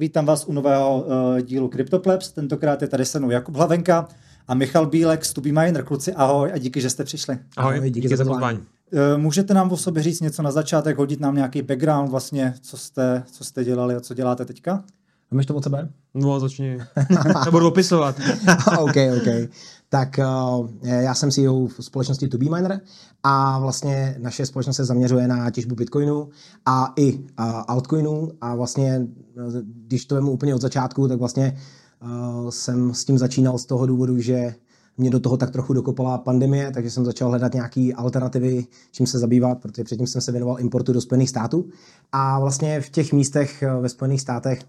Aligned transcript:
vítám 0.00 0.26
vás 0.26 0.44
u 0.44 0.52
nového 0.52 1.06
uh, 1.06 1.40
dílu 1.40 1.68
CryptoPlebs. 1.68 2.32
Tentokrát 2.32 2.82
je 2.82 2.88
tady 2.88 3.04
se 3.04 3.18
mnou 3.18 3.30
Jakub 3.30 3.56
Hlavenka 3.56 4.08
a 4.48 4.54
Michal 4.54 4.86
Bílek 4.86 5.24
z 5.24 5.32
Tubi 5.32 5.52
Miner. 5.52 5.84
Kluci, 5.84 6.14
ahoj 6.14 6.50
a 6.54 6.58
díky, 6.58 6.80
že 6.80 6.90
jste 6.90 7.04
přišli. 7.04 7.38
Ahoj, 7.56 7.76
ahoj 7.76 7.90
díky, 7.90 8.00
díky 8.00 8.16
za 8.16 8.24
pozvání. 8.24 8.58
Uh, 8.58 9.20
můžete 9.20 9.54
nám 9.54 9.72
o 9.72 9.76
sobě 9.76 10.02
říct 10.02 10.20
něco 10.20 10.42
na 10.42 10.50
začátek, 10.50 10.98
hodit 10.98 11.20
nám 11.20 11.34
nějaký 11.34 11.62
background 11.62 12.10
vlastně, 12.10 12.54
co 12.60 12.76
jste, 12.76 13.22
co 13.32 13.44
jste 13.44 13.64
dělali 13.64 13.94
a 13.94 14.00
co 14.00 14.14
děláte 14.14 14.44
teďka? 14.44 14.84
Máš 15.30 15.46
to 15.46 15.54
od 15.54 15.64
sebe? 15.64 15.88
No, 16.14 16.40
začni. 16.40 16.78
Nebudu 17.44 17.68
opisovat. 17.68 18.16
OK, 18.78 18.96
OK. 19.16 19.50
Tak 19.92 20.18
uh, 20.18 20.68
já 20.82 21.14
jsem 21.14 21.30
CEO 21.30 21.66
v 21.66 21.76
společnosti 21.80 22.28
To 22.28 22.38
Be 22.38 22.44
Miner 22.44 22.80
a 23.22 23.58
vlastně 23.58 24.16
naše 24.18 24.46
společnost 24.46 24.76
se 24.76 24.84
zaměřuje 24.84 25.28
na 25.28 25.50
těžbu 25.50 25.74
Bitcoinu 25.74 26.28
a 26.66 26.92
i 26.96 27.18
uh, 27.18 27.24
altcoinu 27.68 28.30
a 28.40 28.54
vlastně, 28.54 29.06
když 29.86 30.04
to 30.04 30.14
vemu 30.14 30.32
úplně 30.32 30.54
od 30.54 30.60
začátku, 30.60 31.08
tak 31.08 31.18
vlastně 31.18 31.58
jsem 32.50 32.94
s 32.94 33.04
tím 33.04 33.18
začínal 33.18 33.58
z 33.58 33.66
toho 33.66 33.86
důvodu, 33.86 34.18
že 34.18 34.54
mě 34.98 35.10
do 35.10 35.20
toho 35.20 35.36
tak 35.36 35.50
trochu 35.50 35.72
dokopala 35.72 36.18
pandemie, 36.18 36.70
takže 36.70 36.90
jsem 36.90 37.04
začal 37.04 37.28
hledat 37.28 37.54
nějaké 37.54 37.90
alternativy, 37.96 38.66
čím 38.92 39.06
se 39.06 39.18
zabývat, 39.18 39.58
protože 39.58 39.84
předtím 39.84 40.06
jsem 40.06 40.20
se 40.20 40.32
věnoval 40.32 40.60
importu 40.60 40.92
do 40.92 41.00
Spojených 41.00 41.28
států. 41.28 41.68
A 42.12 42.40
vlastně 42.40 42.80
v 42.80 42.90
těch 42.90 43.12
místech 43.12 43.64
ve 43.80 43.88
Spojených 43.88 44.20
státech 44.20 44.62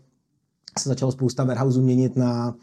se 0.79 0.89
začalo 0.89 1.11
spousta 1.11 1.43
warehouseů 1.43 1.81
měnit 1.81 2.15
na 2.15 2.55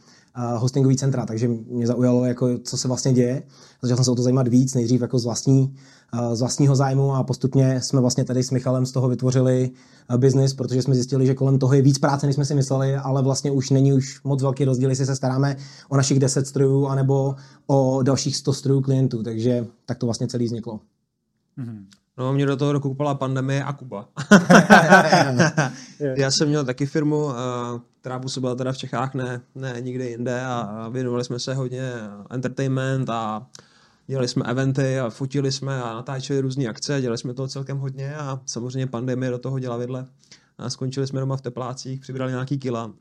hostingový 0.57 0.97
centra, 0.97 1.27
takže 1.27 1.49
mě 1.49 1.87
zaujalo, 1.87 2.25
jako, 2.25 2.59
co 2.59 2.77
se 2.77 2.89
vlastně 2.89 3.13
děje. 3.13 3.43
Začal 3.83 3.97
jsem 3.97 4.05
se 4.05 4.11
o 4.11 4.15
to 4.15 4.23
zajímat 4.23 4.49
víc, 4.49 4.75
nejdřív 4.75 5.01
jako 5.01 5.19
z, 5.19 5.25
vlastní, 5.25 5.75
z 6.33 6.41
vlastního 6.41 6.77
zájmu 6.77 7.15
a 7.15 7.23
postupně 7.23 7.81
jsme 7.83 8.01
vlastně 8.01 8.25
tady 8.25 8.43
s 8.43 8.51
Michalem 8.51 8.87
z 8.87 8.93
toho 8.93 9.09
vytvořili 9.09 9.71
biznis, 10.17 10.55
protože 10.55 10.83
jsme 10.83 10.95
zjistili, 10.95 11.27
že 11.27 11.35
kolem 11.35 11.59
toho 11.59 11.75
je 11.75 11.83
víc 11.83 11.99
práce, 11.99 12.27
než 12.27 12.35
jsme 12.35 12.45
si 12.45 12.55
mysleli, 12.55 12.97
ale 12.97 13.23
vlastně 13.23 13.51
už 13.51 13.71
není 13.71 13.93
už 13.93 14.23
moc 14.25 14.43
velký 14.43 14.65
rozdíl, 14.65 14.91
jestli 14.91 15.07
se 15.07 15.17
staráme 15.17 15.57
o 15.89 15.97
našich 15.97 16.19
10 16.19 16.47
strojů 16.47 16.87
anebo 16.87 17.35
o 17.67 18.03
dalších 18.03 18.37
100 18.37 18.53
strojů 18.53 18.81
klientů, 18.81 19.23
takže 19.23 19.67
tak 19.87 19.99
to 19.99 20.07
vlastně 20.07 20.29
celý 20.29 20.45
vzniklo. 20.45 20.81
Mm-hmm. 21.59 21.85
No, 22.19 22.33
mě 22.33 22.47
do 22.47 22.57
toho 22.57 22.73
dokupala 22.73 23.15
pandemie 23.15 23.65
a 23.65 23.73
Kuba. 23.73 24.09
Já 26.17 26.31
jsem 26.31 26.49
měl 26.49 26.65
taky 26.65 26.87
firmu, 26.87 27.31
eh, 27.31 27.35
která 28.01 28.19
působila 28.19 28.55
teda 28.55 28.73
v 28.73 28.77
Čechách, 28.77 29.15
ne, 29.15 29.41
ne 29.55 29.77
nikde 29.81 30.09
jinde 30.09 30.41
a 30.45 30.89
věnovali 30.89 31.25
jsme 31.25 31.39
se 31.39 31.55
hodně 31.55 31.93
entertainment 32.31 33.11
a 33.11 33.47
dělali 34.07 34.29
jsme 34.29 34.45
eventy 34.45 35.01
a 35.01 35.11
fotili 35.11 35.53
jsme 35.53 35.83
a 35.83 35.95
natáčeli 35.95 36.41
různé 36.41 36.67
akce, 36.67 37.01
dělali 37.01 37.19
jsme 37.19 37.35
toho 37.35 37.49
celkem 37.49 37.79
hodně 37.79 38.17
a 38.17 38.41
samozřejmě 38.47 38.87
pandemie 38.87 39.31
do 39.31 39.39
toho 39.39 39.59
dělala 39.59 39.79
vidle 39.79 40.07
skončili 40.69 41.07
jsme 41.07 41.21
doma 41.21 41.37
v 41.37 41.41
teplácích, 41.41 42.01
přibrali 42.01 42.33
nějaký 42.33 42.59
kila. 42.59 42.93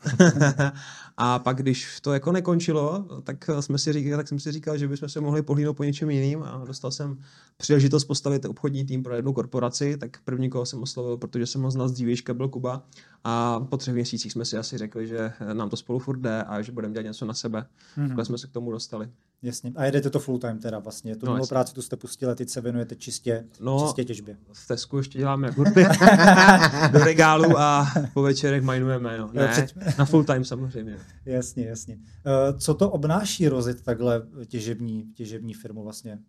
a 1.18 1.40
pak, 1.40 1.58
když 1.58 2.00
to 2.02 2.14
jako 2.14 2.32
nekončilo, 2.32 3.06
tak 3.24 3.50
jsme 3.60 3.78
si 3.78 3.94
říkali, 3.94 4.18
tak 4.18 4.28
jsem 4.28 4.40
si 4.40 4.52
říkal, 4.52 4.78
že 4.78 4.88
bychom 4.88 5.10
se 5.10 5.22
mohli 5.22 5.42
pohlídnout 5.42 5.78
po 5.78 5.84
něčem 5.84 6.10
jiným 6.10 6.44
a 6.44 6.64
dostal 6.68 6.92
jsem 6.92 7.18
příležitost 7.58 8.06
postavit 8.06 8.46
obchodní 8.46 8.86
tým 8.86 9.04
pro 9.04 9.16
jednu 9.16 9.34
korporaci, 9.34 9.98
tak 9.98 10.18
první, 10.26 10.50
koho 10.50 10.66
jsem 10.66 10.82
oslovil, 10.82 11.18
protože 11.18 11.46
jsem 11.46 11.62
ho 11.62 11.72
znal 11.72 11.90
z 11.90 11.92
dřívějška, 11.92 12.34
byl 12.34 12.50
Kuba 12.50 12.84
a 13.24 13.60
po 13.60 13.78
třech 13.78 13.94
měsících 13.94 14.32
jsme 14.32 14.46
si 14.46 14.58
asi 14.58 14.78
řekli, 14.78 15.08
že 15.08 15.34
nám 15.54 15.70
to 15.70 15.78
spolu 15.78 16.00
furt 16.00 16.20
jde 16.20 16.44
a 16.44 16.62
že 16.62 16.72
budeme 16.72 16.94
dělat 16.94 17.04
něco 17.04 17.26
na 17.26 17.34
sebe. 17.34 17.66
Mm-hmm. 17.98 18.08
Takhle 18.08 18.26
jsme 18.26 18.38
se 18.38 18.48
k 18.48 18.52
tomu 18.52 18.72
dostali. 18.72 19.10
Jasně. 19.42 19.72
A 19.76 19.86
jedete 19.86 20.10
to 20.10 20.20
full 20.20 20.40
time 20.40 20.60
teda 20.60 20.80
vlastně. 20.80 21.16
Tu 21.16 21.26
no, 21.26 21.48
práci 21.48 21.74
tu 21.74 21.82
jste 21.82 21.96
pustili, 21.96 22.36
teď 22.36 22.50
se 22.50 22.62
věnujete 22.62 22.96
čistě, 22.96 23.46
no, 23.60 23.84
čistě 23.86 24.06
těžbě. 24.06 24.38
V 24.54 24.68
Tesku 24.68 24.98
ještě 24.98 25.20
děláme 25.20 25.52
hurty 25.52 25.86
do 26.92 27.00
regálu 27.00 27.58
a 27.58 27.88
po 28.14 28.22
večerech 28.22 28.64
minujeme. 28.64 29.18
No. 29.18 29.30
Ne, 29.34 29.68
na 29.98 30.06
full 30.06 30.24
time 30.24 30.46
samozřejmě. 30.46 30.98
Jasně, 31.26 31.68
jasně. 31.68 31.96
Uh, 31.96 32.60
co 32.60 32.74
to 32.74 32.90
obnáší 32.90 33.48
rozit 33.48 33.82
takhle 33.82 34.22
těžební, 34.48 35.14
těžební 35.14 35.54
firmu 35.54 35.84
vlastně? 35.84 36.20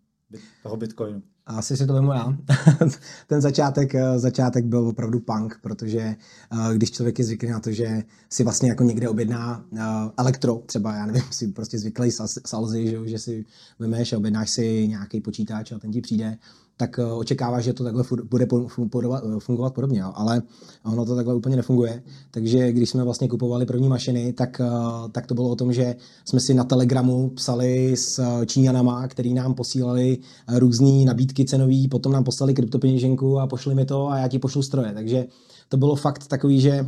Toho 0.63 0.77
Bitcoinu. 0.77 1.21
Asi 1.45 1.77
si 1.77 1.87
to 1.87 1.93
vemu 1.93 2.11
já. 2.11 2.37
Ten 3.27 3.41
začátek, 3.41 3.95
eh, 3.95 4.19
začátek 4.19 4.65
byl 4.65 4.87
opravdu 4.87 5.19
punk, 5.19 5.59
protože 5.61 5.99
eh, 5.99 6.75
když 6.75 6.91
člověk 6.91 7.19
je 7.19 7.25
zvyklý 7.25 7.49
na 7.49 7.59
to, 7.59 7.71
že 7.71 8.03
si 8.29 8.43
vlastně 8.43 8.69
jako 8.69 8.83
někde 8.83 9.09
objedná 9.09 9.65
eh, 9.77 9.81
elektro, 10.17 10.61
třeba 10.65 10.95
já 10.95 11.05
nevím, 11.05 11.23
si 11.31 11.47
prostě 11.47 11.79
zvyklý 11.79 12.11
salzy, 12.45 12.87
že, 12.87 13.07
že 13.07 13.19
si 13.19 13.45
vemeš 13.79 14.13
a 14.13 14.17
objednáš 14.17 14.49
si 14.49 14.87
nějaký 14.87 15.21
počítač 15.21 15.71
a 15.71 15.79
ten 15.79 15.91
ti 15.91 16.01
přijde, 16.01 16.37
tak 16.79 16.99
eh, 16.99 17.05
očekává, 17.05 17.59
že 17.59 17.73
to 17.73 17.83
takhle 17.83 18.03
bude 18.23 18.47
eh, 18.53 19.39
fungovat 19.39 19.73
podobně, 19.73 20.03
ale 20.03 20.41
ono 20.85 21.05
to 21.05 21.15
takhle 21.15 21.35
úplně 21.35 21.55
nefunguje. 21.55 22.03
Takže 22.31 22.71
když 22.71 22.89
jsme 22.89 23.03
vlastně 23.03 23.27
kupovali 23.27 23.65
první 23.65 23.89
mašiny, 23.89 24.33
tak, 24.33 24.61
eh, 24.61 24.69
tak 25.11 25.27
to 25.27 25.33
bylo 25.35 25.49
o 25.49 25.55
tom, 25.55 25.73
že 25.73 25.95
jsme 26.25 26.39
si 26.39 26.53
na 26.53 26.63
Telegramu 26.63 27.29
psali 27.29 27.97
s 27.97 28.45
Číňanama, 28.45 29.07
který 29.07 29.33
nám 29.33 29.53
posílali 29.53 30.17
různé 30.47 31.05
nabídky 31.05 31.45
cenové, 31.45 31.87
potom 31.91 32.11
nám 32.11 32.23
poslali 32.23 32.53
kryptopeněženku 32.53 33.39
a 33.39 33.47
pošli 33.47 33.75
mi 33.75 33.85
to 33.85 34.07
a 34.07 34.17
já 34.17 34.27
ti 34.27 34.39
pošlu 34.39 34.63
stroje. 34.63 34.91
Takže 34.93 35.25
to 35.69 35.77
bylo 35.77 35.95
fakt 35.95 36.27
takový, 36.27 36.61
že 36.61 36.85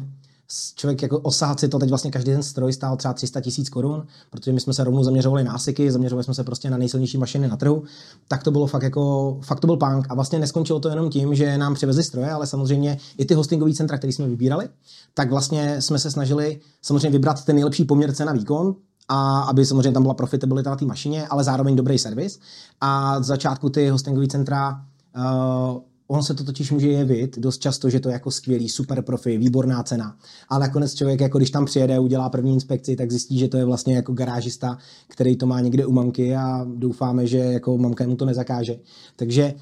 člověk 0.75 1.01
jako 1.01 1.19
osahat 1.19 1.59
si 1.59 1.67
to, 1.67 1.79
teď 1.79 1.89
vlastně 1.89 2.11
každý 2.11 2.31
ten 2.31 2.43
stroj 2.43 2.73
stál 2.73 2.97
třeba 2.97 3.13
300 3.13 3.41
tisíc 3.41 3.69
korun, 3.69 4.05
protože 4.29 4.53
my 4.53 4.59
jsme 4.59 4.73
se 4.73 4.83
rovnou 4.83 5.03
zaměřovali 5.03 5.43
na 5.43 5.51
ASICy, 5.51 5.91
zaměřovali 5.91 6.23
jsme 6.23 6.33
se 6.33 6.43
prostě 6.43 6.69
na 6.69 6.77
nejsilnější 6.77 7.17
mašiny 7.17 7.47
na 7.47 7.57
trhu, 7.57 7.83
tak 8.27 8.43
to 8.43 8.51
bylo 8.51 8.67
fakt 8.67 8.83
jako, 8.83 9.37
fakt 9.41 9.59
to 9.59 9.67
byl 9.67 9.77
punk 9.77 10.05
a 10.09 10.15
vlastně 10.15 10.39
neskončilo 10.39 10.79
to 10.79 10.89
jenom 10.89 11.09
tím, 11.09 11.35
že 11.35 11.57
nám 11.57 11.73
přivezli 11.73 12.03
stroje, 12.03 12.31
ale 12.31 12.47
samozřejmě 12.47 12.97
i 13.17 13.25
ty 13.25 13.33
hostingové 13.33 13.73
centra, 13.73 13.97
které 13.97 14.13
jsme 14.13 14.27
vybírali, 14.27 14.69
tak 15.13 15.29
vlastně 15.29 15.81
jsme 15.81 15.99
se 15.99 16.11
snažili 16.11 16.59
samozřejmě 16.81 17.09
vybrat 17.09 17.45
ten 17.45 17.55
nejlepší 17.55 17.85
poměr 17.85 18.13
cena 18.13 18.33
výkon, 18.33 18.75
a 19.07 19.39
aby 19.39 19.65
samozřejmě 19.65 19.91
tam 19.91 20.03
byla 20.03 20.13
profitabilita 20.13 20.69
na 20.69 20.75
té 20.75 20.85
mašině, 20.85 21.27
ale 21.27 21.43
zároveň 21.43 21.75
dobrý 21.75 21.97
servis. 21.97 22.39
A 22.81 23.21
z 23.21 23.25
začátku 23.25 23.69
ty 23.69 23.89
hostingové 23.89 24.27
centra 24.27 24.81
uh, 25.15 25.81
On 26.13 26.23
se 26.23 26.33
to 26.33 26.43
totiž 26.43 26.71
může 26.71 26.87
jevit 26.87 27.39
dost 27.39 27.57
často, 27.57 27.89
že 27.89 27.99
to 27.99 28.09
je 28.09 28.13
jako 28.13 28.31
skvělý, 28.31 28.69
super 28.69 29.01
profi, 29.01 29.37
výborná 29.37 29.83
cena. 29.83 30.17
A 30.49 30.59
nakonec 30.59 30.93
člověk, 30.93 31.21
jako 31.21 31.37
když 31.37 31.51
tam 31.51 31.65
přijede, 31.65 31.99
udělá 31.99 32.29
první 32.29 32.53
inspekci, 32.53 32.95
tak 32.95 33.11
zjistí, 33.11 33.39
že 33.39 33.47
to 33.47 33.57
je 33.57 33.65
vlastně 33.65 33.95
jako 33.95 34.13
garážista, 34.13 34.77
který 35.07 35.35
to 35.35 35.45
má 35.45 35.59
někde 35.59 35.85
u 35.85 35.91
mamky 35.91 36.35
a 36.35 36.65
doufáme, 36.75 37.27
že 37.27 37.37
jako 37.37 37.77
mamka 37.77 38.07
mu 38.07 38.15
to 38.15 38.25
nezakáže. 38.25 38.79
Takže 39.15 39.53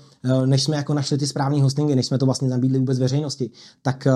než 0.46 0.63
jsme 0.63 0.75
jako 0.75 0.94
našli 0.94 1.18
ty 1.18 1.28
správné 1.28 1.62
hostingy, 1.62 1.96
než 1.96 2.06
jsme 2.06 2.18
to 2.18 2.25
vlastně 2.25 2.50
nabídli 2.50 2.80
vůbec 2.80 3.00
veřejnosti, 3.00 3.50
tak, 3.81 4.07
eh, 4.07 4.12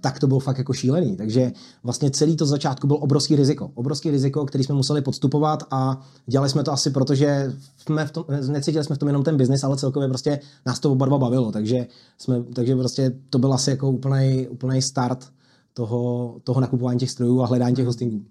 tak 0.00 0.18
to 0.18 0.26
bylo 0.26 0.40
fakt 0.40 0.58
jako 0.58 0.72
šílený. 0.72 1.16
Takže 1.16 1.52
vlastně 1.84 2.10
celý 2.10 2.36
to 2.36 2.46
začátku 2.46 2.86
byl 2.86 2.96
obrovský 3.00 3.36
riziko. 3.36 3.70
Obrovský 3.74 4.10
riziko, 4.10 4.46
který 4.46 4.64
jsme 4.64 4.74
museli 4.74 5.02
podstupovat 5.02 5.62
a 5.70 6.00
dělali 6.26 6.50
jsme 6.50 6.62
to 6.62 6.72
asi 6.72 6.90
proto, 6.90 7.14
že 7.14 7.52
jsme 7.76 8.06
v 8.06 8.10
tom, 8.10 8.24
necítili 8.48 8.84
jsme 8.84 8.96
v 8.96 8.98
tom 8.98 9.08
jenom 9.08 9.24
ten 9.24 9.36
biznis, 9.36 9.64
ale 9.64 9.76
celkově 9.76 10.08
prostě 10.08 10.40
nás 10.66 10.80
to 10.80 10.92
oba 10.92 11.06
dva 11.06 11.18
bavilo. 11.18 11.52
Takže, 11.52 11.86
jsme, 12.18 12.42
takže 12.54 12.76
prostě 12.76 13.12
to 13.30 13.38
byl 13.38 13.52
asi 13.52 13.70
jako 13.70 13.90
úplný 14.50 14.82
start 14.82 15.28
toho, 15.74 16.34
toho 16.44 16.60
nakupování 16.60 16.98
těch 16.98 17.10
strojů 17.10 17.42
a 17.42 17.46
hledání 17.46 17.76
těch 17.76 17.86
hostingů. 17.86 18.24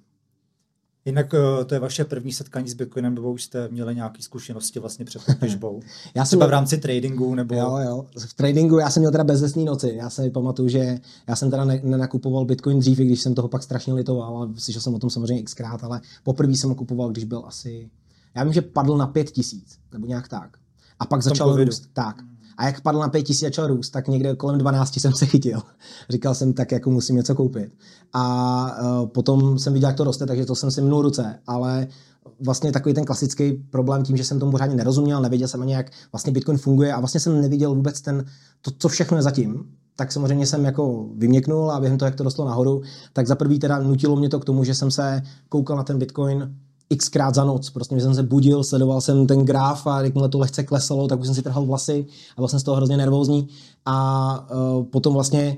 Jinak 1.10 1.34
eh, 1.34 1.66
to 1.66 1.74
je 1.74 1.80
vaše 1.80 2.06
první 2.06 2.34
setkání 2.34 2.70
s 2.70 2.74
Bitcoinem, 2.74 3.16
nebo 3.16 3.32
už 3.32 3.44
jste 3.44 3.68
měli 3.68 3.96
nějaké 3.96 4.24
zkušenosti 4.24 4.80
vlastně 4.80 5.06
před 5.06 5.22
těžbou? 5.40 5.82
já 6.16 6.26
jsem 6.26 6.30
Třeba 6.40 6.46
v 6.46 6.50
rámci 6.50 6.78
tradingu? 6.78 7.36
Nebo... 7.36 7.56
Jo, 7.56 7.78
jo. 7.78 8.06
V 8.28 8.34
tradingu 8.34 8.80
já 8.80 8.90
jsem 8.90 9.02
měl 9.02 9.12
teda 9.12 9.24
bezesný 9.24 9.66
noci. 9.66 9.94
Já 9.96 10.10
si 10.10 10.30
pamatuju, 10.30 10.70
že 10.70 11.00
já 11.28 11.36
jsem 11.36 11.52
teda 11.52 11.66
nenakupoval 11.66 12.46
Bitcoin 12.46 12.80
dřív, 12.80 12.98
když 12.98 13.22
jsem 13.22 13.36
toho 13.36 13.48
pak 13.48 13.64
strašně 13.64 13.94
litoval, 13.94 14.38
ale 14.38 14.48
slyšel 14.58 14.82
jsem 14.82 14.96
o 14.96 15.00
tom 15.00 15.10
samozřejmě 15.10 15.44
xkrát, 15.44 15.84
ale 15.84 16.02
poprvé 16.24 16.54
jsem 16.54 16.70
ho 16.70 16.76
kupoval, 16.76 17.10
když 17.10 17.24
byl 17.24 17.44
asi, 17.46 17.90
já 18.36 18.44
vím, 18.44 18.54
že 18.54 18.62
padl 18.62 18.98
na 18.98 19.08
pět 19.08 19.32
tisíc, 19.32 19.80
nebo 19.94 20.08
nějak 20.08 20.28
tak. 20.28 20.58
A 21.00 21.06
pak 21.06 21.24
začal 21.24 21.56
růst. 21.56 21.90
Tak. 21.94 22.16
A 22.60 22.66
jak 22.66 22.82
padl 22.82 23.00
na 23.00 23.10
5000 23.10 23.40
začal 23.40 23.68
růst, 23.68 23.90
tak 23.90 24.08
někde 24.08 24.36
kolem 24.36 24.58
12 24.58 25.00
jsem 25.00 25.14
se 25.14 25.26
chytil. 25.26 25.62
Říkal 26.10 26.36
jsem, 26.36 26.54
tak 26.54 26.72
jako 26.72 26.90
musím 26.90 27.16
něco 27.16 27.36
koupit. 27.36 27.76
A 28.14 28.82
uh, 28.82 29.08
potom 29.08 29.60
jsem 29.60 29.74
viděl, 29.74 29.90
jak 29.90 29.98
to 29.98 30.04
roste, 30.04 30.26
takže 30.26 30.46
to 30.46 30.56
jsem 30.56 30.72
si 30.72 30.82
mnul 30.82 31.02
ruce. 31.02 31.40
Ale 31.48 31.88
vlastně 32.40 32.72
takový 32.72 32.96
ten 32.96 33.06
klasický 33.06 33.52
problém 33.52 34.04
tím, 34.04 34.18
že 34.18 34.24
jsem 34.24 34.40
tomu 34.40 34.52
pořádně 34.52 34.76
nerozuměl, 34.76 35.22
nevěděl 35.22 35.48
jsem 35.48 35.62
ani, 35.62 35.74
jak 35.74 35.92
vlastně 36.12 36.34
Bitcoin 36.34 36.58
funguje 36.58 36.94
a 36.94 37.00
vlastně 37.00 37.20
jsem 37.20 37.42
neviděl 37.42 37.76
vůbec 37.76 38.02
ten, 38.02 38.26
to, 38.62 38.72
co 38.78 38.88
všechno 38.90 39.18
je 39.18 39.24
zatím, 39.24 39.64
tak 39.96 40.12
samozřejmě 40.12 40.46
jsem 40.46 40.66
jako 40.66 41.10
vyměknul 41.16 41.72
a 41.72 41.80
během 41.80 41.98
toho, 41.98 42.08
jak 42.08 42.16
to 42.16 42.24
rostlo 42.24 42.46
nahoru, 42.46 42.82
tak 43.14 43.28
za 43.28 43.36
prvý 43.36 43.60
teda 43.60 43.80
nutilo 43.80 44.16
mě 44.16 44.30
to 44.30 44.40
k 44.40 44.46
tomu, 44.46 44.64
že 44.64 44.76
jsem 44.76 44.92
se 44.92 45.22
koukal 45.50 45.78
na 45.78 45.84
ten 45.84 46.00
Bitcoin 46.00 46.56
xkrát 46.98 47.36
za 47.36 47.44
noc. 47.44 47.70
Prostě 47.70 48.02
jsem 48.02 48.16
se 48.16 48.24
budil, 48.24 48.64
sledoval 48.64 49.02
jsem 49.02 49.28
ten 49.28 49.46
graf 49.46 49.88
a 49.88 50.02
jakmile 50.02 50.30
to 50.30 50.40
lehce 50.40 50.64
klesalo, 50.64 51.08
tak 51.08 51.20
už 51.20 51.26
jsem 51.26 51.36
si 51.36 51.42
trhal 51.42 51.66
vlasy 51.66 52.06
a 52.38 52.42
byl 52.42 52.48
jsem 52.48 52.60
z 52.60 52.64
toho 52.64 52.78
hrozně 52.78 52.98
nervózní. 52.98 53.48
A 53.86 54.48
uh, 54.52 54.84
potom 54.84 55.14
vlastně 55.14 55.58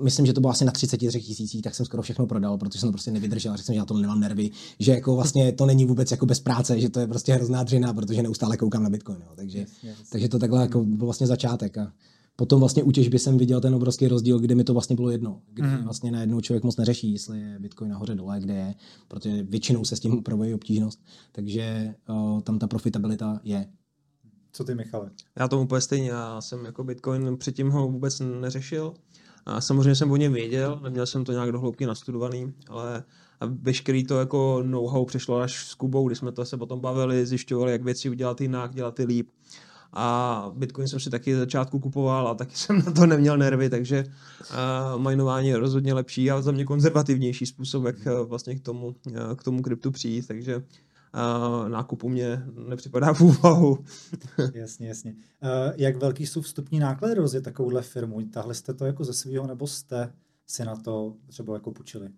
myslím, 0.00 0.26
že 0.26 0.32
to 0.32 0.40
bylo 0.40 0.50
asi 0.50 0.64
na 0.64 0.72
33 0.72 1.20
tisících, 1.20 1.62
tak 1.62 1.74
jsem 1.74 1.86
skoro 1.86 2.02
všechno 2.02 2.26
prodal, 2.26 2.58
protože 2.58 2.78
jsem 2.78 2.88
to 2.88 2.92
prostě 2.92 3.10
nevydržel. 3.10 3.56
Řekl 3.56 3.66
jsem, 3.66 3.74
že 3.74 3.78
na 3.78 3.84
tom 3.84 4.02
nemám 4.02 4.20
nervy, 4.20 4.50
že 4.78 4.92
jako 4.92 5.14
vlastně 5.14 5.52
to 5.52 5.66
není 5.66 5.86
vůbec 5.86 6.10
jako 6.10 6.26
bez 6.26 6.40
práce, 6.40 6.80
že 6.80 6.88
to 6.88 7.00
je 7.00 7.06
prostě 7.06 7.34
hrozná 7.34 7.62
dřina, 7.62 7.94
protože 7.94 8.22
neustále 8.22 8.56
koukám 8.56 8.82
na 8.82 8.90
Bitcoin. 8.90 9.18
Jo. 9.20 9.32
Takže, 9.36 9.58
yes, 9.58 9.68
yes. 9.82 9.96
takže 10.12 10.28
to 10.28 10.38
takhle 10.38 10.60
jako 10.60 10.84
byl 10.84 11.06
vlastně 11.06 11.26
začátek. 11.26 11.78
A 11.78 11.92
Potom 12.36 12.60
vlastně 12.60 12.82
u 12.82 12.92
těžby 12.92 13.18
jsem 13.18 13.38
viděl 13.38 13.60
ten 13.60 13.74
obrovský 13.74 14.08
rozdíl, 14.08 14.38
kdy 14.38 14.54
mi 14.54 14.64
to 14.64 14.72
vlastně 14.72 14.96
bylo 14.96 15.10
jedno. 15.10 15.42
Kdy 15.52 15.68
mm. 15.68 15.84
vlastně 15.84 16.12
najednou 16.12 16.40
člověk 16.40 16.64
moc 16.64 16.76
neřeší, 16.76 17.12
jestli 17.12 17.40
je 17.40 17.58
Bitcoin 17.58 17.90
nahoře 17.90 18.14
dole, 18.14 18.40
kde 18.40 18.54
je, 18.54 18.74
protože 19.08 19.42
většinou 19.42 19.84
se 19.84 19.96
s 19.96 20.00
tím 20.00 20.18
upravuje 20.18 20.54
obtížnost. 20.54 21.04
Takže 21.32 21.94
uh, 22.08 22.40
tam 22.40 22.58
ta 22.58 22.66
profitabilita 22.66 23.40
je. 23.44 23.66
Co 24.52 24.64
ty, 24.64 24.74
Michale? 24.74 25.10
Já 25.38 25.48
tomu 25.48 25.62
úplně 25.62 25.80
stejně. 25.80 26.10
Já 26.10 26.40
jsem 26.40 26.64
jako 26.64 26.84
Bitcoin 26.84 27.36
předtím 27.36 27.70
ho 27.70 27.88
vůbec 27.88 28.22
neřešil. 28.40 28.94
A 29.46 29.60
samozřejmě 29.60 29.94
jsem 29.94 30.10
o 30.10 30.16
něm 30.16 30.32
věděl, 30.32 30.80
neměl 30.82 31.06
jsem 31.06 31.24
to 31.24 31.32
nějak 31.32 31.52
do 31.52 31.60
hloubky 31.60 31.86
nastudovaný, 31.86 32.52
ale 32.68 33.04
veškerý 33.40 34.04
to 34.04 34.18
jako 34.18 34.62
know-how 34.66 35.04
přišlo 35.04 35.38
až 35.38 35.66
s 35.66 35.74
Kubou, 35.74 36.06
kdy 36.06 36.16
jsme 36.16 36.32
to 36.32 36.44
se 36.44 36.56
potom 36.56 36.80
bavili, 36.80 37.26
zjišťovali, 37.26 37.72
jak 37.72 37.84
věci 37.84 38.10
udělat 38.10 38.40
jinak, 38.40 38.74
dělat 38.74 38.94
ty 38.94 39.04
líp. 39.04 39.30
A 39.96 40.50
Bitcoin 40.54 40.88
jsem 40.88 41.00
si 41.00 41.10
taky 41.10 41.36
začátku 41.36 41.78
kupoval 41.78 42.28
a 42.28 42.34
taky 42.34 42.56
jsem 42.56 42.82
na 42.86 42.92
to 42.92 43.06
neměl 43.06 43.38
nervy, 43.38 43.70
takže 43.70 44.04
uh, 44.94 45.02
minování 45.02 45.48
je 45.48 45.58
rozhodně 45.58 45.94
lepší 45.94 46.30
a 46.30 46.42
za 46.42 46.52
mě 46.52 46.64
konzervativnější 46.64 47.46
způsob, 47.46 47.84
jak 47.84 47.96
uh, 48.06 48.28
vlastně 48.28 48.54
k 48.54 48.60
tomu, 48.60 48.86
uh, 48.86 48.94
k 49.36 49.42
tomu 49.42 49.62
kryptu 49.62 49.90
přijít, 49.90 50.26
takže 50.26 50.56
uh, 50.56 51.68
nákupu 51.68 52.08
mě 52.08 52.42
nepřipadá 52.68 53.14
v 53.14 53.20
úvahu. 53.20 53.78
jasně, 54.54 54.88
jasně. 54.88 55.14
Uh, 55.42 55.72
jak 55.76 55.96
velký 55.96 56.26
jsou 56.26 56.40
vstupní 56.40 56.78
náklady 56.78 57.14
rozjet 57.14 57.44
takovouhle 57.44 57.82
firmu? 57.82 58.22
Tahle 58.32 58.54
jste 58.54 58.74
to 58.74 58.84
jako 58.84 59.04
ze 59.04 59.12
svého 59.12 59.46
nebo 59.46 59.66
jste 59.66 60.12
si 60.46 60.64
na 60.64 60.76
to 60.76 61.14
třeba 61.26 61.54
jako 61.54 61.70
půjčili? 61.70 62.08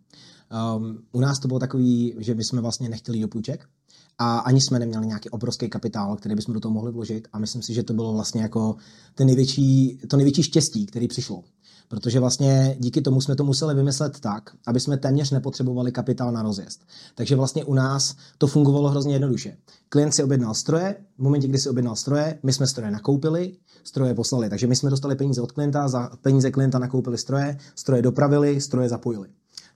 Um, 0.77 0.99
u 1.13 1.21
nás 1.21 1.39
to 1.39 1.49
bylo 1.49 1.61
takový, 1.61 2.15
že 2.19 2.35
my 2.35 2.45
jsme 2.45 2.61
vlastně 2.61 2.89
nechtěli 2.89 3.21
do 3.21 3.29
půjček 3.29 3.69
a 4.19 4.39
ani 4.39 4.61
jsme 4.61 4.79
neměli 4.79 5.07
nějaký 5.07 5.31
obrovský 5.31 5.69
kapitál, 5.69 6.17
který 6.17 6.35
bychom 6.35 6.55
do 6.55 6.61
toho 6.61 6.75
mohli 6.75 6.93
vložit 6.93 7.29
a 7.33 7.39
myslím 7.39 7.63
si, 7.63 7.75
že 7.75 7.83
to 7.83 7.95
bylo 7.95 8.13
vlastně 8.13 8.43
jako 8.43 8.77
ten 9.15 9.27
největší, 9.27 9.99
to 10.09 10.17
největší 10.17 10.43
štěstí, 10.43 10.87
který 10.87 11.09
přišlo. 11.09 11.45
Protože 11.89 12.21
vlastně 12.21 12.77
díky 12.79 13.01
tomu 13.01 13.21
jsme 13.21 13.37
to 13.37 13.45
museli 13.45 13.75
vymyslet 13.75 14.21
tak, 14.21 14.51
aby 14.67 14.81
jsme 14.81 14.97
téměř 14.97 15.31
nepotřebovali 15.31 15.93
kapitál 15.93 16.33
na 16.33 16.43
rozjezd. 16.43 16.81
Takže 17.15 17.37
vlastně 17.37 17.65
u 17.65 17.75
nás 17.75 18.17
to 18.39 18.47
fungovalo 18.47 18.89
hrozně 18.89 19.15
jednoduše. 19.15 19.57
Klient 19.89 20.13
si 20.13 20.23
objednal 20.23 20.55
stroje, 20.55 20.97
v 21.19 21.23
momentě, 21.23 21.49
kdy 21.49 21.59
si 21.59 21.69
objednal 21.69 21.97
stroje, 21.97 22.39
my 22.43 22.53
jsme 22.53 22.67
stroje 22.67 22.91
nakoupili, 22.91 23.57
stroje 23.85 24.15
poslali. 24.15 24.51
Takže 24.51 24.67
my 24.67 24.77
jsme 24.77 24.91
dostali 24.91 25.17
peníze 25.17 25.43
od 25.43 25.53
klienta, 25.53 25.89
za 25.89 26.11
peníze 26.23 26.51
klienta 26.51 26.79
nakoupili 26.79 27.19
stroje, 27.19 27.59
stroje 27.75 28.03
dopravili, 28.03 28.61
stroje 28.61 28.89
zapojili. 28.89 29.29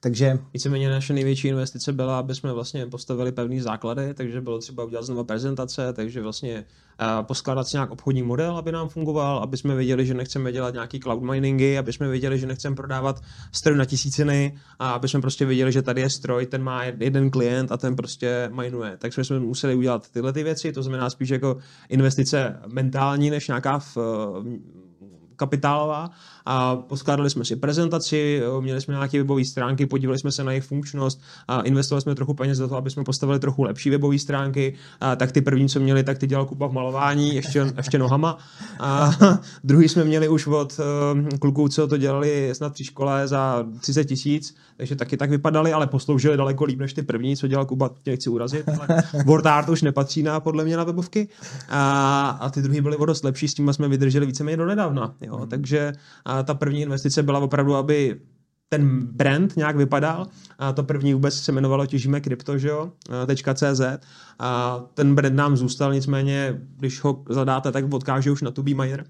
Takže... 0.02 0.38
Víceméně 0.52 0.91
naše 0.91 1.12
největší 1.12 1.49
investice 1.49 1.93
byla, 1.93 2.19
aby 2.19 2.35
jsme 2.35 2.52
vlastně 2.52 2.87
postavili 2.87 3.32
pevný 3.32 3.61
základy, 3.61 4.14
takže 4.14 4.41
bylo 4.41 4.58
třeba 4.58 4.85
udělat 4.85 5.05
znovu 5.05 5.25
prezentace, 5.25 5.93
takže 5.93 6.23
vlastně 6.23 6.64
poskládat 7.23 7.69
si 7.69 7.76
nějak 7.76 7.91
obchodní 7.91 8.23
model, 8.23 8.56
aby 8.56 8.73
nám 8.73 8.88
fungoval, 8.88 9.38
aby 9.38 9.56
jsme 9.56 9.75
věděli, 9.75 10.06
že 10.06 10.14
nechceme 10.14 10.52
dělat 10.52 10.75
nějaký 10.75 11.00
cloud 11.00 11.23
miningy, 11.23 11.79
aby 11.79 11.93
jsme 11.93 12.08
věděli, 12.08 12.38
že 12.38 12.47
nechceme 12.47 12.76
prodávat 12.76 13.23
stroj 13.52 13.76
na 13.76 13.85
tisíciny 13.85 14.58
a 14.79 14.91
aby 14.91 15.08
jsme 15.08 15.20
prostě 15.20 15.47
věděli, 15.47 15.73
že 15.73 15.82
tady 15.82 16.00
je 16.00 16.11
stroj, 16.11 16.46
ten 16.46 16.62
má 16.62 16.85
jeden 16.85 17.31
klient 17.31 17.73
a 17.73 17.76
ten 17.76 17.96
prostě 17.96 18.50
minuje. 18.53 18.96
Takže 18.99 19.25
jsme 19.25 19.41
museli 19.41 19.75
udělat 19.75 20.11
tyhle 20.11 20.32
ty 20.32 20.43
věci, 20.43 20.73
to 20.73 20.82
znamená 20.82 21.11
spíš 21.11 21.29
jako 21.29 21.56
investice 21.88 22.61
mentální, 22.67 23.31
než 23.31 23.49
nějaká 23.49 23.79
v, 23.79 23.96
kapitálová 25.40 26.10
a 26.46 26.76
poskládali 26.76 27.31
jsme 27.31 27.44
si 27.44 27.56
prezentaci, 27.56 28.42
měli 28.60 28.81
jsme 28.81 28.94
nějaké 28.94 29.19
webové 29.19 29.44
stránky, 29.44 29.87
podívali 29.87 30.19
jsme 30.19 30.32
se 30.32 30.44
na 30.44 30.52
jejich 30.52 30.64
funkčnost 30.64 31.20
a 31.48 31.60
investovali 31.60 32.02
jsme 32.02 32.14
trochu 32.14 32.34
peněz 32.34 32.58
do 32.58 32.69
toho, 32.69 32.78
aby 32.78 32.90
jsme 32.90 33.04
postavili 33.04 33.38
trochu 33.38 33.62
lepší 33.62 33.90
webové 33.90 34.19
stránky. 34.19 34.75
A 35.00 35.16
tak 35.16 35.32
ty 35.32 35.40
první, 35.40 35.69
co 35.69 35.81
měli, 35.81 36.04
tak 36.04 36.19
ty 36.19 36.26
dělal 36.26 36.46
Kuba 36.46 36.66
v 36.66 36.72
malování, 36.72 37.34
ještě, 37.34 37.72
ještě 37.76 37.98
nohama. 37.98 38.38
A 38.81 39.10
druhý 39.64 39.88
jsme 39.88 40.04
měli 40.04 40.28
už 40.28 40.46
od 40.46 40.81
uh, 40.81 41.38
kluků, 41.38 41.69
co 41.69 41.86
to 41.86 41.96
dělali 41.96 42.50
snad 42.52 42.72
při 42.72 42.84
škole 42.84 43.28
za 43.28 43.64
30 43.81 44.04
tisíc, 44.04 44.54
takže 44.76 44.96
taky 44.96 45.16
tak 45.16 45.31
vypadali, 45.31 45.72
ale 45.72 45.86
posloužili 45.86 46.36
daleko 46.36 46.64
líp 46.64 46.78
než 46.78 46.93
ty 46.93 47.02
první, 47.02 47.36
co 47.36 47.46
dělal 47.46 47.66
Kuba, 47.66 47.90
tě 48.02 48.10
nechci 48.10 48.31
urazit, 48.31 48.69
ale 48.69 49.02
word 49.25 49.69
už 49.69 49.82
nepatří 49.82 50.22
na, 50.22 50.40
podle 50.40 50.64
mě 50.64 50.76
na 50.76 50.84
webovky. 50.84 51.28
A, 51.69 52.28
a 52.40 52.50
ty 52.50 52.62
druhý 52.62 52.81
byly 52.81 52.96
o 52.96 53.04
dost 53.04 53.25
lepší, 53.25 53.48
s 53.48 53.54
tím 53.54 53.72
jsme 53.72 53.88
vydrželi 53.88 54.26
víceméně 54.26 54.56
do 54.56 54.66
nedávna. 54.66 55.14
Mm. 55.38 55.49
Takže 55.49 55.93
a 56.25 56.43
ta 56.43 56.55
první 56.55 56.81
investice 56.81 57.23
byla 57.23 57.38
opravdu, 57.38 57.75
aby 57.75 58.21
ten 58.69 59.06
brand 59.06 59.56
nějak 59.56 59.77
vypadal. 59.77 60.27
A 60.59 60.73
to 60.73 60.82
první 60.82 61.15
vůbec 61.15 61.35
se 61.35 61.53
jmenovalo 61.53 61.87
Těžíme 61.87 62.21
krypto, 62.21 62.59
že 62.59 62.69
jo? 62.69 62.93
.cz. 63.55 63.81
A 64.38 64.81
ten 64.94 65.15
brand 65.15 65.35
nám 65.35 65.56
zůstal, 65.56 65.94
nicméně, 65.94 66.61
když 66.77 67.00
ho 67.03 67.25
zadáte, 67.29 67.73
tak 67.73 67.93
odkáže 67.93 68.31
už 68.31 68.43
na 68.43 68.53
Miner. 68.75 69.05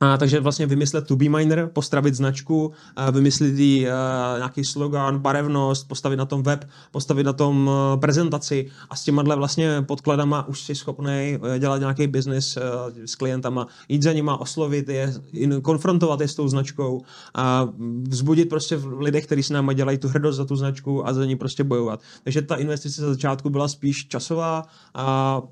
A, 0.00 0.16
takže 0.16 0.40
vlastně 0.40 0.66
vymyslet 0.66 1.06
to 1.06 1.16
be 1.16 1.28
miner, 1.28 1.70
postravit 1.72 2.14
značku, 2.14 2.72
a 2.96 3.10
vymyslet 3.10 3.58
jí 3.58 3.88
a, 3.88 4.34
nějaký 4.36 4.64
slogan, 4.64 5.18
barevnost, 5.18 5.88
postavit 5.88 6.16
na 6.16 6.24
tom 6.24 6.42
web, 6.42 6.64
postavit 6.90 7.24
na 7.24 7.32
tom 7.32 7.70
a, 7.70 7.96
prezentaci 7.96 8.70
a 8.90 8.96
s 8.96 9.04
těma 9.04 9.22
vlastně 9.22 9.82
podkladama 9.82 10.48
už 10.48 10.60
si 10.60 10.74
schopný 10.74 11.38
dělat 11.58 11.78
nějaký 11.78 12.06
biznis 12.06 12.58
s 13.04 13.14
klientama, 13.14 13.66
jít 13.88 14.02
za 14.02 14.12
nima, 14.12 14.40
oslovit 14.40 14.88
je, 14.88 15.14
konfrontovat 15.62 16.20
je 16.20 16.28
s 16.28 16.34
tou 16.34 16.48
značkou 16.48 17.02
a 17.34 17.68
vzbudit 18.08 18.48
prostě 18.48 18.76
v 18.76 19.00
lidech, 19.00 19.26
kteří 19.26 19.42
s 19.42 19.50
námi 19.50 19.74
dělají 19.74 19.98
tu 19.98 20.08
hrdost 20.08 20.36
za 20.36 20.44
tu 20.44 20.56
značku 20.56 21.06
a 21.08 21.12
za 21.12 21.24
ní 21.24 21.36
prostě 21.36 21.64
bojovat. 21.64 22.00
Takže 22.24 22.42
ta 22.42 22.54
investice 22.54 23.02
za 23.02 23.08
začátku 23.08 23.50
byla 23.50 23.68
spíš 23.68 24.08
časová 24.08 24.64
a 24.94 25.42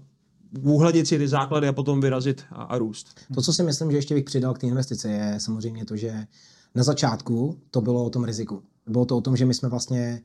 uhladit 0.62 1.06
si 1.06 1.18
ty 1.18 1.28
základy 1.28 1.68
a 1.68 1.72
potom 1.72 2.00
vyrazit 2.00 2.42
a, 2.50 2.62
a 2.62 2.78
růst. 2.78 3.20
To, 3.34 3.42
co 3.42 3.52
si 3.52 3.62
myslím, 3.62 3.90
že 3.90 3.96
ještě 3.96 4.14
bych 4.14 4.24
přidal 4.24 4.54
k 4.54 4.58
té 4.58 4.66
investici, 4.66 5.08
je 5.08 5.34
samozřejmě 5.38 5.84
to, 5.84 5.96
že 5.96 6.26
na 6.74 6.82
začátku 6.82 7.58
to 7.70 7.80
bylo 7.80 8.04
o 8.04 8.10
tom 8.10 8.24
riziku. 8.24 8.62
Bylo 8.86 9.04
to 9.04 9.16
o 9.16 9.20
tom, 9.20 9.36
že 9.36 9.46
my 9.46 9.54
jsme 9.54 9.68
vlastně 9.68 10.22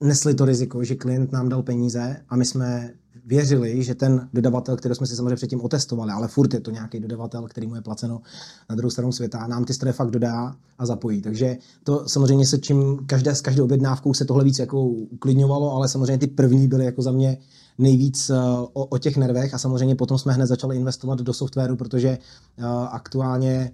nesli 0.00 0.34
to 0.34 0.44
riziko, 0.44 0.84
že 0.84 0.94
klient 0.94 1.32
nám 1.32 1.48
dal 1.48 1.62
peníze 1.62 2.16
a 2.28 2.36
my 2.36 2.44
jsme 2.44 2.90
věřili, 3.26 3.82
že 3.82 3.94
ten 3.94 4.28
dodavatel, 4.32 4.76
který 4.76 4.94
jsme 4.94 5.06
si 5.06 5.16
samozřejmě 5.16 5.36
předtím 5.36 5.60
otestovali, 5.60 6.12
ale 6.12 6.28
furt 6.28 6.54
je 6.54 6.60
to 6.60 6.70
nějaký 6.70 7.00
dodavatel, 7.00 7.42
který 7.42 7.66
mu 7.66 7.74
je 7.74 7.82
placeno 7.82 8.20
na 8.70 8.76
druhou 8.76 8.90
stranu 8.90 9.12
světa, 9.12 9.46
nám 9.46 9.64
ty 9.64 9.74
stroje 9.74 9.92
fakt 9.92 10.10
dodá 10.10 10.56
a 10.78 10.86
zapojí. 10.86 11.22
Takže 11.22 11.56
to 11.84 12.08
samozřejmě 12.08 12.46
se 12.46 12.58
čím 12.58 12.98
každé, 13.06 13.34
s 13.34 13.40
každou 13.40 13.64
objednávkou 13.64 14.14
se 14.14 14.24
tohle 14.24 14.44
víc 14.44 14.58
jako 14.58 14.82
uklidňovalo, 14.86 15.72
ale 15.72 15.88
samozřejmě 15.88 16.18
ty 16.18 16.26
první 16.26 16.68
byly 16.68 16.84
jako 16.84 17.02
za 17.02 17.12
mě 17.12 17.38
nejvíc 17.78 18.30
eh, 18.30 18.36
o, 18.72 18.84
o 18.84 18.98
těch 18.98 19.16
nervech 19.16 19.54
a 19.54 19.58
samozřejmě 19.58 19.94
potom 19.94 20.18
jsme 20.18 20.32
hned 20.32 20.46
začali 20.46 20.76
investovat 20.76 21.18
do 21.18 21.32
softwaru, 21.32 21.76
protože 21.76 22.18
uh, 22.58 22.64
aktuálně 22.90 23.72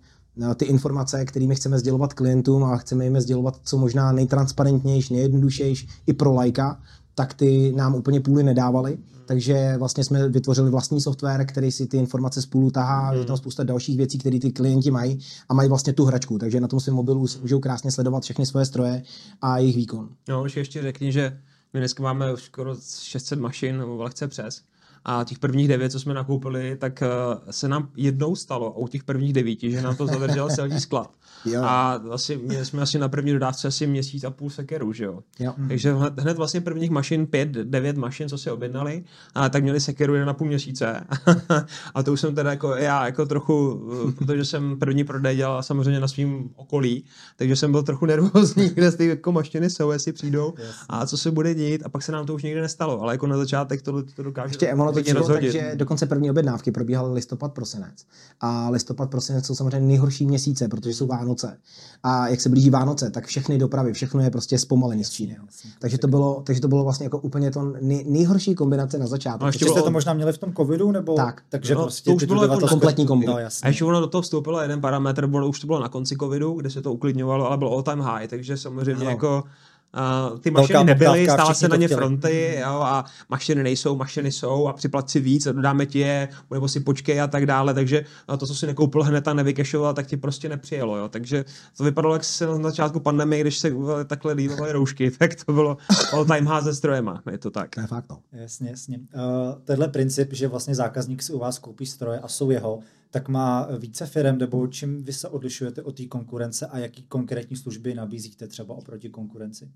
eh, 0.50 0.54
ty 0.54 0.64
informace, 0.64 1.24
kterými 1.24 1.54
chceme 1.54 1.78
sdělovat 1.78 2.14
klientům 2.14 2.64
a 2.64 2.76
chceme 2.76 3.04
jim 3.04 3.20
sdělovat 3.20 3.60
co 3.64 3.78
možná 3.78 4.12
nejtransparentnější, 4.12 5.14
nejjednodušejší 5.14 5.88
i 6.06 6.12
pro 6.12 6.32
lajka, 6.32 6.80
tak 7.14 7.34
ty 7.34 7.72
nám 7.76 7.94
úplně 7.94 8.20
půly 8.20 8.42
nedávali. 8.42 8.98
Takže 9.26 9.74
vlastně 9.78 10.04
jsme 10.04 10.28
vytvořili 10.28 10.70
vlastní 10.70 11.00
software, 11.00 11.46
který 11.46 11.72
si 11.72 11.86
ty 11.86 11.96
informace 11.96 12.42
spolu 12.42 12.70
tahá, 12.70 13.12
je 13.12 13.24
tam 13.24 13.36
spousta 13.36 13.64
dalších 13.64 13.96
věcí, 13.96 14.18
které 14.18 14.38
ty 14.38 14.52
klienti 14.52 14.90
mají 14.90 15.18
a 15.48 15.54
mají 15.54 15.68
vlastně 15.68 15.92
tu 15.92 16.04
hračku. 16.04 16.38
Takže 16.38 16.60
na 16.60 16.68
tom 16.68 16.80
svém 16.80 16.96
mobilu 16.96 17.26
můžou 17.40 17.60
krásně 17.60 17.90
sledovat 17.90 18.22
všechny 18.22 18.46
svoje 18.46 18.66
stroje 18.66 19.02
a 19.42 19.58
jejich 19.58 19.76
výkon. 19.76 20.08
No, 20.28 20.44
ještě 20.56 20.82
řekni, 20.82 21.12
že 21.12 21.38
my 21.72 21.80
dneska 21.80 22.02
máme 22.02 22.32
už 22.32 22.42
skoro 22.42 22.76
600 23.02 23.38
mašin, 23.38 23.78
nebo 23.78 24.02
lehce 24.02 24.28
přes. 24.28 24.64
A 25.04 25.24
těch 25.24 25.38
prvních 25.38 25.68
devět, 25.68 25.92
co 25.92 26.00
jsme 26.00 26.14
nakoupili, 26.14 26.76
tak 26.76 27.02
uh, 27.02 27.38
se 27.50 27.68
nám 27.68 27.88
jednou 27.96 28.36
stalo, 28.36 28.72
u 28.72 28.88
těch 28.88 29.04
prvních 29.04 29.32
devíti, 29.32 29.70
že 29.70 29.82
nám 29.82 29.96
to 29.96 30.06
zadržel 30.06 30.48
celý 30.54 30.80
sklad. 30.80 31.10
Jo. 31.44 31.62
A 31.62 32.00
asi, 32.10 32.36
měli 32.36 32.64
jsme 32.64 32.82
asi 32.82 32.98
na 32.98 33.08
první 33.08 33.32
dodávce 33.32 33.68
asi 33.68 33.86
měsíc 33.86 34.24
a 34.24 34.30
půl 34.30 34.50
sekeru, 34.50 34.92
že 34.92 35.04
jo. 35.04 35.20
jo. 35.38 35.54
Takže 35.68 35.92
hned, 35.92 36.20
hned 36.20 36.36
vlastně 36.36 36.60
prvních 36.60 36.90
mašin, 36.90 37.26
pět, 37.26 37.48
devět 37.48 37.96
mašin, 37.96 38.28
co 38.28 38.38
si 38.38 38.50
objednali, 38.50 39.04
a 39.34 39.48
tak 39.48 39.62
měli 39.62 39.80
sekeru 39.80 40.14
jen 40.14 40.26
na 40.26 40.34
půl 40.34 40.46
měsíce. 40.46 41.06
a 41.94 42.02
to 42.02 42.12
už 42.12 42.20
jsem 42.20 42.34
teda 42.34 42.50
jako 42.50 42.76
já 42.76 43.06
jako 43.06 43.26
trochu, 43.26 43.82
eh, 44.08 44.12
protože 44.12 44.44
jsem 44.44 44.78
první 44.78 45.04
prodej 45.04 45.36
dělal 45.36 45.62
samozřejmě 45.62 46.00
na 46.00 46.08
svým 46.08 46.50
okolí, 46.56 47.04
takže 47.36 47.56
jsem 47.56 47.72
byl 47.72 47.82
trochu 47.82 48.06
nervózní, 48.06 48.68
kde 48.74 48.92
ty 48.92 49.06
jako 49.06 49.32
mašiny 49.32 49.70
jsou, 49.70 49.90
jestli 49.90 50.12
přijdou 50.12 50.54
Jasně. 50.58 50.84
a 50.88 51.06
co 51.06 51.16
se 51.16 51.30
bude 51.30 51.54
dít 51.54 51.82
a 51.84 51.88
pak 51.88 52.02
se 52.02 52.12
nám 52.12 52.26
to 52.26 52.34
už 52.34 52.42
nikdy 52.42 52.60
nestalo, 52.60 53.00
ale 53.00 53.14
jako 53.14 53.26
na 53.26 53.36
začátek 53.36 53.82
to, 53.82 54.02
to 54.02 54.22
dokáže. 54.22 54.50
Ještě 54.50 54.66
ono 54.90 55.02
to 55.02 55.10
čilo, 55.10 55.28
takže 55.28 55.72
dokonce 55.74 56.06
první 56.06 56.30
objednávky 56.30 56.70
probíhaly 56.72 57.12
listopad, 57.12 57.52
prosinec. 57.52 58.06
A 58.40 58.70
listopad, 58.70 59.10
prosinec 59.10 59.46
jsou 59.46 59.54
samozřejmě 59.54 59.86
nejhorší 59.86 60.26
měsíce, 60.26 60.68
protože 60.68 60.94
jsou 60.94 61.06
Vánoce. 61.06 61.58
A 62.02 62.28
jak 62.28 62.40
se 62.40 62.48
blíží 62.48 62.70
Vánoce, 62.70 63.10
tak 63.10 63.26
všechny 63.26 63.58
dopravy, 63.58 63.92
všechno 63.92 64.20
je 64.20 64.30
prostě 64.30 64.58
zpomalený 64.58 65.04
z 65.04 65.10
Číny. 65.10 65.36
Takže 65.78 65.98
to 65.98 66.08
bylo, 66.08 66.42
takže 66.46 66.60
to 66.60 66.68
bylo 66.68 66.84
vlastně 66.84 67.04
jako 67.04 67.18
úplně 67.18 67.50
to 67.50 67.72
nej, 67.80 68.04
nejhorší 68.08 68.54
kombinace 68.54 68.98
na 68.98 69.06
začátku. 69.06 69.44
No, 69.44 69.48
ještě 69.48 69.64
jste 69.64 69.82
to 69.82 69.90
možná 69.90 70.12
měli 70.14 70.32
v 70.32 70.38
tom 70.38 70.54
covidu, 70.54 70.92
nebo 70.92 71.14
tak. 71.14 71.42
takže 71.48 71.74
no, 71.74 71.82
prostě 71.82 72.10
to 72.10 72.16
už 72.16 72.24
bylo 72.24 72.42
jako 72.42 72.68
kompletní 72.68 73.06
kombi. 73.06 73.26
No, 73.26 73.36
a 73.62 73.68
ještě 73.68 73.84
ono 73.84 74.00
do 74.00 74.06
toho 74.06 74.22
vstoupilo 74.22 74.62
jeden 74.62 74.80
parametr, 74.80 75.26
bylo, 75.26 75.48
už 75.48 75.60
to 75.60 75.66
bylo 75.66 75.80
na 75.80 75.88
konci 75.88 76.16
covidu, 76.16 76.52
kde 76.52 76.70
se 76.70 76.82
to 76.82 76.92
uklidňovalo, 76.92 77.46
ale 77.46 77.58
bylo 77.58 77.72
all 77.72 77.82
time 77.82 78.00
high, 78.00 78.26
takže 78.28 78.56
samozřejmě 78.56 79.04
no. 79.04 79.10
jako 79.10 79.44
Uh, 80.32 80.38
ty 80.38 80.50
mašiny 80.50 80.72
Velká 80.72 80.84
nebyly, 80.84 81.18
poptávka, 81.18 81.42
stále 81.42 81.54
se 81.54 81.68
na 81.68 81.76
to 81.76 81.80
ně 81.80 81.86
chtěli. 81.86 81.98
fronty 81.98 82.58
jo, 82.60 82.80
a 82.80 83.04
mašiny 83.28 83.62
nejsou, 83.62 83.96
mašiny 83.96 84.32
jsou 84.32 84.68
a 84.68 84.72
připlať 84.72 85.10
si 85.10 85.20
víc 85.20 85.46
a 85.46 85.52
dodáme 85.52 85.86
ti 85.86 85.98
je, 85.98 86.28
nebo 86.50 86.68
si 86.68 86.80
počkej 86.80 87.20
a 87.20 87.26
tak 87.26 87.46
dále, 87.46 87.74
takže 87.74 88.04
to, 88.38 88.46
co 88.46 88.54
si 88.54 88.66
nekoupil 88.66 89.02
hned 89.02 89.28
a 89.28 89.34
nevykešoval, 89.34 89.94
tak 89.94 90.06
ti 90.06 90.16
prostě 90.16 90.48
nepřijelo. 90.48 90.96
Jo. 90.96 91.08
Takže 91.08 91.44
to 91.76 91.84
vypadalo, 91.84 92.14
jak 92.14 92.24
se 92.24 92.46
na 92.46 92.62
začátku 92.62 93.00
pandemie, 93.00 93.40
když 93.40 93.58
se 93.58 93.72
takhle 94.06 94.32
líbaly 94.32 94.72
roušky, 94.72 95.10
tak 95.18 95.44
to 95.44 95.52
bylo 95.52 95.76
all 96.12 96.24
time 96.24 96.46
high 96.46 96.62
se 96.62 96.74
strojema, 96.74 97.22
je 97.30 97.38
to 97.38 97.50
tak. 97.50 97.74
To 97.74 97.80
je 97.80 97.86
fakt, 97.86 98.04
no. 98.10 98.18
Jasně, 98.32 98.70
jasně. 98.70 98.98
Uh, 98.98 99.54
tenhle 99.64 99.88
princip, 99.88 100.32
že 100.32 100.48
vlastně 100.48 100.74
zákazník 100.74 101.22
si 101.22 101.32
u 101.32 101.38
vás 101.38 101.58
koupí 101.58 101.86
stroje 101.86 102.18
a 102.18 102.28
jsou 102.28 102.50
jeho, 102.50 102.78
tak 103.10 103.28
má 103.28 103.68
více 103.78 104.06
firm, 104.06 104.38
nebo 104.38 104.66
čím 104.66 105.04
vy 105.04 105.12
se 105.12 105.28
odlišujete 105.28 105.82
od 105.82 105.96
té 105.96 106.06
konkurence 106.06 106.66
a 106.66 106.78
jaký 106.78 107.02
konkrétní 107.02 107.56
služby 107.56 107.94
nabízíte 107.94 108.46
třeba 108.46 108.74
oproti 108.74 109.08
konkurenci? 109.08 109.70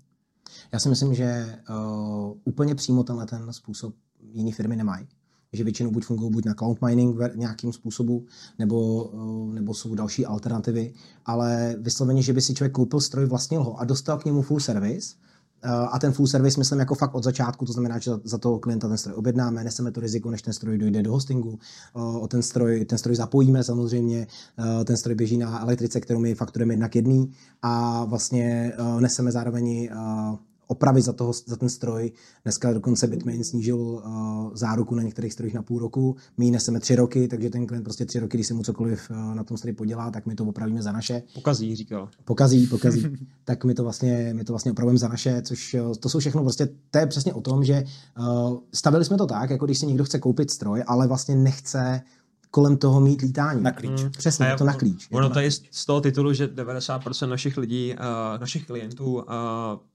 Já 0.71 0.79
si 0.79 0.89
myslím, 0.89 1.13
že 1.13 1.59
uh, 1.69 2.37
úplně 2.43 2.75
přímo 2.75 3.03
tenhle 3.03 3.25
ten 3.25 3.53
způsob 3.53 3.95
jiné 4.33 4.51
firmy 4.51 4.75
nemají. 4.75 5.07
Že 5.53 5.63
většinou 5.63 5.91
buď 5.91 6.05
fungují 6.05 6.31
buď 6.31 6.45
na 6.45 6.53
cloud 6.53 6.81
mining 6.81 7.15
v 7.17 7.37
nějakým 7.37 7.73
způsobu, 7.73 8.25
nebo, 8.59 9.03
uh, 9.03 9.53
nebo 9.53 9.73
jsou 9.73 9.95
další 9.95 10.25
alternativy, 10.25 10.93
ale 11.25 11.75
vysloveně, 11.79 12.21
že 12.21 12.33
by 12.33 12.41
si 12.41 12.53
člověk 12.53 12.73
koupil 12.73 13.01
stroj, 13.01 13.25
vlastnil 13.25 13.63
ho 13.63 13.79
a 13.79 13.85
dostal 13.85 14.17
k 14.17 14.25
němu 14.25 14.41
full 14.41 14.59
service, 14.59 15.15
a 15.65 15.99
ten 15.99 16.11
full 16.11 16.27
service 16.27 16.59
myslím 16.59 16.79
jako 16.79 16.95
fakt 16.95 17.15
od 17.15 17.23
začátku, 17.23 17.65
to 17.65 17.73
znamená, 17.73 17.99
že 17.99 18.11
za, 18.23 18.37
toho 18.37 18.59
klienta 18.59 18.87
ten 18.87 18.97
stroj 18.97 19.15
objednáme, 19.15 19.63
neseme 19.63 19.91
to 19.91 19.99
riziko, 19.99 20.31
než 20.31 20.41
ten 20.41 20.53
stroj 20.53 20.77
dojde 20.77 21.03
do 21.03 21.11
hostingu, 21.11 21.59
uh, 21.93 22.23
o 22.23 22.27
ten 22.27 22.41
stroj, 22.41 22.85
ten 22.85 22.97
stroj 22.97 23.15
zapojíme 23.15 23.63
samozřejmě, 23.63 24.27
uh, 24.59 24.83
ten 24.83 24.97
stroj 24.97 25.15
běží 25.15 25.37
na 25.37 25.61
elektrice, 25.61 26.01
kterou 26.01 26.19
my 26.19 26.35
fakturujeme 26.35 26.73
jednak 26.73 26.95
jedný 26.95 27.31
a 27.61 28.05
vlastně 28.05 28.73
neseme 28.99 29.31
zároveň 29.31 29.89
opravy 30.67 31.01
za, 31.01 31.13
toho, 31.13 31.33
za 31.33 31.55
ten 31.55 31.69
stroj. 31.69 32.11
Dneska 32.43 32.73
dokonce 32.73 33.07
Bitmain 33.07 33.43
snížil 33.43 33.77
uh, 33.77 34.01
záruku 34.53 34.95
na 34.95 35.03
některých 35.03 35.33
strojích 35.33 35.53
na 35.53 35.61
půl 35.61 35.79
roku. 35.79 36.15
My 36.37 36.45
ji 36.45 36.51
neseme 36.51 36.79
tři 36.79 36.95
roky, 36.95 37.27
takže 37.27 37.49
ten 37.49 37.67
klient 37.67 37.83
prostě 37.83 38.05
tři 38.05 38.19
roky, 38.19 38.37
když 38.37 38.47
se 38.47 38.53
mu 38.53 38.63
cokoliv 38.63 39.09
uh, 39.09 39.35
na 39.35 39.43
tom 39.43 39.57
stroji 39.57 39.73
podělá, 39.73 40.11
tak 40.11 40.25
my 40.25 40.35
to 40.35 40.45
opravíme 40.45 40.81
za 40.81 40.91
naše. 40.91 41.23
Pokazí, 41.33 41.75
říkal. 41.75 42.09
Pokazí, 42.25 42.67
pokazí. 42.67 43.05
tak 43.43 43.65
my 43.65 43.73
to 43.73 43.83
vlastně, 43.83 44.33
my 44.33 44.43
to 44.43 44.53
vlastně 44.53 44.71
opravujeme 44.71 44.99
za 44.99 45.07
naše, 45.07 45.41
což 45.41 45.73
uh, 45.73 45.93
to 45.93 46.09
jsou 46.09 46.19
všechno 46.19 46.41
prostě, 46.41 46.69
to 46.91 46.97
je 46.97 47.07
přesně 47.07 47.33
o 47.33 47.41
tom, 47.41 47.63
že 47.63 47.83
uh, 48.19 48.57
stavili 48.73 49.05
jsme 49.05 49.17
to 49.17 49.25
tak, 49.25 49.49
jako 49.49 49.65
když 49.65 49.79
si 49.79 49.85
někdo 49.85 50.03
chce 50.03 50.19
koupit 50.19 50.51
stroj, 50.51 50.83
ale 50.87 51.07
vlastně 51.07 51.35
nechce 51.35 52.01
kolem 52.55 52.77
toho 52.77 53.01
mít 53.01 53.21
lítání. 53.21 53.63
Na 53.63 53.71
klíč. 53.71 54.03
Mm. 54.03 54.11
Přesně, 54.11 54.45
A 54.45 54.49
je 54.49 54.57
to 54.57 54.63
na 54.63 54.73
klíč. 54.73 55.07
Je 55.11 55.17
Ono 55.17 55.29
to 55.29 55.39
je 55.39 55.51
z 55.51 55.85
toho 55.85 56.01
titulu, 56.01 56.33
že 56.33 56.47
90% 56.47 57.29
našich 57.29 57.57
lidí, 57.57 57.93
uh, 57.93 58.39
našich 58.39 58.65
klientů 58.65 59.13
uh, 59.13 59.23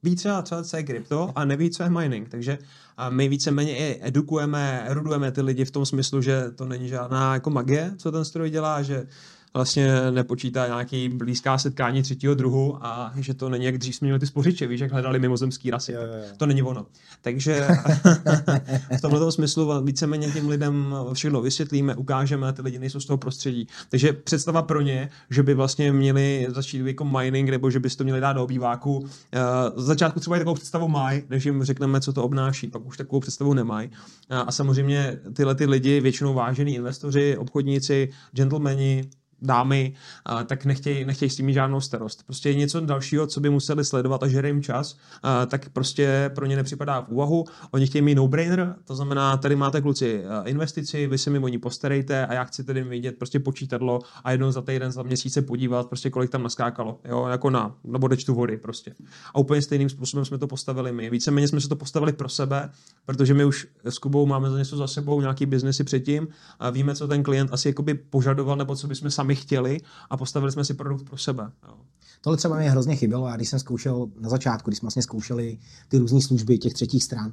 ví 0.02 0.16
třeba, 0.16 0.42
třeba, 0.42 0.62
co 0.62 0.76
je 0.76 0.82
krypto 0.82 1.32
a 1.34 1.44
neví, 1.44 1.70
co 1.70 1.82
je 1.82 1.90
mining. 1.90 2.28
Takže 2.28 2.58
uh, 2.58 3.14
my 3.14 3.28
víceméně 3.28 3.76
i 3.76 4.00
edukujeme, 4.02 4.84
erudujeme 4.86 5.32
ty 5.32 5.42
lidi 5.42 5.64
v 5.64 5.70
tom 5.70 5.86
smyslu, 5.86 6.22
že 6.22 6.50
to 6.50 6.64
není 6.64 6.88
žádná 6.88 7.34
jako 7.34 7.50
magie, 7.50 7.94
co 7.96 8.12
ten 8.12 8.24
stroj 8.24 8.50
dělá, 8.50 8.82
že 8.82 9.06
vlastně 9.54 10.10
nepočítá 10.10 10.66
nějaký 10.66 11.08
blízká 11.08 11.58
setkání 11.58 12.02
třetího 12.02 12.34
druhu 12.34 12.78
a 12.86 13.12
že 13.16 13.34
to 13.34 13.48
není, 13.48 13.64
jak 13.64 13.78
dřív 13.78 13.96
jsme 13.96 14.06
měli 14.06 14.18
ty 14.20 14.26
spořiče, 14.26 14.66
víš, 14.66 14.80
jak 14.80 14.92
hledali 14.92 15.18
mimozemský 15.18 15.70
rasy. 15.70 15.92
Jo, 15.92 16.00
jo, 16.00 16.08
jo. 16.14 16.24
To 16.36 16.46
není 16.46 16.62
ono. 16.62 16.86
Takže 17.22 17.68
v 18.98 19.00
tomto 19.00 19.32
smyslu 19.32 19.82
víceméně 19.84 20.30
těm 20.30 20.48
lidem 20.48 20.94
všechno 21.12 21.40
vysvětlíme, 21.42 21.94
ukážeme 21.96 22.52
ty 22.52 22.62
lidi 22.62 22.78
nejsou 22.78 23.00
z 23.00 23.06
toho 23.06 23.16
prostředí. 23.16 23.66
Takže 23.88 24.12
představa 24.12 24.62
pro 24.62 24.80
ně, 24.80 25.10
že 25.30 25.42
by 25.42 25.54
vlastně 25.54 25.92
měli 25.92 26.46
začít 26.48 26.86
jako 26.86 27.04
mining, 27.04 27.48
nebo 27.50 27.70
že 27.70 27.80
bys 27.80 27.96
to 27.96 28.04
měli 28.04 28.20
dát 28.20 28.32
do 28.32 28.44
obýváku. 28.44 29.06
eh, 29.32 29.38
Z 29.76 29.84
začátku 29.84 30.20
třeba 30.20 30.36
i 30.36 30.38
takovou 30.38 30.54
představu 30.54 30.88
mají, 30.88 31.22
než 31.30 31.44
jim 31.44 31.64
řekneme, 31.64 32.00
co 32.00 32.12
to 32.12 32.24
obnáší, 32.24 32.66
pak 32.66 32.86
už 32.86 32.96
takovou 32.96 33.20
představu 33.20 33.54
nemají. 33.54 33.90
A- 34.30 34.40
A 34.40 34.52
samozřejmě 34.52 35.18
tyhle 35.32 35.54
ty 35.54 35.66
lidi, 35.66 36.00
většinou 36.00 36.34
vážení 36.34 36.74
investoři, 36.74 37.36
obchodníci, 37.36 38.08
gentlemani, 38.32 39.04
dámy, 39.42 39.94
tak 40.46 40.64
nechtějí, 40.64 41.04
nechtějí 41.04 41.30
s 41.30 41.36
tím 41.36 41.46
mít 41.46 41.54
žádnou 41.54 41.80
starost. 41.80 42.22
Prostě 42.26 42.54
něco 42.54 42.80
dalšího, 42.80 43.26
co 43.26 43.40
by 43.40 43.50
museli 43.50 43.84
sledovat 43.84 44.22
a 44.22 44.28
žere 44.28 44.48
jim 44.48 44.62
čas, 44.62 44.96
tak 45.46 45.68
prostě 45.68 46.30
pro 46.34 46.46
ně 46.46 46.56
nepřipadá 46.56 47.00
v 47.00 47.08
úvahu. 47.08 47.44
Oni 47.70 47.86
chtějí 47.86 48.02
mít 48.02 48.14
no-brainer, 48.14 48.74
to 48.84 48.94
znamená, 48.94 49.36
tady 49.36 49.56
máte 49.56 49.80
kluci 49.80 50.26
a, 50.26 50.42
investici, 50.42 51.06
vy 51.06 51.18
se 51.18 51.30
mi 51.30 51.38
o 51.38 51.48
ní 51.48 51.58
postarejte 51.58 52.26
a 52.26 52.34
já 52.34 52.44
chci 52.44 52.64
tedy 52.64 52.82
vidět 52.82 53.18
prostě 53.18 53.40
počítadlo 53.40 54.00
a 54.24 54.32
jednou 54.32 54.50
za 54.50 54.62
týden, 54.62 54.92
za 54.92 55.02
měsíc 55.02 55.32
se 55.32 55.42
podívat, 55.42 55.86
prostě 55.86 56.10
kolik 56.10 56.30
tam 56.30 56.42
naskákalo, 56.42 57.00
jo, 57.08 57.26
jako 57.26 57.50
na, 57.50 57.74
na 57.84 57.98
bodečtu 57.98 58.34
vody 58.34 58.56
prostě. 58.56 58.94
A 59.34 59.38
úplně 59.38 59.62
stejným 59.62 59.88
způsobem 59.88 60.24
jsme 60.24 60.38
to 60.38 60.46
postavili 60.46 60.92
my. 60.92 61.10
Víceméně 61.10 61.48
jsme 61.48 61.60
se 61.60 61.68
to 61.68 61.76
postavili 61.76 62.12
pro 62.12 62.28
sebe, 62.28 62.70
protože 63.06 63.34
my 63.34 63.44
už 63.44 63.66
s 63.84 63.98
Kubou 63.98 64.26
máme 64.26 64.50
za 64.50 64.58
něco 64.58 64.76
za 64.76 64.86
sebou, 64.86 65.20
nějaký 65.20 65.46
biznesy 65.46 65.84
předtím 65.84 66.28
a 66.58 66.70
víme, 66.70 66.94
co 66.94 67.08
ten 67.08 67.22
klient 67.22 67.52
asi 67.52 67.68
jakoby 67.68 67.94
požadoval 67.94 68.56
nebo 68.56 68.76
co 68.76 68.86
bychom 68.86 69.10
sami 69.10 69.29
chtěli 69.34 69.80
a 70.10 70.16
postavili 70.16 70.52
jsme 70.52 70.64
si 70.64 70.74
produkt 70.74 71.04
pro 71.04 71.18
sebe. 71.18 71.50
Jo. 71.68 71.74
Tohle 72.22 72.36
třeba 72.36 72.56
mě 72.56 72.70
hrozně 72.70 72.96
chybělo. 72.96 73.28
Já 73.28 73.36
když 73.36 73.48
jsem 73.48 73.58
zkoušel 73.58 74.08
na 74.20 74.28
začátku, 74.28 74.70
když 74.70 74.78
jsme 74.78 74.86
vlastně 74.86 75.02
zkoušeli 75.02 75.58
ty 75.88 75.98
různé 75.98 76.20
služby 76.20 76.58
těch 76.58 76.74
třetích 76.74 77.04
stran, 77.04 77.32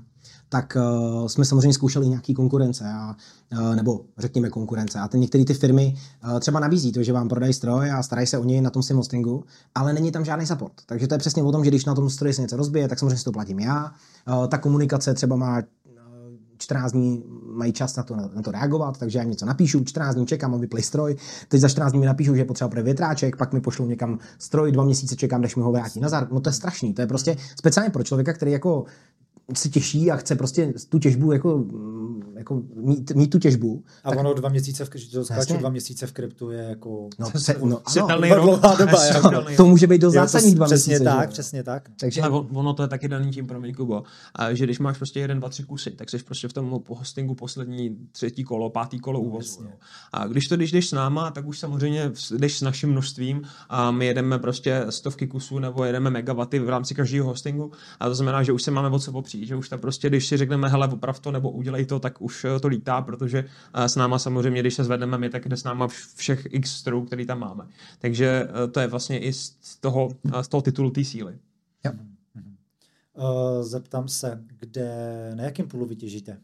tak 0.49 0.77
uh, 1.21 1.27
jsme 1.27 1.45
samozřejmě 1.45 1.73
zkoušeli 1.73 2.07
nějaký 2.07 2.33
konkurence, 2.33 2.85
a, 2.89 3.15
uh, 3.51 3.75
nebo 3.75 4.05
řekněme 4.17 4.49
konkurence. 4.49 4.99
A 4.99 5.07
ten, 5.07 5.19
některé 5.19 5.45
ty 5.45 5.53
firmy 5.53 5.95
uh, 6.23 6.39
třeba 6.39 6.59
nabízí 6.59 6.91
to, 6.91 7.03
že 7.03 7.13
vám 7.13 7.29
prodají 7.29 7.53
stroj 7.53 7.91
a 7.91 8.03
starají 8.03 8.27
se 8.27 8.37
o 8.37 8.43
něj 8.43 8.61
na 8.61 8.69
tom 8.69 8.83
svém 8.83 8.97
hostingu, 8.97 9.43
ale 9.75 9.93
není 9.93 10.11
tam 10.11 10.25
žádný 10.25 10.45
support. 10.45 10.73
Takže 10.85 11.07
to 11.07 11.13
je 11.13 11.17
přesně 11.17 11.43
o 11.43 11.51
tom, 11.51 11.63
že 11.63 11.69
když 11.69 11.85
na 11.85 11.95
tom 11.95 12.09
stroji 12.09 12.33
se 12.33 12.41
něco 12.41 12.57
rozbije, 12.57 12.87
tak 12.87 12.99
samozřejmě 12.99 13.17
si 13.17 13.23
to 13.23 13.31
platím 13.31 13.59
já. 13.59 13.91
Uh, 14.27 14.47
ta 14.47 14.57
komunikace 14.57 15.13
třeba 15.13 15.35
má 15.35 15.61
14 16.57 16.91
dní 16.91 17.23
mají 17.45 17.73
čas 17.73 17.95
na 17.95 18.03
to, 18.03 18.15
na 18.15 18.41
to 18.41 18.51
reagovat, 18.51 18.97
takže 18.97 19.19
já 19.19 19.23
něco 19.23 19.45
napíšu, 19.45 19.83
14 19.83 20.15
dní 20.15 20.25
čekám, 20.25 20.53
aby 20.53 20.61
vyplej 20.61 20.83
stroj, 20.83 21.15
teď 21.47 21.61
za 21.61 21.69
14 21.69 21.91
dní 21.91 21.99
mi 21.99 22.05
napíšu, 22.05 22.35
že 22.35 22.41
je 22.41 22.45
potřeba 22.45 22.69
pro 22.69 22.83
větráček, 22.83 23.35
pak 23.35 23.53
mi 23.53 23.61
pošlou 23.61 23.85
někam 23.85 24.19
stroj, 24.39 24.71
dva 24.71 24.83
měsíce 24.83 25.15
čekám, 25.15 25.41
než 25.41 25.55
mi 25.55 25.61
ho 25.61 25.71
vrátí 25.71 25.99
nazad. 25.99 26.31
No 26.31 26.39
to 26.39 26.49
je 26.49 26.53
strašný, 26.53 26.93
to 26.93 27.01
je 27.01 27.07
prostě 27.07 27.37
speciálně 27.55 27.89
pro 27.89 28.03
člověka, 28.03 28.33
který 28.33 28.51
jako 28.51 28.85
se 29.55 29.69
těší 29.69 30.11
a 30.11 30.15
chce 30.15 30.35
prostě 30.35 30.73
tu 30.89 30.99
těžbu 30.99 31.31
jako, 31.31 31.65
jako 32.35 32.61
mít, 32.75 33.11
mít 33.11 33.27
tu 33.27 33.39
těžbu. 33.39 33.83
A 34.03 34.09
ono 34.09 34.33
dva 34.33 34.49
měsíce, 34.49 34.85
v, 34.85 34.89
to 34.89 35.25
skáče 35.25 35.39
Jasně. 35.39 35.57
dva 35.57 35.69
měsíce 35.69 36.07
v 36.07 36.11
kryptu 36.11 36.51
je 36.51 36.59
jako... 36.63 37.09
No, 37.19 37.31
se, 37.35 37.55
no, 37.65 37.81
ano, 38.09 38.35
rok. 38.35 38.43
dlouhá 38.43 38.75
doba, 38.75 39.05
jako. 39.05 39.19
Světelný 39.19 39.55
to 39.57 39.65
může 39.65 39.87
být 39.87 40.01
do 40.01 40.09
zásadních 40.11 40.55
dva 40.55 40.65
Přesně 40.65 40.91
měsíce. 40.91 41.03
tak, 41.09 41.29
přesně 41.29 41.63
tak. 41.63 41.89
Takže 41.99 42.21
Ale 42.21 42.31
on- 42.31 42.47
ono 42.53 42.73
to 42.73 42.81
je 42.83 42.87
taky 42.87 43.07
daný 43.07 43.31
tím, 43.31 43.47
promiň 43.47 43.73
Kubo, 43.75 44.03
a 44.35 44.53
že 44.53 44.63
když 44.63 44.79
máš 44.79 44.97
prostě 44.97 45.19
jeden, 45.19 45.39
dva, 45.39 45.49
tři 45.49 45.63
kusy, 45.63 45.91
tak 45.91 46.09
jsi 46.09 46.17
prostě 46.17 46.47
v 46.47 46.53
tom 46.53 46.81
hostingu 46.87 47.35
poslední 47.35 47.97
třetí 48.11 48.43
kolo, 48.43 48.69
pátý 48.69 48.99
kolo 48.99 49.19
úvozu. 49.19 49.37
Jasně. 49.47 49.65
jo. 49.65 49.77
A 50.13 50.27
když 50.27 50.47
to 50.47 50.55
když 50.55 50.71
jdeš 50.71 50.89
s 50.89 50.91
náma, 50.91 51.31
tak 51.31 51.45
už 51.47 51.59
samozřejmě 51.59 52.11
jdeš 52.37 52.57
s 52.57 52.61
naším 52.61 52.89
množstvím 52.89 53.41
a 53.69 53.91
my 53.91 54.05
jedeme 54.05 54.39
prostě 54.39 54.85
stovky 54.89 55.27
kusů 55.27 55.59
nebo 55.59 55.83
jedeme 55.83 56.09
megawaty 56.09 56.59
v 56.59 56.69
rámci 56.69 56.95
každého 56.95 57.27
hostingu 57.27 57.71
a 57.99 58.07
to 58.09 58.15
znamená, 58.15 58.43
že 58.43 58.51
už 58.51 58.63
se 58.63 58.71
máme 58.71 58.89
o 58.89 58.99
co 58.99 59.11
popřít, 59.11 59.36
že 59.45 59.55
už 59.55 59.69
ta 59.69 59.77
prostě, 59.77 60.09
když 60.09 60.27
si 60.27 60.37
řekneme, 60.37 60.69
hele, 60.69 60.87
oprav 60.87 61.19
to 61.19 61.31
nebo 61.31 61.51
udělej 61.51 61.85
to, 61.85 61.99
tak 61.99 62.21
už 62.21 62.45
eh, 62.45 62.59
to 62.59 62.67
lítá, 62.67 63.01
protože 63.01 63.45
eh, 63.73 63.89
s 63.89 63.95
náma 63.95 64.19
samozřejmě, 64.19 64.59
když 64.59 64.73
se 64.73 64.83
zvedneme 64.83 65.17
my, 65.17 65.29
tak 65.29 65.49
jde 65.49 65.57
s 65.57 65.63
náma 65.63 65.87
vš- 65.87 66.15
všech 66.15 66.47
x 66.49 66.71
strojů, 66.71 67.05
který 67.05 67.25
tam 67.25 67.39
máme. 67.39 67.67
Takže 67.99 68.47
eh, 68.63 68.67
to 68.67 68.79
je 68.79 68.87
vlastně 68.87 69.19
i 69.19 69.33
z 69.33 69.77
toho, 69.79 70.09
z 70.41 70.47
toho 70.47 70.61
titulu 70.61 70.89
té 70.89 71.03
síly. 71.03 71.37
Uh, 73.13 73.63
zeptám 73.63 74.07
se, 74.07 74.43
kde, 74.59 74.91
na 75.35 75.43
jakém 75.43 75.67
půlu 75.67 75.85
vytěžíte? 75.85 76.37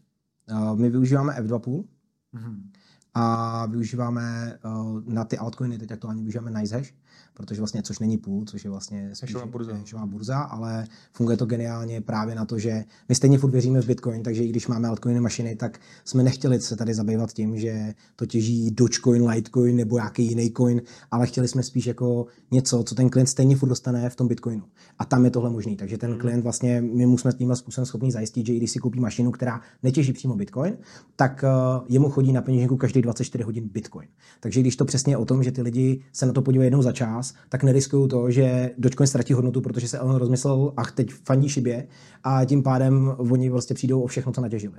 uh, 0.52 0.78
my 0.78 0.90
využíváme 0.90 1.32
F2 1.32 1.58
pool, 1.58 1.84
Mhm. 2.32 2.70
a 3.14 3.66
využíváme 3.66 4.58
uh, 4.64 5.00
na 5.06 5.24
ty 5.24 5.38
altcoiny, 5.38 5.78
teď 5.78 5.92
aktuálně 5.92 6.20
využíváme 6.22 6.50
NiceHash, 6.50 6.94
protože 7.34 7.60
vlastně, 7.60 7.82
což 7.82 7.98
není 7.98 8.18
pool, 8.18 8.44
což 8.44 8.64
je 8.64 8.70
vlastně 8.70 9.10
spíš 9.14 9.34
Hashová 9.34 9.50
burza. 9.50 10.06
burza, 10.06 10.38
ale 10.38 10.86
funguje 11.12 11.36
to 11.36 11.46
geniálně 11.46 12.00
právě 12.00 12.34
na 12.34 12.44
to, 12.44 12.58
že 12.58 12.84
my 13.08 13.14
stejně 13.14 13.38
furt 13.38 13.50
věříme 13.50 13.82
v 13.82 13.86
Bitcoin, 13.86 14.22
takže 14.22 14.44
i 14.44 14.48
když 14.48 14.66
máme 14.66 14.88
altcoiny 14.88 15.20
mašiny, 15.20 15.56
tak 15.56 15.80
jsme 16.04 16.22
nechtěli 16.22 16.60
se 16.60 16.76
tady 16.76 16.94
zabývat 16.94 17.32
tím, 17.32 17.58
že 17.58 17.94
to 18.16 18.26
těží 18.26 18.70
Dogecoin, 18.70 19.28
Litecoin 19.28 19.76
nebo 19.76 19.96
nějaký 19.96 20.26
jiný 20.26 20.52
coin, 20.56 20.82
ale 21.10 21.26
chtěli 21.26 21.48
jsme 21.48 21.62
spíš 21.62 21.86
jako 21.86 22.26
něco, 22.50 22.82
co 22.82 22.94
ten 22.94 23.10
klient 23.10 23.26
stejně 23.26 23.56
furt 23.56 23.68
dostane 23.68 24.10
v 24.10 24.16
tom 24.16 24.28
Bitcoinu. 24.28 24.62
A 24.98 25.04
tam 25.04 25.24
je 25.24 25.30
tohle 25.30 25.50
možný. 25.50 25.76
Takže 25.76 25.98
ten 25.98 26.18
klient 26.18 26.42
vlastně, 26.42 26.80
my 26.80 27.06
mu 27.06 27.18
jsme 27.18 27.32
tímhle 27.32 27.56
způsobem 27.56 27.86
schopni 27.86 28.12
zajistit, 28.12 28.46
že 28.46 28.54
i 28.54 28.56
když 28.56 28.70
si 28.70 28.78
koupí 28.78 29.00
mašinu, 29.00 29.30
která 29.30 29.60
netěží 29.82 30.12
přímo 30.12 30.36
Bitcoin, 30.36 30.76
tak 31.16 31.44
uh, 31.44 31.84
jemu 31.88 32.10
chodí 32.10 32.32
na 32.32 32.42
peněženku 32.42 32.76
každý 32.76 33.02
24 33.02 33.44
hodin 33.44 33.68
Bitcoin. 33.72 34.08
Takže 34.40 34.60
když 34.60 34.76
to 34.76 34.84
přesně 34.84 35.12
je 35.12 35.16
o 35.16 35.24
tom, 35.24 35.42
že 35.42 35.52
ty 35.52 35.62
lidi 35.62 36.04
se 36.12 36.26
na 36.26 36.32
to 36.32 36.42
podívají 36.42 36.66
jednou 36.66 36.82
za 36.82 36.92
čas, 36.92 37.23
tak 37.48 37.62
neriskují 37.62 38.08
to, 38.08 38.30
že 38.30 38.70
Dogecoin 38.78 39.06
ztratí 39.06 39.32
hodnotu, 39.32 39.60
protože 39.60 39.88
se 39.88 40.00
on 40.00 40.16
rozmyslel 40.16 40.72
a 40.76 40.84
teď 40.84 41.10
fandí 41.10 41.48
šibě 41.48 41.86
a 42.24 42.44
tím 42.44 42.62
pádem 42.62 43.14
oni 43.18 43.50
prostě 43.50 43.74
přijdou 43.74 44.02
o 44.02 44.06
všechno, 44.06 44.32
co 44.32 44.40
natěžili. 44.40 44.74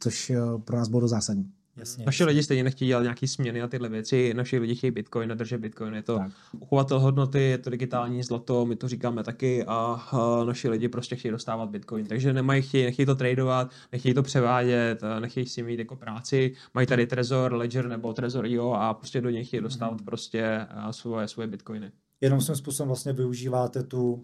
Což 0.00 0.30
uh, 0.30 0.60
pro 0.60 0.76
nás 0.76 0.88
bylo 0.88 1.08
zásadní. 1.08 1.50
Jasně, 1.76 2.04
Naši 2.06 2.22
jasně. 2.22 2.30
lidi 2.30 2.42
stejně 2.42 2.64
nechtějí 2.64 2.88
dělat 2.88 3.02
nějaký 3.02 3.28
směny 3.28 3.62
a 3.62 3.68
tyhle 3.68 3.88
věci. 3.88 4.34
Naši 4.34 4.58
lidi 4.58 4.74
chtějí 4.74 4.90
Bitcoin, 4.90 5.30
držet 5.30 5.58
Bitcoin. 5.58 5.94
Je 5.94 6.02
to 6.02 6.18
Tak. 6.18 6.32
uchovatel 6.60 7.00
hodnoty, 7.00 7.40
je 7.42 7.58
to 7.58 7.70
digitální 7.70 8.22
zlato, 8.22 8.66
my 8.66 8.76
to 8.76 8.88
říkáme 8.88 9.24
taky 9.24 9.64
a, 9.64 9.74
a 10.10 10.44
naši 10.44 10.68
lidi 10.68 10.88
prostě 10.88 11.16
chtějí 11.16 11.32
dostávat 11.32 11.70
Bitcoin. 11.70 12.06
Takže 12.06 12.32
nemají, 12.32 12.62
chtějí, 12.62 12.84
nechtějí 12.84 13.06
to 13.06 13.14
tradovat, 13.14 13.70
nechtějí 13.92 14.14
to 14.14 14.22
převádět, 14.22 15.04
a 15.04 15.20
nechtějí 15.20 15.46
si 15.46 15.62
mít 15.62 15.78
jako 15.78 15.96
práci. 15.96 16.52
Mají 16.74 16.86
tady 16.86 17.06
Trezor, 17.06 17.54
Ledger 17.54 17.88
nebo 17.88 18.12
Trezor 18.12 18.46
IO 18.46 18.72
a 18.72 18.94
prostě 18.94 19.20
do 19.20 19.30
něj 19.30 19.44
chtějí 19.44 19.62
dostávat 19.62 20.02
prostě 20.02 20.66
a, 20.70 20.92
svoje, 20.92 21.28
svoje 21.28 21.48
Bitcoiny. 21.48 21.92
Jenom 22.20 22.40
svým 22.40 22.56
způsobem 22.56 22.88
vlastně 22.88 23.12
využíváte 23.12 23.82
tu 23.82 24.12
uh, 24.12 24.22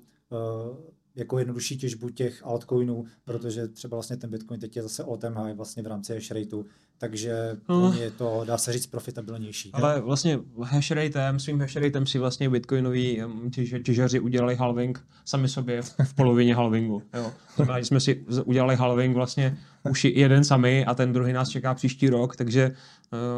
jako 1.15 1.39
jednodušší 1.39 1.77
těžbu 1.77 2.09
těch 2.09 2.47
altcoinů, 2.47 3.05
protože 3.25 3.69
třeba 3.69 3.97
vlastně 3.97 4.17
ten 4.17 4.31
Bitcoin 4.31 4.61
teď 4.61 4.77
je 4.77 4.83
zase 4.83 5.03
all 5.03 5.17
time 5.17 5.35
high 5.35 5.55
vlastně 5.55 5.83
v 5.83 5.87
rámci 5.87 6.15
hash 6.15 6.31
rateu, 6.31 6.65
takže 7.03 7.57
No. 7.69 7.95
je 8.01 8.11
to, 8.11 8.43
dá 8.47 8.59
se 8.59 8.73
říct, 8.73 8.87
profitabilnější. 8.87 9.71
Ale 9.73 10.01
vlastně 10.01 10.39
hashratem, 10.63 11.41
svým 11.41 11.61
hashratem 11.61 12.07
si 12.07 12.19
vlastně 12.19 12.51
bitcoinoví 12.51 13.23
těž- 13.51 13.83
těžaři 13.83 14.21
udělali 14.21 14.55
halving 14.57 15.05
sami 15.25 15.49
sobě 15.49 15.83
v, 15.83 16.15
polovině 16.15 16.55
halvingu. 16.55 17.03
Jo. 17.15 17.23
To 17.57 17.63
znamená, 17.65 17.79
že 17.81 17.85
jsme 17.87 18.01
si 18.01 18.25
udělali 18.45 18.77
halving 18.77 19.15
vlastně 19.15 19.57
už 19.91 20.05
jeden 20.05 20.45
sami 20.45 20.85
a 20.85 20.95
ten 20.95 21.13
druhý 21.13 21.33
nás 21.33 21.49
čeká 21.49 21.75
příští 21.75 22.09
rok, 22.09 22.37
takže 22.37 22.75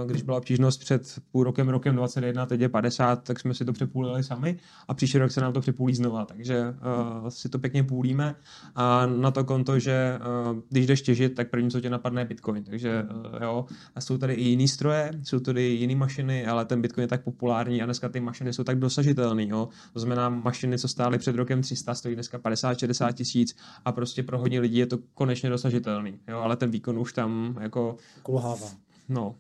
když 0.07 0.23
byla 0.23 0.37
obtížnost 0.37 0.81
před 0.81 1.19
půl 1.33 1.45
rokem, 1.45 1.69
rokem 1.69 1.97
21, 1.97 2.47
teď 2.47 2.61
je 2.61 2.69
50, 2.69 3.25
tak 3.25 3.41
jsme 3.41 3.55
si 3.55 3.65
to 3.65 3.73
přepůlili 3.73 4.25
sami 4.25 4.59
a 4.89 4.95
příští 4.95 5.19
rok 5.19 5.31
se 5.31 5.41
nám 5.41 5.53
to 5.53 5.61
přepůlí 5.61 5.95
znova, 5.95 6.25
takže 6.25 6.75
uh, 7.23 7.29
si 7.29 7.49
to 7.49 7.59
pěkně 7.59 7.85
půlíme 7.85 8.35
a 8.75 9.07
na 9.07 9.31
to 9.31 9.45
konto, 9.45 9.79
že 9.79 10.19
uh, 10.53 10.59
když 10.69 10.87
jdeš 10.87 11.03
těžit, 11.03 11.35
tak 11.35 11.51
první, 11.51 11.71
co 11.71 11.81
tě 11.81 11.91
napadne, 11.91 12.21
je 12.21 12.25
Bitcoin, 12.25 12.65
takže 12.65 13.03
uh, 13.03 13.43
jo, 13.43 13.67
a 13.95 14.01
jsou 14.01 14.19
tady 14.19 14.35
i 14.35 14.43
jiný 14.43 14.69
stroje, 14.69 15.11
jsou 15.23 15.41
tady 15.41 15.63
jiné 15.63 15.97
mašiny, 15.97 16.47
ale 16.47 16.65
ten 16.65 16.83
Bitcoin 16.83 17.03
je 17.03 17.09
tak 17.09 17.25
populární 17.25 17.83
a 17.83 17.85
dneska 17.85 18.09
ty 18.09 18.21
mašiny 18.21 18.53
jsou 18.53 18.65
tak 18.65 18.79
dosažitelné. 18.79 19.47
Jo. 19.49 19.69
To 19.93 20.01
znamená, 20.01 20.29
mašiny, 20.29 20.79
co 20.79 20.89
stály 20.89 21.19
před 21.19 21.37
rokem 21.37 21.63
300, 21.63 21.95
stojí 21.95 22.15
dneska 22.15 22.39
50-60 22.39 23.13
tisíc 23.13 23.57
a 23.85 23.93
prostě 23.93 24.23
pro 24.23 24.39
hodně 24.39 24.61
lidí 24.61 24.79
je 24.79 24.87
to 24.87 24.99
konečně 25.15 25.51
dosažitelný. 25.51 26.19
Jo. 26.29 26.39
Ale 26.39 26.57
ten 26.57 26.71
výkon 26.71 26.99
už 26.99 27.13
tam 27.13 27.59
jako, 27.61 27.97
Kulhává. 28.23 28.69
no, 29.09 29.35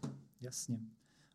Jasně. 0.44 0.78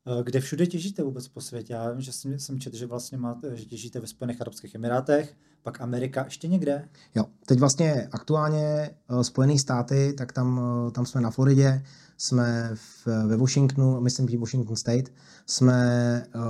Eh, 0.08 0.24
Kde 0.24 0.40
všude 0.40 0.68
těžíte 0.68 1.04
vůbec 1.04 1.28
po 1.28 1.42
světě? 1.42 1.74
Já 1.74 1.92
vím, 1.92 2.02
že 2.02 2.12
jsem, 2.12 2.40
jsem 2.40 2.60
četl, 2.60 2.76
že 2.76 2.86
vlastně 2.86 3.18
máte, 3.18 3.56
že 3.56 3.66
těžíte 3.66 4.00
ve 4.00 4.08
Spojených 4.08 4.42
Arabských 4.42 4.76
Emirátech, 4.76 5.38
pak 5.64 5.82
Amerika, 5.82 6.24
ještě 6.24 6.48
někde? 6.48 6.90
Jo, 7.16 7.26
teď 7.46 7.60
vlastně 7.60 8.08
aktuálně 8.12 8.90
uh, 9.10 9.22
Spojené 9.22 9.58
státy, 9.60 10.14
tak 10.18 10.32
tam, 10.32 10.58
uh, 10.58 10.92
tam 10.92 11.06
jsme 11.06 11.22
na 11.22 11.32
Floridě, 11.32 11.84
jsme 12.18 12.72
v, 12.74 13.08
ve 13.28 13.38
Washingtonu, 13.38 14.02
myslím, 14.02 14.30
že 14.30 14.38
Washington 14.38 14.76
State, 14.76 15.14
jsme 15.46 16.24
uh, 16.36 16.42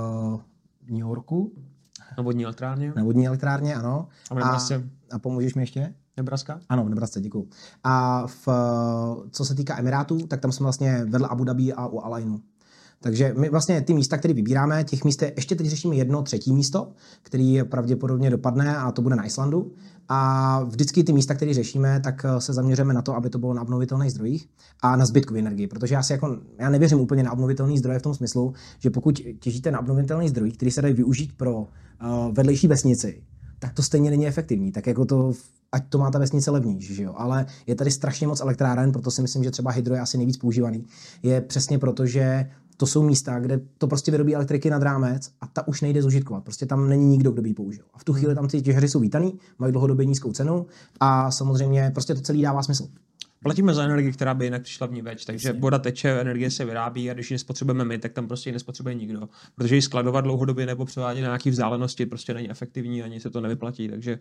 v 0.82 0.90
New 0.90 1.00
Yorku, 1.00 1.52
na 2.18 2.22
vodní 2.22 2.44
elektrárně. 2.44 2.92
na 2.96 3.04
vodní 3.04 3.26
elektrárně, 3.26 3.74
ano. 3.74 4.08
A 4.30 4.34
v 4.34 4.36
Nebrasce. 4.36 4.90
a 5.10 5.18
pomůžeš 5.18 5.54
mi 5.54 5.62
ještě? 5.62 5.94
Nebraska? 6.20 6.60
Ano, 6.68 6.84
v 6.84 6.88
Nebrasce, 6.88 7.20
děkuju. 7.20 7.48
A 7.84 8.26
v, 8.26 8.48
co 9.30 9.44
se 9.44 9.54
týká 9.54 9.78
Emirátů, 9.78 10.26
tak 10.26 10.40
tam 10.40 10.52
jsme 10.52 10.64
vlastně 10.64 11.04
vedle 11.04 11.28
Abu 11.28 11.44
Dhabi 11.44 11.72
a 11.72 11.86
u 11.86 12.00
Alainu. 12.00 12.40
Takže 13.02 13.34
my 13.38 13.48
vlastně 13.48 13.80
ty 13.80 13.94
místa, 13.94 14.18
které 14.18 14.34
vybíráme, 14.34 14.84
těch 14.84 15.04
míst 15.04 15.22
je, 15.22 15.32
ještě 15.36 15.54
teď 15.54 15.66
řešíme 15.66 15.96
jedno 15.96 16.22
třetí 16.22 16.52
místo, 16.52 16.92
který 17.22 17.62
pravděpodobně 17.62 18.30
dopadne 18.30 18.76
a 18.76 18.92
to 18.92 19.02
bude 19.02 19.16
na 19.16 19.26
Islandu. 19.26 19.72
A 20.08 20.62
vždycky 20.64 21.04
ty 21.04 21.12
místa, 21.12 21.34
které 21.34 21.54
řešíme, 21.54 22.00
tak 22.00 22.24
eh, 22.24 22.40
se 22.40 22.52
zaměříme 22.52 22.94
na 22.94 23.02
to, 23.02 23.16
aby 23.16 23.30
to 23.30 23.38
bylo 23.38 23.54
na 23.54 23.62
obnovitelných 23.62 24.10
zdrojích 24.10 24.48
a 24.82 24.96
na 24.96 25.06
zbytkovou 25.06 25.38
energii, 25.38 25.66
protože 25.66 25.94
já 25.94 26.02
si 26.02 26.12
jako, 26.12 26.38
já 26.58 26.70
nevěřím 26.70 27.00
úplně 27.00 27.22
na 27.22 27.32
obnovitelné 27.32 27.78
zdroje 27.78 27.98
v 27.98 28.02
tom 28.02 28.14
smyslu, 28.14 28.54
že 28.78 28.90
pokud 28.90 29.20
těžíte 29.40 29.70
na 29.70 29.80
obnovitelných 29.80 30.30
zdrojích, 30.30 30.56
který 30.56 30.70
se 30.70 30.82
dají 30.82 30.94
využít 30.94 31.32
pro 31.36 31.56
uh, 31.56 31.66
vedlejší 32.32 32.68
vesnici, 32.68 33.22
tak 33.60 33.72
to 33.72 33.82
stejně 33.82 34.10
není 34.10 34.26
efektivní. 34.26 34.72
Tak 34.72 34.86
jako 34.86 35.04
to, 35.04 35.32
ať 35.72 35.88
to 35.88 35.98
má 35.98 36.10
ta 36.10 36.18
vesnice 36.18 36.50
levnější, 36.50 36.94
že 36.94 37.02
jo. 37.02 37.14
Ale 37.16 37.46
je 37.66 37.74
tady 37.74 37.90
strašně 37.90 38.26
moc 38.26 38.40
elektráren, 38.40 38.92
proto 38.92 39.10
si 39.10 39.22
myslím, 39.22 39.44
že 39.44 39.50
třeba 39.50 39.70
hydro 39.70 39.94
je 39.94 40.00
asi 40.00 40.16
nejvíc 40.16 40.36
používaný. 40.36 40.84
Je 41.22 41.40
přesně 41.40 41.78
proto, 41.78 42.06
že 42.06 42.50
to 42.76 42.86
jsou 42.86 43.02
místa, 43.02 43.38
kde 43.38 43.60
to 43.78 43.86
prostě 43.86 44.10
vyrobí 44.10 44.34
elektriky 44.34 44.70
nad 44.70 44.82
rámec 44.82 45.30
a 45.40 45.46
ta 45.46 45.68
už 45.68 45.80
nejde 45.80 46.02
zužitkovat. 46.02 46.44
Prostě 46.44 46.66
tam 46.66 46.88
není 46.88 47.06
nikdo, 47.06 47.30
kdo 47.30 47.42
by 47.42 47.48
ji 47.48 47.54
použil. 47.54 47.84
A 47.94 47.98
v 47.98 48.04
tu 48.04 48.12
chvíli 48.12 48.34
tam 48.34 48.48
ty 48.48 48.62
těžaři 48.62 48.88
jsou 48.88 49.00
vítaný, 49.00 49.38
mají 49.58 49.72
dlouhodobě 49.72 50.06
nízkou 50.06 50.32
cenu 50.32 50.66
a 51.00 51.30
samozřejmě 51.30 51.90
prostě 51.94 52.14
to 52.14 52.20
celý 52.20 52.42
dává 52.42 52.62
smysl. 52.62 52.88
Platíme 53.42 53.74
za 53.74 53.84
energii, 53.84 54.12
která 54.12 54.34
by 54.34 54.44
jinak 54.44 54.62
přišla 54.62 54.86
v 54.86 54.92
ní 54.92 55.02
več, 55.02 55.24
takže 55.24 55.52
voda 55.52 55.78
teče, 55.78 56.20
energie 56.20 56.50
se 56.50 56.64
vyrábí 56.64 57.10
a 57.10 57.14
když 57.14 57.30
ji 57.30 57.34
nespotřebujeme 57.34 57.84
my, 57.84 57.98
tak 57.98 58.12
tam 58.12 58.28
prostě 58.28 58.50
ji 58.50 58.52
nespotřebuje 58.52 58.94
nikdo. 58.94 59.28
Protože 59.54 59.74
ji 59.74 59.82
skladovat 59.82 60.24
dlouhodobě 60.24 60.66
nebo 60.66 60.84
převádět 60.84 61.22
na 61.22 61.28
nějaký 61.28 61.50
vzdálenosti 61.50 62.06
prostě 62.06 62.34
není 62.34 62.50
efektivní, 62.50 63.02
ani 63.02 63.20
se 63.20 63.30
to 63.30 63.40
nevyplatí, 63.40 63.88
takže 63.88 64.18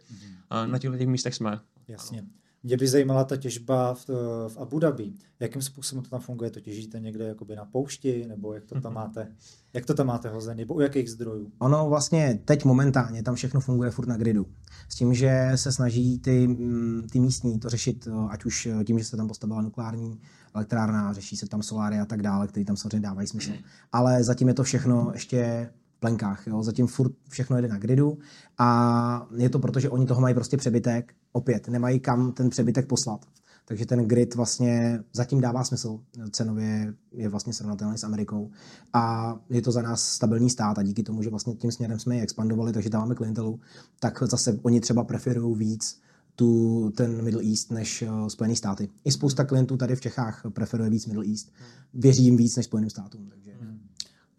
a 0.50 0.66
na 0.66 0.80
těchto 0.80 0.98
těch 0.98 1.08
místech 1.08 1.36
jsme. 1.36 1.60
Jasně. 1.88 2.24
Mě 2.64 2.78
by 2.78 2.88
zajímala 2.88 3.24
ta 3.24 3.38
těžba 3.38 3.94
v, 3.94 4.08
v 4.48 4.58
Abu 4.58 4.80
Dhabi. 4.80 5.14
Jakým 5.40 5.62
způsobem 5.62 6.04
to 6.04 6.10
tam 6.10 6.20
funguje? 6.20 6.52
To 6.52 6.60
těžíte 6.60 7.00
někde 7.00 7.28
jakoby 7.28 7.56
na 7.56 7.66
poušti, 7.66 8.26
nebo 8.28 8.54
jak 8.54 8.66
to 8.66 8.82
tam 8.82 8.94
máte, 8.94 9.28
jak 9.74 9.86
to 9.86 9.94
tam 9.94 10.08
máte 10.08 10.30
hozený, 10.30 10.60
nebo 10.60 10.74
u 10.74 10.80
jakých 10.80 11.12
zdrojů? 11.12 11.52
Ono 11.60 11.90
vlastně 11.90 12.40
teď 12.46 12.66
momentálně 12.66 13.24
tam 13.24 13.36
všechno 13.36 13.62
funguje 13.62 13.92
furt 13.92 14.08
na 14.08 14.18
gridu. 14.18 14.46
S 14.90 14.96
tím, 14.96 15.14
že 15.14 15.52
se 15.56 15.72
snaží 15.72 16.20
ty, 16.20 16.48
mm, 16.48 17.08
ty 17.12 17.20
místní 17.20 17.60
to 17.60 17.70
řešit, 17.70 18.08
eh, 18.08 18.28
ať 18.30 18.46
už 18.46 18.66
eh, 18.66 18.84
tím, 18.84 19.00
že 19.00 19.06
se 19.06 19.18
tam 19.18 19.28
postavila 19.28 19.62
nukleární 19.62 20.20
elektrárna, 20.54 21.14
řeší 21.14 21.38
se 21.38 21.48
tam 21.48 21.64
soláry 21.64 22.00
a 22.00 22.06
tak 22.06 22.22
dále, 22.22 22.48
které 22.48 22.66
tam 22.66 22.78
samozřejmě 22.78 23.00
dávají 23.00 23.28
smysl. 23.28 23.52
Ale 23.92 24.24
zatím 24.24 24.48
je 24.48 24.54
to 24.54 24.64
všechno 24.64 25.12
ještě 25.14 25.70
plenkách. 26.00 26.48
Jo? 26.48 26.64
Zatím 26.64 26.88
furt 26.88 27.12
všechno 27.30 27.56
jede 27.56 27.68
na 27.68 27.78
gridu 27.78 28.18
a 28.58 29.28
je 29.38 29.50
to 29.50 29.60
proto, 29.60 29.80
že 29.80 29.90
oni 29.90 30.06
toho 30.06 30.22
mají 30.22 30.36
prostě 30.36 30.58
přebytek. 30.58 31.14
Opět, 31.32 31.68
nemají 31.68 32.00
kam 32.00 32.32
ten 32.32 32.50
přebytek 32.50 32.88
poslat. 32.88 33.26
Takže 33.66 33.86
ten 33.86 34.08
grid 34.08 34.36
vlastně 34.36 35.04
zatím 35.14 35.42
dává 35.42 35.64
smysl. 35.64 36.00
Cenově 36.32 36.94
je 37.12 37.30
vlastně 37.30 37.54
srovnatelný 37.54 37.98
s 37.98 38.04
Amerikou. 38.04 38.52
A 38.94 39.36
je 39.50 39.62
to 39.62 39.72
za 39.72 39.82
nás 39.82 40.04
stabilní 40.04 40.50
stát 40.50 40.78
a 40.78 40.84
díky 40.84 41.04
tomu, 41.04 41.24
že 41.24 41.30
vlastně 41.30 41.54
tím 41.54 41.72
směrem 41.72 42.00
jsme 42.00 42.16
ji 42.16 42.22
expandovali, 42.22 42.74
takže 42.74 42.90
máme 42.94 43.16
klientelu, 43.16 43.60
tak 44.00 44.24
zase 44.24 44.60
oni 44.62 44.82
třeba 44.82 45.04
preferují 45.04 45.56
víc 45.56 46.02
tu, 46.36 46.92
ten 46.96 47.24
Middle 47.24 47.44
East 47.44 47.72
než 47.72 48.02
uh, 48.02 48.28
Spojené 48.28 48.56
státy. 48.56 48.90
I 49.06 49.12
spousta 49.12 49.44
klientů 49.44 49.78
tady 49.78 49.96
v 49.96 50.02
Čechách 50.02 50.46
preferuje 50.50 50.90
víc 50.90 51.06
Middle 51.06 51.26
East. 51.26 51.52
Věří 51.94 52.24
jim 52.24 52.38
víc 52.38 52.56
než 52.56 52.66
Spojeným 52.66 52.90
státům. 52.90 53.30
Takže. 53.30 53.52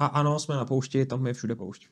A 0.01 0.07
ano, 0.07 0.39
jsme 0.39 0.57
na 0.57 0.65
poušti, 0.65 1.07
tam 1.07 1.27
je 1.27 1.33
všude 1.33 1.55
poušť. 1.55 1.87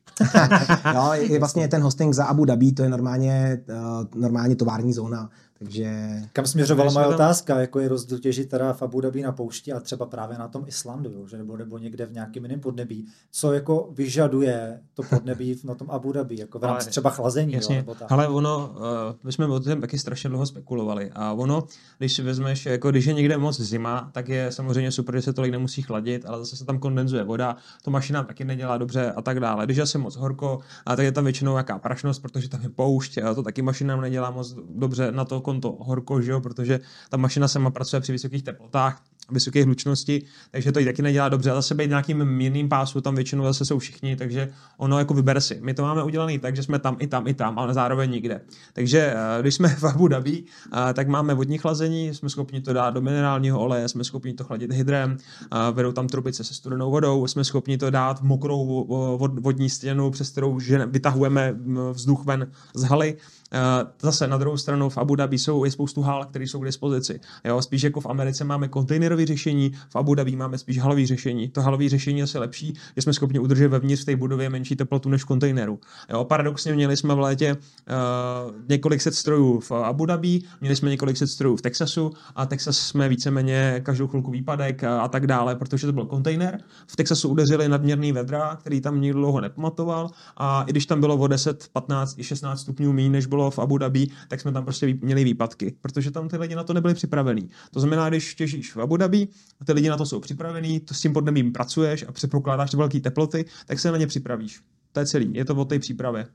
jo, 0.95 1.13
je, 1.13 1.39
vlastně 1.39 1.69
ten 1.69 1.83
hosting 1.83 2.15
za 2.15 2.25
Abu 2.25 2.45
Dhabi, 2.45 2.73
to 2.73 2.83
je 2.83 2.89
normálně, 2.89 3.61
uh, 3.69 4.21
normálně 4.21 4.57
tovární 4.57 4.93
zóna, 4.93 5.31
takže 5.59 5.93
Kam 6.33 6.47
směřovala 6.47 6.93
moje 6.93 7.05
tam- 7.05 7.15
otázka, 7.15 7.61
jako 7.61 7.81
je 7.81 7.89
rozdíl 7.89 8.19
těžit 8.19 8.49
teda 8.49 8.73
v 8.73 8.83
Abu 8.83 9.01
Dhabi 9.01 9.23
na 9.23 9.33
poušti 9.33 9.73
a 9.73 9.81
třeba 9.81 10.07
právě 10.07 10.39
na 10.39 10.49
tom 10.49 10.65
Islandu, 10.67 11.11
jo, 11.11 11.27
že 11.27 11.39
nebo, 11.39 11.57
nebo 11.57 11.79
někde 11.79 12.07
v 12.07 12.13
nějakém 12.13 12.45
jiném 12.45 12.61
podnebí. 12.61 13.07
Co 13.31 13.53
jako 13.53 13.91
vyžaduje 13.95 14.81
to 14.95 15.03
podnebí 15.03 15.57
na 15.65 15.75
tom 15.75 15.91
Abu 15.91 16.13
Dhabi, 16.13 16.37
jako 16.41 16.59
v 16.59 16.65
rámci 16.65 16.83
Ale- 16.85 16.91
třeba 16.91 17.11
chlazení, 17.11 17.53
jo, 17.53 17.57
Jasně, 17.59 17.77
nebo 17.77 17.95
tak. 17.95 18.13
ale 18.13 18.29
ono, 18.29 18.71
uh, 18.77 18.83
my 19.25 19.33
jsme 19.33 19.47
o 19.47 19.61
tom 19.61 19.81
taky 19.81 19.99
strašně 19.99 20.31
dlouho 20.31 20.47
spekulovali 20.47 21.11
a 21.15 21.33
ono, 21.33 21.65
když 21.99 22.13
si 22.13 22.23
vezmeš, 22.23 22.67
jako 22.67 22.91
když 22.91 23.05
je 23.05 23.13
někde 23.15 23.39
moc 23.39 23.61
zima, 23.61 24.11
tak 24.13 24.29
je 24.29 24.53
samozřejmě 24.53 24.91
super, 24.93 25.15
že 25.17 25.23
se 25.23 25.33
tolik 25.33 25.53
nemusí 25.53 25.83
chladit, 25.83 26.27
ale 26.27 26.39
zase 26.39 26.57
se 26.57 26.65
tam 26.65 26.79
kondenzuje 26.79 27.25
voda, 27.25 27.57
to 27.85 27.91
mašina 27.91 28.23
taky 28.23 28.45
nedělá 28.45 28.79
dobře 28.79 29.13
a 29.13 29.23
tak 29.23 29.41
dále. 29.41 29.65
Když 29.65 29.77
je 29.77 29.83
asi 29.83 29.99
moc 29.99 30.17
horko, 30.17 30.59
a 30.87 30.97
tak 30.97 31.05
je 31.05 31.13
tam 31.13 31.25
většinou 31.25 31.57
jaká 31.57 31.79
prašnost, 31.79 32.23
protože 32.23 32.49
tam 32.49 32.63
je 32.63 32.69
poušť, 32.69 33.19
a 33.19 33.35
to 33.35 33.43
taky 33.43 33.63
mašina 33.63 33.97
nedělá 33.97 34.31
moc 34.31 34.57
dobře 34.75 35.13
na 35.13 35.25
to 35.25 35.41
konto 35.49 35.77
horko, 35.81 36.21
že 36.23 36.31
jo, 36.31 36.41
protože 36.41 36.81
ta 37.09 37.17
mašina 37.17 37.49
sama 37.49 37.71
pracuje 37.71 38.01
při 38.01 38.13
vysokých 38.13 38.43
teplotách, 38.43 39.03
vysoké 39.31 39.65
hlučnosti, 39.65 40.23
takže 40.51 40.73
to 40.73 40.81
i 40.81 40.85
taky 40.85 41.03
nedělá 41.03 41.29
dobře. 41.29 41.51
A 41.51 41.55
zase 41.55 41.75
být 41.75 41.89
nějakým 41.89 42.25
mírným 42.25 42.69
pásu, 42.69 43.01
tam 43.01 43.15
většinou 43.15 43.45
zase 43.45 43.65
jsou 43.65 43.79
všichni, 43.79 44.17
takže 44.17 44.49
ono 44.77 44.99
jako 44.99 45.15
vybere 45.15 45.41
si. 45.41 45.59
My 45.63 45.75
to 45.75 45.83
máme 45.83 46.03
udělané 46.03 46.39
tak, 46.39 46.57
že 46.57 46.63
jsme 46.63 46.79
tam 46.79 46.97
i 47.01 47.07
tam, 47.07 47.27
i 47.27 47.35
tam, 47.35 47.59
ale 47.59 47.75
zároveň 47.75 48.11
nikde. 48.11 48.41
Takže 48.73 49.15
eh, 49.17 49.41
když 49.41 49.55
jsme 49.55 49.69
v 49.79 49.85
Abu 49.85 50.09
Dhabi, 50.09 50.45
eh, 50.45 50.95
tak 50.95 51.09
máme 51.09 51.35
vodní 51.35 51.59
chlazení, 51.59 52.15
jsme 52.15 52.29
schopni 52.29 52.61
to 52.61 52.73
dát 52.73 52.91
do 52.91 53.01
minerálního 53.01 53.61
oleje, 53.61 53.89
jsme 53.89 54.05
schopni 54.05 54.35
to 54.35 54.45
chladit 54.45 54.73
hydrem, 54.73 55.17
eh, 55.17 55.73
vedou 55.73 55.93
tam 55.93 56.09
trubice 56.09 56.45
se 56.45 56.55
studenou 56.55 56.91
vodou, 56.91 57.27
jsme 57.27 57.45
schopni 57.45 57.79
to 57.79 57.91
dát 57.91 58.21
v 58.21 58.23
mokrou 58.23 58.67
vo- 58.67 59.19
vod- 59.19 59.41
vodní 59.41 59.71
stěnu, 59.71 60.11
přes 60.11 60.31
kterou 60.31 60.59
vytahujeme 60.87 61.53
mm, 61.53 61.79
vzduch 61.93 62.25
ven 62.25 62.51
z 62.75 62.83
haly. 62.83 63.17
Eh, 63.53 63.87
Zase 64.03 64.27
na 64.27 64.37
druhou 64.37 64.57
stranu 64.57 64.89
v 64.89 64.99
Abu 64.99 65.15
Dhabi 65.15 65.39
jsou 65.39 65.65
je 65.65 65.71
spoustu 65.71 66.03
hal, 66.03 66.25
které 66.25 66.45
jsou 66.45 66.61
k 66.61 66.65
dispozici. 66.65 67.21
Jo, 67.45 67.63
spíš 67.63 67.83
jako 67.83 68.01
v 68.01 68.07
Americe 68.07 68.45
máme 68.45 68.69
kontejnerové 68.69 69.27
řešení, 69.27 69.73
v 69.89 69.97
Abu 69.97 70.15
Dhabi 70.15 70.37
máme 70.37 70.59
spíš 70.59 70.79
halové 70.79 71.07
řešení. 71.07 71.49
To 71.49 71.63
halové 71.63 71.89
řešení 71.89 72.19
je 72.19 72.25
asi 72.25 72.39
lepší, 72.39 72.75
že 72.97 73.03
jsme 73.03 73.13
schopni 73.13 73.39
udržet 73.39 73.69
vevnitř 73.69 74.03
v 74.03 74.05
té 74.05 74.17
budově 74.17 74.51
menší 74.51 74.77
teplotu 74.77 75.09
než 75.09 75.23
v 75.23 75.27
kontejneru. 75.27 75.81
Jo, 76.11 76.25
paradoxně 76.25 76.73
měli 76.73 76.97
jsme 76.97 77.15
v 77.15 77.19
létě 77.19 77.57
uh, 77.57 78.55
několik 78.69 79.01
set 79.01 79.15
strojů 79.15 79.61
v 79.61 79.73
Abu 79.73 80.07
Dhabi, 80.07 80.41
měli 80.61 80.77
jsme 80.77 80.91
několik 80.91 81.17
set 81.17 81.27
strojů 81.27 81.57
v 81.57 81.63
Texasu 81.63 82.13
a 82.35 82.47
Texas 82.47 82.79
jsme 82.79 83.09
víceméně 83.09 83.81
každou 83.85 84.07
chvilku 84.09 84.31
výpadek 84.31 84.85
a, 84.85 85.01
a 85.01 85.09
tak 85.09 85.27
dále, 85.27 85.57
protože 85.57 85.87
to 85.87 85.93
byl 85.93 86.07
kontejner. 86.07 86.61
V 86.87 86.97
Texasu 86.97 87.29
udeřili 87.29 87.69
nadměrný 87.69 88.13
vedra, 88.13 88.57
který 88.57 88.81
tam 88.81 89.01
nikdo 89.01 89.19
dlouho 89.19 89.41
nepamatoval 89.41 90.11
a 90.37 90.63
i 90.63 90.71
když 90.71 90.87
tam 90.87 91.01
bylo 91.01 91.17
o 91.17 91.27
10, 91.27 91.69
15 91.73 92.19
i 92.19 92.25
16 92.25 92.61
stupňů 92.61 92.93
méně, 92.93 93.11
než 93.11 93.27
bylo 93.27 93.38
v 93.51 93.59
Abu 93.59 93.79
Dhabi, 93.79 94.07
tak 94.29 94.41
jsme 94.41 94.53
tam 94.53 94.65
prostě 94.65 94.99
měli 95.01 95.25
výpadky, 95.25 95.75
protože 95.81 96.11
tam 96.11 96.29
ty 96.29 96.37
lidi 96.37 96.55
na 96.55 96.65
to 96.65 96.73
nebyli 96.73 96.95
připravení. 96.95 97.51
To 97.71 97.81
znamená, 97.81 98.09
když 98.09 98.35
těžíš 98.35 98.75
v 98.75 98.81
Abu 98.81 98.97
Dhabi, 98.97 99.29
a 99.61 99.65
ty 99.65 99.73
lidi 99.73 99.89
na 99.89 99.97
to 99.97 100.07
jsou 100.07 100.21
připravení, 100.21 100.81
to 100.81 100.95
s 100.95 101.01
tím 101.01 101.13
podnebím 101.13 101.53
pracuješ 101.53 102.05
a 102.09 102.13
předpokládáš 102.13 102.75
velké 102.75 103.01
teploty, 103.01 103.45
tak 103.67 103.79
se 103.79 103.93
na 103.93 103.99
ně 103.99 104.07
připravíš. 104.07 104.61
To 104.93 105.01
je 105.01 105.07
celý, 105.07 105.35
je 105.35 105.45
to 105.45 105.55
o 105.55 105.65
té 105.65 105.79
přípravě. 105.79 106.27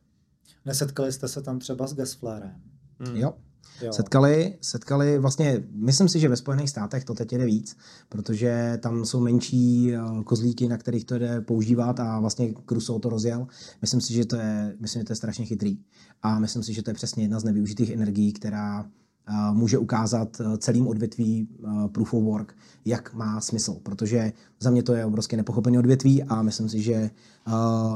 Nesetkali 0.66 1.12
jste 1.12 1.28
se 1.28 1.42
tam 1.42 1.60
třeba 1.60 1.88
s 1.88 1.94
gasflárem? 1.96 2.56
Hmm. 3.00 3.18
Jo, 3.18 3.34
Jo. 3.82 3.94
Setkali, 3.94 4.58
setkali 4.62 5.20
vlastně, 5.20 5.64
myslím 5.72 6.10
si, 6.10 6.20
že 6.20 6.30
ve 6.30 6.36
Spojených 6.36 6.70
státech 6.70 7.04
to 7.04 7.14
teď 7.14 7.32
jde 7.32 7.46
víc, 7.46 7.78
protože 8.10 8.80
tam 8.82 9.06
jsou 9.06 9.20
menší 9.20 9.94
eh, 9.96 10.00
kozlíky, 10.24 10.68
na 10.68 10.78
kterých 10.78 11.06
to 11.06 11.20
jde 11.20 11.42
používat 11.42 12.00
a 12.00 12.20
vlastně 12.20 12.54
Crusoe 12.70 13.00
to 13.00 13.10
rozjel. 13.10 13.48
Myslím 13.82 14.02
si, 14.02 14.14
že 14.14 14.26
to 14.26 14.36
je, 14.36 14.76
myslím, 14.80 15.00
že 15.00 15.06
to 15.06 15.12
je 15.12 15.18
strašně 15.18 15.46
chytrý 15.46 15.78
a 16.22 16.40
myslím 16.40 16.64
si, 16.64 16.74
že 16.74 16.84
to 16.84 16.90
je 16.90 16.94
přesně 16.94 17.24
jedna 17.24 17.40
z 17.40 17.44
nevyužitých 17.44 17.90
energií, 17.90 18.34
která 18.34 18.86
eh, 18.86 19.34
může 19.54 19.78
ukázat 19.78 20.42
eh, 20.42 20.58
celým 20.58 20.88
odvětví 20.88 21.48
proof 21.92 22.14
of 22.14 22.24
work, 22.24 22.56
jak 22.86 23.14
má 23.14 23.42
smysl, 23.42 23.74
protože 23.84 24.34
za 24.60 24.70
mě 24.70 24.84
to 24.84 24.94
je 24.94 25.06
obrovské 25.06 25.38
nepochopené 25.38 25.80
odvětví 25.80 26.24
a 26.24 26.42
myslím 26.42 26.70
si, 26.70 26.82
že 26.82 27.10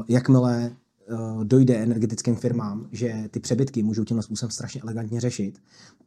jakmile 0.08 0.70
dojde 1.42 1.76
energetickým 1.76 2.36
firmám, 2.36 2.88
že 2.92 3.28
ty 3.30 3.40
přebytky 3.40 3.82
můžou 3.82 4.04
tímhle 4.04 4.22
způsobem 4.22 4.50
strašně 4.50 4.80
elegantně 4.80 5.20
řešit, 5.20 5.58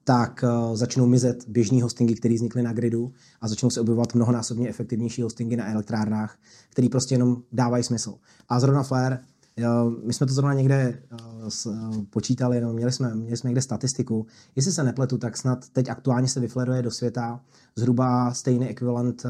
tak 0.03 0.43
uh, 0.43 0.75
začnou 0.75 1.05
mizet 1.05 1.47
běžní 1.47 1.81
hostingy, 1.81 2.15
které 2.15 2.35
vznikly 2.35 2.63
na 2.63 2.73
gridu 2.73 3.11
a 3.41 3.47
začnou 3.47 3.69
se 3.69 3.81
objevovat 3.81 4.15
mnohonásobně 4.15 4.69
efektivnější 4.69 5.21
hostingy 5.21 5.55
na 5.55 5.71
elektrárnách, 5.71 6.37
které 6.69 6.89
prostě 6.89 7.15
jenom 7.15 7.43
dávají 7.51 7.83
smysl. 7.83 8.15
A 8.49 8.59
zrovna 8.59 8.83
Flare, 8.83 9.19
uh, 9.57 9.93
my 10.05 10.13
jsme 10.13 10.27
to 10.27 10.33
zrovna 10.33 10.53
někde 10.53 11.03
počítali, 12.09 12.61
no, 12.61 12.73
měli, 12.73 12.91
jsme, 12.91 13.15
měli 13.15 13.37
jsme 13.37 13.47
někde 13.47 13.61
statistiku. 13.61 14.25
Jestli 14.55 14.71
se 14.71 14.83
nepletu, 14.83 15.17
tak 15.17 15.37
snad 15.37 15.69
teď 15.69 15.89
aktuálně 15.89 16.27
se 16.27 16.39
vyfleruje 16.39 16.81
do 16.81 16.91
světa 16.91 17.41
zhruba 17.75 18.33
stejný 18.33 18.69
ekvivalent, 18.69 19.23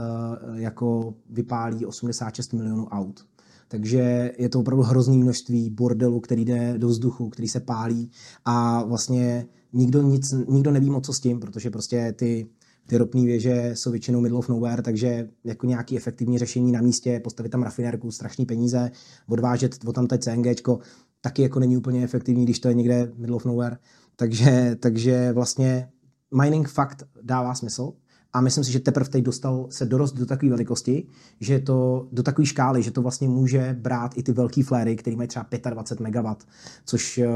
jako 0.53 1.13
vypálí 1.29 1.86
86 1.86 2.53
milionů 2.53 2.88
aut. 2.88 3.25
Takže 3.71 4.31
je 4.38 4.49
to 4.49 4.60
opravdu 4.60 4.84
hrozný 4.84 5.17
množství 5.17 5.69
bordelu, 5.69 6.19
který 6.19 6.45
jde 6.45 6.77
do 6.77 6.88
vzduchu, 6.88 7.29
který 7.29 7.47
se 7.47 7.60
pálí 7.60 8.12
a 8.45 8.84
vlastně 8.84 9.47
nikdo, 9.73 10.01
nic, 10.01 10.34
nikdo 10.47 10.71
neví 10.71 10.89
moc 10.89 11.05
co 11.05 11.13
s 11.13 11.19
tím, 11.19 11.39
protože 11.39 11.69
prostě 11.69 12.13
ty, 12.17 12.47
ty 12.88 12.97
ropné 12.97 13.21
věže 13.21 13.71
jsou 13.73 13.91
většinou 13.91 14.21
middle 14.21 14.39
of 14.39 14.49
nowhere, 14.49 14.81
takže 14.81 15.29
jako 15.43 15.65
nějaký 15.65 15.97
efektivní 15.97 16.38
řešení 16.38 16.71
na 16.71 16.81
místě, 16.81 17.19
postavit 17.23 17.49
tam 17.49 17.63
rafinérku, 17.63 18.12
strašný 18.12 18.45
peníze, 18.45 18.91
odvážet 19.27 19.75
o 19.86 19.93
tam 19.93 20.07
teď 20.07 20.21
CNG, 20.21 20.47
taky 21.21 21.41
jako 21.41 21.60
není 21.60 21.77
úplně 21.77 22.03
efektivní, 22.03 22.43
když 22.43 22.60
to 22.60 22.67
je 22.67 22.73
někde 22.73 23.12
middle 23.15 23.36
of 23.36 23.45
nowhere. 23.45 23.77
Takže, 24.15 24.75
takže 24.79 25.31
vlastně 25.31 25.89
mining 26.41 26.69
fakt 26.69 27.03
dává 27.21 27.55
smysl, 27.55 27.93
a 28.33 28.41
myslím 28.41 28.63
si, 28.63 28.71
že 28.71 28.79
teprve 28.79 29.09
teď 29.09 29.23
dostal 29.23 29.67
se 29.69 29.85
dorost 29.85 30.15
do 30.15 30.25
takové 30.25 30.49
velikosti, 30.49 31.07
že 31.39 31.59
to 31.59 32.07
do 32.11 32.23
takové 32.23 32.45
škály, 32.45 32.83
že 32.83 32.91
to 32.91 33.01
vlastně 33.01 33.27
může 33.27 33.75
brát 33.79 34.17
i 34.17 34.23
ty 34.23 34.31
velké 34.31 34.63
fléry, 34.63 34.95
které 34.95 35.15
mají 35.15 35.27
třeba 35.27 35.45
25 35.69 36.07
MW, 36.07 36.33
což 36.85 37.17
eh, 37.17 37.27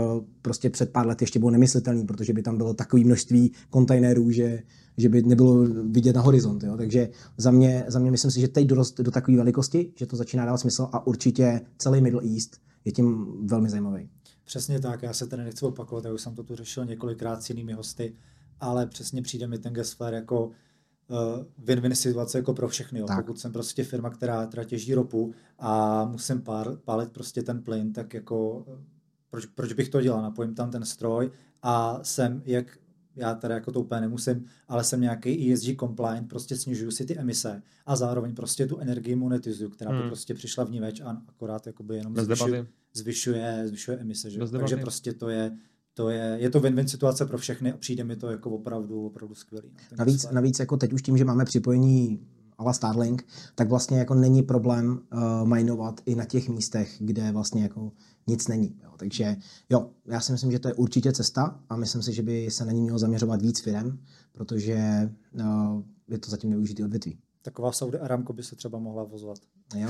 prostě 0.42 0.70
před 0.70 0.92
pár 0.92 1.08
let 1.08 1.22
ještě 1.22 1.40
bylo 1.40 1.52
nemyslitelné, 1.52 2.06
protože 2.06 2.34
by 2.34 2.42
tam 2.42 2.58
bylo 2.58 2.74
takové 2.74 3.04
množství 3.04 3.52
kontejnerů, 3.70 4.32
že, 4.32 4.64
že 4.98 5.10
by 5.10 5.24
nebylo 5.24 5.64
vidět 5.84 6.16
na 6.16 6.22
horizont. 6.22 6.64
Jo? 6.64 6.78
Takže 6.78 7.10
za 7.38 7.52
mě, 7.52 7.86
za 7.88 8.00
mě 8.00 8.12
myslím 8.12 8.32
si, 8.32 8.40
že 8.40 8.48
teď 8.48 8.68
dorost 8.68 9.02
do 9.02 9.12
takové 9.12 9.38
velikosti, 9.38 9.94
že 9.96 10.06
to 10.06 10.16
začíná 10.16 10.46
dávat 10.46 10.58
smysl 10.58 10.90
a 10.92 11.08
určitě 11.08 11.62
celý 11.78 12.02
Middle 12.02 12.22
East 12.34 12.58
je 12.86 12.92
tím 12.92 13.26
velmi 13.48 13.70
zajímavý. 13.70 14.10
Přesně 14.46 14.80
tak, 14.80 15.04
já 15.04 15.14
se 15.14 15.28
tady 15.28 15.44
nechci 15.44 15.66
opakovat, 15.66 16.06
já 16.06 16.14
už 16.14 16.22
jsem 16.22 16.36
to 16.36 16.44
tu 16.44 16.56
řešil 16.56 16.86
několikrát 16.86 17.44
s 17.44 17.50
jinými 17.50 17.74
hosty, 17.74 18.16
ale 18.60 18.88
přesně 18.88 19.22
přijde 19.22 19.48
mi 19.48 19.58
ten 19.58 19.74
Gesflare 19.74 20.16
jako 20.16 20.52
win-win 21.64 21.94
situace 21.94 22.38
jako 22.38 22.54
pro 22.54 22.68
všechny. 22.68 23.00
Jo. 23.00 23.06
Pokud 23.16 23.40
jsem 23.40 23.54
prostě 23.54 23.84
firma, 23.84 24.10
která, 24.10 24.48
která 24.48 24.64
těží 24.64 24.94
ropu 24.94 25.34
a 25.60 26.06
musím 26.06 26.42
pár, 26.42 26.78
pálit 26.86 27.12
prostě 27.12 27.44
ten 27.44 27.62
plyn, 27.62 27.94
tak 27.94 28.14
jako 28.14 28.66
eh, 28.68 28.84
proč, 29.30 29.46
proč 29.46 29.74
bych 29.74 29.90
to 29.90 30.02
dělal? 30.02 30.22
Napojím 30.22 30.56
tam 30.56 30.72
ten 30.72 30.86
stroj 30.86 31.32
a 31.62 32.00
jsem, 32.04 32.42
jak 32.46 32.78
já 33.16 33.36
tady 33.36 33.54
jako 33.54 33.72
to 33.72 33.80
úplně 33.80 34.02
nemusím, 34.02 34.46
ale 34.68 34.84
jsem 34.84 35.02
nějaký 35.02 35.54
ESG 35.54 35.80
compliant, 35.80 36.30
prostě 36.30 36.58
snižuju 36.58 36.92
si 36.92 37.06
ty 37.06 37.18
emise 37.18 37.62
a 37.86 37.96
zároveň 37.96 38.36
prostě 38.36 38.68
tu 38.68 38.78
energii 38.78 39.16
monetizuju, 39.16 39.70
která 39.70 39.92
hmm. 39.92 40.02
by 40.02 40.08
prostě 40.08 40.34
přišla 40.34 40.64
v 40.64 40.72
ní 40.72 40.80
več 40.80 41.02
a 41.02 41.22
akorát 41.28 41.68
jakoby 41.68 41.96
jenom 41.96 42.16
zvyšuje, 42.16 42.68
zvyšuje, 42.94 43.68
zvyšuje 43.68 43.98
emise. 43.98 44.32
Že? 44.32 44.40
Takže 44.40 44.78
prostě 44.78 45.14
to 45.14 45.30
je 45.30 45.58
to 45.96 46.10
je, 46.10 46.38
je 46.40 46.50
to 46.50 46.60
win-win 46.60 46.86
situace 46.86 47.26
pro 47.26 47.38
všechny 47.38 47.74
a 47.74 47.78
přijde 47.78 48.04
mi 48.04 48.16
to 48.16 48.30
jako 48.30 48.50
opravdu, 48.50 49.06
opravdu 49.06 49.36
skvělý. 49.36 49.70
No, 49.92 49.98
navíc, 49.98 50.26
navíc 50.32 50.60
jako 50.60 50.78
teď 50.78 50.94
už 50.94 51.02
tím, 51.02 51.18
že 51.18 51.26
máme 51.26 51.46
připojení 51.46 52.20
ala 52.58 52.74
Starlink, 52.74 53.26
tak 53.56 53.70
vlastně 53.70 54.00
jako 54.00 54.16
není 54.16 54.44
problém 54.44 55.00
uh, 55.14 55.48
minovat 55.48 56.02
i 56.06 56.16
na 56.16 56.26
těch 56.26 56.50
místech, 56.50 56.96
kde 57.00 57.32
vlastně 57.32 57.64
jako 57.64 57.92
nic 58.28 58.48
není. 58.48 58.80
Jo. 58.84 58.90
Takže 58.98 59.36
jo, 59.70 59.90
já 60.06 60.20
si 60.20 60.32
myslím, 60.32 60.52
že 60.52 60.60
to 60.60 60.68
je 60.68 60.74
určitě 60.74 61.12
cesta 61.12 61.60
a 61.70 61.76
myslím 61.76 62.02
si, 62.02 62.14
že 62.14 62.22
by 62.22 62.52
se 62.52 62.66
na 62.66 62.72
ní 62.72 62.82
mělo 62.82 63.00
zaměřovat 63.00 63.42
víc 63.42 63.62
firm, 63.62 64.00
protože 64.32 65.10
uh, 65.40 65.82
je 66.08 66.18
to 66.18 66.32
zatím 66.32 66.50
nevyužitý 66.50 66.84
odvětví. 66.84 67.18
Taková 67.46 67.72
Saudi 67.72 68.00
Aramco 68.00 68.34
by 68.34 68.44
se 68.44 68.56
třeba 68.56 68.80
mohla 68.80 69.04
vozovat. 69.04 69.38
Jo? 69.76 69.90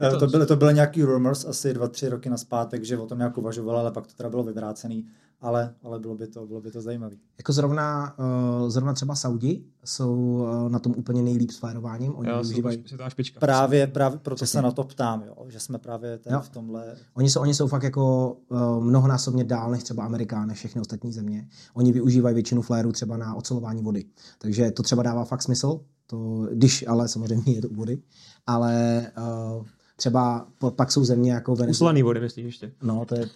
to, 0.18 0.26
byly, 0.26 0.46
to 0.46 0.56
byly 0.56 0.74
nějaký 0.74 1.02
rumors 1.02 1.44
asi 1.44 1.74
dva, 1.74 1.88
tři 1.88 2.08
roky 2.08 2.30
naspátek, 2.30 2.84
že 2.84 2.98
o 2.98 3.06
tom 3.06 3.18
nějak 3.18 3.38
uvažoval, 3.38 3.78
ale 3.78 3.92
pak 3.92 4.06
to 4.06 4.12
teda 4.12 4.30
bylo 4.30 4.42
vyvrácený 4.42 5.08
ale, 5.40 5.74
ale 5.82 5.98
bylo, 5.98 6.14
by 6.14 6.26
to, 6.26 6.46
bylo 6.46 6.60
by 6.60 6.70
to 6.70 6.80
zajímavé. 6.80 7.16
Jako 7.38 7.52
zrovna, 7.52 8.18
uh, 8.18 8.68
zrovna 8.70 8.92
třeba 8.92 9.14
Saudi 9.14 9.64
jsou 9.84 10.14
uh, 10.14 10.68
na 10.68 10.78
tom 10.78 10.94
úplně 10.96 11.22
nejlíp 11.22 11.50
s 11.50 11.58
flérováním. 11.58 12.14
Oni 12.16 12.28
jo, 12.28 12.42
využívají... 12.42 12.84
špička. 13.08 13.40
Právě, 13.40 13.86
právě 13.86 14.18
proto 14.18 14.36
Přesně. 14.36 14.58
se 14.58 14.62
na 14.62 14.70
to 14.70 14.84
ptám, 14.84 15.22
jo, 15.26 15.46
že 15.48 15.60
jsme 15.60 15.78
právě 15.78 16.18
ten 16.18 16.40
v 16.40 16.48
tomhle... 16.48 16.94
Oni 17.14 17.30
jsou, 17.30 17.40
oni 17.40 17.54
jsou 17.54 17.66
fakt 17.66 17.82
jako 17.82 18.36
uh, 18.48 18.84
mnohonásobně 18.84 19.44
dál 19.44 19.70
než 19.70 19.82
třeba 19.82 20.04
Amerikány, 20.04 20.54
všechny 20.54 20.80
ostatní 20.80 21.12
země. 21.12 21.48
Oni 21.74 21.92
využívají 21.92 22.34
většinu 22.34 22.62
fléru 22.62 22.92
třeba 22.92 23.16
na 23.16 23.34
ocelování 23.34 23.82
vody. 23.82 24.04
Takže 24.38 24.70
to 24.70 24.82
třeba 24.82 25.02
dává 25.02 25.24
fakt 25.24 25.42
smysl, 25.42 25.80
to, 26.06 26.46
když 26.52 26.84
ale 26.88 27.08
samozřejmě 27.08 27.52
je 27.52 27.62
to 27.62 27.68
vody. 27.68 27.98
Ale 28.46 29.06
uh, 29.18 29.64
třeba 29.96 30.46
pak 30.76 30.92
jsou 30.92 31.04
země 31.04 31.32
jako 31.32 31.56
Venezuela. 31.56 31.70
Uslaný 31.70 32.02
vody, 32.02 32.20
myslíš 32.20 32.44
ještě? 32.44 32.72
No, 32.82 33.04
to 33.04 33.14
je, 33.14 33.28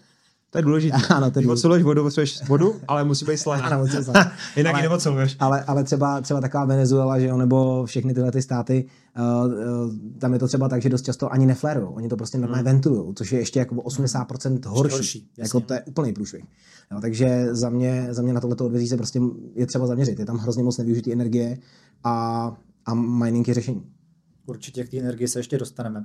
to 0.53 0.59
je 0.59 0.63
důležité. 0.63 0.97
Ano, 1.09 1.31
to 1.31 1.39
je 1.39 1.45
důležité. 1.45 1.69
Když 1.69 1.85
vodu, 1.85 2.11
vodu, 2.49 2.75
ale 2.89 3.05
musí 3.05 3.25
být 3.25 3.37
slaná. 3.37 3.63
ano, 3.67 3.79
musí 3.79 3.97
Jinak 4.57 4.75
ale, 4.75 4.79
ji 4.79 4.83
nemoceluješ. 4.83 5.37
Ale, 5.39 5.65
ale 5.65 5.85
třeba, 5.85 6.21
třeba 6.21 6.41
taková 6.41 6.65
Venezuela, 6.65 7.19
že 7.19 7.27
jo, 7.27 7.37
nebo 7.37 7.87
všechny 7.87 8.15
tyhle 8.15 8.33
ty 8.33 8.43
státy, 8.43 8.85
uh, 9.19 9.53
uh, 9.53 9.93
tam 10.19 10.33
je 10.33 10.39
to 10.39 10.49
třeba 10.49 10.69
tak, 10.69 10.83
že 10.83 10.89
dost 10.89 11.03
často 11.03 11.33
ani 11.33 11.47
neflerují. 11.47 11.89
Oni 11.89 12.09
to 12.09 12.17
prostě 12.17 12.39
normálně 12.39 12.63
hmm. 12.63 12.73
ventulují, 12.73 13.15
což 13.15 13.33
je 13.33 13.39
ještě 13.39 13.59
jako 13.59 13.75
80% 13.75 14.61
horší. 14.67 14.97
horší 14.97 15.31
jako 15.39 15.61
to 15.61 15.75
je 15.75 15.83
úplný 15.83 16.13
průšvih. 16.13 16.45
Jo, 16.93 17.01
takže 17.01 17.49
za 17.55 17.71
mě, 17.71 18.09
za 18.11 18.23
mě 18.23 18.33
na 18.33 18.41
tohleto 18.41 18.67
odvězí 18.67 18.89
se 18.89 18.97
prostě 18.97 19.21
je 19.55 19.67
třeba 19.67 19.87
zaměřit. 19.87 20.19
Je 20.19 20.27
tam 20.27 20.39
hrozně 20.39 20.63
moc 20.63 20.79
nevyužitý 20.79 21.13
energie 21.13 21.59
a, 22.05 22.57
a 22.87 22.95
mining 22.95 23.49
je 23.49 23.55
řešení. 23.55 23.83
Určitě 24.47 24.85
k 24.85 24.91
té 24.91 24.99
energii 24.99 25.29
se 25.29 25.39
ještě 25.39 25.59
dostaneme. 25.59 26.05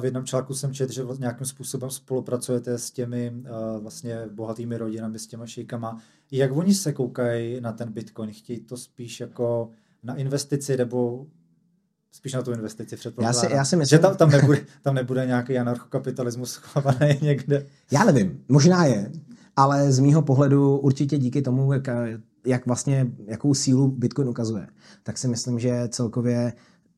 V 0.00 0.04
jednom 0.04 0.24
článku 0.24 0.54
jsem 0.54 0.74
četl, 0.74 0.92
že 0.92 1.02
nějakým 1.18 1.46
způsobem 1.46 1.90
spolupracujete 1.90 2.78
s 2.78 2.90
těmi 2.90 3.32
vlastně 3.80 4.26
bohatými 4.30 4.76
rodinami, 4.76 5.18
s 5.18 5.26
těma 5.26 5.46
šejkama. 5.46 5.98
Jak 6.30 6.56
oni 6.56 6.74
se 6.74 6.92
koukají 6.92 7.60
na 7.60 7.72
ten 7.72 7.92
Bitcoin? 7.92 8.32
Chtějí 8.32 8.60
to 8.60 8.76
spíš 8.76 9.20
jako 9.20 9.70
na 10.02 10.14
investici 10.14 10.76
nebo 10.76 11.26
spíš 12.12 12.32
na 12.32 12.42
tu 12.42 12.52
investici 12.52 12.96
předpokládám. 12.96 13.34
Já 13.34 13.48
si, 13.48 13.54
já 13.54 13.64
si 13.64 13.76
myslím, 13.76 13.98
že 13.98 14.02
tam, 14.02 14.16
tam, 14.16 14.30
nebude, 14.30 14.66
tam 14.82 14.94
nebude 14.94 15.26
nějaký 15.26 15.58
anarchokapitalismus 15.58 16.50
schovaný 16.50 17.18
někde. 17.22 17.66
Já 17.90 18.04
nevím, 18.04 18.44
možná 18.48 18.84
je, 18.84 19.12
ale 19.56 19.92
z 19.92 19.98
mýho 19.98 20.22
pohledu 20.22 20.78
určitě 20.78 21.18
díky 21.18 21.42
tomu, 21.42 21.72
jak, 21.72 21.88
jak 22.46 22.66
vlastně, 22.66 23.06
jakou 23.26 23.54
sílu 23.54 23.88
Bitcoin 23.88 24.28
ukazuje, 24.28 24.66
tak 25.02 25.18
si 25.18 25.28
myslím, 25.28 25.58
že 25.58 25.88
celkově 25.88 26.52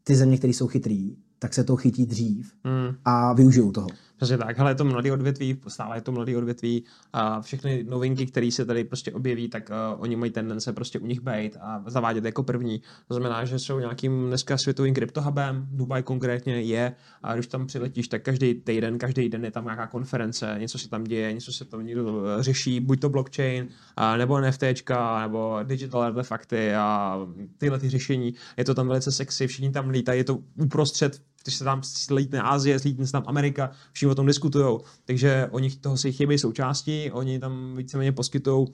ty 0.04 0.16
země, 0.16 0.38
které 0.38 0.52
jsou 0.52 0.66
chytrý, 0.66 1.16
tak 1.44 1.54
se 1.54 1.64
to 1.64 1.76
chytí 1.76 2.06
dřív 2.06 2.52
mm. 2.64 2.96
a 3.04 3.32
využijou 3.32 3.72
toho. 3.72 3.86
Přesně 4.16 4.38
tak, 4.38 4.58
hele, 4.58 4.70
je 4.70 4.74
to 4.74 4.84
mladý 4.84 5.10
odvětví, 5.10 5.60
stále 5.68 5.96
je 5.96 6.00
to 6.00 6.12
mladý 6.12 6.36
odvětví 6.36 6.84
a 7.12 7.40
všechny 7.40 7.84
novinky, 7.88 8.26
které 8.26 8.50
se 8.50 8.64
tady 8.64 8.84
prostě 8.84 9.12
objeví, 9.12 9.48
tak 9.48 9.70
uh, 9.70 10.02
oni 10.02 10.16
mají 10.16 10.32
tendence 10.32 10.72
prostě 10.72 10.98
u 10.98 11.06
nich 11.06 11.20
být 11.20 11.56
a 11.60 11.84
zavádět 11.86 12.24
jako 12.24 12.42
první. 12.42 12.82
To 13.08 13.14
znamená, 13.14 13.44
že 13.44 13.58
jsou 13.58 13.78
nějakým 13.78 14.26
dneska 14.26 14.58
světovým 14.58 14.94
kryptohubem, 14.94 15.68
Dubaj 15.70 16.02
konkrétně 16.02 16.62
je 16.62 16.94
a 17.22 17.34
když 17.34 17.46
tam 17.46 17.66
přiletíš, 17.66 18.08
tak 18.08 18.22
každý 18.22 18.54
týden, 18.54 18.98
každý 18.98 19.28
den 19.28 19.44
je 19.44 19.50
tam 19.50 19.64
nějaká 19.64 19.86
konference, 19.86 20.56
něco 20.58 20.78
se 20.78 20.88
tam 20.88 21.04
děje, 21.04 21.32
něco 21.32 21.52
se 21.52 21.64
tam 21.64 21.86
někdo 21.86 22.22
řeší, 22.40 22.80
buď 22.80 23.00
to 23.00 23.08
blockchain, 23.08 23.68
a, 23.96 24.16
nebo 24.16 24.40
NFTčka, 24.40 25.20
nebo 25.20 25.58
digital 25.62 26.02
artefakty 26.02 26.74
a 26.74 27.18
tyhle 27.58 27.78
ty 27.78 27.88
řešení. 27.88 28.34
Je 28.56 28.64
to 28.64 28.74
tam 28.74 28.88
velice 28.88 29.12
sexy, 29.12 29.46
všichni 29.46 29.70
tam 29.70 29.88
lítají, 29.88 30.20
je 30.20 30.24
to 30.24 30.38
uprostřed 30.62 31.20
když 31.44 31.54
se 31.54 31.64
tam 31.64 31.82
slítne 31.82 32.42
Asie, 32.42 32.78
slítne 32.78 33.06
se 33.06 33.12
tam 33.12 33.22
Amerika, 33.26 33.70
všichni 33.92 34.10
o 34.10 34.14
tom 34.14 34.26
diskutují. 34.26 34.78
Takže 35.04 35.48
oni 35.50 35.70
toho 35.70 35.96
si 35.96 36.12
chybí 36.12 36.38
součástí, 36.38 37.10
oni 37.10 37.38
tam 37.38 37.76
víceméně 37.76 38.12
poskytují 38.12 38.58
uh, 38.58 38.72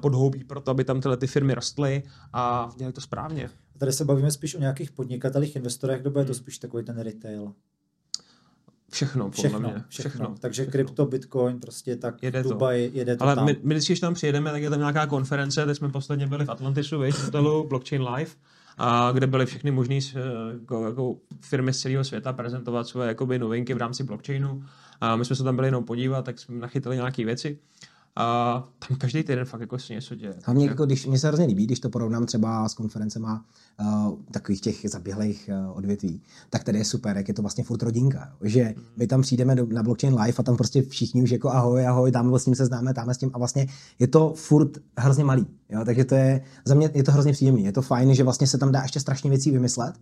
podhoubí 0.00 0.44
pro 0.44 0.60
to, 0.60 0.70
aby 0.70 0.84
tam 0.84 1.00
tyhle 1.00 1.16
ty 1.16 1.26
firmy 1.26 1.54
rostly 1.54 2.02
a 2.32 2.70
dělali 2.76 2.92
to 2.92 3.00
správně. 3.00 3.50
Tady 3.78 3.92
se 3.92 4.04
bavíme 4.04 4.30
spíš 4.30 4.54
o 4.54 4.58
nějakých 4.58 4.90
podnikatelích, 4.90 5.56
investorech, 5.56 6.04
nebo 6.04 6.18
je 6.18 6.24
to 6.24 6.34
spíš 6.34 6.58
takový 6.58 6.84
ten 6.84 6.98
retail? 6.98 7.52
Všechno, 8.92 9.30
všechno, 9.30 9.60
podle 9.60 9.72
mě. 9.72 9.84
Všechno. 9.88 10.10
všechno. 10.10 10.34
Takže 10.40 10.62
všechno. 10.62 10.72
krypto, 10.72 11.06
bitcoin, 11.06 11.60
prostě 11.60 11.96
tak 11.96 12.22
jede 12.22 12.42
Dubaj, 12.42 12.88
to. 12.90 12.98
jede 12.98 13.16
to 13.16 13.24
Ale 13.24 13.34
tam. 13.34 13.44
my, 13.44 13.56
my, 13.62 13.74
když 13.74 14.00
tam 14.00 14.14
přijedeme, 14.14 14.50
tak 14.50 14.62
je 14.62 14.70
tam 14.70 14.78
nějaká 14.78 15.06
konference, 15.06 15.66
teď 15.66 15.76
jsme 15.76 15.88
posledně 15.88 16.26
byli 16.26 16.44
v 16.44 16.50
Atlantisu, 16.50 17.00
víš, 17.00 17.18
hotelu 17.18 17.68
Blockchain 17.68 18.02
Live, 18.02 18.30
kde 19.12 19.26
byly 19.26 19.46
všechny 19.46 19.70
možné 19.70 19.98
eh, 20.16 20.20
jako, 20.60 20.86
jako 20.86 21.16
firmy 21.40 21.72
z 21.72 21.80
celého 21.80 22.04
světa 22.04 22.32
prezentovat 22.32 22.86
své 22.86 23.08
jakoby, 23.08 23.38
novinky 23.38 23.74
v 23.74 23.76
rámci 23.76 24.04
blockchainu. 24.04 24.62
A 25.00 25.16
my 25.16 25.24
jsme 25.24 25.36
se 25.36 25.44
tam 25.44 25.56
byli 25.56 25.68
jenom 25.68 25.84
podívat, 25.84 26.24
tak 26.24 26.38
jsme 26.38 26.58
nachytali 26.58 26.96
nějaké 26.96 27.24
věci. 27.24 27.58
A 28.18 28.64
tam 28.88 28.98
každý 28.98 29.22
týden 29.22 29.44
fakt 29.44 29.60
jako 29.60 29.78
se 29.78 29.92
něco 29.92 30.14
děje. 30.14 30.34
Hlavně, 30.44 30.66
jako, 30.66 30.86
když 30.86 31.06
mě 31.06 31.18
se 31.18 31.28
hrozně 31.28 31.46
líbí, 31.46 31.66
když 31.66 31.80
to 31.80 31.90
porovnám 31.90 32.26
třeba 32.26 32.68
s 32.68 32.74
konferencema 32.74 33.44
uh, 33.80 34.18
takových 34.30 34.60
těch 34.60 34.90
zaběhlých 34.90 35.50
uh, 35.52 35.78
odvětví, 35.78 36.22
tak 36.50 36.64
tady 36.64 36.78
je 36.78 36.84
super, 36.84 37.16
jak 37.16 37.28
je 37.28 37.34
to 37.34 37.42
vlastně 37.42 37.64
furt 37.64 37.82
rodinka. 37.82 38.32
Že 38.42 38.74
my 38.96 39.06
tam 39.06 39.22
přijdeme 39.22 39.54
do, 39.54 39.66
na 39.66 39.82
blockchain 39.82 40.14
live 40.14 40.34
a 40.38 40.42
tam 40.42 40.56
prostě 40.56 40.82
všichni 40.82 41.22
už 41.22 41.30
jako 41.30 41.50
ahoj, 41.50 41.86
ahoj, 41.86 42.12
tam 42.12 42.38
s 42.38 42.44
tím 42.44 42.54
se 42.54 42.66
známe, 42.66 42.94
tam 42.94 43.10
s 43.10 43.18
tím 43.18 43.30
a 43.34 43.38
vlastně 43.38 43.66
je 43.98 44.06
to 44.06 44.34
furt 44.36 44.70
hrozně 44.98 45.24
malý. 45.24 45.46
Jo? 45.70 45.84
Takže 45.84 46.04
to 46.04 46.14
je, 46.14 46.40
za 46.64 46.74
mě 46.74 46.90
je 46.94 47.02
to 47.02 47.12
hrozně 47.12 47.32
příjemný. 47.32 47.64
Je 47.64 47.72
to 47.72 47.82
fajn, 47.82 48.14
že 48.14 48.24
vlastně 48.24 48.46
se 48.46 48.58
tam 48.58 48.72
dá 48.72 48.82
ještě 48.82 49.00
strašně 49.00 49.30
věcí 49.30 49.50
vymyslet 49.50 49.94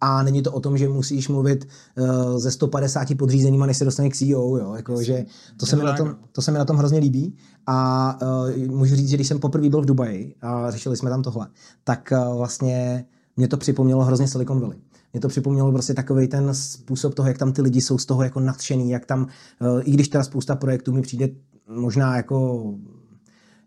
a 0.00 0.22
není 0.22 0.42
to 0.42 0.52
o 0.52 0.60
tom, 0.60 0.78
že 0.78 0.88
musíš 0.88 1.28
mluvit 1.28 1.68
uh, 1.98 2.38
ze 2.38 2.50
150 2.50 3.08
podřízenýma, 3.18 3.66
než 3.66 3.76
se 3.76 3.84
dostane 3.84 4.10
k 4.10 4.16
CEO, 4.16 4.56
jo? 4.56 4.74
Jako, 4.76 5.02
že 5.02 5.24
to 5.56 5.66
se, 5.66 5.76
mi 5.76 5.82
na 5.82 5.96
tom, 5.96 6.16
to 6.32 6.42
se 6.42 6.50
mi 6.50 6.58
na 6.58 6.64
tom 6.64 6.76
hrozně 6.76 6.98
líbí 6.98 7.36
a 7.66 8.18
uh, 8.22 8.76
můžu 8.76 8.96
říct, 8.96 9.08
že 9.08 9.16
když 9.16 9.28
jsem 9.28 9.38
poprvé 9.38 9.68
byl 9.68 9.82
v 9.82 9.86
Dubaji 9.86 10.34
a 10.40 10.70
řešili 10.70 10.96
jsme 10.96 11.10
tam 11.10 11.22
tohle, 11.22 11.48
tak 11.84 12.12
uh, 12.12 12.36
vlastně 12.36 13.04
mě 13.36 13.48
to 13.48 13.56
připomnělo 13.56 14.04
hrozně 14.04 14.28
Silicon 14.28 14.60
Valley. 14.60 14.78
Mě 15.12 15.20
to 15.20 15.28
připomnělo 15.28 15.72
prostě 15.72 15.94
takový 15.94 16.28
ten 16.28 16.54
způsob 16.54 17.14
toho, 17.14 17.28
jak 17.28 17.38
tam 17.38 17.52
ty 17.52 17.62
lidi 17.62 17.80
jsou 17.80 17.98
z 17.98 18.06
toho 18.06 18.22
jako 18.22 18.40
nadšený, 18.40 18.90
jak 18.90 19.06
tam, 19.06 19.22
uh, 19.22 19.80
i 19.84 19.90
když 19.90 20.08
teda 20.08 20.24
spousta 20.24 20.56
projektů 20.56 20.92
mi 20.92 21.02
přijde 21.02 21.28
možná 21.68 22.16
jako 22.16 22.64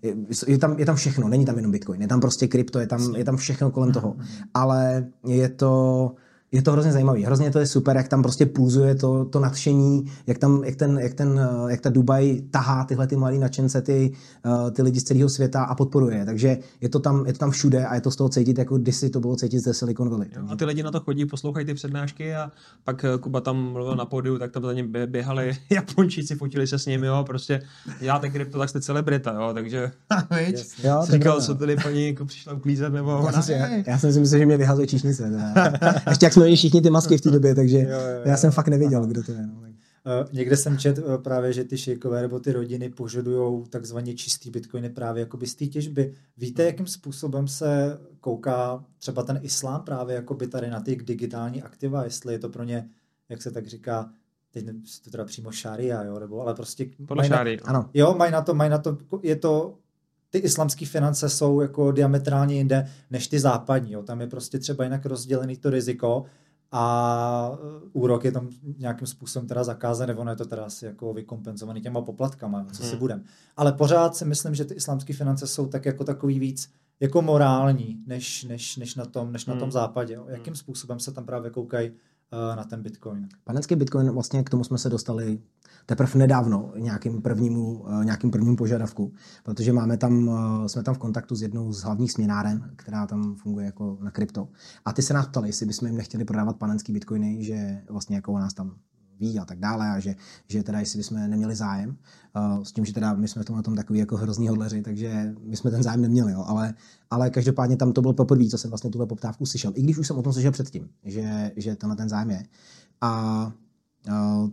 je, 0.06 0.16
je, 0.48 0.58
tam, 0.58 0.80
je 0.80 0.86
tam 0.86 0.96
všechno, 0.96 1.28
není 1.28 1.46
tam 1.46 1.56
jenom 1.56 1.72
Bitcoin, 1.72 2.02
je 2.02 2.08
tam 2.08 2.22
prostě 2.22 2.48
krypto, 2.48 2.80
je 2.80 2.88
tam, 2.88 3.16
je 3.16 3.26
tam 3.26 3.38
všechno 3.38 3.72
kolem 3.72 3.92
toho, 3.92 4.16
ale 4.54 5.06
je 5.28 5.50
to, 5.50 6.12
je 6.52 6.62
to 6.62 6.72
hrozně 6.72 6.92
zajímavý. 6.92 7.24
Hrozně 7.24 7.52
to 7.52 7.60
je 7.60 7.68
super, 7.68 7.98
jak 7.98 8.08
tam 8.08 8.22
prostě 8.22 8.46
pulzuje 8.46 8.96
to, 8.96 9.26
to 9.26 9.40
nadšení, 9.40 10.06
jak, 10.28 10.38
tam, 10.38 10.64
jak, 10.64 10.76
ten, 10.76 11.00
jak, 11.00 11.14
ten, 11.14 11.40
eh, 11.40 11.72
jak 11.72 11.82
ta 11.82 11.90
Dubaj 11.90 12.42
tahá 12.52 12.84
tyhle 12.84 13.08
ty 13.08 13.16
malé 13.16 13.38
nadšence, 13.38 13.82
ty, 13.82 14.12
uh, 14.46 14.72
ty 14.72 14.82
lidi 14.82 15.00
z 15.00 15.04
celého 15.04 15.30
světa 15.30 15.64
a 15.64 15.76
podporuje. 15.76 16.26
Takže 16.26 16.58
je 16.82 16.90
to, 16.90 17.00
tam, 17.00 17.26
je 17.28 17.34
to 17.34 17.40
tam 17.40 17.52
všude 17.52 17.86
a 17.86 17.96
je 17.96 18.02
to 18.02 18.12
z 18.12 18.16
toho 18.16 18.30
cítit, 18.30 18.58
jako 18.58 18.78
kdysi 18.78 19.10
to 19.10 19.20
bylo 19.20 19.36
cítit 19.36 19.60
ze 19.60 19.74
Silicon 19.74 20.10
Valley. 20.10 20.28
Jo, 20.36 20.42
a 20.50 20.56
ty 20.56 20.66
lidi 20.66 20.84
na 20.84 20.92
to 20.92 21.00
chodí, 21.00 21.26
poslouchají 21.26 21.66
ty 21.66 21.74
přednášky 21.74 22.36
a 22.36 22.52
pak 22.84 23.06
eh, 23.06 23.18
Kuba 23.18 23.42
tam 23.42 23.72
mluvil 23.72 23.96
na 23.96 24.06
pódiu, 24.06 24.38
tak 24.38 24.52
tam 24.52 24.64
za 24.64 24.74
ním 24.74 24.94
běhali 25.06 25.54
Japončíci, 25.70 26.36
fotili 26.36 26.68
se 26.68 26.80
s 26.80 26.86
nimi, 26.86 27.08
jo, 27.08 27.24
prostě 27.28 27.62
děláte 28.00 28.30
krypto, 28.30 28.60
tak 28.60 28.70
jste 28.70 28.82
celebrita, 28.82 29.34
jo, 29.34 29.52
takže 29.54 29.92
jo, 30.84 31.06
říkal, 31.10 31.42
co 31.42 31.56
tady 31.56 31.76
paní 31.76 32.08
jako 32.08 32.26
přišla 32.26 32.54
uklízet, 32.54 32.94
nebo 32.94 33.12
já, 33.12 33.18
ona, 33.18 33.42
jsem, 33.42 33.58
já, 33.58 33.68
já 33.88 33.98
jsem 33.98 34.14
si 34.14 34.20
myslel, 34.20 34.40
že 34.40 34.46
mě 34.46 34.58
vyhazuje 34.58 34.88
číšnice. 34.88 35.32
Ještě 36.10 36.26
jak 36.26 36.34
jsme 36.34 36.45
měli 36.46 36.58
všichni 36.58 36.82
ty 36.82 36.90
masky 36.90 37.18
v 37.18 37.22
té 37.22 37.32
době, 37.32 37.56
takže 37.56 37.78
jo, 37.78 37.90
jo, 37.90 37.98
jo, 37.98 38.22
já 38.26 38.38
jsem 38.38 38.52
fakt 38.52 38.68
nevěděl, 38.68 39.06
kdo 39.06 39.24
to 39.24 39.32
je. 39.32 39.48
No. 39.48 39.66
Uh, 40.06 40.34
někde 40.34 40.58
jsem 40.58 40.78
čet 40.78 40.98
uh, 40.98 41.18
právě, 41.18 41.54
že 41.54 41.64
ty 41.64 41.78
šejkové 41.78 42.22
nebo 42.22 42.40
ty 42.40 42.52
rodiny 42.52 42.90
požadují 42.90 43.64
takzvaně 43.70 44.14
čistý 44.14 44.52
bitcoiny 44.52 44.90
právě 44.90 45.20
jakoby 45.20 45.48
z 45.48 45.56
té 45.56 45.66
těžby. 45.66 46.14
Víte, 46.38 46.64
jakým 46.64 46.88
způsobem 46.88 47.48
se 47.48 48.00
kouká 48.20 48.86
třeba 48.98 49.24
ten 49.24 49.40
islám 49.42 49.82
právě 49.82 50.16
jakoby 50.16 50.48
tady 50.48 50.70
na 50.70 50.82
ty 50.82 50.96
digitální 50.96 51.64
aktiva, 51.64 52.04
jestli 52.04 52.34
je 52.34 52.40
to 52.40 52.50
pro 52.50 52.64
ně, 52.64 52.90
jak 53.30 53.42
se 53.42 53.52
tak 53.52 53.68
říká, 53.68 54.10
teď 54.52 54.66
to 55.04 55.10
teda 55.12 55.26
přímo 55.26 55.52
šária, 55.52 56.04
jo, 56.04 56.20
nebo 56.20 56.42
ale 56.42 56.56
prostě... 56.56 56.90
Podle 57.08 57.28
šáry, 57.28 57.60
ano. 57.60 57.90
Jo, 57.94 58.16
mají 58.18 58.32
na 58.32 58.42
to, 58.42 58.54
mají 58.54 58.70
na 58.70 58.78
to, 58.78 58.98
je 59.24 59.36
to 59.36 59.78
ty 60.36 60.40
islamské 60.40 60.86
finance 60.86 61.30
jsou 61.30 61.62
jako 61.62 61.92
diametrálně 61.92 62.56
jinde 62.56 62.88
než 63.12 63.28
ty 63.28 63.40
západní. 63.40 63.92
Jo. 63.92 64.04
Tam 64.04 64.22
je 64.22 64.28
prostě 64.28 64.60
třeba 64.60 64.84
jinak 64.84 65.06
rozdělený 65.06 65.58
to 65.58 65.70
riziko 65.70 66.26
a 66.72 67.52
uh, 67.94 68.04
úrok 68.04 68.26
je 68.26 68.32
tam 68.32 68.50
nějakým 68.78 69.08
způsobem 69.08 69.48
teda 69.48 69.64
zakázaný, 69.64 70.14
ono 70.14 70.32
je 70.32 70.36
to 70.36 70.46
teda 70.46 70.66
asi 70.66 70.86
jako 70.86 71.14
vykompenzovaný 71.14 71.82
těma 71.82 72.02
poplatkama, 72.02 72.66
co 72.72 72.84
si 72.84 72.90
hmm. 72.90 73.00
budem. 73.00 73.24
Ale 73.58 73.74
pořád 73.74 74.16
si 74.16 74.26
myslím, 74.26 74.56
že 74.56 74.66
ty 74.66 74.74
islámské 74.74 75.14
finance 75.14 75.48
jsou 75.48 75.68
tak 75.68 75.86
jako 75.86 76.04
takový 76.04 76.40
víc 76.40 76.70
jako 77.00 77.22
morální, 77.22 78.04
než, 78.08 78.44
než, 78.44 78.78
než, 78.78 78.96
na, 78.96 79.06
tom, 79.06 79.32
než 79.32 79.46
na 79.46 79.54
tom 79.54 79.62
hmm. 79.62 79.72
západě. 79.72 80.14
Jo. 80.14 80.26
Jakým 80.28 80.52
hmm. 80.52 80.56
způsobem 80.56 81.00
se 81.00 81.12
tam 81.12 81.26
právě 81.26 81.52
koukají 81.52 81.92
na 82.32 82.64
ten 82.64 82.82
Bitcoin? 82.82 83.28
Panenský 83.44 83.76
Bitcoin, 83.76 84.12
vlastně 84.12 84.44
k 84.44 84.50
tomu 84.50 84.64
jsme 84.64 84.78
se 84.78 84.90
dostali 84.90 85.40
teprve 85.86 86.12
nedávno 86.16 86.74
nějakým 86.78 87.22
prvnímu, 87.22 87.86
eh, 87.88 88.06
nějakým 88.06 88.32
prvním 88.32 88.56
požadavku, 88.56 89.14
protože 89.44 89.74
máme 89.74 89.98
tam, 89.98 90.30
eh, 90.30 90.70
jsme 90.70 90.84
tam 90.84 90.96
v 90.96 90.98
kontaktu 90.98 91.36
s 91.36 91.42
jednou 91.42 91.74
z 91.74 91.84
hlavních 91.84 92.12
směnáren, 92.12 92.72
která 92.76 93.08
tam 93.08 93.36
funguje 93.36 93.66
jako 93.66 93.98
na 94.02 94.12
krypto. 94.12 94.48
A 94.86 94.94
ty 94.94 95.02
se 95.02 95.14
nás 95.14 95.28
ptali, 95.28 95.50
jestli 95.50 95.66
bychom 95.66 95.88
jim 95.88 95.98
nechtěli 95.98 96.26
prodávat 96.26 96.58
panenský 96.58 96.94
bitcoiny, 96.94 97.44
že 97.44 97.82
vlastně 97.90 98.16
jako 98.16 98.40
nás 98.40 98.54
tam 98.54 98.76
ví 99.20 99.40
a 99.40 99.46
tak 99.46 99.60
dále 99.60 99.90
a 99.90 100.00
že, 100.00 100.16
že 100.48 100.64
teda 100.64 100.80
jestli 100.80 100.98
bychom 100.98 101.30
neměli 101.30 101.56
zájem, 101.56 101.98
uh, 102.36 102.64
s 102.64 102.72
tím, 102.72 102.86
že 102.86 102.94
teda 102.94 103.14
my 103.14 103.28
jsme 103.28 103.44
v 103.44 103.50
na 103.50 103.62
tom 103.62 103.76
takový 103.76 104.00
jako 104.00 104.18
hrozný 104.18 104.48
hodleři, 104.48 104.82
takže 104.82 105.36
my 105.42 105.58
jsme 105.58 105.72
ten 105.72 105.84
zájem 105.84 106.02
neměli, 106.02 106.32
jo, 106.32 106.44
ale, 106.48 106.74
ale 107.10 107.30
každopádně 107.30 107.78
tam 107.78 107.94
to 107.94 108.02
bylo 108.02 108.14
poprvé, 108.14 108.46
co 108.46 108.58
jsem 108.58 108.72
vlastně 108.72 108.90
tuhle 108.90 109.08
poptávku 109.08 109.46
slyšel, 109.46 109.72
i 109.76 109.82
když 109.82 109.98
už 109.98 110.08
jsem 110.08 110.18
o 110.18 110.22
tom 110.22 110.34
slyšel 110.34 110.52
předtím, 110.52 110.90
že, 111.04 111.52
že 111.56 111.76
tenhle 111.76 111.96
ten 111.96 112.10
zájem 112.10 112.30
je. 112.30 112.44
A 113.02 113.52
uh, 114.08 114.50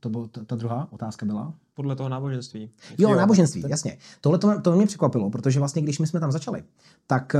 to 0.00 0.10
byla 0.10 0.28
ta, 0.28 0.44
ta 0.44 0.56
druhá 0.56 0.92
otázka 0.92 1.26
byla? 1.26 1.54
Podle 1.76 1.96
toho 1.96 2.08
náboženství. 2.08 2.70
Jo, 2.98 3.10
jo 3.10 3.16
náboženství, 3.16 3.62
tak... 3.62 3.70
jasně. 3.70 3.98
Tohle 4.20 4.38
to, 4.38 4.60
to 4.60 4.76
mě 4.76 4.86
překvapilo, 4.86 5.30
protože 5.30 5.58
vlastně, 5.58 5.82
když 5.82 5.98
my 5.98 6.06
jsme 6.06 6.20
tam 6.20 6.32
začali, 6.32 6.62
tak 7.06 7.36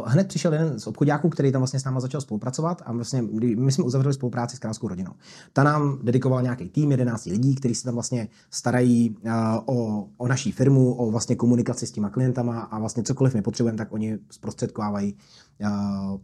uh, 0.00 0.08
hned 0.08 0.28
přišel 0.28 0.52
jeden 0.52 0.80
z 0.80 0.86
obchodáků, 0.86 1.28
který 1.28 1.52
tam 1.52 1.60
vlastně 1.60 1.80
s 1.80 1.84
náma 1.84 2.00
začal 2.00 2.20
spolupracovat 2.20 2.82
a 2.86 2.92
vlastně 2.92 3.22
my 3.56 3.72
jsme 3.72 3.84
uzavřeli 3.84 4.14
spolupráci 4.14 4.56
s 4.56 4.58
královskou 4.58 4.88
rodinou. 4.88 5.12
Ta 5.52 5.62
nám 5.62 5.98
dedikoval 6.02 6.42
nějaký 6.42 6.68
tým 6.68 6.90
11 6.90 7.24
lidí, 7.24 7.54
kteří 7.54 7.74
se 7.74 7.84
tam 7.84 7.94
vlastně 7.94 8.28
starají 8.50 9.16
uh, 9.24 9.32
o, 9.66 10.08
o 10.16 10.28
naší 10.28 10.52
firmu, 10.52 10.94
o 10.94 11.10
vlastně 11.10 11.36
komunikaci 11.36 11.86
s 11.86 11.90
těma 11.90 12.10
klientama 12.10 12.60
a 12.60 12.78
vlastně 12.78 13.02
cokoliv 13.02 13.34
my 13.34 13.42
potřebujeme, 13.42 13.78
tak 13.78 13.92
oni 13.92 14.18
zprostředkovávají 14.30 15.16
uh, 15.60 16.18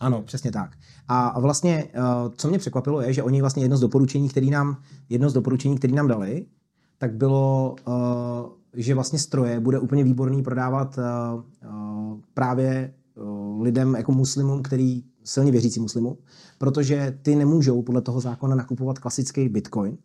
Ano, 0.00 0.22
přesně 0.22 0.52
tak. 0.52 0.76
A 1.08 1.40
vlastně, 1.40 1.84
uh, 1.84 2.32
co 2.36 2.48
mě 2.48 2.58
překvapilo, 2.58 3.00
je, 3.00 3.12
že 3.12 3.22
oni 3.22 3.40
vlastně 3.40 3.64
jedno 3.64 3.76
z 3.76 3.80
doporučení, 3.80 4.28
který 4.28 4.50
nám, 4.50 4.82
jedno 5.08 5.30
z 5.30 5.32
doporučení, 5.32 5.78
který 5.78 5.92
nám 5.92 6.08
dali, 6.08 6.46
tak 6.98 7.14
bylo, 7.14 7.74
uh, 7.86 7.94
že 8.76 8.94
vlastně 8.94 9.18
stroje 9.18 9.60
bude 9.60 9.78
úplně 9.78 10.04
výborný 10.04 10.42
prodávat 10.42 10.98
právě 12.34 12.94
lidem 13.60 13.94
jako 13.94 14.12
muslimům, 14.12 14.62
který 14.62 15.04
silně 15.24 15.52
věřící 15.52 15.80
muslimu, 15.80 16.18
protože 16.58 17.18
ty 17.22 17.36
nemůžou 17.36 17.82
podle 17.82 18.00
toho 18.00 18.20
zákona 18.20 18.56
nakupovat 18.56 18.98
klasický 18.98 19.48
bitcoin, 19.48 19.98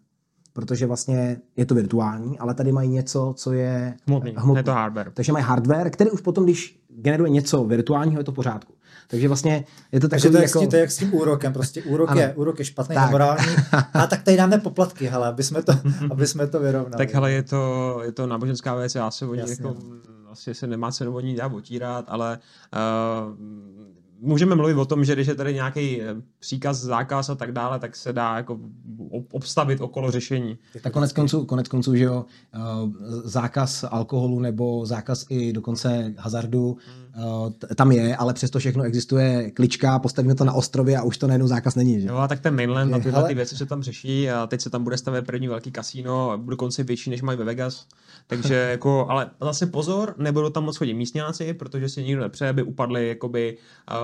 protože 0.58 0.86
vlastně 0.86 1.38
je 1.58 1.66
to 1.66 1.76
virtuální, 1.76 2.40
ale 2.40 2.54
tady 2.54 2.72
mají 2.72 2.90
něco, 2.90 3.34
co 3.38 3.54
je 3.54 3.94
hmotný, 4.08 4.34
hmotný. 4.38 4.60
je 4.60 4.64
to 4.64 4.72
hardware. 4.72 5.12
Takže 5.14 5.32
mají 5.32 5.46
hardware, 5.46 5.90
který 5.90 6.12
už 6.12 6.22
potom, 6.22 6.44
když 6.44 6.80
generuje 6.90 7.30
něco 7.30 7.64
virtuálního, 7.64 8.20
je 8.20 8.24
to 8.24 8.32
pořádku. 8.32 8.74
Takže 9.08 9.28
vlastně 9.28 9.66
je 9.92 10.00
to 10.00 10.08
takový 10.08 10.22
Takže 10.22 10.54
to, 10.54 10.60
jako... 10.60 10.70
to 10.70 10.76
je 10.76 10.80
jak 10.80 10.92
s 10.92 10.98
tím 10.98 11.14
úrokem, 11.14 11.54
prostě 11.54 11.84
úrok, 11.84 12.16
je, 12.16 12.34
úrok 12.34 12.60
je 12.60 12.66
špatný, 12.66 12.96
tak. 12.96 13.06
nemorální, 13.06 13.56
a 13.94 14.08
tak 14.08 14.24
tady 14.24 14.38
dáme 14.38 14.58
poplatky, 14.58 15.08
hele, 15.08 15.28
aby 15.28 15.44
jsme 15.44 15.64
to, 15.64 15.74
aby 16.12 16.28
jsme 16.28 16.48
to 16.48 16.60
vyrovnali. 16.60 17.06
Tak 17.06 17.14
hele, 17.14 17.32
je 17.32 17.44
to, 17.44 18.00
je 18.04 18.12
to 18.12 18.28
náboženská 18.28 18.76
věc, 18.76 18.96
já 18.96 19.12
se 19.12 19.26
o 19.26 19.36
ní 19.36 19.50
jako, 19.50 19.76
asi 20.32 20.54
se 20.54 20.68
nemá 20.68 20.92
cenu 20.92 21.16
o 21.16 21.20
ní 21.20 21.36
dát 21.36 21.54
otírat, 21.54 22.06
ale 22.08 22.40
uh, 22.74 23.36
můžeme 24.20 24.56
mluvit 24.56 24.74
o 24.74 24.86
tom, 24.86 25.06
že 25.06 25.14
když 25.14 25.28
je 25.28 25.36
tady 25.36 25.54
nějaký 25.54 26.02
eh, 26.02 26.16
příkaz, 26.40 26.78
zákaz 26.78 27.30
a 27.30 27.36
tak 27.36 27.52
dále, 27.52 27.80
tak 27.80 27.96
se 27.96 28.14
dá 28.14 28.38
jako 28.38 28.60
obstavit 29.32 29.82
okolo 29.82 30.12
řešení. 30.12 30.58
Tak 30.82 30.94
konec 30.94 31.14
konců, 31.14 31.46
konec 31.46 31.68
konců, 31.68 31.96
že 31.96 32.04
jo, 32.04 32.26
eh, 32.54 32.60
zákaz 33.24 33.86
alkoholu 33.92 34.40
nebo 34.40 34.86
zákaz 34.86 35.26
i 35.30 35.54
dokonce 35.54 36.14
hazardu 36.18 36.78
hmm. 36.88 37.07
Tam 37.76 37.92
je, 37.92 38.16
ale 38.16 38.34
přesto 38.34 38.60
všechno 38.60 38.84
existuje 38.84 39.52
klička, 39.52 40.00
postavíme 40.00 40.36
to 40.36 40.46
na 40.46 40.54
ostrově 40.54 40.98
a 40.98 41.04
už 41.04 41.18
to 41.18 41.28
najednou 41.28 41.48
zákaz 41.48 41.76
není. 41.76 42.02
Že? 42.02 42.08
Jo, 42.08 42.16
a 42.16 42.28
tak 42.28 42.40
ten 42.40 42.56
mainland 42.56 42.94
a 42.94 43.00
tyhle 43.00 43.20
ale... 43.20 43.28
ty 43.28 43.36
věci 43.36 43.58
se 43.58 43.66
tam 43.66 43.84
řeší 43.84 44.30
a 44.30 44.48
teď 44.48 44.62
se 44.62 44.70
tam 44.70 44.84
bude 44.84 44.98
stavět 44.98 45.26
první 45.26 45.48
velký 45.48 45.72
kasíno, 45.72 46.44
dokonce 46.46 46.84
větší, 46.84 47.10
než 47.10 47.22
mají 47.22 47.38
ve 47.38 47.44
Vegas. 47.46 47.86
Takže 48.28 48.56
jako, 48.72 49.06
ale 49.10 49.30
zase 49.42 49.66
pozor, 49.66 50.16
nebudou 50.18 50.50
tam 50.50 50.64
moc 50.64 50.78
chodit 50.78 50.94
místňáci, 50.94 51.54
protože 51.54 51.90
si 51.90 52.04
nikdo 52.04 52.22
nepřeje, 52.22 52.50
aby 52.50 52.64
upadli 52.64 53.08
jakoby 53.08 53.58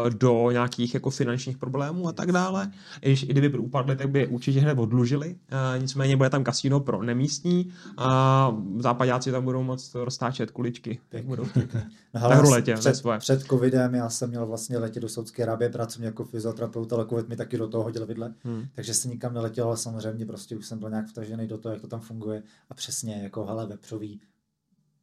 do 0.10 0.52
nějakých 0.52 0.94
jako 0.94 1.10
finančních 1.10 1.58
problémů 1.58 2.08
a 2.08 2.12
tak 2.12 2.32
dále. 2.32 2.72
I 3.02 3.16
kdyby 3.26 3.58
upadli, 3.58 3.96
tak 3.96 4.10
by 4.10 4.20
je 4.20 4.28
určitě 4.28 4.60
hned 4.60 4.80
odlužili. 4.80 5.36
Nicméně 5.78 6.18
bude 6.18 6.30
tam 6.30 6.44
kasíno 6.44 6.80
pro 6.80 7.04
nemístní 7.04 7.74
a 7.98 8.56
západáci 8.80 9.32
tam 9.32 9.44
budou 9.44 9.64
moc 9.64 9.96
roztáčet 9.96 10.52
kuličky. 10.52 11.00
Tak 11.10 11.24
budou 11.24 11.46
no, 12.14 12.30
tak 12.30 12.40
ruletě, 12.40 12.74
před, 12.74 13.03
svoje. 13.04 13.20
před 13.20 13.44
covidem 13.44 13.96
já 13.96 14.10
jsem 14.10 14.30
měl 14.30 14.46
vlastně 14.46 14.78
letět 14.78 15.02
do 15.02 15.10
Saudské 15.10 15.44
Arábie 15.44 15.70
pracovně 15.70 16.08
jako 16.08 16.26
fyzioterapeut, 16.26 16.94
ale 16.94 17.06
covid 17.06 17.30
mi 17.30 17.36
taky 17.36 17.58
do 17.58 17.68
toho 17.68 17.84
hodil 17.84 18.06
vidle, 18.06 18.34
hmm. 18.44 18.66
takže 18.76 18.94
se 18.94 19.08
nikam 19.08 19.34
neletěl, 19.34 19.68
ale 19.68 19.78
samozřejmě 19.78 20.26
prostě 20.26 20.58
už 20.58 20.66
jsem 20.66 20.80
byl 20.80 20.90
nějak 20.90 21.08
vtažený 21.08 21.48
do 21.48 21.58
toho, 21.58 21.74
jak 21.74 21.82
to 21.82 21.88
tam 21.88 22.00
funguje 22.00 22.44
a 22.70 22.74
přesně 22.74 23.24
jako 23.24 23.46
hele 23.46 23.68
vepřový 23.68 24.22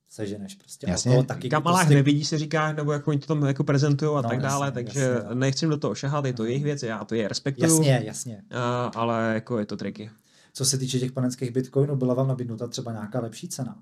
seženeš 0.08 0.54
prostě. 0.54 0.86
Jasně. 0.90 1.10
Toho 1.10 1.22
taky 1.22 1.48
Kamalách 1.48 1.80
prostě... 1.80 1.94
nevidí 1.94 2.24
se 2.24 2.38
říká, 2.38 2.72
nebo 2.72 2.92
jako 2.92 3.10
oni 3.10 3.20
to 3.20 3.26
tam 3.26 3.46
jako 3.46 3.64
prezentují 3.64 4.10
a 4.10 4.20
no, 4.20 4.28
tak 4.28 4.40
dále, 4.40 4.66
jasně, 4.66 4.84
takže 4.84 5.00
jasně. 5.00 5.34
nechci 5.34 5.66
do 5.66 5.76
toho 5.76 5.94
šahat, 5.94 6.24
je 6.24 6.32
to 6.32 6.44
jejich 6.44 6.64
věc, 6.64 6.82
já 6.82 7.04
to 7.04 7.14
je 7.14 7.28
respektuju. 7.28 7.76
Jasně, 7.76 8.02
jasně. 8.04 8.42
A, 8.50 8.90
ale 8.94 9.34
jako 9.34 9.58
je 9.58 9.66
to 9.66 9.76
triky. 9.76 10.10
Co 10.52 10.64
se 10.64 10.78
týče 10.78 10.98
těch 10.98 11.12
panenských 11.12 11.50
bitcoinů, 11.50 11.96
byla 11.96 12.14
vám 12.14 12.28
nabídnuta 12.28 12.66
třeba 12.68 12.92
nějaká 12.92 13.20
lepší 13.20 13.48
cena? 13.48 13.78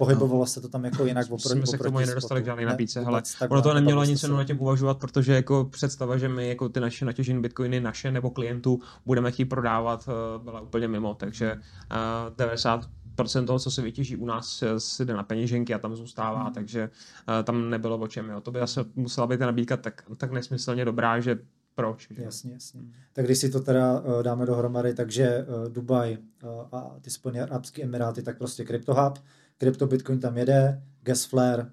Pohybovalo 0.00 0.40
no. 0.40 0.46
se 0.46 0.60
to 0.60 0.68
tam 0.68 0.84
jako 0.84 1.04
jinak 1.04 1.26
oproti 1.26 1.48
Jsme 1.48 1.66
se 1.66 1.78
k 1.78 1.82
tomu 1.82 1.98
nedostali 1.98 2.42
k 2.42 2.44
žádný 2.44 2.64
nabídce, 2.64 3.00
ale 3.00 3.22
ono 3.48 3.62
to 3.62 3.74
nemělo 3.74 4.00
ani 4.00 4.16
cenu 4.16 4.36
na 4.36 4.44
těm 4.44 4.60
uvažovat, 4.60 4.98
protože 4.98 5.32
jako 5.32 5.64
představa, 5.64 6.18
že 6.18 6.28
my 6.28 6.48
jako 6.48 6.68
ty 6.68 6.80
naše 6.80 7.04
natěžené 7.04 7.40
bitcoiny, 7.40 7.80
naše 7.80 8.10
nebo 8.10 8.30
klientů 8.30 8.80
budeme 9.06 9.30
chtít 9.30 9.44
prodávat, 9.44 10.08
eh, 10.08 10.38
byla 10.44 10.60
úplně 10.60 10.88
mimo, 10.88 11.14
takže 11.14 11.52
uh, 11.52 12.36
90 12.36 12.80
procent 13.14 13.46
toho, 13.46 13.58
co 13.58 13.70
se 13.70 13.82
vytěží 13.82 14.16
u 14.16 14.26
nás, 14.26 14.64
si 14.78 15.04
jde 15.04 15.14
na 15.14 15.22
peněženky 15.22 15.74
a 15.74 15.78
tam 15.78 15.96
zůstává, 15.96 16.42
hmm. 16.42 16.52
takže 16.52 16.90
uh, 17.28 17.44
tam 17.44 17.70
nebylo 17.70 17.98
o 17.98 18.08
čem. 18.08 18.30
Jo. 18.30 18.40
To 18.40 18.50
by 18.50 18.60
asi 18.60 18.80
musela 18.94 19.26
být 19.26 19.38
ta 19.38 19.46
nabídka 19.46 19.76
tak, 19.76 20.02
tak 20.16 20.32
nesmyslně 20.32 20.84
dobrá, 20.84 21.20
že 21.20 21.38
proč. 21.74 22.08
Že? 22.10 22.22
Jasně, 22.22 22.52
jasně. 22.52 22.80
Tak 23.12 23.24
když 23.24 23.38
si 23.38 23.50
to 23.50 23.60
teda 23.60 24.00
uh, 24.00 24.22
dáme 24.22 24.46
dohromady, 24.46 24.94
takže 24.94 25.46
uh, 25.48 25.72
Dubaj 25.72 26.18
uh, 26.42 26.50
a 26.72 26.96
ty 27.00 27.10
Spojené 27.10 27.42
Arabské 27.42 27.82
Emiráty, 27.82 28.22
tak 28.22 28.38
prostě 28.38 28.64
CryptoHub, 28.64 29.18
Crypto 29.60 29.86
Bitcoin 29.86 30.20
tam 30.20 30.36
jede, 30.36 30.82
Gasflare 31.02 31.70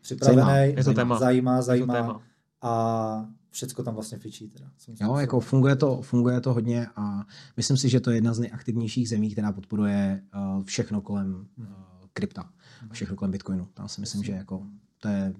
připravený, 0.00 0.74
je 0.76 0.84
to 0.84 0.94
téma. 0.94 1.18
zajímá, 1.18 1.62
zajímá. 1.62 1.96
Je 1.96 2.02
to 2.02 2.06
téma. 2.06 2.22
A 2.62 3.28
všecko 3.50 3.82
tam 3.82 3.94
vlastně 3.94 4.18
fičí. 4.18 4.48
Teda. 4.48 4.70
Jo, 5.00 5.16
jako 5.16 5.40
funguje 5.40 5.76
to, 5.76 6.02
funguje 6.02 6.40
to 6.40 6.54
hodně 6.54 6.86
a 6.96 7.26
myslím 7.56 7.76
si, 7.76 7.88
že 7.88 8.00
to 8.00 8.10
je 8.10 8.16
jedna 8.16 8.34
z 8.34 8.38
nejaktivnějších 8.38 9.08
zemí, 9.08 9.30
která 9.30 9.52
podporuje 9.52 10.22
uh, 10.34 10.64
všechno 10.64 11.00
kolem 11.00 11.46
uh, 11.58 11.66
krypta, 12.12 12.50
všechno 12.92 13.16
kolem 13.16 13.32
Bitcoinu. 13.32 13.68
Tam 13.74 13.88
si 13.88 14.00
myslím, 14.00 14.22
že 14.22 14.32
jako 14.32 14.66
to 14.98 15.08
je, 15.08 15.34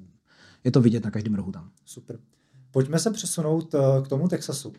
je 0.64 0.70
to 0.70 0.80
vidět 0.80 1.04
na 1.04 1.10
každém 1.10 1.34
rohu 1.34 1.52
tam. 1.52 1.70
Super. 1.84 2.18
Pojďme 2.70 2.98
se 2.98 3.10
přesunout 3.10 3.74
uh, 3.74 4.04
k 4.04 4.08
tomu 4.08 4.28
Texasu. 4.28 4.72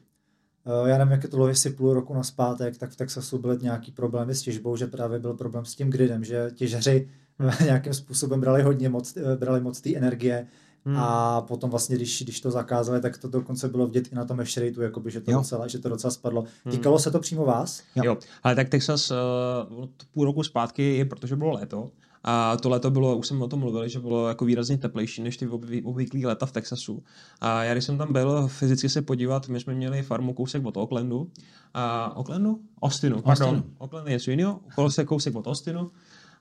Uh, 0.82 0.88
já 0.88 0.98
nevím, 0.98 1.12
jak 1.12 1.24
je 1.24 1.30
to 1.30 1.38
bylo, 1.38 1.48
jestli 1.48 1.70
půl 1.70 1.94
roku 1.94 2.14
na 2.14 2.24
zpátek, 2.24 2.78
tak 2.78 2.90
v 2.90 2.96
Texasu 2.96 3.38
byly 3.38 3.58
nějaký 3.62 3.92
problémy 3.92 4.36
s 4.36 4.42
těžbou, 4.42 4.76
že 4.76 4.88
právě 4.88 5.20
byl 5.20 5.34
problém 5.34 5.66
s 5.66 5.76
tím 5.76 5.90
gridem, 5.90 6.24
že 6.24 6.52
těžaři 6.56 7.10
nějakým 7.66 7.94
způsobem 7.94 8.42
brali 8.42 8.64
hodně 8.64 8.90
moc, 8.90 9.18
brali 9.38 9.62
moc 9.62 9.82
té 9.82 9.96
energie, 9.96 10.48
Hmm. 10.86 10.98
A 10.98 11.42
potom 11.42 11.70
vlastně, 11.70 11.96
když, 11.96 12.24
když 12.24 12.42
to 12.42 12.52
zakázali, 12.52 13.02
tak 13.02 13.18
to 13.18 13.28
dokonce 13.28 13.70
bylo 13.70 13.88
vidět 13.88 14.12
i 14.12 14.16
na 14.16 14.26
tom 14.26 14.38
hash 14.38 14.58
rateu, 14.58 14.82
jakoby, 14.82 15.12
že, 15.12 15.22
to 15.22 15.32
docela, 15.32 15.68
že 15.68 15.80
to 15.80 15.90
docela 15.90 16.12
spadlo. 16.12 16.44
Hmm. 16.66 16.72
Týkalo 16.72 17.00
se 17.00 17.12
to 17.12 17.20
přímo 17.20 17.46
vás? 17.46 17.84
Jo, 17.96 18.04
jo. 18.06 18.18
ale 18.44 18.56
tak 18.56 18.70
Texas 18.70 19.12
uh, 19.12 19.18
půl 20.14 20.26
roku 20.26 20.44
zpátky 20.44 20.98
je, 20.98 21.06
protože 21.06 21.36
bylo 21.36 21.52
léto, 21.52 21.90
a 22.24 22.58
to 22.58 22.70
léto 22.70 22.92
bylo, 22.92 23.18
už 23.18 23.28
jsem 23.28 23.42
o 23.42 23.48
tom 23.48 23.60
mluvil, 23.60 23.88
že 23.88 24.00
bylo 24.00 24.28
jako 24.28 24.46
výrazně 24.46 24.78
teplejší 24.78 25.22
než 25.22 25.38
ty 25.38 25.48
obvyklý 25.84 26.26
léta 26.26 26.46
v 26.46 26.52
Texasu. 26.52 27.04
A 27.42 27.64
já 27.64 27.74
když 27.74 27.86
jsem 27.86 27.98
tam 27.98 28.14
byl 28.14 28.48
fyzicky 28.48 28.90
se 28.90 29.02
podívat, 29.02 29.48
my 29.48 29.60
jsme 29.60 29.74
měli 29.74 30.02
farmu 30.02 30.34
kousek 30.34 30.66
od 30.66 30.78
Oaklandu. 30.78 31.32
A 31.74 32.16
Oaklandu? 32.18 32.60
Austinu, 32.82 33.22
pardon. 33.22 33.50
Austinu. 33.50 33.74
Oakland 33.78 34.08
je 34.08 34.14
něco 34.14 34.32
jiného, 34.32 34.60
kousek 35.06 35.36
od 35.36 35.48
Austinu. 35.48 35.92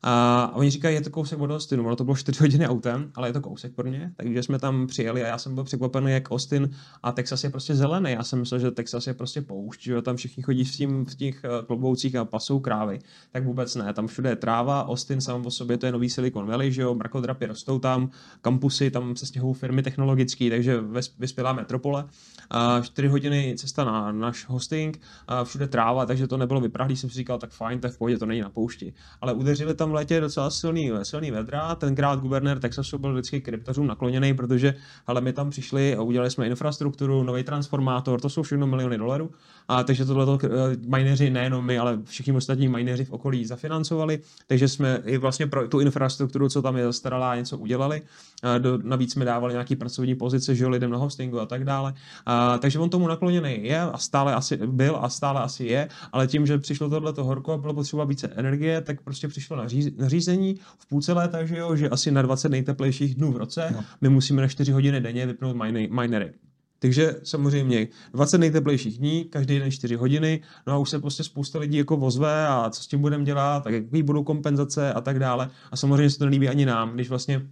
A 0.02 0.52
oni 0.54 0.70
říkají, 0.70 0.94
je 0.94 1.00
to 1.00 1.10
kousek 1.10 1.40
od 1.40 1.50
Austinu. 1.50 1.86
Ono 1.86 1.96
to 1.96 2.04
bylo 2.04 2.16
4 2.16 2.40
hodiny 2.40 2.68
autem, 2.68 3.10
ale 3.14 3.28
je 3.28 3.32
to 3.32 3.40
kousek 3.40 3.74
pro 3.74 3.88
ně. 3.88 4.12
Takže 4.16 4.42
jsme 4.42 4.58
tam 4.58 4.86
přijeli 4.86 5.24
a 5.24 5.26
já 5.26 5.38
jsem 5.38 5.54
byl 5.54 5.64
překvapený, 5.64 6.12
jak 6.12 6.30
Austin 6.30 6.70
a 7.02 7.12
Texas 7.12 7.44
je 7.44 7.50
prostě 7.50 7.74
zelený. 7.74 8.12
Já 8.12 8.22
jsem 8.22 8.38
myslel, 8.38 8.60
že 8.60 8.70
Texas 8.70 9.06
je 9.06 9.14
prostě 9.14 9.42
poušť, 9.42 9.82
že 9.82 10.02
tam 10.02 10.16
všichni 10.16 10.42
chodí 10.42 10.64
v, 10.64 10.76
tím, 10.76 11.04
v 11.04 11.14
těch 11.14 11.44
eh, 11.44 11.48
kloboucích 11.66 12.16
a 12.16 12.24
pasou 12.24 12.60
krávy. 12.60 12.98
Tak 13.32 13.44
vůbec 13.44 13.74
ne. 13.74 13.92
Tam 13.92 14.06
všude 14.06 14.30
je 14.30 14.36
tráva, 14.36 14.88
Austin 14.88 15.20
sám 15.20 15.46
o 15.46 15.50
sobě 15.50 15.78
to 15.78 15.86
je 15.86 15.92
nový 15.92 16.10
Silicon 16.10 16.46
Valley, 16.46 16.72
že 16.72 16.82
jo, 16.82 16.94
mrakodrapy 16.94 17.46
rostou 17.46 17.78
tam, 17.78 18.10
kampusy, 18.40 18.90
tam 18.90 19.16
se 19.16 19.26
stěhují 19.26 19.54
firmy 19.54 19.82
technologické, 19.82 20.50
takže 20.50 20.80
vyspělá 21.18 21.52
metropole. 21.52 22.04
A 22.50 22.80
4 22.80 23.08
hodiny 23.08 23.54
cesta 23.58 23.84
na 23.84 24.12
náš 24.12 24.48
hosting, 24.48 25.00
a 25.26 25.44
všude 25.44 25.68
tráva, 25.68 26.06
takže 26.06 26.26
to 26.26 26.36
nebylo 26.36 26.60
vyprahlý, 26.60 26.96
jsem 26.96 27.10
si 27.10 27.16
říkal, 27.16 27.38
tak 27.38 27.50
fajn, 27.50 27.80
tak 27.80 27.92
v 27.92 27.98
pohodě, 27.98 28.18
to 28.18 28.26
není 28.26 28.40
na 28.40 28.50
poušti. 28.50 28.94
Ale 29.20 29.32
udeřili 29.32 29.74
tam 29.74 29.87
v 29.90 29.94
létě 29.94 30.20
docela 30.20 30.50
silný, 30.50 30.90
silný 31.02 31.30
vedra, 31.30 31.74
tenkrát 31.74 32.20
guvernér 32.20 32.58
Texasu 32.58 32.98
byl 32.98 33.12
vždycky 33.12 33.40
kryptařům 33.40 33.86
nakloněný, 33.86 34.34
protože 34.34 34.74
ale 35.06 35.20
my 35.20 35.32
tam 35.32 35.50
přišli 35.50 35.96
a 35.96 36.02
udělali 36.02 36.30
jsme 36.30 36.46
infrastrukturu, 36.46 37.22
nový 37.22 37.42
transformátor, 37.42 38.20
to 38.20 38.28
jsou 38.28 38.42
všechno 38.42 38.66
miliony 38.66 38.98
dolarů. 38.98 39.30
A 39.68 39.82
takže 39.84 40.04
tohle 40.04 40.38
eh, 40.44 40.48
mineři, 40.86 41.30
nejenom 41.30 41.64
my, 41.64 41.78
ale 41.78 41.98
všichni 42.04 42.32
ostatní 42.32 42.68
mineři 42.68 43.04
v 43.04 43.10
okolí 43.10 43.44
zafinancovali, 43.44 44.20
takže 44.46 44.68
jsme 44.68 45.02
i 45.04 45.18
vlastně 45.18 45.46
pro 45.46 45.68
tu 45.68 45.80
infrastrukturu, 45.80 46.48
co 46.48 46.62
tam 46.62 46.76
je 46.76 46.84
zastaralá, 46.84 47.36
něco 47.36 47.58
udělali. 47.58 48.02
A 48.42 48.58
do, 48.58 48.78
navíc 48.82 49.12
jsme 49.12 49.24
dávali 49.24 49.54
nějaký 49.54 49.76
pracovní 49.76 50.14
pozice, 50.14 50.54
že 50.54 50.66
lidem 50.66 50.90
na 50.90 50.98
hostingu 50.98 51.40
a 51.40 51.46
tak 51.46 51.64
dále. 51.64 51.94
A, 52.26 52.58
takže 52.58 52.78
on 52.78 52.90
tomu 52.90 53.08
nakloněný 53.08 53.58
je 53.62 53.80
a 53.80 53.98
stále 53.98 54.34
asi 54.34 54.56
byl 54.56 54.98
a 55.00 55.08
stále 55.08 55.40
asi 55.40 55.64
je, 55.64 55.88
ale 56.12 56.26
tím, 56.26 56.46
že 56.46 56.58
přišlo 56.58 56.90
tohle 56.90 57.12
horko 57.18 57.52
a 57.52 57.58
bylo 57.58 57.74
potřeba 57.74 58.04
více 58.04 58.26
energie, 58.26 58.80
tak 58.80 59.00
prostě 59.00 59.28
přišlo 59.28 59.56
nařízení 59.96 60.60
v 60.78 60.86
půlce 60.88 61.12
léta, 61.12 61.44
že 61.44 61.56
jo, 61.56 61.76
že 61.76 61.88
asi 61.88 62.10
na 62.10 62.22
20 62.22 62.48
nejteplejších 62.48 63.14
dnů 63.14 63.32
v 63.32 63.36
roce 63.36 63.70
no. 63.74 63.84
my 64.00 64.08
musíme 64.08 64.42
na 64.42 64.48
4 64.48 64.72
hodiny 64.72 65.00
denně 65.00 65.26
vypnout 65.26 65.56
minery. 65.90 66.32
Takže 66.78 67.14
samozřejmě 67.22 67.88
20 68.12 68.38
nejteplejších 68.38 68.98
dní, 68.98 69.24
každý 69.24 69.58
den 69.58 69.70
4 69.70 69.94
hodiny, 69.94 70.40
no 70.66 70.72
a 70.72 70.78
už 70.78 70.90
se 70.90 70.98
prostě 70.98 71.24
spousta 71.24 71.58
lidí 71.58 71.78
jako 71.78 71.96
vozve 71.96 72.46
a 72.48 72.70
co 72.70 72.82
s 72.82 72.86
tím 72.86 73.00
budeme 73.00 73.24
dělat, 73.24 73.64
tak 73.64 73.72
jaký 73.72 74.02
budou 74.02 74.24
kompenzace 74.24 74.92
a 74.92 75.00
tak 75.00 75.18
dále. 75.18 75.50
A 75.70 75.76
samozřejmě 75.76 76.10
se 76.10 76.18
to 76.18 76.24
nelíbí 76.24 76.48
ani 76.48 76.66
nám, 76.66 76.94
když 76.94 77.08
vlastně 77.08 77.42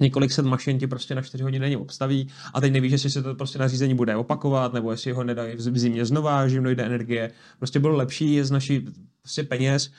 několik 0.00 0.32
set 0.32 0.44
mašin 0.44 0.78
ti 0.78 0.86
prostě 0.86 1.14
na 1.14 1.22
4 1.22 1.42
hodiny 1.42 1.60
denně 1.60 1.78
obstaví 1.78 2.28
a 2.54 2.60
teď 2.60 2.72
nevíš, 2.72 2.92
jestli 2.92 3.10
se 3.10 3.22
to 3.22 3.34
prostě 3.34 3.58
nařízení 3.58 3.94
bude 3.94 4.16
opakovat, 4.16 4.72
nebo 4.72 4.90
jestli 4.90 5.12
ho 5.12 5.24
nedají 5.24 5.56
v 5.56 5.78
zimě 5.78 6.04
znova, 6.04 6.48
že 6.48 6.56
jim 6.56 6.62
dojde 6.62 6.84
energie. 6.84 7.30
Prostě 7.58 7.78
bylo 7.78 7.96
lepší 7.96 8.34
je 8.34 8.44
z 8.44 8.50
naší 8.50 8.86
prostě 9.28 9.42
peněz, 9.42 9.90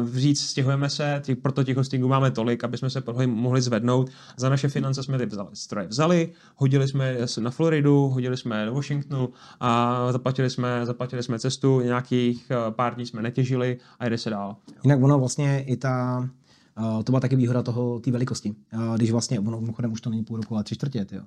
vzít, 0.00 0.38
stěhujeme 0.38 0.90
se, 0.90 1.20
těch, 1.24 1.38
proto 1.38 1.64
těch 1.64 1.76
hostingů 1.76 2.08
máme 2.08 2.30
tolik, 2.30 2.64
aby 2.64 2.78
jsme 2.78 2.90
se 2.90 3.02
mohli 3.26 3.62
zvednout. 3.62 4.10
Za 4.36 4.48
naše 4.48 4.68
finance 4.68 5.02
jsme 5.02 5.18
ty 5.18 5.26
vzali, 5.26 5.48
stroje 5.52 5.86
vzali, 5.86 6.32
hodili 6.56 6.88
jsme 6.88 7.16
na 7.40 7.50
Floridu, 7.50 8.08
hodili 8.08 8.36
jsme 8.36 8.66
do 8.66 8.74
Washingtonu 8.74 9.28
a 9.60 10.12
zaplatili 10.12 10.50
jsme, 10.50 10.86
zaplatili 10.86 11.22
jsme 11.22 11.38
cestu, 11.38 11.80
nějakých 11.80 12.52
pár 12.70 12.94
dní 12.94 13.06
jsme 13.06 13.22
netěžili 13.22 13.78
a 13.98 14.08
jde 14.08 14.18
se 14.18 14.30
dál. 14.30 14.56
Jinak 14.84 15.02
ono 15.02 15.18
vlastně 15.18 15.64
i 15.66 15.76
ta 15.76 16.28
to 17.04 17.12
byla 17.12 17.20
taky 17.20 17.36
výhoda 17.36 17.62
toho, 17.62 18.00
té 18.00 18.10
velikosti. 18.10 18.54
Když 18.96 19.10
vlastně, 19.10 19.40
ono 19.40 19.60
mimochodem 19.60 19.92
už 19.92 20.00
to 20.00 20.10
není 20.10 20.24
půl 20.24 20.36
roku, 20.36 20.54
ale 20.54 20.64
tři 20.64 20.74
čtvrtě, 20.74 21.06
jo. 21.12 21.22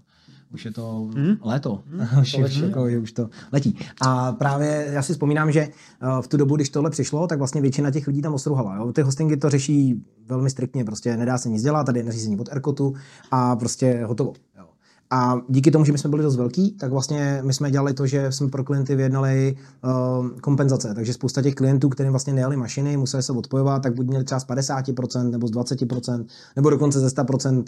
Už 0.53 0.65
je 0.65 0.71
to 0.71 1.09
mm. 1.15 1.35
léto. 1.41 1.83
Mm. 1.87 2.19
už, 2.21 2.37
letí, 2.37 2.61
jako, 2.61 2.83
už 3.01 3.11
to 3.11 3.29
letí. 3.51 3.77
A 4.01 4.31
právě 4.31 4.87
já 4.91 5.01
si 5.01 5.13
vzpomínám, 5.13 5.51
že 5.51 5.67
uh, 5.67 6.21
v 6.21 6.27
tu 6.27 6.37
dobu, 6.37 6.55
když 6.55 6.69
tohle 6.69 6.89
přišlo, 6.89 7.27
tak 7.27 7.37
vlastně 7.37 7.61
většina 7.61 7.91
těch 7.91 8.07
lidí 8.07 8.21
tam 8.21 8.33
osruhala. 8.33 8.75
Jo. 8.75 8.93
Ty 8.93 9.01
hostingy 9.01 9.37
to 9.37 9.49
řeší 9.49 10.05
velmi 10.27 10.49
striktně, 10.49 10.85
prostě 10.85 11.17
nedá 11.17 11.37
se 11.37 11.49
nic 11.49 11.61
dělat, 11.61 11.83
tady 11.83 11.99
je 11.99 12.03
nařízení 12.03 12.39
od 12.39 12.49
Erkotu 12.51 12.93
a 13.31 13.55
prostě 13.55 14.05
hotovo. 14.05 14.33
Jo. 14.57 14.65
A 15.13 15.41
díky 15.49 15.71
tomu, 15.71 15.85
že 15.85 15.91
my 15.91 15.97
jsme 15.97 16.09
byli 16.09 16.23
dost 16.23 16.35
velký, 16.35 16.71
tak 16.71 16.91
vlastně 16.91 17.41
my 17.45 17.53
jsme 17.53 17.71
dělali 17.71 17.93
to, 17.93 18.07
že 18.07 18.31
jsme 18.31 18.47
pro 18.47 18.63
klienty 18.63 18.95
vyjednali 18.95 19.57
uh, 19.83 20.29
kompenzace. 20.29 20.93
Takže 20.93 21.13
spousta 21.13 21.41
těch 21.41 21.55
klientů, 21.55 21.89
kterým 21.89 22.11
vlastně 22.11 22.33
nejeli 22.33 22.57
mašiny, 22.57 22.97
museli 22.97 23.23
se 23.23 23.33
odpojovat, 23.33 23.83
tak 23.83 23.95
buď 23.95 24.07
měli 24.07 24.23
třeba 24.23 24.39
z 24.39 24.47
50% 24.47 25.29
nebo 25.29 25.47
z 25.47 25.51
20%, 25.51 26.25
nebo 26.55 26.69
dokonce 26.69 26.99
ze 26.99 27.07
100% 27.07 27.63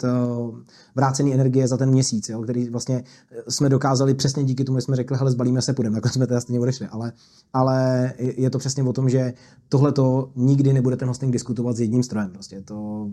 uh, 0.48 0.58
vrácený 0.94 1.34
energie 1.34 1.68
za 1.68 1.76
ten 1.76 1.90
měsíc, 1.90 2.28
jo, 2.28 2.42
který 2.42 2.68
vlastně 2.68 3.04
jsme 3.48 3.68
dokázali 3.68 4.14
přesně 4.14 4.44
díky 4.44 4.64
tomu, 4.64 4.78
že 4.78 4.82
jsme 4.82 4.96
řekli, 4.96 5.16
hele, 5.16 5.30
zbalíme 5.30 5.62
se, 5.62 5.72
půjdeme, 5.72 5.94
nakonec 5.94 6.14
jsme 6.14 6.26
teda 6.26 6.40
stejně 6.40 6.60
odešli. 6.60 6.86
Ale, 6.86 7.12
ale 7.52 8.12
je 8.18 8.50
to 8.50 8.58
přesně 8.58 8.82
o 8.82 8.92
tom, 8.92 9.08
že 9.08 9.32
tohle 9.68 9.92
to 9.92 10.30
nikdy 10.36 10.72
nebude 10.72 10.96
ten 10.96 11.08
hosting 11.08 11.32
diskutovat 11.32 11.76
s 11.76 11.80
jedním 11.80 12.02
strojem. 12.02 12.30
Prostě 12.30 12.60
to 12.60 13.08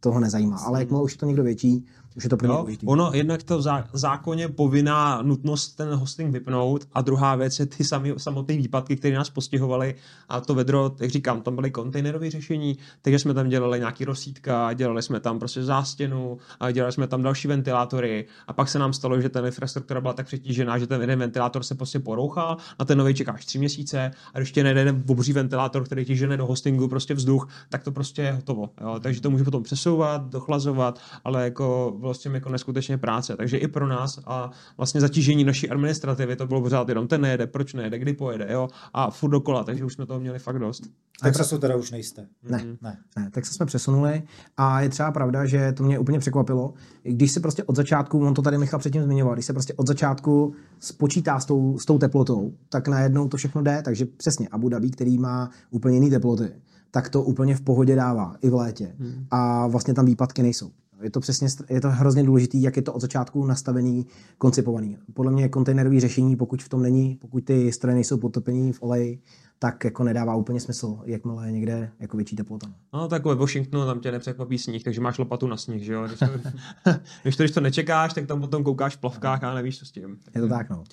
toho 0.00 0.20
nezajímá. 0.20 0.56
Ale 0.56 0.80
jakmile 0.80 1.02
už 1.02 1.12
je 1.12 1.18
to 1.18 1.26
někdo 1.26 1.42
větší, 1.42 1.86
už 2.16 2.24
je 2.24 2.30
to 2.30 2.36
pro 2.36 2.48
jo, 2.48 2.66
Ono 2.86 3.10
jednak 3.14 3.42
to 3.42 3.58
v 3.92 3.98
zákoně 3.98 4.48
povinná 4.48 5.22
nutnost 5.22 5.68
ten 5.68 5.94
hosting 5.94 6.32
vypnout 6.32 6.88
a 6.92 7.02
druhá 7.02 7.36
věc 7.36 7.58
je 7.58 7.66
ty 7.66 7.84
sami, 7.84 8.14
samotné 8.16 8.56
výpadky, 8.56 8.96
které 8.96 9.16
nás 9.16 9.30
postihovaly 9.30 9.94
a 10.28 10.40
to 10.40 10.54
vedro, 10.54 10.94
jak 11.00 11.10
říkám, 11.10 11.42
tam 11.42 11.54
byly 11.54 11.70
kontejnerové 11.70 12.30
řešení, 12.30 12.78
takže 13.02 13.18
jsme 13.18 13.34
tam 13.34 13.48
dělali 13.48 13.78
nějaký 13.78 14.04
rozsítka, 14.04 14.72
dělali 14.72 15.02
jsme 15.02 15.20
tam 15.20 15.38
prostě 15.38 15.62
zástěnu, 15.62 16.38
a 16.60 16.70
dělali 16.70 16.92
jsme 16.92 17.06
tam 17.06 17.22
další 17.22 17.48
ventilátory 17.48 18.26
a 18.46 18.52
pak 18.52 18.68
se 18.68 18.78
nám 18.78 18.92
stalo, 18.92 19.20
že 19.20 19.28
ten 19.28 19.46
infrastruktura 19.46 20.00
byla 20.00 20.12
tak 20.12 20.26
přetížená, 20.26 20.78
že 20.78 20.86
ten 20.86 21.00
jeden 21.00 21.18
ventilátor 21.18 21.62
se 21.62 21.74
prostě 21.74 21.98
porouchal, 21.98 22.56
na 22.78 22.84
ten 22.84 22.98
nový 22.98 23.14
čekáš 23.14 23.44
tři 23.44 23.58
měsíce 23.58 24.10
a 24.34 24.38
když 24.38 24.52
tě 24.52 24.64
nejde 24.64 24.80
jeden 24.80 25.04
obří 25.08 25.32
ventilátor, 25.32 25.84
který 25.84 26.04
ti 26.04 26.16
žene 26.16 26.36
do 26.36 26.46
hostingu 26.46 26.88
prostě 26.88 27.14
vzduch, 27.14 27.48
tak 27.68 27.82
to 27.82 27.92
prostě 27.92 28.22
je 28.22 28.32
hotovo. 28.32 28.70
Jo? 28.80 29.00
Takže 29.00 29.20
to 29.20 29.30
může 29.30 29.44
potom 29.44 29.62
přesouvat, 29.62 30.22
dochlazovat, 30.22 31.00
ale 31.24 31.44
jako 31.44 31.96
vlastně 31.98 32.30
jako 32.30 32.48
neskutečně 32.48 32.98
práce. 32.98 33.36
Takže 33.36 33.56
i 33.56 33.68
pro 33.68 33.86
nás 33.86 34.20
a 34.26 34.50
vlastně 34.76 35.00
zatížení 35.00 35.44
naší 35.44 35.70
administrativy 35.70 36.36
to 36.36 36.46
bylo 36.46 36.60
pořád 36.60 36.88
jenom 36.88 37.08
ten 37.08 37.20
nejede, 37.20 37.46
proč 37.46 37.74
nejede, 37.74 37.98
kdy 37.98 38.12
pojede, 38.12 38.48
jo, 38.50 38.68
a 38.94 39.10
furt 39.10 39.30
dokola, 39.30 39.64
takže 39.64 39.84
už 39.84 39.94
jsme 39.94 40.06
toho 40.06 40.20
měli 40.20 40.38
fakt 40.38 40.58
dost. 40.58 40.82
Tak 41.22 41.34
se 41.44 41.58
teda 41.58 41.76
už 41.76 41.90
nejste. 41.90 42.26
Ne, 42.42 42.58
mm-hmm. 42.58 42.76
ne, 42.82 42.98
ne, 43.16 43.30
tak 43.30 43.46
se 43.46 43.54
jsme 43.54 43.66
přesunuli 43.66 44.22
a 44.56 44.80
je 44.80 44.88
třeba 44.88 45.10
pravda, 45.12 45.46
že 45.46 45.72
to 45.72 45.82
mě 45.82 45.98
úplně 45.98 46.18
překvapilo, 46.18 46.74
když 47.02 47.32
se 47.32 47.40
prostě 47.40 47.64
od 47.64 47.76
začátku, 47.76 48.26
on 48.26 48.34
to 48.34 48.42
tady 48.42 48.58
Michal 48.58 48.80
předtím 48.80 49.02
zmiňoval, 49.02 49.34
když 49.34 49.46
se 49.46 49.52
prostě 49.52 49.74
od 49.74 49.86
začátku 49.86 50.54
spočítá 50.78 51.40
s 51.40 51.44
tou, 51.44 51.78
s 51.78 51.84
tou 51.84 51.98
teplotou, 51.98 52.52
tak 52.68 52.88
najednou 52.88 53.28
to 53.28 53.36
všechno 53.36 53.62
jde, 53.62 53.82
takže 53.84 54.06
přesně 54.06 54.48
Abu 54.48 54.68
Dhabi, 54.68 54.90
který 54.90 55.18
má 55.18 55.50
úplně 55.70 55.96
jiný 55.96 56.10
teploty, 56.10 56.52
tak 56.90 57.08
to 57.08 57.22
úplně 57.22 57.56
v 57.56 57.60
pohodě 57.60 57.96
dává 57.96 58.36
i 58.40 58.50
v 58.50 58.54
létě. 58.54 58.94
Hmm. 58.98 59.26
A 59.30 59.66
vlastně 59.66 59.94
tam 59.94 60.06
výpadky 60.06 60.42
nejsou. 60.42 60.70
Je 61.02 61.10
to 61.10 61.20
přesně, 61.20 61.48
je 61.70 61.80
to 61.80 61.90
hrozně 61.90 62.22
důležité, 62.22 62.58
jak 62.58 62.76
je 62.76 62.82
to 62.82 62.92
od 62.92 63.00
začátku 63.00 63.46
nastavený, 63.46 64.06
koncipovaný. 64.38 64.98
Podle 65.14 65.32
mě 65.32 65.48
kontejnerové 65.48 66.00
řešení, 66.00 66.36
pokud 66.36 66.62
v 66.62 66.68
tom 66.68 66.82
není, 66.82 67.18
pokud 67.20 67.44
ty 67.44 67.72
stroje 67.72 67.94
nejsou 67.94 68.16
potopení 68.16 68.72
v 68.72 68.82
oleji, 68.82 69.22
tak 69.58 69.84
jako 69.84 70.04
nedává 70.04 70.34
úplně 70.34 70.60
smysl, 70.60 70.98
jakmile 71.04 71.46
je 71.46 71.52
někde 71.52 71.90
jako 72.00 72.16
větší 72.16 72.36
teplota. 72.36 72.66
No 72.92 73.08
tak 73.08 73.24
ve 73.24 73.34
Washingtonu 73.34 73.86
tam 73.86 74.00
tě 74.00 74.12
nepřekvapí 74.12 74.58
sníh, 74.58 74.84
takže 74.84 75.00
máš 75.00 75.18
lopatu 75.18 75.46
na 75.46 75.56
sníh, 75.56 75.82
že 75.82 75.92
jo? 75.92 76.06
Když 76.06 76.18
to, 76.18 76.26
když 77.22 77.36
to, 77.36 77.42
když 77.42 77.52
to 77.52 77.60
nečekáš, 77.60 78.14
tak 78.14 78.26
tam 78.26 78.40
potom 78.40 78.64
koukáš 78.64 78.96
v 78.96 79.00
plavkách 79.00 79.44
a 79.44 79.54
nevíš, 79.54 79.78
co 79.78 79.86
s 79.86 79.90
tím. 79.90 80.18
Je 80.34 80.40
to 80.40 80.48
tak, 80.48 80.70
no. 80.70 80.84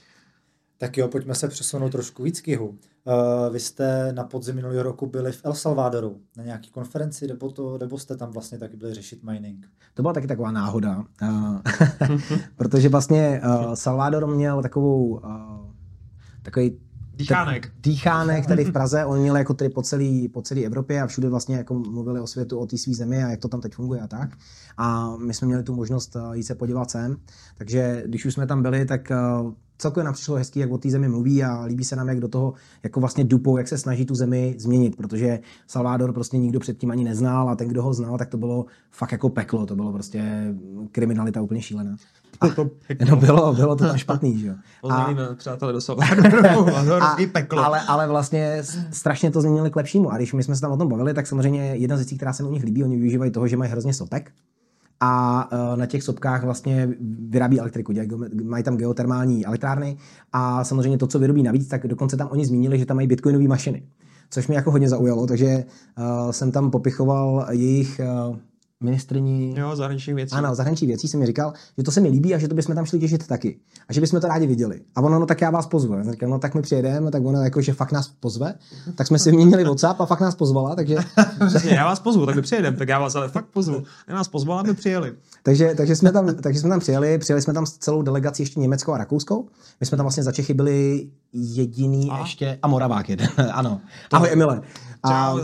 Tak 0.77 0.97
jo, 0.97 1.07
pojďme 1.07 1.35
se 1.35 1.47
přesunout 1.47 1.89
trošku 1.89 2.23
víc 2.23 2.41
k 2.41 2.47
jihu. 2.47 2.67
Uh, 2.67 3.53
vy 3.53 3.59
jste 3.59 4.13
na 4.13 4.23
podzim 4.23 4.55
minulého 4.55 4.83
roku 4.83 5.05
byli 5.05 5.31
v 5.31 5.41
El 5.45 5.53
Salvadoru 5.53 6.21
na 6.37 6.43
nějaký 6.43 6.71
konferenci, 6.71 7.27
nebo, 7.27 7.51
to, 7.51 7.77
nebo 7.77 7.97
jste 7.97 8.17
tam 8.17 8.31
vlastně 8.31 8.57
taky 8.57 8.77
byli 8.77 8.93
řešit 8.93 9.23
mining? 9.23 9.67
To 9.93 10.01
byla 10.01 10.13
taky 10.13 10.27
taková 10.27 10.51
náhoda, 10.51 11.03
uh, 11.21 11.59
protože 12.55 12.89
vlastně 12.89 13.41
uh, 13.45 13.73
Salvador 13.73 14.27
měl 14.27 14.61
takovou 14.61 15.05
uh, 15.07 15.21
takový 16.41 16.79
Dýchánek. 17.17 17.71
Dýchánek 17.83 18.45
tady 18.45 18.65
v 18.65 18.71
Praze, 18.71 19.05
on 19.05 19.19
měl 19.19 19.37
jako 19.37 19.53
tady 19.53 19.69
po 19.69 19.81
celé 19.81 20.27
po 20.33 20.41
celý 20.41 20.65
Evropě 20.65 21.01
a 21.01 21.07
všude 21.07 21.29
vlastně 21.29 21.55
jako 21.55 21.73
mluvili 21.73 22.19
o 22.19 22.27
světu, 22.27 22.59
o 22.59 22.65
té 22.65 22.77
své 22.77 22.93
zemi 22.93 23.23
a 23.23 23.29
jak 23.29 23.39
to 23.39 23.47
tam 23.47 23.61
teď 23.61 23.73
funguje 23.73 24.01
a 24.01 24.07
tak. 24.07 24.29
A 24.77 25.17
my 25.17 25.33
jsme 25.33 25.47
měli 25.47 25.63
tu 25.63 25.75
možnost 25.75 26.17
jít 26.33 26.43
se 26.43 26.55
podívat 26.55 26.91
sem, 26.91 27.17
takže 27.57 28.03
když 28.05 28.25
už 28.25 28.33
jsme 28.33 28.47
tam 28.47 28.61
byli, 28.61 28.85
tak 28.85 29.11
celkově 29.77 30.05
nám 30.05 30.13
přišlo 30.13 30.35
hezký, 30.35 30.59
jak 30.59 30.71
o 30.71 30.77
té 30.77 30.89
zemi 30.89 31.09
mluví 31.09 31.43
a 31.43 31.61
líbí 31.61 31.83
se 31.83 31.95
nám, 31.95 32.09
jak 32.09 32.19
do 32.19 32.27
toho 32.27 32.53
jako 32.83 32.99
vlastně 32.99 33.23
dupou, 33.23 33.57
jak 33.57 33.67
se 33.67 33.77
snaží 33.77 34.05
tu 34.05 34.15
zemi 34.15 34.55
změnit, 34.57 34.95
protože 34.95 35.39
Salvador 35.67 36.13
prostě 36.13 36.37
nikdo 36.37 36.59
předtím 36.59 36.91
ani 36.91 37.03
neznal 37.03 37.49
a 37.49 37.55
ten, 37.55 37.67
kdo 37.67 37.83
ho 37.83 37.93
znal, 37.93 38.17
tak 38.17 38.29
to 38.29 38.37
bylo 38.37 38.65
fakt 38.91 39.11
jako 39.11 39.29
peklo, 39.29 39.65
to 39.65 39.75
bylo 39.75 39.93
prostě 39.93 40.53
kriminalita 40.91 41.41
úplně 41.41 41.61
šílená. 41.61 41.95
A, 42.41 42.47
to 42.49 42.69
no 43.09 43.15
bylo, 43.15 43.53
bylo 43.53 43.75
to 43.75 43.87
tam 43.87 43.97
špatný, 43.97 44.39
že 44.39 44.47
jo. 44.47 44.53
Pozdravíme 44.81 45.35
přátelé 45.35 45.73
do 45.73 45.79
a, 47.01 47.17
peklo. 47.31 47.65
Ale, 47.65 47.81
ale 47.81 48.07
vlastně 48.07 48.63
strašně 48.91 49.31
to 49.31 49.41
změnili 49.41 49.71
k 49.71 49.75
lepšímu 49.75 50.11
a 50.11 50.17
když 50.17 50.33
my 50.33 50.43
jsme 50.43 50.55
se 50.55 50.61
tam 50.61 50.71
o 50.71 50.77
tom 50.77 50.89
bavili, 50.89 51.13
tak 51.13 51.27
samozřejmě 51.27 51.61
jedna 51.61 51.95
z 51.95 51.99
věcí, 51.99 52.15
která 52.15 52.33
se 52.33 52.43
u 52.43 52.51
nich 52.51 52.63
líbí, 52.63 52.83
oni 52.83 52.97
využívají 52.97 53.31
toho, 53.31 53.47
že 53.47 53.57
mají 53.57 53.71
hrozně 53.71 53.93
sopek, 53.93 54.31
a 54.99 55.49
uh, 55.51 55.77
na 55.77 55.85
těch 55.85 56.03
sopkách 56.03 56.43
vlastně 56.43 56.89
vyrábí 57.29 57.59
elektriku, 57.59 57.91
dělají, 57.91 58.09
mají 58.43 58.63
tam 58.63 58.77
geotermální 58.77 59.45
elektrárny 59.45 59.97
a 60.33 60.63
samozřejmě 60.63 60.97
to, 60.97 61.07
co 61.07 61.19
vyrobí 61.19 61.43
navíc, 61.43 61.67
tak 61.67 61.87
dokonce 61.87 62.17
tam 62.17 62.27
oni 62.31 62.45
zmínili, 62.45 62.79
že 62.79 62.85
tam 62.85 62.97
mají 62.97 63.07
bitcoinové 63.07 63.47
mašiny, 63.47 63.83
což 64.29 64.47
mě 64.47 64.57
jako 64.57 64.71
hodně 64.71 64.89
zaujalo, 64.89 65.27
takže 65.27 65.65
uh, 65.97 66.31
jsem 66.31 66.51
tam 66.51 66.71
popichoval 66.71 67.45
jejich 67.49 68.01
uh, 68.29 68.37
ministrní... 68.83 69.55
Jo, 69.57 69.75
zahraničních 69.75 70.15
věcí. 70.15 70.35
Ano, 70.35 70.55
zahraničních 70.55 70.87
věcí 70.87 71.07
jsem 71.07 71.19
mi 71.19 71.25
říkal, 71.25 71.53
že 71.77 71.83
to 71.83 71.91
se 71.91 72.01
mi 72.01 72.09
líbí 72.09 72.35
a 72.35 72.37
že 72.37 72.47
to 72.47 72.55
bychom 72.55 72.75
tam 72.75 72.85
šli 72.85 72.99
těžit 72.99 73.27
taky. 73.27 73.59
A 73.87 73.93
že 73.93 74.01
bychom 74.01 74.21
to 74.21 74.27
rádi 74.27 74.47
viděli. 74.47 74.81
A 74.95 75.01
ono, 75.01 75.19
no 75.19 75.25
tak 75.25 75.41
já 75.41 75.49
vás 75.49 75.67
pozvu. 75.67 75.93
Já 75.93 76.11
říkal, 76.11 76.29
no 76.29 76.39
tak 76.39 76.55
my 76.55 76.61
přijedeme, 76.61 77.11
tak 77.11 77.25
ono 77.25 77.41
jako, 77.41 77.61
že 77.61 77.73
fakt 77.73 77.91
nás 77.91 78.07
pozve. 78.19 78.53
Tak 78.95 79.07
jsme 79.07 79.19
si 79.19 79.31
vyměnili 79.31 79.63
WhatsApp 79.63 80.01
a 80.01 80.05
fakt 80.05 80.21
nás 80.21 80.35
pozvala, 80.35 80.75
takže... 80.75 80.95
já 81.63 81.85
vás 81.85 81.99
pozvu, 81.99 82.25
tak 82.25 82.35
my 82.35 82.41
přijedeme, 82.41 82.77
tak 82.77 82.89
já 82.89 82.99
vás 82.99 83.15
ale 83.15 83.29
fakt 83.29 83.45
pozvu. 83.45 83.83
Já 84.07 84.15
nás 84.15 84.27
pozvala, 84.27 84.61
aby 84.61 84.73
přijeli. 84.73 85.13
Takže, 85.45 85.73
takže, 85.77 85.95
jsme 85.95 86.11
tam, 86.11 86.35
takže 86.41 86.59
jsme 86.59 86.69
tam 86.69 86.79
přijeli, 86.79 87.17
přijeli 87.17 87.41
jsme 87.41 87.53
tam 87.53 87.65
s 87.65 87.77
celou 87.77 88.01
delegací 88.01 88.43
ještě 88.43 88.59
německou 88.59 88.93
a 88.93 88.97
rakouskou. 88.97 89.47
My 89.79 89.85
jsme 89.85 89.97
tam 89.97 90.03
vlastně 90.03 90.23
za 90.23 90.31
Čechy 90.31 90.53
byli 90.53 91.07
jediný 91.33 92.09
a? 92.11 92.19
ještě, 92.19 92.59
a 92.61 92.67
Moravák 92.67 93.09
jeden, 93.09 93.29
ano. 93.53 93.81
Ahoj 94.11 94.29
Emile. 94.31 94.61
A, 95.03 95.35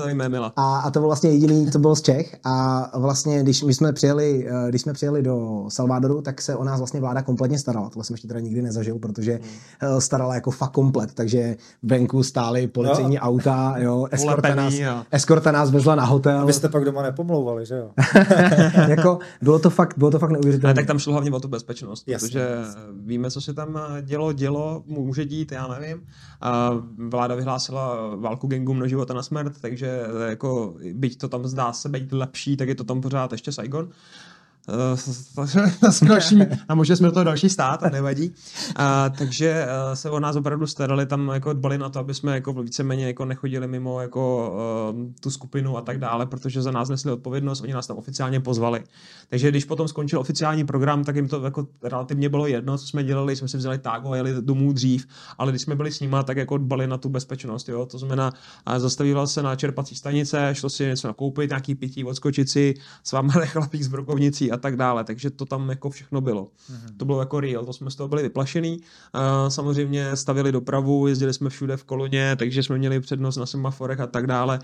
a, 0.55 0.79
a 0.79 0.91
to 0.91 0.99
bylo 0.99 1.07
vlastně 1.07 1.29
jediný, 1.29 1.71
co 1.71 1.79
bylo 1.79 1.95
z 1.95 2.01
Čech. 2.01 2.35
A 2.43 2.85
vlastně, 2.99 3.43
když 3.43 3.63
my 3.63 3.73
jsme 3.73 3.93
přijeli, 3.93 4.47
eh, 4.49 4.69
když 4.69 4.81
jsme 4.81 4.93
přijeli 4.93 5.23
do 5.23 5.65
Salvadoru, 5.67 6.21
tak 6.21 6.41
se 6.41 6.55
o 6.55 6.63
nás 6.63 6.79
vlastně 6.79 6.99
vláda 6.99 7.21
kompletně 7.21 7.59
starala. 7.59 7.89
To 7.89 8.03
jsem 8.03 8.13
ještě 8.13 8.27
teda 8.27 8.39
nikdy 8.39 8.61
nezažil, 8.61 8.99
protože 8.99 9.31
hmm. 9.31 9.41
Eh, 9.81 10.01
starala 10.01 10.35
jako 10.35 10.51
fakt 10.51 10.71
komplet. 10.71 11.13
Takže 11.13 11.55
venku 11.83 12.23
stály 12.23 12.67
policejní 12.67 13.15
no. 13.15 13.21
auta, 13.21 13.75
jo, 13.77 14.07
eskorta 14.11 14.55
nás, 14.55 14.73
eskorta 15.11 15.51
nás 15.51 15.71
vezla 15.71 15.95
na 15.95 16.05
hotel. 16.05 16.39
A 16.39 16.45
vy 16.45 16.53
jste 16.53 16.69
pak 16.69 16.85
doma 16.85 17.01
nepomlouvali, 17.01 17.65
že 17.65 17.75
jo? 17.75 17.89
jako, 18.87 19.19
bylo 19.41 19.59
to 19.59 19.69
fakt, 19.69 19.90
bylo 19.97 20.11
to 20.11 20.19
fakt 20.19 20.31
neuvěřitelné. 20.31 20.73
tak 20.73 20.85
tam 20.85 20.99
šlo 20.99 21.13
hlavně 21.13 21.31
o 21.31 21.39
tu 21.39 21.47
bezpečnost, 21.47 22.07
Jasně. 22.07 22.27
protože 22.27 22.57
víme, 23.01 23.31
co 23.31 23.41
se 23.41 23.53
tam 23.53 23.77
eh, 23.77 24.01
dělo, 24.01 24.33
dělo, 24.33 24.83
může 24.85 25.25
dít, 25.25 25.51
já 25.51 25.67
nevím. 25.67 26.07
A 26.41 26.71
vláda 26.97 27.35
vyhlásila 27.35 28.15
válku 28.15 28.47
gangům 28.47 28.79
na 28.79 28.87
život 28.87 29.11
a 29.11 29.13
na 29.13 29.23
smrt, 29.23 29.61
takže 29.61 30.01
jako, 30.29 30.75
byť 30.93 31.17
to 31.17 31.29
tam 31.29 31.47
zdá 31.47 31.73
se 31.73 31.89
být 31.89 32.11
lepší, 32.11 32.57
tak 32.57 32.67
je 32.67 32.75
to 32.75 32.83
tam 32.83 33.01
pořád 33.01 33.31
ještě 33.31 33.51
Saigon. 33.51 33.89
Uh, 35.41 36.07
další, 36.07 36.39
a 36.69 36.75
možná 36.75 36.95
jsme 36.95 37.11
to 37.11 37.23
další 37.23 37.49
stát, 37.49 37.83
a 37.83 37.89
nevadí. 37.89 38.29
Uh, 38.29 39.17
takže 39.17 39.65
uh, 39.65 39.93
se 39.93 40.09
o 40.09 40.19
nás 40.19 40.35
opravdu 40.35 40.67
starali, 40.67 41.05
tam 41.05 41.31
jako 41.33 41.53
dbali 41.53 41.77
na 41.77 41.89
to, 41.89 41.99
aby 41.99 42.13
jsme 42.13 42.33
jako 42.35 42.53
víceméně 42.53 43.07
jako 43.07 43.25
nechodili 43.25 43.67
mimo 43.67 44.01
jako 44.01 44.53
uh, 44.93 45.05
tu 45.19 45.31
skupinu 45.31 45.77
a 45.77 45.81
tak 45.81 45.99
dále, 45.99 46.25
protože 46.25 46.61
za 46.61 46.71
nás 46.71 46.89
nesli 46.89 47.11
odpovědnost, 47.11 47.61
oni 47.61 47.73
nás 47.73 47.87
tam 47.87 47.97
oficiálně 47.97 48.39
pozvali. 48.39 48.83
Takže 49.29 49.49
když 49.49 49.65
potom 49.65 49.87
skončil 49.87 50.19
oficiální 50.19 50.65
program, 50.65 51.03
tak 51.03 51.15
jim 51.15 51.27
to 51.27 51.43
jako 51.43 51.67
relativně 51.83 52.29
bylo 52.29 52.47
jedno, 52.47 52.77
co 52.77 52.87
jsme 52.87 53.03
dělali, 53.03 53.35
jsme 53.35 53.47
si 53.47 53.57
vzali 53.57 53.77
tágo 53.77 54.11
a 54.11 54.15
jeli 54.15 54.33
domů 54.41 54.73
dřív, 54.73 55.07
ale 55.37 55.51
když 55.51 55.61
jsme 55.61 55.75
byli 55.75 55.91
s 55.91 55.99
nima, 55.99 56.23
tak 56.23 56.37
jako 56.37 56.57
dbali 56.57 56.87
na 56.87 56.97
tu 56.97 57.09
bezpečnost, 57.09 57.69
jo? 57.69 57.85
to 57.85 57.97
znamená, 57.97 58.33
zastavil 58.77 59.27
se 59.27 59.43
na 59.43 59.55
čerpací 59.55 59.95
stanice, 59.95 60.49
šlo 60.53 60.69
si 60.69 60.85
něco 60.85 61.07
nakoupit, 61.07 61.49
nějaký 61.49 61.75
pití, 61.75 62.03
odskočit 62.03 62.49
si, 62.49 62.73
s 63.03 63.11
vámi 63.11 63.31
chlapík 63.45 63.83
z 63.83 63.87
brokovnicí 63.87 64.50
a 64.51 64.57
tak 64.57 64.75
dále, 64.75 65.03
takže 65.03 65.29
to 65.29 65.45
tam 65.45 65.69
jako 65.69 65.89
všechno 65.89 66.21
bylo. 66.21 66.43
Mm-hmm. 66.43 66.97
To 66.97 67.05
bylo 67.05 67.19
jako 67.19 67.39
real, 67.39 67.65
to 67.65 67.73
jsme 67.73 67.91
z 67.91 67.95
toho 67.95 68.07
byli 68.07 68.23
vyplašený. 68.23 68.77
Uh, 68.77 69.49
samozřejmě 69.49 70.15
stavili 70.15 70.51
dopravu, 70.51 71.07
jezdili 71.07 71.33
jsme 71.33 71.49
všude 71.49 71.77
v 71.77 71.83
koloně, 71.83 72.35
takže 72.35 72.63
jsme 72.63 72.77
měli 72.77 72.99
přednost 72.99 73.37
na 73.37 73.45
semaforech 73.45 73.99
a 73.99 74.07
tak 74.07 74.27
dále. 74.27 74.59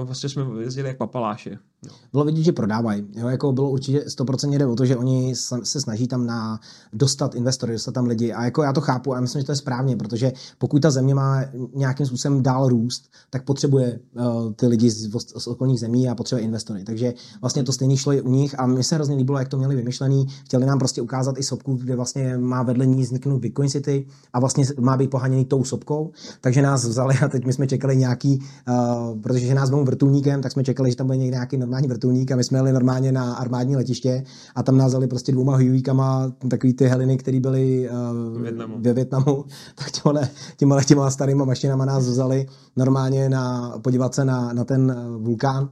Uh, 0.00 0.04
vlastně 0.06 0.28
jsme 0.28 0.44
jezdili 0.60 0.88
jak 0.88 0.96
papaláši. 0.96 1.58
No. 1.86 1.92
Bylo 2.12 2.24
vidět, 2.24 2.42
že 2.42 2.52
prodávají. 2.52 3.06
Jo, 3.12 3.28
jako 3.28 3.52
bylo 3.52 3.70
určitě 3.70 3.98
100% 3.98 4.58
jde 4.58 4.66
o 4.66 4.76
to, 4.76 4.86
že 4.86 4.96
oni 4.96 5.34
se 5.62 5.80
snaží 5.80 6.06
tam 6.08 6.26
na 6.26 6.60
dostat 6.92 7.34
investory, 7.34 7.72
dostat 7.72 7.92
tam 7.92 8.06
lidi. 8.06 8.32
A 8.32 8.44
jako 8.44 8.62
já 8.62 8.72
to 8.72 8.80
chápu 8.80 9.14
a 9.14 9.20
myslím, 9.20 9.40
že 9.40 9.46
to 9.46 9.52
je 9.52 9.56
správně, 9.56 9.96
protože 9.96 10.32
pokud 10.58 10.82
ta 10.82 10.90
země 10.90 11.14
má 11.14 11.44
nějakým 11.74 12.06
způsobem 12.06 12.42
dál 12.42 12.68
růst, 12.68 13.10
tak 13.30 13.44
potřebuje 13.44 13.98
uh, 14.14 14.52
ty 14.52 14.66
lidi 14.66 14.90
z, 14.90 15.10
z 15.38 15.46
okolních 15.46 15.80
zemí 15.80 16.08
a 16.08 16.14
potřebuje 16.14 16.44
investory. 16.44 16.84
Takže 16.84 17.14
vlastně 17.40 17.62
to 17.62 17.72
stejný 17.72 17.96
šlo 17.96 18.12
i 18.12 18.20
u 18.20 18.28
nich 18.28 18.60
a 18.60 18.66
mi 18.66 18.84
se 18.84 18.94
hrozně 18.94 19.16
líbilo, 19.22 19.38
jak 19.38 19.48
to 19.48 19.58
měli 19.58 19.76
vymyšlený. 19.76 20.26
Chtěli 20.44 20.66
nám 20.66 20.78
prostě 20.78 21.02
ukázat 21.02 21.38
i 21.38 21.42
sopku, 21.42 21.74
kde 21.74 21.96
vlastně 21.96 22.38
má 22.38 22.62
vedle 22.62 22.86
ní 22.86 23.02
vzniknout 23.02 23.38
Bitcoin 23.38 23.68
City 23.68 24.06
a 24.32 24.40
vlastně 24.40 24.64
má 24.80 24.96
být 24.96 25.10
poháněný 25.10 25.44
tou 25.44 25.64
sopkou. 25.64 26.10
Takže 26.40 26.62
nás 26.62 26.84
vzali 26.84 27.14
a 27.24 27.28
teď 27.28 27.44
my 27.44 27.52
jsme 27.52 27.66
čekali 27.66 27.96
nějaký, 27.96 28.42
uh, 28.68 29.20
protože 29.20 29.54
nás 29.54 29.70
byl 29.70 29.84
vrtulníkem, 29.84 30.42
tak 30.42 30.52
jsme 30.52 30.64
čekali, 30.64 30.90
že 30.90 30.96
tam 30.96 31.06
bude 31.06 31.18
nějaký 31.18 31.56
normální 31.56 31.88
vrtulník 31.88 32.32
a 32.32 32.36
my 32.36 32.44
jsme 32.44 32.58
jeli 32.58 32.72
normálně 32.72 33.12
na 33.12 33.34
armádní 33.34 33.76
letiště 33.76 34.24
a 34.54 34.62
tam 34.62 34.76
nás 34.76 34.88
vzali 34.88 35.06
prostě 35.06 35.32
dvouma 35.32 35.56
hujíkama, 35.56 36.32
takový 36.50 36.74
ty 36.74 36.86
heliny, 36.86 37.16
které 37.16 37.40
byly 37.40 37.90
uh, 37.90 38.42
Větnamu. 38.42 38.74
ve 38.78 38.92
Větnamu, 38.92 39.44
tak 39.74 39.90
těma, 39.90 40.20
těma, 40.56 40.82
těma 40.82 41.10
starýma 41.10 41.44
mašinama 41.44 41.84
nás 41.84 42.04
vzali 42.04 42.46
normálně 42.76 43.28
na, 43.28 43.74
podívat 43.78 44.14
se 44.14 44.24
na, 44.24 44.52
na 44.52 44.64
ten 44.64 44.96
vulkán 45.18 45.68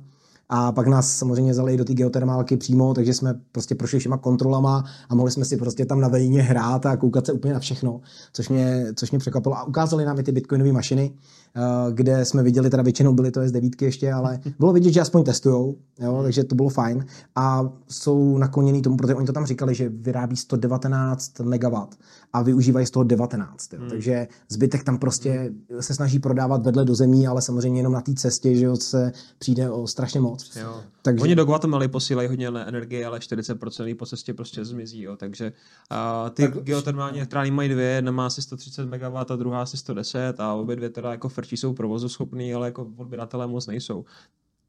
a 0.53 0.73
pak 0.73 0.87
nás 0.87 1.17
samozřejmě 1.17 1.53
vzali 1.53 1.77
do 1.77 1.85
té 1.85 1.95
geotermálky 1.95 2.57
přímo, 2.57 2.95
takže 2.95 3.15
jsme 3.15 3.35
prostě 3.53 3.75
prošli 3.75 3.99
všema 3.99 4.17
kontrolama 4.17 4.85
a 5.09 5.15
mohli 5.15 5.31
jsme 5.31 5.45
si 5.45 5.57
prostě 5.57 5.87
tam 5.87 6.01
na 6.01 6.09
vejně 6.09 6.43
hrát 6.43 6.87
a 6.87 6.97
koukat 6.97 7.27
se 7.27 7.33
úplně 7.33 7.55
na 7.55 7.61
všechno, 7.61 8.01
což 8.33 8.49
mě, 8.49 8.87
což 8.97 9.11
mě 9.11 9.19
překvapilo. 9.19 9.59
A 9.59 9.65
ukázali 9.65 10.05
nám 10.05 10.19
i 10.19 10.23
ty 10.23 10.33
bitcoinové 10.33 10.73
mašiny, 10.73 11.13
kde 11.91 12.25
jsme 12.25 12.43
viděli, 12.43 12.71
teda 12.71 12.83
většinou 12.83 13.13
byly 13.13 13.31
to 13.31 13.41
S9 13.41 13.71
ještě, 13.81 14.13
ale 14.13 14.41
bylo 14.59 14.73
vidět, 14.73 14.93
že 14.93 15.01
aspoň 15.01 15.25
testujou, 15.25 15.77
jo, 15.99 16.21
takže 16.23 16.45
to 16.45 16.55
bylo 16.55 16.69
fajn. 16.69 17.07
A 17.37 17.73
jsou 17.89 18.39
nakloněný 18.39 18.83
tomu, 18.83 18.97
protože 18.97 19.15
oni 19.15 19.27
to 19.27 19.33
tam 19.33 19.47
říkali, 19.47 19.75
že 19.75 19.89
vyrábí 19.89 20.37
119 20.37 21.39
MW 21.41 21.75
a 22.33 22.43
využívají 22.43 22.87
z 22.87 22.91
toho 22.91 23.05
19. 23.05 23.73
Jo. 23.73 23.79
Hmm. 23.81 23.91
Takže 23.91 24.29
zbytek 24.49 24.85
tam 24.85 24.99
prostě 24.99 25.53
se 25.81 25.95
snaží 25.95 26.19
prodávat 26.19 26.65
vedle 26.65 26.85
do 26.85 26.95
zemí, 26.95 27.27
ale 27.27 27.43
samozřejmě 27.43 27.81
jenom 27.81 27.93
na 27.93 28.01
té 28.01 28.15
cestě, 28.15 28.57
že 28.57 28.65
jo, 28.65 28.77
se 28.77 29.13
přijde 29.39 29.71
o 29.71 29.87
strašně 29.87 30.21
moc. 30.21 30.57
Jo. 30.57 30.81
Takže... 31.03 31.23
Oni 31.23 31.35
do 31.35 31.45
Guatemala 31.45 31.89
posílají 31.89 32.29
hodně 32.29 32.49
energie, 32.49 33.07
ale 33.07 33.19
40% 33.19 33.97
po 33.97 34.07
cestě 34.07 34.35
prostě 34.35 34.65
zmizí. 34.65 35.03
Jo. 35.03 35.17
Takže 35.17 35.53
uh, 36.23 36.31
ty 36.31 36.43
tak... 36.43 36.63
geotermální 36.63 37.19
elektrárny 37.19 37.51
mají 37.51 37.69
dvě, 37.69 37.87
jedna 37.87 38.13
má 38.13 38.27
asi 38.27 38.43
130 38.43 38.87
MW 38.87 39.17
a 39.17 39.37
druhá 39.37 39.63
asi 39.63 39.77
110 39.77 40.41
a 40.41 40.55
obě 40.55 40.77
dvě 40.77 40.91
teda 40.91 41.11
jako 41.11 41.29
frčí 41.41 41.57
jsou 41.57 41.75
provozoschopný, 41.75 42.55
ale 42.55 42.67
jako 42.67 42.93
odběratelé 42.97 43.47
moc 43.47 43.67
nejsou. 43.67 44.05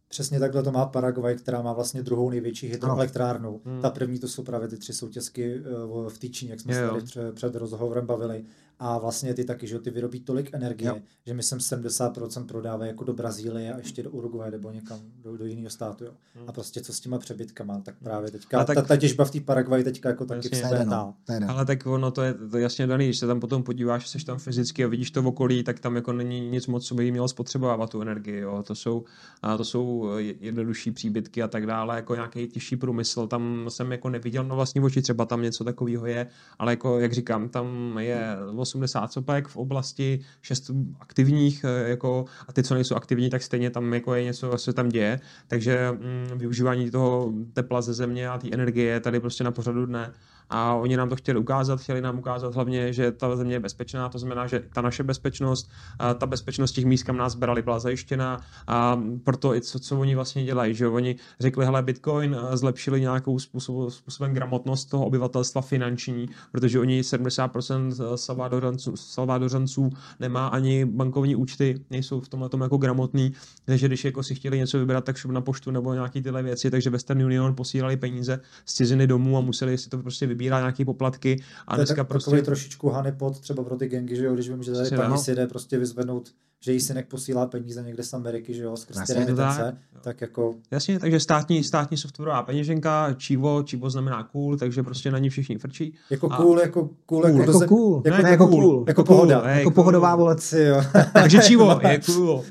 Přesně 0.07 0.39
takhle 0.39 0.63
to 0.63 0.71
má 0.71 0.85
Paraguay, 0.85 1.35
která 1.35 1.61
má 1.61 1.73
vlastně 1.73 2.03
druhou 2.03 2.29
největší 2.29 2.67
hydroelektrárnu. 2.67 3.61
Hmm. 3.65 3.81
Ta 3.81 3.89
první 3.89 4.19
to 4.19 4.27
jsou 4.27 4.43
právě 4.43 4.67
ty 4.67 4.77
tři 4.77 4.93
soutězky 4.93 5.55
eh, 5.55 6.09
v 6.09 6.17
Týčině, 6.19 6.51
jak 6.51 6.59
jsme 6.59 6.73
se 6.73 6.87
tady 6.87 7.31
před 7.33 7.55
rozhovorem 7.55 8.05
bavili 8.05 8.45
a 8.83 8.97
vlastně 8.97 9.33
ty 9.33 9.43
taky, 9.43 9.67
že 9.67 9.79
ty 9.79 9.89
vyrobí 9.89 10.19
tolik 10.19 10.49
energie, 10.53 10.89
jo. 10.89 10.97
že 11.25 11.33
my 11.33 11.43
sem 11.43 11.57
70% 11.57 12.45
prodávají 12.45 12.89
jako 12.89 13.03
do 13.03 13.13
Brazílie 13.13 13.73
a 13.73 13.77
ještě 13.77 14.03
do 14.03 14.09
Uruguay 14.09 14.51
nebo 14.51 14.71
někam 14.71 14.99
do, 15.23 15.37
do 15.37 15.45
jiného 15.45 15.69
státu. 15.69 16.03
Jo. 16.03 16.11
Hmm. 16.35 16.49
A 16.49 16.51
prostě 16.51 16.81
co 16.81 16.93
s 16.93 16.99
těma 16.99 17.17
přebytkama, 17.17 17.81
tak 17.81 17.95
právě 18.03 18.31
teďka, 18.31 18.63
tak, 18.63 18.75
ta, 18.75 18.81
ta 18.81 18.97
těžba 18.97 19.25
v 19.25 19.31
té 19.31 19.39
Paraguay 19.39 19.83
teďka 19.83 20.09
jako 20.09 20.25
taky 20.25 20.49
vzpětá. 20.49 21.13
Ale 21.47 21.65
tak 21.65 21.85
ono 21.85 22.11
to 22.11 22.21
je, 22.21 22.33
to 22.33 22.57
je 22.57 22.63
jasně 22.63 22.87
daný, 22.87 23.05
když 23.05 23.17
se 23.17 23.27
tam 23.27 23.39
potom 23.39 23.63
podíváš, 23.63 24.07
jsi 24.07 24.25
tam 24.25 24.39
fyzicky 24.39 24.83
a 24.83 24.87
vidíš 24.87 25.11
to 25.11 25.21
v 25.21 25.27
okolí, 25.27 25.63
tak 25.63 25.79
tam 25.79 25.95
jako 25.95 26.13
není 26.13 26.39
nic 26.49 26.67
moc, 26.67 26.87
co 26.87 26.95
by 26.95 27.11
mělo 27.11 27.27
spotřebovávat 27.27 27.89
tu 27.89 28.01
energii. 28.01 28.39
Jo. 28.39 28.63
To, 28.67 28.75
jsou, 28.75 29.03
a 29.41 29.57
to 29.57 29.65
jsou 29.65 30.09
jednodušší 30.39 30.91
příbytky 30.91 31.43
a 31.43 31.47
tak 31.47 31.65
dále, 31.65 31.95
jako 31.95 32.15
nějaký 32.15 32.47
těžší 32.47 32.75
průmysl. 32.75 33.27
Tam 33.27 33.65
jsem 33.69 33.91
jako 33.91 34.09
neviděl 34.09 34.43
na 34.43 34.55
vlastní 34.55 34.81
oči, 34.81 35.01
třeba 35.01 35.25
tam 35.25 35.41
něco 35.41 35.63
takového 35.63 36.05
je, 36.05 36.27
ale 36.59 36.71
jako 36.71 36.99
jak 36.99 37.13
říkám, 37.13 37.49
tam 37.49 37.97
je 37.99 38.37
80 38.75 39.13
sopek 39.13 39.47
v 39.47 39.57
oblasti, 39.57 40.19
6 40.41 40.71
aktivních, 40.99 41.63
eh, 41.63 41.89
jako, 41.89 42.25
a 42.47 42.53
ty, 42.53 42.63
co 42.63 42.73
nejsou 42.73 42.95
aktivní, 42.95 43.29
tak 43.29 43.43
stejně 43.43 43.69
tam 43.69 43.93
jako 43.93 44.15
je 44.15 44.23
něco, 44.23 44.49
co 44.51 44.57
se 44.57 44.73
tam 44.73 44.89
děje. 44.89 45.19
Takže 45.47 45.91
mm, 45.91 46.37
využívání 46.37 46.91
toho 46.91 47.33
tepla 47.53 47.81
ze 47.81 47.93
země 47.93 48.29
a 48.29 48.37
té 48.37 48.47
energie 48.51 48.91
je 48.91 48.99
tady 48.99 49.19
prostě 49.19 49.43
na 49.43 49.51
pořadu 49.51 49.85
dne 49.85 50.13
a 50.51 50.73
oni 50.73 50.97
nám 50.97 51.09
to 51.09 51.15
chtěli 51.15 51.39
ukázat, 51.39 51.81
chtěli 51.81 52.01
nám 52.01 52.19
ukázat 52.19 52.55
hlavně, 52.55 52.93
že 52.93 53.11
ta 53.11 53.35
země 53.35 53.55
je 53.55 53.59
bezpečná, 53.59 54.09
to 54.09 54.19
znamená, 54.19 54.47
že 54.47 54.63
ta 54.73 54.81
naše 54.81 55.03
bezpečnost, 55.03 55.71
ta 56.17 56.25
bezpečnost 56.25 56.71
těch 56.71 56.85
míst, 56.85 57.03
kam 57.03 57.17
nás 57.17 57.35
brali, 57.35 57.61
byla 57.61 57.79
zajištěna 57.79 58.39
a 58.67 59.01
proto 59.23 59.55
i 59.55 59.61
co, 59.61 59.79
co 59.79 59.99
oni 59.99 60.15
vlastně 60.15 60.45
dělají, 60.45 60.75
že 60.75 60.87
oni 60.87 61.15
řekli, 61.39 61.65
hele, 61.65 61.81
Bitcoin 61.81 62.37
zlepšili 62.53 63.01
nějakou 63.01 63.39
způsob, 63.39 63.91
způsobem 63.91 64.33
gramotnost 64.33 64.85
toho 64.85 65.05
obyvatelstva 65.05 65.61
finanční, 65.61 66.29
protože 66.51 66.79
oni 66.79 67.01
70% 67.01 68.15
Salvadoranců, 68.15 68.95
Salvadoranců 68.95 69.89
nemá 70.19 70.47
ani 70.47 70.85
bankovní 70.85 71.35
účty, 71.35 71.81
nejsou 71.89 72.21
v 72.21 72.29
tomhle 72.29 72.49
tom 72.49 72.61
jako 72.61 72.77
gramotný, 72.77 73.33
takže 73.65 73.87
když 73.87 74.05
jako 74.05 74.23
si 74.23 74.35
chtěli 74.35 74.57
něco 74.57 74.79
vybrat, 74.79 75.03
tak 75.03 75.17
šup 75.17 75.31
na 75.31 75.41
poštu 75.41 75.71
nebo 75.71 75.93
nějaký 75.93 76.21
tyhle 76.21 76.43
věci, 76.43 76.71
takže 76.71 76.89
Western 76.89 77.23
Union 77.23 77.55
posílali 77.55 77.97
peníze 77.97 78.39
z 78.65 78.73
ciziny 78.73 79.07
domů 79.07 79.37
a 79.37 79.41
museli 79.41 79.77
si 79.77 79.89
to 79.89 79.97
prostě 79.97 80.27
vybírat 80.27 80.40
vybírá 80.41 80.59
nějaké 80.59 80.85
poplatky 80.85 81.43
a 81.67 81.71
to 81.71 81.77
dneska 81.77 81.95
tak, 81.95 82.07
prostě... 82.07 82.41
Trošičku 82.41 82.89
honeypot 82.89 83.39
třeba 83.39 83.63
pro 83.63 83.75
ty 83.75 83.87
gengy, 83.87 84.15
že 84.15 84.25
jo, 84.25 84.33
když 84.33 84.49
vím, 84.49 84.63
že 84.63 84.71
tady 84.71 84.89
paní 84.89 85.17
si 85.17 85.35
jde 85.35 85.47
prostě 85.47 85.77
vyzvednout 85.77 86.31
že 86.63 86.73
jí 86.73 86.79
synek 86.79 87.07
posílá 87.07 87.45
peníze 87.45 87.83
někde 87.83 88.03
z 88.03 88.13
Ameriky, 88.13 88.53
že 88.53 88.63
jo, 88.63 88.77
skrz 88.77 88.97
ty 89.07 89.13
remitence, 89.13 89.77
tak 90.01 90.21
jako... 90.21 90.55
Jasně, 90.71 90.99
takže 90.99 91.19
státní, 91.19 91.63
státní 91.63 91.97
softwarová 91.97 92.43
peněženka, 92.43 93.13
Čivo, 93.13 93.63
Čivo 93.63 93.89
znamená 93.89 94.23
cool, 94.23 94.57
takže 94.57 94.83
prostě 94.83 95.11
na 95.11 95.17
ní 95.17 95.29
všichni 95.29 95.57
frčí. 95.57 95.93
Jako 96.09 96.31
a... 96.31 96.37
cool, 96.37 96.59
jako 96.59 96.89
cool, 97.05 97.21
cool. 97.21 97.25
jako, 97.25 97.39
jako 97.39 97.67
cool. 97.67 98.01
Jako, 98.05 98.23
ne, 98.23 98.29
jako 98.29 98.47
cool. 98.47 98.61
cool. 98.61 98.85
Jako 98.87 99.03
pohoda. 99.03 99.39
Cool, 99.39 99.49
jako 99.49 99.63
cool. 99.63 99.73
pohodová 99.73 100.15
volet. 100.15 100.39
jo. 100.53 100.81
takže 101.13 101.39
Čivo 101.39 101.79
je 101.89 101.99
cool. 102.05 102.43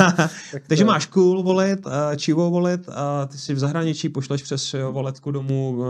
takže 0.66 0.84
máš 0.84 1.06
cool 1.06 1.42
volet, 1.42 1.80
Čivo 2.16 2.50
volet, 2.50 2.88
a 2.88 3.26
ty 3.26 3.38
si 3.38 3.54
v 3.54 3.58
zahraničí 3.58 4.08
pošleš 4.08 4.42
přes 4.42 4.74
voletku 4.90 5.30
domů 5.30 5.82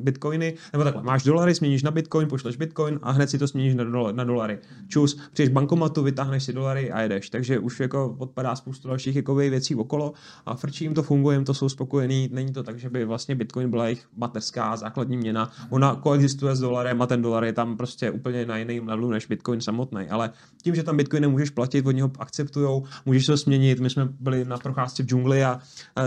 bitcoiny, 0.00 0.54
nebo 0.72 0.84
takhle, 0.84 1.02
máš 1.02 1.22
dolary, 1.22 1.54
změníš 1.54 1.82
na 1.82 1.90
bitcoin, 1.90 2.28
pošleš 2.28 2.56
bitcoin 2.56 2.98
a 3.02 3.10
hned 3.10 3.30
si 3.30 3.38
to 3.38 3.46
změníš 3.46 3.74
na, 3.74 3.84
dola, 3.84 4.12
na 4.12 4.24
dolary. 4.24 4.58
Čus, 4.88 5.20
přijdeš 5.32 5.52
bankomatu, 5.52 6.02
vytáhneš 6.02 6.44
si 6.44 6.52
dolary 6.52 6.89
a 6.92 7.00
jedeš. 7.00 7.30
Takže 7.30 7.58
už 7.58 7.80
jako 7.80 8.16
odpadá 8.18 8.56
spoustu 8.56 8.88
dalších 8.88 9.16
jako 9.16 9.34
věcí 9.34 9.74
okolo 9.74 10.12
a 10.46 10.54
frčí 10.54 10.84
jim 10.84 10.94
to 10.94 11.02
funguje, 11.02 11.36
jim 11.36 11.44
to 11.44 11.54
jsou 11.54 11.68
spokojení. 11.68 12.28
Není 12.32 12.52
to 12.52 12.62
tak, 12.62 12.78
že 12.78 12.90
by 12.90 13.04
vlastně 13.04 13.34
Bitcoin 13.34 13.70
byla 13.70 13.84
jejich 13.84 14.08
mateřská 14.16 14.76
základní 14.76 15.16
měna. 15.16 15.52
Ona 15.70 15.94
koexistuje 15.94 16.56
s 16.56 16.60
dolarem 16.60 17.02
a 17.02 17.06
ten 17.06 17.22
dolar 17.22 17.44
je 17.44 17.52
tam 17.52 17.76
prostě 17.76 18.10
úplně 18.10 18.46
na 18.46 18.56
jiném 18.56 18.88
levelu 18.88 19.10
než 19.10 19.26
Bitcoin 19.26 19.60
samotný. 19.60 20.08
Ale 20.10 20.30
tím, 20.62 20.74
že 20.74 20.82
tam 20.82 20.96
Bitcoin 20.96 21.22
nemůžeš 21.22 21.50
platit, 21.50 21.86
oni 21.86 22.00
ho 22.00 22.10
akceptují, 22.18 22.82
můžeš 23.06 23.26
to 23.26 23.36
změnit. 23.36 23.80
My 23.80 23.90
jsme 23.90 24.08
byli 24.20 24.44
na 24.44 24.58
procházce 24.58 25.02
v 25.02 25.06
džungli 25.06 25.44
a 25.44 25.60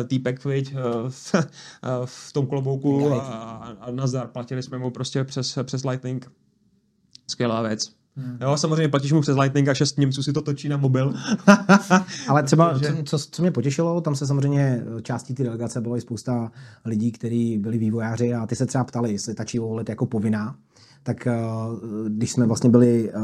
týpek 0.08 0.46
viď, 0.46 0.76
v, 1.10 1.34
uh, 1.34 1.42
v 2.06 2.34
tom 2.34 2.48
klobouku 2.48 3.14
a, 3.14 3.20
a, 3.20 3.76
a 3.80 3.92
nazdar. 3.92 4.28
Platili 4.28 4.64
jsme 4.64 4.78
mu 4.78 4.92
prostě 4.92 5.24
přes, 5.24 5.58
přes 5.64 5.84
Lightning. 5.84 6.32
Skvělá 7.28 7.62
věc. 7.62 8.03
Hmm. 8.18 8.38
Jo, 8.42 8.58
samozřejmě 8.58 8.88
platíš 8.88 9.12
mu 9.12 9.22
přes 9.22 9.38
Lightning 9.38 9.68
a 9.68 9.74
šest 9.74 9.98
Němců 9.98 10.24
si 10.24 10.34
to 10.34 10.42
točí 10.42 10.70
na 10.70 10.78
mobil. 10.78 11.14
Ale 12.28 12.44
třeba, 12.44 12.80
co, 13.06 13.20
co, 13.20 13.42
mě 13.42 13.52
potěšilo, 13.52 14.02
tam 14.02 14.16
se 14.16 14.28
samozřejmě 14.28 14.84
částí 15.02 15.34
té 15.34 15.44
delegace 15.44 15.82
bylo 15.82 15.98
i 15.98 16.02
spousta 16.02 16.52
lidí, 16.86 17.12
kteří 17.12 17.58
byli 17.58 17.78
vývojáři 17.78 18.34
a 18.34 18.48
ty 18.48 18.56
se 18.56 18.66
třeba 18.66 18.84
ptali, 18.84 19.12
jestli 19.12 19.34
ta 19.34 19.44
let 19.60 19.90
jako 19.90 20.06
povinná 20.06 20.56
tak 21.04 21.28
eh, 21.28 21.34
když 22.08 22.32
jsme 22.32 22.46
vlastně 22.46 22.70
byli 22.70 23.12
eh, 23.12 23.20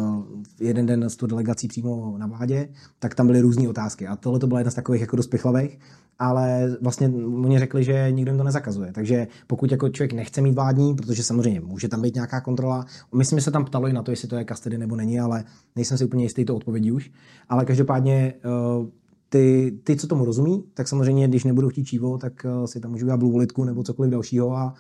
jeden 0.60 0.86
den 0.86 1.04
s 1.04 1.16
tu 1.16 1.28
delegací 1.28 1.68
přímo 1.68 2.18
na 2.18 2.28
vládě, 2.28 2.70
tak 3.00 3.16
tam 3.16 3.28
byly 3.28 3.42
různé 3.42 3.70
otázky. 3.70 4.08
A 4.08 4.16
tohle 4.16 4.40
to 4.40 4.48
byla 4.48 4.60
jedna 4.60 4.72
z 4.72 4.76
takových 4.76 5.02
jako 5.02 5.16
dost 5.16 5.28
pichlavých, 5.28 5.80
ale 6.20 6.78
vlastně 6.82 7.08
oni 7.44 7.60
řekli, 7.60 7.84
že 7.84 8.08
nikdo 8.12 8.32
jim 8.32 8.38
to 8.38 8.44
nezakazuje. 8.44 8.92
Takže 8.94 9.28
pokud 9.48 9.72
jako 9.72 9.90
člověk 9.90 10.14
nechce 10.14 10.42
mít 10.42 10.56
vládní, 10.56 10.96
protože 10.96 11.24
samozřejmě 11.24 11.60
může 11.62 11.88
tam 11.88 12.02
být 12.02 12.16
nějaká 12.16 12.42
kontrola, 12.42 12.86
myslím, 13.16 13.40
že 13.40 13.46
se 13.46 13.52
tam 13.52 13.66
ptalo 13.66 13.88
i 13.88 13.94
na 13.94 14.04
to, 14.04 14.12
jestli 14.12 14.28
to 14.28 14.36
je 14.36 14.46
custody 14.46 14.78
nebo 14.78 14.96
není, 14.96 15.20
ale 15.20 15.44
nejsem 15.76 15.98
si 15.98 16.06
úplně 16.06 16.24
jistý 16.24 16.46
to 16.46 16.56
odpovědí 16.56 16.92
už. 16.92 17.12
Ale 17.50 17.66
každopádně 17.66 18.34
eh, 18.36 18.88
ty, 19.30 19.78
ty, 19.84 19.96
co 19.96 20.08
tomu 20.08 20.26
rozumí, 20.26 20.64
tak 20.74 20.88
samozřejmě, 20.88 21.28
když 21.28 21.44
nebudu 21.44 21.70
chtít 21.70 21.84
čívo, 21.86 22.18
tak 22.18 22.46
si 22.66 22.80
tam 22.80 22.92
můžu 22.92 23.06
udělat 23.06 23.18
blue 23.20 23.66
nebo 23.66 23.84
cokoliv 23.84 24.12
dalšího 24.12 24.56
a, 24.58 24.74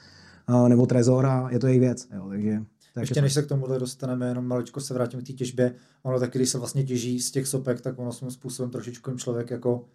nebo 0.68 0.86
trezor 0.86 1.26
a 1.26 1.50
je 1.52 1.60
to 1.60 1.68
jejich 1.68 1.80
věc. 1.80 2.08
Jo, 2.16 2.26
takže 2.30 2.62
takže 2.94 3.12
Ještě 3.12 3.22
než 3.22 3.34
se 3.34 3.44
k 3.44 3.48
tomuhle 3.48 3.80
dostaneme, 3.80 4.28
jenom 4.28 4.48
maličko 4.48 4.82
se 4.82 4.94
vrátím 4.94 5.22
k 5.22 5.28
té 5.28 5.34
těžbě. 5.34 5.76
Ono 6.04 6.20
taky, 6.20 6.38
když 6.40 6.50
se 6.50 6.58
vlastně 6.58 6.84
těží 6.84 7.20
z 7.20 7.32
těch 7.32 7.48
sopek, 7.48 7.82
tak 7.82 8.00
ono 8.00 8.14
svým 8.14 8.32
způsobem 8.32 8.72
trošičku 8.72 9.16
člověk 9.16 9.52
jako 9.52 9.76
uh, 9.76 9.86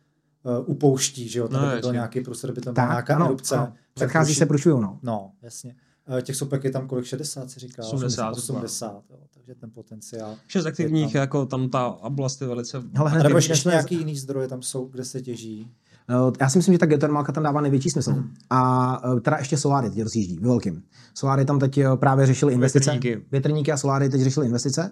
upouští, 0.67 1.29
že 1.29 1.39
jo, 1.39 1.49
tam 1.49 1.63
no, 1.63 1.75
by 1.75 1.81
byl 1.81 1.93
nějaký 1.93 2.21
průsor, 2.21 2.53
by 2.53 2.61
tam 2.61 2.75
byla 2.75 2.89
nějaká 2.89 3.17
ano, 3.17 3.27
erupce. 3.27 3.57
Ano. 3.57 3.73
Předchází 3.95 4.35
se 4.35 4.47
průšvihu, 4.47 4.81
no. 4.81 4.99
No, 5.03 5.33
jasně. 5.43 5.77
Uh, 6.09 6.21
těch 6.21 6.37
sopek 6.37 6.65
je 6.65 6.71
tam 6.71 6.89
kolik? 6.89 7.05
60 7.05 7.51
si 7.51 7.61
říká? 7.61 7.83
80. 7.83 8.31
80, 8.31 9.03
jo, 9.11 9.17
takže 9.35 9.55
ten 9.55 9.71
potenciál. 9.71 10.37
Šest 10.49 10.67
aktivních, 10.67 11.13
tam. 11.13 11.21
jako 11.21 11.47
tam 11.47 11.69
ta 11.69 11.89
oblast 11.89 12.41
je 12.41 12.49
velice... 12.49 12.83
Ale 12.97 13.23
nebo 13.23 13.37
ještě 13.37 13.69
nějaký 13.69 13.99
jiný 13.99 14.17
zdroje 14.17 14.49
tam 14.49 14.63
jsou, 14.63 14.87
kde 14.87 15.05
se 15.05 15.21
těží? 15.21 15.71
Eh, 16.09 16.33
já 16.41 16.49
si 16.49 16.59
myslím, 16.59 16.75
že 16.75 16.79
ta 16.79 16.87
geotermálka 16.87 17.33
tam 17.33 17.43
dává 17.43 17.61
největší 17.61 17.91
smysl. 17.91 18.13
Hmm. 18.13 18.35
A 18.51 19.03
eh, 19.17 19.21
teda 19.21 19.37
ještě 19.39 19.57
soláry 19.57 19.91
teď 19.91 20.03
rozjíždí, 20.03 20.39
ve 20.39 20.49
velkým. 20.49 20.83
Soláry 21.15 21.45
tam 21.45 21.59
teď 21.59 21.79
eh, 21.79 21.97
právě 21.97 22.27
řešili 22.27 22.53
investice. 22.53 22.91
Větrníky. 22.91 23.25
Větrníky 23.33 23.73
a 23.73 23.77
soláry 23.77 24.09
teď 24.09 24.21
řešili 24.21 24.47
investice. 24.47 24.91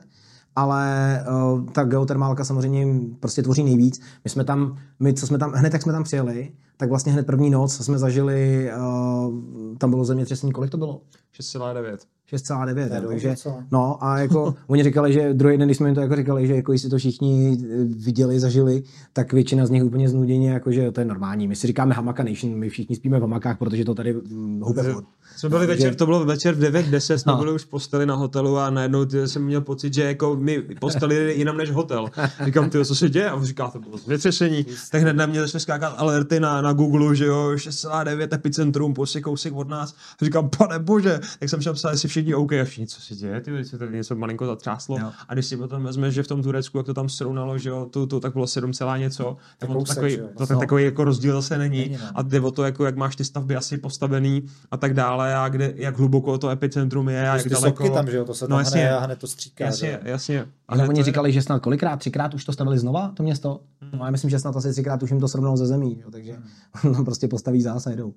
Ale 0.56 1.24
uh, 1.30 1.66
ta 1.66 1.84
geotermálka 1.84 2.44
samozřejmě 2.44 3.00
prostě 3.20 3.42
tvoří 3.42 3.64
nejvíc. 3.64 4.00
My 4.24 4.30
jsme 4.30 4.44
tam, 4.44 4.78
my 5.00 5.14
co 5.14 5.26
jsme 5.26 5.38
tam, 5.38 5.52
hned 5.52 5.72
jak 5.72 5.82
jsme 5.82 5.92
tam 5.92 6.04
přijeli, 6.04 6.52
tak 6.76 6.88
vlastně 6.88 7.12
hned 7.12 7.26
první 7.26 7.50
noc 7.50 7.84
jsme 7.84 7.98
zažili, 7.98 8.70
uh, 8.76 9.34
tam 9.78 9.90
bylo 9.90 10.04
zemětřesení, 10.04 10.52
kolik 10.52 10.70
to 10.70 10.76
bylo? 10.76 11.00
6,9. 11.40 11.96
6,9. 12.32 12.74
To 12.74 12.94
je 12.94 13.00
Takže, 13.08 13.34
no 13.72 14.04
a 14.04 14.18
jako 14.18 14.54
oni 14.66 14.82
říkali, 14.82 15.12
že 15.12 15.34
druhý 15.34 15.58
den, 15.58 15.68
když 15.68 15.76
jsme 15.76 15.88
jim 15.88 15.94
to 15.94 16.00
jako 16.00 16.16
říkali, 16.16 16.46
že 16.46 16.54
jako 16.54 16.72
jestli 16.72 16.90
to 16.90 16.98
všichni 16.98 17.58
eh, 17.60 17.84
viděli, 17.84 18.40
zažili, 18.40 18.82
tak 19.12 19.32
většina 19.32 19.66
z 19.66 19.70
nich 19.70 19.84
úplně 19.84 20.08
znuděně, 20.08 20.50
jako 20.50 20.72
že 20.72 20.92
to 20.92 21.00
je 21.00 21.04
normální. 21.04 21.48
My 21.48 21.56
si 21.56 21.66
říkáme 21.66 21.94
Hamaka 21.94 22.22
Nation, 22.22 22.54
my 22.54 22.68
všichni 22.68 22.96
spíme 22.96 23.18
v 23.18 23.22
hamakách, 23.22 23.58
protože 23.58 23.84
to 23.84 23.94
tady 23.94 24.12
hm, 24.12 24.60
houpe. 24.62 24.94
Jsme 25.42 25.48
byli 25.48 25.66
večer, 25.66 25.94
to 25.94 26.04
bylo 26.06 26.24
večer 26.24 26.54
v 26.54 26.58
9-10, 26.60 27.14
jsme 27.16 27.32
No. 27.32 27.38
byli 27.38 27.52
už 27.52 27.64
posteli 27.64 28.06
na 28.06 28.14
hotelu 28.14 28.58
a 28.58 28.70
najednou 28.70 29.06
jsem 29.26 29.44
měl 29.44 29.60
pocit, 29.60 29.94
že 29.94 30.02
jako 30.04 30.36
my 30.36 30.62
posteli 30.80 31.34
jinam 31.38 31.56
než 31.56 31.70
hotel. 31.70 32.08
Říkám, 32.44 32.70
ty, 32.70 32.84
co 32.84 32.94
se 32.94 33.08
děje? 33.08 33.30
A 33.30 33.34
on 33.34 33.44
říká, 33.44 33.68
to 33.70 33.78
bylo 33.78 33.98
zemětřesení. 33.98 34.66
Tak 34.90 35.02
hned 35.02 35.12
na 35.12 35.26
mě 35.26 35.40
začne 35.40 35.60
skákat 35.60 35.94
alerty 35.96 36.40
na, 36.40 36.60
na 36.60 36.72
Google, 36.72 37.16
že 37.16 37.24
jo, 37.26 37.50
6,9 37.54 38.28
epicentrum, 38.34 38.94
prostě 38.94 39.20
kousek 39.20 39.52
od 39.54 39.68
nás. 39.68 39.94
A 40.22 40.24
říkám, 40.24 40.50
pane 40.58 40.78
bože, 40.78 41.20
tak 41.40 41.48
jsem 41.48 41.60
šel 41.62 41.74
psát, 41.74 41.90
jestli 41.90 42.08
všichni 42.08 42.34
OK 42.34 42.52
a 42.52 42.64
všichni, 42.64 42.86
co 42.86 43.00
se 43.00 43.14
děje, 43.14 43.40
ty, 43.40 43.64
se 43.64 43.78
tady 43.78 43.96
něco 43.96 44.16
malinko 44.16 44.46
zatřáslo. 44.46 44.98
Jo. 44.98 45.10
A 45.28 45.34
když 45.34 45.46
si 45.46 45.56
potom 45.56 45.82
vezmeš, 45.84 46.14
že 46.14 46.22
v 46.22 46.26
tom 46.28 46.42
Turecku, 46.42 46.78
jak 46.78 46.86
to 46.86 46.94
tam 46.94 47.08
srovnalo, 47.08 47.58
že 47.58 47.68
jo, 47.68 47.86
to, 47.90 48.06
to 48.06 48.20
tak 48.20 48.32
bylo 48.32 48.46
7, 48.46 48.72
celá 48.72 48.96
něco, 48.96 49.36
tak 49.58 49.70
on 49.70 49.74
to 49.74 49.78
kousek, 49.80 49.94
takový, 49.94 50.16
to, 50.16 50.54
No. 50.54 50.60
takový 50.60 50.84
jako 50.84 51.04
rozdíl 51.04 51.34
zase 51.34 51.58
není. 51.58 51.78
Není, 51.78 51.98
no. 52.02 52.06
A 52.14 52.22
jde 52.22 52.40
o 52.40 52.50
to, 52.50 52.64
jako, 52.64 52.84
jak 52.84 52.96
máš 52.96 53.16
ty 53.16 53.24
stavby 53.24 53.56
asi 53.56 53.78
postavený 53.78 54.42
a 54.70 54.76
tak 54.76 54.94
dále 54.94 55.31
a 55.34 55.48
kde, 55.48 55.72
jak 55.76 55.98
hluboko 55.98 56.38
to 56.38 56.50
epicentrum 56.50 57.08
je 57.08 57.30
a 57.30 57.34
jak 57.34 57.42
ty 57.42 57.48
daleko. 57.48 57.68
sopky 57.84 57.90
tam, 57.94 58.10
že 58.10 58.16
jo, 58.16 58.24
to 58.24 58.34
se 58.34 58.44
No 58.44 58.48
tam 58.48 58.58
jasně. 58.58 58.80
hne 58.80 58.90
a 58.90 58.98
hned 59.00 59.18
to 59.18 59.26
stříká. 59.26 59.64
že 59.64 59.66
Jasně, 59.66 59.90
jo. 59.92 59.98
jasně. 60.04 60.46
Ale 60.68 60.78
hned 60.78 60.88
oni 60.88 61.00
je- 61.00 61.04
říkali, 61.04 61.32
že 61.32 61.42
snad 61.42 61.58
kolikrát, 61.62 61.96
třikrát 61.96 62.34
už 62.34 62.44
to 62.44 62.52
stavili 62.52 62.78
znova, 62.78 63.12
to 63.16 63.22
město. 63.22 63.60
No 63.92 64.02
a 64.02 64.04
já 64.04 64.10
myslím, 64.10 64.30
že 64.30 64.38
snad 64.38 64.56
asi 64.56 64.72
třikrát 64.72 65.02
už 65.02 65.10
jim 65.10 65.20
to 65.20 65.28
srovnalo 65.28 65.56
ze 65.56 65.66
zemí, 65.66 66.00
jo, 66.04 66.10
takže 66.10 66.36
tam 66.82 67.04
prostě 67.04 67.28
postaví 67.28 67.62
zás 67.62 67.86
a 67.86 67.90
jedou. 67.90 68.14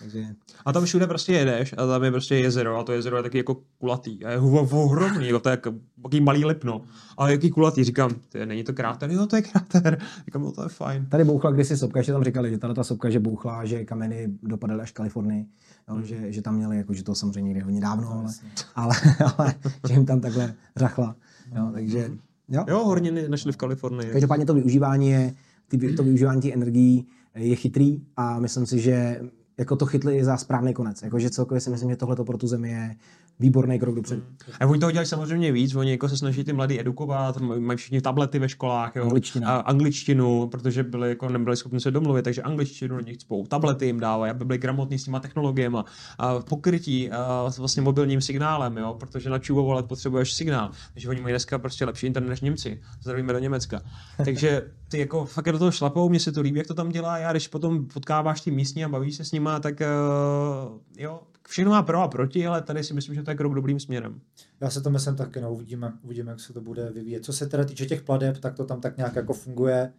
Takže 0.00 0.26
A 0.64 0.72
tam 0.72 0.84
všude 0.84 1.06
prostě 1.06 1.32
jedeš 1.32 1.72
a 1.78 1.86
tam 1.86 2.04
je 2.04 2.10
prostě 2.10 2.36
jezero 2.36 2.76
a 2.78 2.82
to 2.84 2.92
jezero 2.92 3.16
je 3.16 3.22
taky 3.22 3.38
jako 3.38 3.56
kulatý 3.78 4.24
a 4.24 4.30
je 4.30 4.38
ohromný, 4.38 5.26
jako 5.26 5.38
to 5.40 5.48
je 5.48 5.50
jako 5.50 5.72
takový 6.02 6.20
malý 6.20 6.44
lipno. 6.44 6.80
A 7.18 7.28
jaký 7.30 7.50
kulatý, 7.50 7.84
říkám, 7.84 8.10
ty, 8.28 8.46
není 8.46 8.64
to 8.64 8.72
kráter? 8.72 9.10
Jo, 9.10 9.26
to 9.26 9.36
je 9.36 9.42
kráter. 9.42 9.98
Říkám, 10.24 10.42
no 10.42 10.52
to 10.52 10.62
je 10.62 10.68
fajn. 10.68 11.06
Tady 11.06 11.24
bouchla 11.24 11.50
kdysi 11.50 11.76
sopka, 11.76 12.02
že 12.02 12.12
tam 12.12 12.24
říkali, 12.24 12.50
že 12.50 12.58
tato 12.58 12.74
ta 12.74 12.84
sopka, 12.84 13.10
že 13.10 13.20
bouchla, 13.20 13.64
že 13.64 13.84
kameny 13.84 14.28
dopadaly 14.42 14.80
až 14.82 14.92
k 14.92 14.94
Kalifornii, 14.94 15.46
jo, 15.88 16.02
že, 16.02 16.32
že, 16.32 16.42
tam 16.42 16.56
měli, 16.56 16.76
jako, 16.76 16.94
že 16.94 17.04
to 17.04 17.14
samozřejmě 17.14 17.48
někde 17.48 17.64
hodně 17.64 17.80
dávno, 17.80 18.12
ale, 18.12 18.34
ale, 18.74 18.94
ale, 19.38 19.54
že 19.88 19.94
jim 19.94 20.06
tam 20.06 20.20
takhle 20.20 20.54
řachla. 20.76 21.16
Jo, 21.56 21.70
takže, 21.72 22.10
jo. 22.48 22.64
Jo, 22.68 22.84
horniny 22.84 23.28
našli 23.28 23.52
v 23.52 23.56
Kalifornii. 23.56 24.12
Každopádně 24.12 24.46
to 24.46 24.54
využívání 24.54 25.10
je, 25.10 25.34
ty, 25.68 25.94
to 25.94 26.02
využívání 26.02 26.40
těch 26.40 26.54
energií 26.54 27.06
je 27.34 27.56
chytrý 27.56 28.02
a 28.16 28.38
myslím 28.38 28.66
si, 28.66 28.80
že 28.80 29.20
jako 29.58 29.76
to 29.76 29.86
chytli 29.86 30.24
za 30.24 30.36
správný 30.36 30.74
konec. 30.74 31.02
Jakože 31.02 31.30
celkově 31.30 31.60
si 31.60 31.70
myslím, 31.70 31.90
že 31.90 31.96
tohle 31.96 32.16
pro 32.16 32.38
tu 32.38 32.46
zemi 32.46 32.70
je 32.70 32.96
výborný 33.40 33.78
krok 33.78 33.94
dopředu. 33.94 34.22
A 34.60 34.66
oni 34.66 34.80
toho 34.80 34.92
dělají 34.92 35.06
samozřejmě 35.06 35.52
víc, 35.52 35.74
oni 35.74 35.90
jako 35.90 36.08
se 36.08 36.16
snaží 36.16 36.44
ty 36.44 36.52
mladí 36.52 36.80
edukovat, 36.80 37.40
mají 37.40 37.76
všichni 37.76 38.00
tablety 38.00 38.38
ve 38.38 38.48
školách, 38.48 38.96
jo. 38.96 39.02
Angličtina. 39.02 39.50
A 39.50 39.60
angličtinu, 39.60 40.48
protože 40.48 40.82
byli, 40.82 41.08
jako 41.08 41.28
nebyli 41.28 41.56
schopni 41.56 41.80
se 41.80 41.90
domluvit, 41.90 42.22
takže 42.22 42.42
angličtinu 42.42 42.96
na 42.96 43.00
nich 43.00 43.16
cpou, 43.16 43.46
tablety 43.46 43.86
jim 43.86 44.00
dávají, 44.00 44.30
aby 44.30 44.44
byli 44.44 44.58
gramotní 44.58 44.98
s 44.98 45.04
těma 45.04 45.20
technologiemi 45.20 45.78
a 46.18 46.38
pokrytí 46.38 47.10
a 47.10 47.50
s 47.50 47.58
vlastně 47.58 47.82
mobilním 47.82 48.20
signálem, 48.20 48.76
jo, 48.76 48.96
protože 49.00 49.30
na 49.30 49.38
čuvo 49.38 49.62
volat 49.62 49.86
potřebuješ 49.86 50.32
signál, 50.32 50.70
takže 50.92 51.08
oni 51.08 51.20
mají 51.20 51.32
dneska 51.32 51.58
prostě 51.58 51.84
lepší 51.84 52.06
internet 52.06 52.28
než 52.28 52.40
Němci. 52.40 52.80
Zdravíme 53.00 53.32
do 53.32 53.38
Německa. 53.38 53.80
Takže 54.24 54.62
ty 54.88 54.98
jako 54.98 55.24
fakt 55.24 55.52
do 55.52 55.58
toho 55.58 55.70
šlapou, 55.70 56.08
mně 56.08 56.20
se 56.20 56.32
to 56.32 56.40
líbí, 56.40 56.58
jak 56.58 56.66
to 56.66 56.74
tam 56.74 56.88
dělá, 56.88 57.18
já 57.18 57.30
když 57.30 57.48
potom 57.48 57.86
potkáváš 57.86 58.40
ty 58.40 58.50
místní 58.50 58.84
a 58.84 58.88
bavíš 58.88 59.16
se 59.16 59.24
s 59.24 59.32
nima, 59.32 59.60
tak 59.60 59.80
uh, 59.80 60.78
jo, 60.98 61.20
všechno 61.48 61.70
má 61.70 61.82
pro 61.82 62.02
a 62.02 62.08
proti, 62.08 62.46
ale 62.46 62.62
tady 62.62 62.84
si 62.84 62.94
myslím, 62.94 63.14
že 63.14 63.22
to 63.22 63.30
je 63.30 63.36
krok 63.36 63.54
dobrým 63.54 63.80
směrem. 63.80 64.20
Já 64.60 64.70
se 64.70 64.80
to 64.80 64.90
myslím 64.90 65.16
taky, 65.16 65.40
no, 65.40 65.52
uvidíme, 65.52 65.92
uvidíme, 66.02 66.30
jak 66.30 66.40
se 66.40 66.52
to 66.52 66.60
bude 66.60 66.90
vyvíjet. 66.90 67.24
Co 67.24 67.32
se 67.32 67.46
teda 67.46 67.64
týče 67.64 67.86
těch 67.86 68.02
pladeb, 68.02 68.38
tak 68.38 68.54
to 68.54 68.64
tam 68.64 68.80
tak 68.80 68.96
nějak 68.96 69.16
jako 69.16 69.32
funguje. 69.32 69.92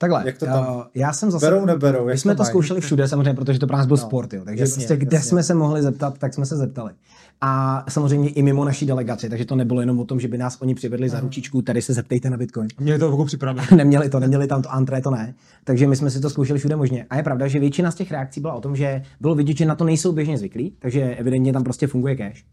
Takhle, 0.00 0.22
Jak 0.26 0.38
to 0.38 0.46
tam? 0.46 0.76
uh, 0.76 0.82
já 0.94 1.12
jsem 1.12 1.30
zase... 1.30 1.46
Berou, 1.46 1.64
neberou, 1.64 2.06
My 2.06 2.18
jsme 2.18 2.34
to 2.34 2.42
mají? 2.42 2.48
zkoušeli 2.48 2.80
všude 2.80 3.08
samozřejmě, 3.08 3.34
protože 3.34 3.58
to 3.58 3.66
pro 3.66 3.76
nás 3.76 3.86
byl 3.86 3.96
No, 3.96 4.02
sport, 4.02 4.32
jo. 4.32 4.42
takže 4.44 4.62
jasně, 4.62 4.74
prostě 4.74 4.96
kde 4.96 5.16
jasně. 5.16 5.28
jsme 5.28 5.42
se 5.42 5.54
mohli 5.54 5.82
zeptat, 5.82 6.18
tak 6.18 6.34
jsme 6.34 6.46
se 6.46 6.56
zeptali. 6.56 6.92
A 7.40 7.84
samozřejmě 7.88 8.28
i 8.28 8.42
mimo 8.42 8.64
naší 8.64 8.86
delegaci, 8.86 9.28
takže 9.28 9.44
to 9.44 9.56
nebylo 9.56 9.80
jenom 9.80 9.98
o 10.00 10.04
tom, 10.04 10.20
že 10.20 10.28
by 10.28 10.38
nás 10.38 10.58
oni 10.60 10.74
přivedli 10.74 11.08
za 11.08 11.20
ručičku, 11.20 11.62
tady 11.62 11.82
se 11.82 11.92
zeptejte 11.94 12.30
na 12.30 12.36
Bitcoin. 12.36 12.68
Měli 12.80 12.98
to 12.98 13.10
jako 13.10 13.24
připravené. 13.24 13.66
neměli 13.76 14.08
to, 14.08 14.20
neměli 14.20 14.46
tam 14.46 14.62
to 14.62 14.72
antré, 14.72 15.00
to 15.00 15.10
ne. 15.10 15.34
Takže 15.64 15.86
my 15.86 15.96
jsme 15.96 16.10
si 16.10 16.20
to 16.20 16.30
zkoušeli 16.30 16.58
všude 16.58 16.76
možně. 16.76 17.06
A 17.10 17.16
je 17.16 17.22
pravda, 17.22 17.48
že 17.48 17.58
většina 17.58 17.90
z 17.90 17.94
těch 17.94 18.10
reakcí 18.10 18.40
byla 18.40 18.52
o 18.54 18.60
tom, 18.60 18.76
že 18.76 19.02
bylo 19.20 19.34
vidět, 19.34 19.56
že 19.56 19.66
na 19.66 19.74
to 19.74 19.84
nejsou 19.84 20.12
běžně 20.12 20.38
zvyklí, 20.38 20.76
takže 20.78 21.02
evidentně 21.02 21.52
tam 21.52 21.64
prostě 21.64 21.86
funguje 21.86 22.16
cash. 22.16 22.44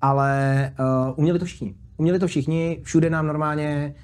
Ale 0.00 0.72
uh, 0.80 1.14
uměli 1.16 1.38
to 1.38 1.44
všichni. 1.44 1.74
Uměli 1.96 2.18
to 2.18 2.26
všichni, 2.26 2.80
všude 2.82 3.10
nám 3.10 3.26
normálně 3.26 3.94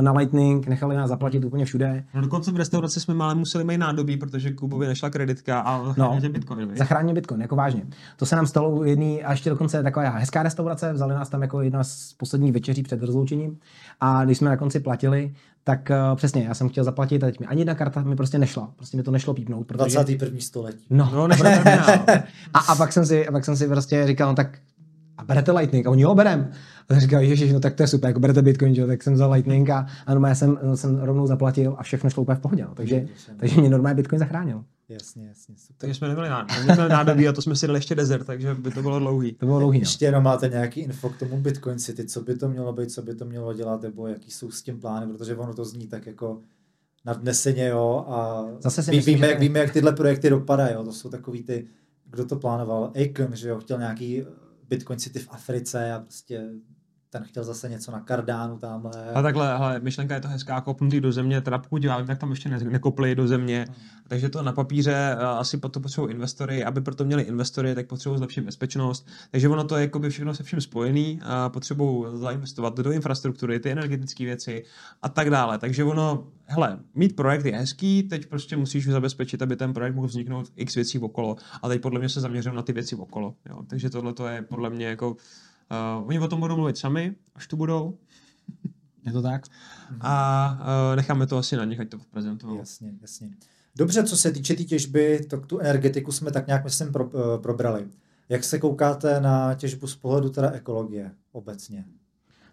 na 0.00 0.12
Lightning 0.12 0.66
nechali 0.66 0.96
nás 0.96 1.08
zaplatit 1.08 1.44
úplně 1.44 1.64
všude. 1.64 2.04
No 2.14 2.20
dokonce 2.20 2.52
v 2.52 2.56
restauraci 2.56 3.00
jsme 3.00 3.14
mále 3.14 3.34
museli 3.34 3.64
mít 3.64 3.78
nádobí, 3.78 4.16
protože 4.16 4.52
Kubovi 4.52 4.86
nešla 4.86 5.10
kreditka 5.10 5.60
a 5.60 5.94
No. 5.96 6.18
bitcoin. 6.28 6.68
viď? 6.68 6.78
Zachránil 6.78 7.14
Bitcoin, 7.14 7.40
jako 7.40 7.56
vážně. 7.56 7.82
To 8.16 8.26
se 8.26 8.36
nám 8.36 8.46
stalo 8.46 8.70
u 8.70 8.84
jedný 8.84 9.24
a 9.24 9.30
ještě 9.30 9.50
dokonce 9.50 9.82
taková 9.82 10.08
hezká 10.10 10.42
restaurace, 10.42 10.92
vzali 10.92 11.14
nás 11.14 11.28
tam 11.28 11.42
jako 11.42 11.60
jedna 11.62 11.84
z 11.84 12.12
posledních 12.12 12.52
večeří 12.52 12.82
před 12.82 13.02
rozloučením 13.02 13.58
a 14.00 14.24
když 14.24 14.38
jsme 14.38 14.50
na 14.50 14.56
konci 14.56 14.80
platili, 14.80 15.34
tak 15.64 15.90
uh, 16.10 16.16
přesně, 16.16 16.44
já 16.44 16.54
jsem 16.54 16.68
chtěl 16.68 16.84
zaplatit 16.84 17.22
a 17.24 17.26
teď 17.26 17.40
mi 17.40 17.46
ani 17.46 17.60
jedna 17.60 17.74
karta 17.74 18.02
mi 18.02 18.16
prostě 18.16 18.38
nešla, 18.38 18.70
prostě 18.76 18.96
mi 18.96 19.02
to 19.02 19.10
nešlo 19.10 19.34
pípnout, 19.34 19.66
protože... 19.66 19.94
21. 19.94 20.40
století. 20.40 20.86
No, 20.90 21.10
No, 21.14 21.28
terminál. 21.36 21.88
a, 22.54 22.58
a, 22.58 22.74
pak 22.74 22.92
jsem 22.92 23.06
si, 23.06 23.28
a 23.28 23.32
pak 23.32 23.44
jsem 23.44 23.56
si 23.56 23.68
prostě 23.68 24.06
říkal, 24.06 24.28
no 24.28 24.34
tak 24.34 24.58
a 25.18 25.24
berete 25.24 25.52
Lightning? 25.52 25.86
A 25.86 25.90
oni 25.90 26.02
jo, 26.02 26.14
berem. 26.14 26.50
A 26.88 26.92
jsem 26.94 27.00
říkal, 27.00 27.20
ježiš, 27.22 27.52
no 27.52 27.60
tak 27.60 27.74
to 27.74 27.82
je 27.82 27.86
super, 27.86 28.08
jako 28.08 28.20
berete 28.20 28.42
Bitcoin, 28.42 28.74
že 28.74 28.80
jo? 28.80 28.86
tak 28.86 29.02
jsem 29.02 29.14
vzal 29.14 29.32
Lightning 29.32 29.70
a, 29.70 29.86
a 30.06 30.10
normálně 30.14 30.34
jsem, 30.34 30.58
jsem 30.74 30.98
rovnou 30.98 31.26
zaplatil 31.26 31.76
a 31.78 31.82
všechno 31.82 32.10
šlo 32.10 32.22
úplně 32.22 32.36
v 32.36 32.40
pohodě. 32.40 32.64
No. 32.64 32.74
Takže, 32.74 33.06
takže 33.36 33.60
mě 33.60 33.70
normálně 33.70 33.94
Bitcoin 33.94 34.18
zachránil. 34.18 34.64
Jasně, 34.88 35.26
jasně, 35.26 35.54
super. 35.58 35.76
Takže 35.78 35.94
jsme 35.94 36.08
neměli 36.08 36.28
nádobí, 36.28 36.66
neměli 36.66 36.88
nádobí 36.88 37.28
a 37.28 37.32
to 37.32 37.42
jsme 37.42 37.56
si 37.56 37.66
dali 37.66 37.76
ještě 37.76 37.94
desert, 37.94 38.24
takže 38.24 38.54
by 38.54 38.70
to 38.70 38.82
bylo 38.82 38.98
dlouhý. 38.98 39.32
To 39.32 39.46
bylo 39.46 39.58
dlouhý. 39.58 39.78
No. 39.78 39.82
Ještě 39.82 40.04
jenom 40.04 40.24
máte 40.24 40.48
nějaký 40.48 40.80
info 40.80 41.08
k 41.08 41.16
tomu 41.18 41.40
Bitcoin 41.40 41.78
City, 41.78 42.04
co 42.04 42.20
by 42.22 42.36
to 42.36 42.48
mělo 42.48 42.72
být, 42.72 42.90
co 42.90 43.02
by 43.02 43.14
to 43.14 43.24
mělo 43.24 43.52
dělat, 43.52 43.82
nebo 43.82 44.06
jaký 44.06 44.30
jsou 44.30 44.50
s 44.50 44.62
tím 44.62 44.80
plány, 44.80 45.06
protože 45.06 45.36
ono 45.36 45.54
to 45.54 45.64
zní 45.64 45.86
tak 45.86 46.06
jako 46.06 46.40
nadneseně, 47.04 47.66
jo, 47.68 48.04
a 48.08 48.44
Zase 48.60 48.82
si 48.82 48.90
ví, 48.90 48.96
myslím, 48.96 49.14
víme, 49.14 49.26
že- 49.26 49.30
jak, 49.32 49.40
víme, 49.40 49.58
jak 49.58 49.72
tyhle 49.72 49.92
projekty 49.92 50.30
dopadají, 50.30 50.74
jo, 50.74 50.84
to 50.84 50.92
jsou 50.92 51.08
takový 51.08 51.42
ty, 51.42 51.66
kdo 52.10 52.24
to 52.24 52.36
plánoval, 52.36 52.92
Akon, 53.04 53.36
že 53.36 53.48
jo, 53.48 53.58
chtěl 53.60 53.78
nějaký 53.78 54.22
Bitcoin 54.68 54.98
City 54.98 55.18
v 55.18 55.28
Africe 55.30 55.92
a 55.92 55.98
prostě 56.00 56.42
ten 57.18 57.24
chtěl 57.28 57.44
zase 57.44 57.68
něco 57.68 57.92
na 57.92 58.00
Kardánu 58.00 58.58
tamhle. 58.58 59.12
A 59.14 59.22
takhle, 59.22 59.58
hele, 59.58 59.80
myšlenka 59.80 60.14
je 60.14 60.20
to 60.20 60.28
hezká, 60.28 60.60
kopnutý 60.60 61.00
do 61.00 61.12
země, 61.12 61.40
teda 61.40 61.58
pokud 61.58 61.84
já 61.84 61.98
vím, 61.98 62.06
tak 62.06 62.18
tam 62.18 62.30
ještě 62.30 62.48
ne, 62.48 62.58
nekopli 62.58 63.14
do 63.14 63.28
země, 63.28 63.66
takže 64.08 64.28
to 64.28 64.42
na 64.42 64.52
papíře 64.52 65.14
a 65.14 65.30
asi 65.30 65.58
to 65.58 65.80
potřebují 65.80 66.14
investory, 66.14 66.64
aby 66.64 66.80
proto 66.80 67.04
měli 67.04 67.22
investory, 67.22 67.74
tak 67.74 67.86
potřebují 67.86 68.18
zlepšit 68.18 68.40
bezpečnost, 68.40 69.06
takže 69.30 69.48
ono 69.48 69.64
to 69.64 69.76
je 69.76 69.82
jakoby 69.82 70.10
všechno 70.10 70.34
se 70.34 70.42
vším 70.42 70.60
spojený 70.60 71.20
a 71.22 71.48
potřebují 71.48 72.18
zainvestovat 72.18 72.76
do 72.76 72.92
infrastruktury, 72.92 73.60
ty 73.60 73.70
energetické 73.70 74.24
věci 74.24 74.64
a 75.02 75.08
tak 75.08 75.30
dále, 75.30 75.58
takže 75.58 75.84
ono, 75.84 76.26
hele, 76.44 76.78
mít 76.94 77.16
projekt 77.16 77.46
je 77.46 77.56
hezký, 77.56 78.02
teď 78.02 78.26
prostě 78.26 78.56
musíš 78.56 78.86
zabezpečit, 78.86 79.42
aby 79.42 79.56
ten 79.56 79.72
projekt 79.72 79.94
mohl 79.94 80.08
vzniknout 80.08 80.52
x 80.56 80.74
věcí 80.74 80.98
okolo. 80.98 81.36
A 81.62 81.68
teď 81.68 81.82
podle 81.82 81.98
mě 81.98 82.08
se 82.08 82.20
zaměřím 82.20 82.54
na 82.54 82.62
ty 82.62 82.72
věci 82.72 82.96
okolo, 82.96 83.34
jo, 83.48 83.62
takže 83.66 83.90
tohle 83.90 84.12
to 84.12 84.26
je 84.26 84.42
podle 84.42 84.70
mě 84.70 84.86
jako 84.86 85.16
Uh, 85.70 86.08
oni 86.08 86.20
o 86.20 86.28
tom 86.28 86.40
budou 86.40 86.56
mluvit 86.56 86.78
sami, 86.78 87.14
až 87.34 87.46
tu 87.46 87.56
budou, 87.56 87.98
Je 89.06 89.12
to 89.12 89.22
tak? 89.22 89.46
a 90.00 90.58
uh, 90.90 90.96
necháme 90.96 91.26
to 91.26 91.36
asi 91.36 91.56
na 91.56 91.64
nich, 91.64 91.80
ať 91.80 91.88
to 91.88 91.98
prezentují. 92.10 92.58
Jasně, 92.58 92.92
jasně. 93.00 93.30
Dobře, 93.76 94.04
co 94.04 94.16
se 94.16 94.32
týče 94.32 94.54
té 94.54 94.58
tý 94.58 94.64
těžby, 94.64 95.20
tak 95.30 95.46
tu 95.46 95.58
energetiku 95.58 96.12
jsme 96.12 96.30
tak 96.30 96.46
nějak, 96.46 96.64
myslím, 96.64 96.92
pro, 96.92 97.10
eh, 97.14 97.38
probrali. 97.38 97.86
Jak 98.28 98.44
se 98.44 98.58
koukáte 98.58 99.20
na 99.20 99.54
těžbu 99.54 99.86
z 99.86 99.96
pohledu 99.96 100.28
teda 100.28 100.50
ekologie 100.50 101.10
obecně? 101.32 101.84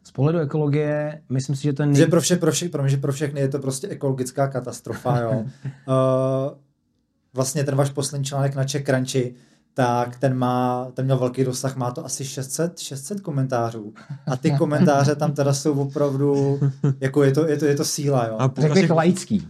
Z 0.03 0.11
pohledu 0.11 0.39
ekologie, 0.39 1.21
myslím 1.29 1.55
si, 1.55 1.63
že 1.63 1.73
to 1.73 1.83
je 1.83 1.95
Že 1.95 2.05
pro, 2.05 2.21
vše, 2.21 2.35
pro, 2.35 2.51
vše, 2.51 2.69
pro, 2.69 2.81
mě, 2.83 2.89
že 2.89 2.97
pro 2.97 3.11
všechny 3.11 3.41
je 3.41 3.47
to 3.47 3.59
prostě 3.59 3.87
ekologická 3.87 4.47
katastrofa, 4.47 5.19
jo. 5.19 5.31
uh, 5.31 5.43
vlastně 7.33 7.63
ten 7.63 7.75
váš 7.75 7.89
poslední 7.89 8.25
článek 8.25 8.55
na 8.55 8.63
Czech 8.63 8.83
Crunchy, 8.83 9.35
tak 9.73 10.17
ten 10.19 10.37
má, 10.37 10.87
ten 10.93 11.05
měl 11.05 11.17
velký 11.17 11.43
dosah, 11.43 11.75
má 11.75 11.91
to 11.91 12.05
asi 12.05 12.25
600, 12.25 12.79
600 12.79 13.21
komentářů. 13.21 13.93
A 14.27 14.37
ty 14.37 14.51
komentáře 14.51 15.15
tam 15.15 15.31
teda 15.31 15.53
jsou 15.53 15.73
opravdu, 15.73 16.59
jako 17.01 17.23
je 17.23 17.31
to, 17.31 17.47
je 17.47 17.57
to, 17.57 17.65
je 17.65 17.75
to 17.75 17.85
síla, 17.85 18.27
jo. 18.27 18.35
A 18.39 18.51
Řekl 18.57 18.73
z 18.73 18.73
bych 18.73 18.83
těch, 18.83 18.91
laický. 18.91 19.47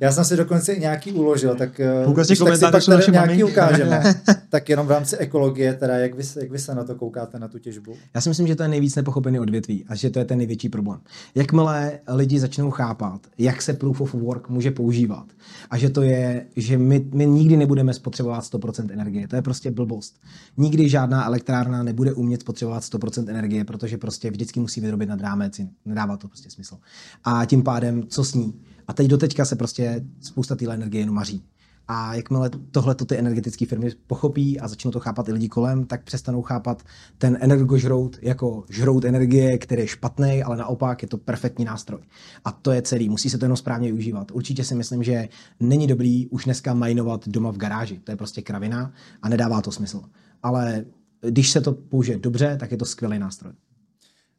Já 0.00 0.12
jsem 0.12 0.24
si 0.24 0.36
dokonce 0.36 0.72
i 0.72 0.80
nějaký 0.80 1.12
uložil, 1.12 1.54
tak, 1.54 1.80
eh, 1.80 2.24
z 2.24 2.26
těch 2.26 2.38
když 2.38 2.38
tak 2.38 2.56
si 2.56 2.64
pak 2.72 2.84
tady 2.84 3.12
nějaký 3.12 3.44
ukážeme. 3.44 4.02
tak 4.54 4.68
jenom 4.68 4.86
v 4.86 4.90
rámci 4.90 5.16
ekologie, 5.16 5.74
teda 5.74 5.98
jak 5.98 6.14
vy, 6.14 6.22
jak 6.40 6.50
vy 6.50 6.58
se 6.58 6.74
na 6.74 6.84
to 6.84 6.94
koukáte, 6.94 7.38
na 7.38 7.48
tu 7.48 7.58
těžbu? 7.58 7.94
Já 8.14 8.20
si 8.20 8.28
myslím, 8.28 8.46
že 8.46 8.56
to 8.56 8.62
je 8.62 8.68
nejvíc 8.68 8.94
nepochopený 8.96 9.38
odvětví 9.38 9.84
a 9.88 9.94
že 9.94 10.10
to 10.10 10.18
je 10.18 10.24
ten 10.24 10.38
největší 10.38 10.68
problém. 10.68 11.00
Jakmile 11.34 12.00
lidi 12.08 12.40
začnou 12.40 12.70
chápat, 12.70 13.26
jak 13.38 13.62
se 13.62 13.72
proof 13.72 14.00
of 14.00 14.14
work 14.14 14.48
může 14.48 14.70
používat 14.70 15.26
a 15.70 15.78
že 15.78 15.90
to 15.90 16.02
je, 16.02 16.46
že 16.56 16.78
my, 16.78 17.06
my 17.14 17.26
nikdy 17.26 17.56
nebudeme 17.56 17.94
spotřebovat 17.94 18.44
100% 18.44 18.92
energie, 18.92 19.28
to 19.28 19.36
je 19.36 19.42
prostě 19.42 19.70
blbost. 19.70 20.20
Nikdy 20.56 20.88
žádná 20.88 21.26
elektrárna 21.26 21.82
nebude 21.82 22.12
umět 22.12 22.40
spotřebovat 22.40 22.82
100% 22.82 23.28
energie, 23.28 23.64
protože 23.64 23.98
prostě 23.98 24.30
vždycky 24.30 24.60
musí 24.60 24.80
vyrobit 24.80 25.08
nad 25.08 25.20
rámec, 25.20 25.60
nedává 25.84 26.16
to 26.16 26.28
prostě 26.28 26.50
smysl. 26.50 26.78
A 27.24 27.44
tím 27.44 27.62
pádem, 27.62 28.02
co 28.08 28.24
s 28.24 28.34
ní? 28.34 28.54
A 28.88 28.92
teď 28.92 29.06
do 29.06 29.18
teďka 29.18 29.44
se 29.44 29.56
prostě 29.56 30.04
spousta 30.20 30.56
téhle 30.56 30.74
energie 30.74 31.02
jenom 31.02 31.14
maří. 31.14 31.42
A 31.88 32.14
jakmile 32.14 32.50
tohle 32.70 32.94
ty 32.94 33.18
energetické 33.18 33.66
firmy 33.66 33.90
pochopí 34.06 34.60
a 34.60 34.68
začnou 34.68 34.90
to 34.90 35.00
chápat 35.00 35.28
i 35.28 35.32
lidi 35.32 35.48
kolem, 35.48 35.84
tak 35.84 36.04
přestanou 36.04 36.42
chápat 36.42 36.82
ten 37.18 37.38
energožrout 37.40 38.18
jako 38.22 38.64
žrout 38.70 39.04
energie, 39.04 39.58
který 39.58 39.82
je 39.82 39.88
špatný, 39.88 40.42
ale 40.42 40.56
naopak 40.56 41.02
je 41.02 41.08
to 41.08 41.18
perfektní 41.18 41.64
nástroj. 41.64 42.00
A 42.44 42.52
to 42.52 42.72
je 42.72 42.82
celý, 42.82 43.08
musí 43.08 43.30
se 43.30 43.38
to 43.38 43.44
jenom 43.44 43.56
správně 43.56 43.88
využívat. 43.88 44.30
Určitě 44.30 44.64
si 44.64 44.74
myslím, 44.74 45.02
že 45.02 45.28
není 45.60 45.86
dobrý 45.86 46.28
už 46.28 46.44
dneska 46.44 46.74
majnovat 46.74 47.28
doma 47.28 47.50
v 47.50 47.56
garáži. 47.56 48.00
To 48.04 48.12
je 48.12 48.16
prostě 48.16 48.42
kravina 48.42 48.92
a 49.22 49.28
nedává 49.28 49.60
to 49.60 49.72
smysl. 49.72 50.02
Ale 50.42 50.84
když 51.20 51.50
se 51.50 51.60
to 51.60 51.72
použije 51.72 52.18
dobře, 52.18 52.56
tak 52.60 52.70
je 52.70 52.76
to 52.76 52.84
skvělý 52.84 53.18
nástroj. 53.18 53.52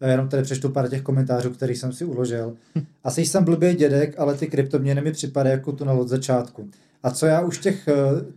Já 0.02 0.08
jenom 0.08 0.30
tady 0.30 0.44
přečtu 0.44 0.70
pár 0.70 0.90
těch 0.90 1.02
komentářů, 1.02 1.50
který 1.50 1.76
jsem 1.76 1.94
si 1.94 2.06
uložil. 2.06 2.56
Asi 3.04 3.26
jsem 3.26 3.44
blbý 3.44 3.74
dědek, 3.74 4.20
ale 4.20 4.36
ty 4.36 4.48
kryptoměny 4.48 5.02
mi 5.02 5.12
připadají 5.12 5.54
jako 5.54 5.72
tunel 5.72 6.00
od 6.00 6.08
začátku. 6.08 6.70
A 7.06 7.12
co 7.12 7.26
já 7.26 7.42
už 7.42 7.58
těch 7.58 7.88
eh, 7.88 7.94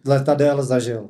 letadel 0.06 0.62
zažil? 0.62 1.08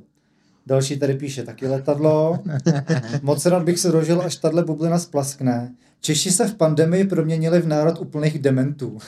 Další 0.66 0.98
tady 0.98 1.14
píše 1.14 1.42
taky 1.42 1.66
letadlo. 1.66 2.38
Moc 3.22 3.46
rád 3.46 3.62
bych 3.62 3.78
se 3.78 3.92
dožil, 3.92 4.22
až 4.22 4.36
tahle 4.36 4.64
bublina 4.64 4.98
splaskne. 4.98 5.74
Češi 6.00 6.30
se 6.30 6.48
v 6.48 6.54
pandemii 6.54 7.04
proměnili 7.04 7.60
v 7.60 7.66
národ 7.66 8.00
úplných 8.00 8.38
dementů. 8.38 8.98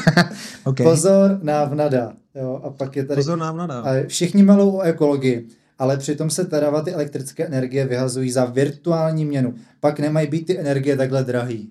okay. 0.64 0.86
Pozor, 0.86 1.38
návnada. 1.42 2.12
Jo, 2.34 2.60
a 2.64 2.70
pak 2.70 2.96
je 2.96 3.04
tady... 3.04 3.16
Pozor, 3.16 3.38
návnada. 3.38 3.80
A 3.80 4.06
všichni 4.06 4.42
melou 4.42 4.76
o 4.76 4.80
ekologii, 4.80 5.48
ale 5.78 5.96
přitom 5.96 6.30
se 6.30 6.44
teravaty 6.44 6.92
elektrické 6.92 7.46
energie 7.46 7.86
vyhazují 7.86 8.30
za 8.30 8.44
virtuální 8.44 9.24
měnu. 9.24 9.54
Pak 9.80 10.00
nemají 10.00 10.28
být 10.28 10.46
ty 10.46 10.58
energie 10.58 10.96
takhle 10.96 11.24
drahý. 11.24 11.70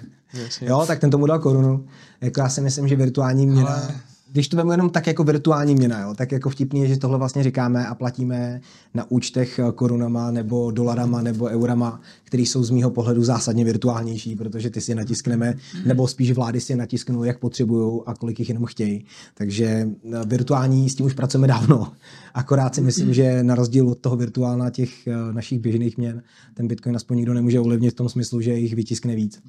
jo, 0.60 0.84
tak 0.86 0.98
ten 0.98 1.10
tomu 1.10 1.26
dal 1.26 1.38
korunu. 1.38 1.86
Jako 2.20 2.40
já 2.40 2.48
si 2.48 2.60
myslím, 2.60 2.88
že 2.88 2.96
virtuální 2.96 3.46
měna... 3.46 3.68
Ale 3.68 3.94
když 4.32 4.48
to 4.48 4.56
vezmu 4.56 4.70
jenom 4.70 4.90
tak 4.90 5.06
jako 5.06 5.24
virtuální 5.24 5.74
měna, 5.74 6.00
jo, 6.00 6.14
tak 6.14 6.32
jako 6.32 6.50
vtipný 6.50 6.80
je, 6.80 6.88
že 6.88 6.96
tohle 6.96 7.18
vlastně 7.18 7.42
říkáme 7.42 7.86
a 7.86 7.94
platíme 7.94 8.60
na 8.94 9.10
účtech 9.10 9.60
korunama 9.74 10.30
nebo 10.30 10.70
dolarama 10.70 11.22
nebo 11.22 11.44
eurama, 11.44 12.00
které 12.24 12.42
jsou 12.42 12.64
z 12.64 12.70
mýho 12.70 12.90
pohledu 12.90 13.24
zásadně 13.24 13.64
virtuálnější, 13.64 14.36
protože 14.36 14.70
ty 14.70 14.80
si 14.80 14.90
je 14.90 14.94
natiskneme, 14.94 15.54
nebo 15.86 16.08
spíš 16.08 16.32
vlády 16.32 16.60
si 16.60 16.72
je 16.72 16.76
natisknou, 16.76 17.24
jak 17.24 17.38
potřebují 17.38 18.00
a 18.06 18.14
kolik 18.14 18.38
jich 18.38 18.48
jenom 18.48 18.64
chtějí. 18.64 19.04
Takže 19.34 19.66
eh, 19.66 19.88
virtuální 20.26 20.90
s 20.90 20.94
tím 20.94 21.06
už 21.06 21.14
pracujeme 21.14 21.46
dávno. 21.46 21.92
Akorát 22.34 22.74
si 22.74 22.80
myslím, 22.80 23.14
že 23.14 23.42
na 23.42 23.54
rozdíl 23.54 23.88
od 23.88 23.98
toho 23.98 24.16
virtuálna 24.16 24.70
těch 24.70 25.06
eh, 25.06 25.32
našich 25.32 25.58
běžných 25.58 25.98
měn, 25.98 26.22
ten 26.54 26.68
Bitcoin 26.68 26.96
aspoň 26.96 27.16
nikdo 27.16 27.34
nemůže 27.34 27.60
ovlivnit 27.60 27.94
v 27.94 27.96
tom 27.96 28.08
smyslu, 28.08 28.40
že 28.40 28.54
jich 28.54 28.74
vytiskne 28.74 29.14
víc 29.14 29.40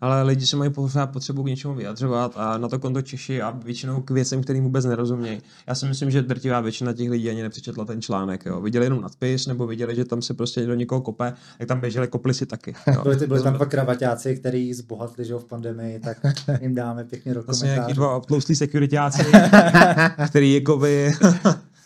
ale 0.00 0.22
lidi 0.22 0.46
se 0.46 0.56
mají 0.56 0.70
pořád 0.70 1.06
potřebu 1.06 1.42
k 1.42 1.46
něčemu 1.46 1.74
vyjadřovat 1.74 2.32
a 2.36 2.58
na 2.58 2.68
to 2.68 2.78
konto 2.78 3.02
Češi 3.02 3.42
a 3.42 3.50
většinou 3.50 4.00
k 4.00 4.10
věcem, 4.10 4.42
kterým 4.42 4.64
vůbec 4.64 4.84
nerozumějí. 4.84 5.42
Já 5.66 5.74
si 5.74 5.86
myslím, 5.86 6.10
že 6.10 6.22
drtivá 6.22 6.60
většina 6.60 6.92
těch 6.92 7.10
lidí 7.10 7.30
ani 7.30 7.42
nepřečetla 7.42 7.84
ten 7.84 8.02
článek. 8.02 8.46
Jo. 8.46 8.60
Viděli 8.60 8.86
jenom 8.86 9.00
nadpis 9.00 9.46
nebo 9.46 9.66
viděli, 9.66 9.96
že 9.96 10.04
tam 10.04 10.22
se 10.22 10.34
prostě 10.34 10.66
do 10.66 10.74
někoho 10.74 11.00
kope, 11.00 11.32
jak 11.58 11.68
tam 11.68 11.80
běželi 11.80 12.08
kopli 12.08 12.34
si 12.34 12.46
taky. 12.46 12.74
Jo. 12.94 13.02
byli, 13.02 13.16
ty, 13.16 13.26
byli 13.26 13.42
tam 13.42 13.54
dva 13.54 13.66
kravaťáci, 13.66 14.36
kteří 14.36 14.74
zbohatli 14.74 15.24
že 15.24 15.34
v 15.34 15.44
pandemii, 15.44 16.00
tak 16.00 16.18
jim 16.60 16.74
dáme 16.74 17.04
pěkně 17.04 17.34
do 17.34 17.42
Vlastně 17.42 17.68
nějaký 17.68 17.92
dva 17.92 18.16
obtlouslí 18.16 18.54
sekuritáci, 18.54 19.22
který 20.28 20.54
jakoby 20.54 21.12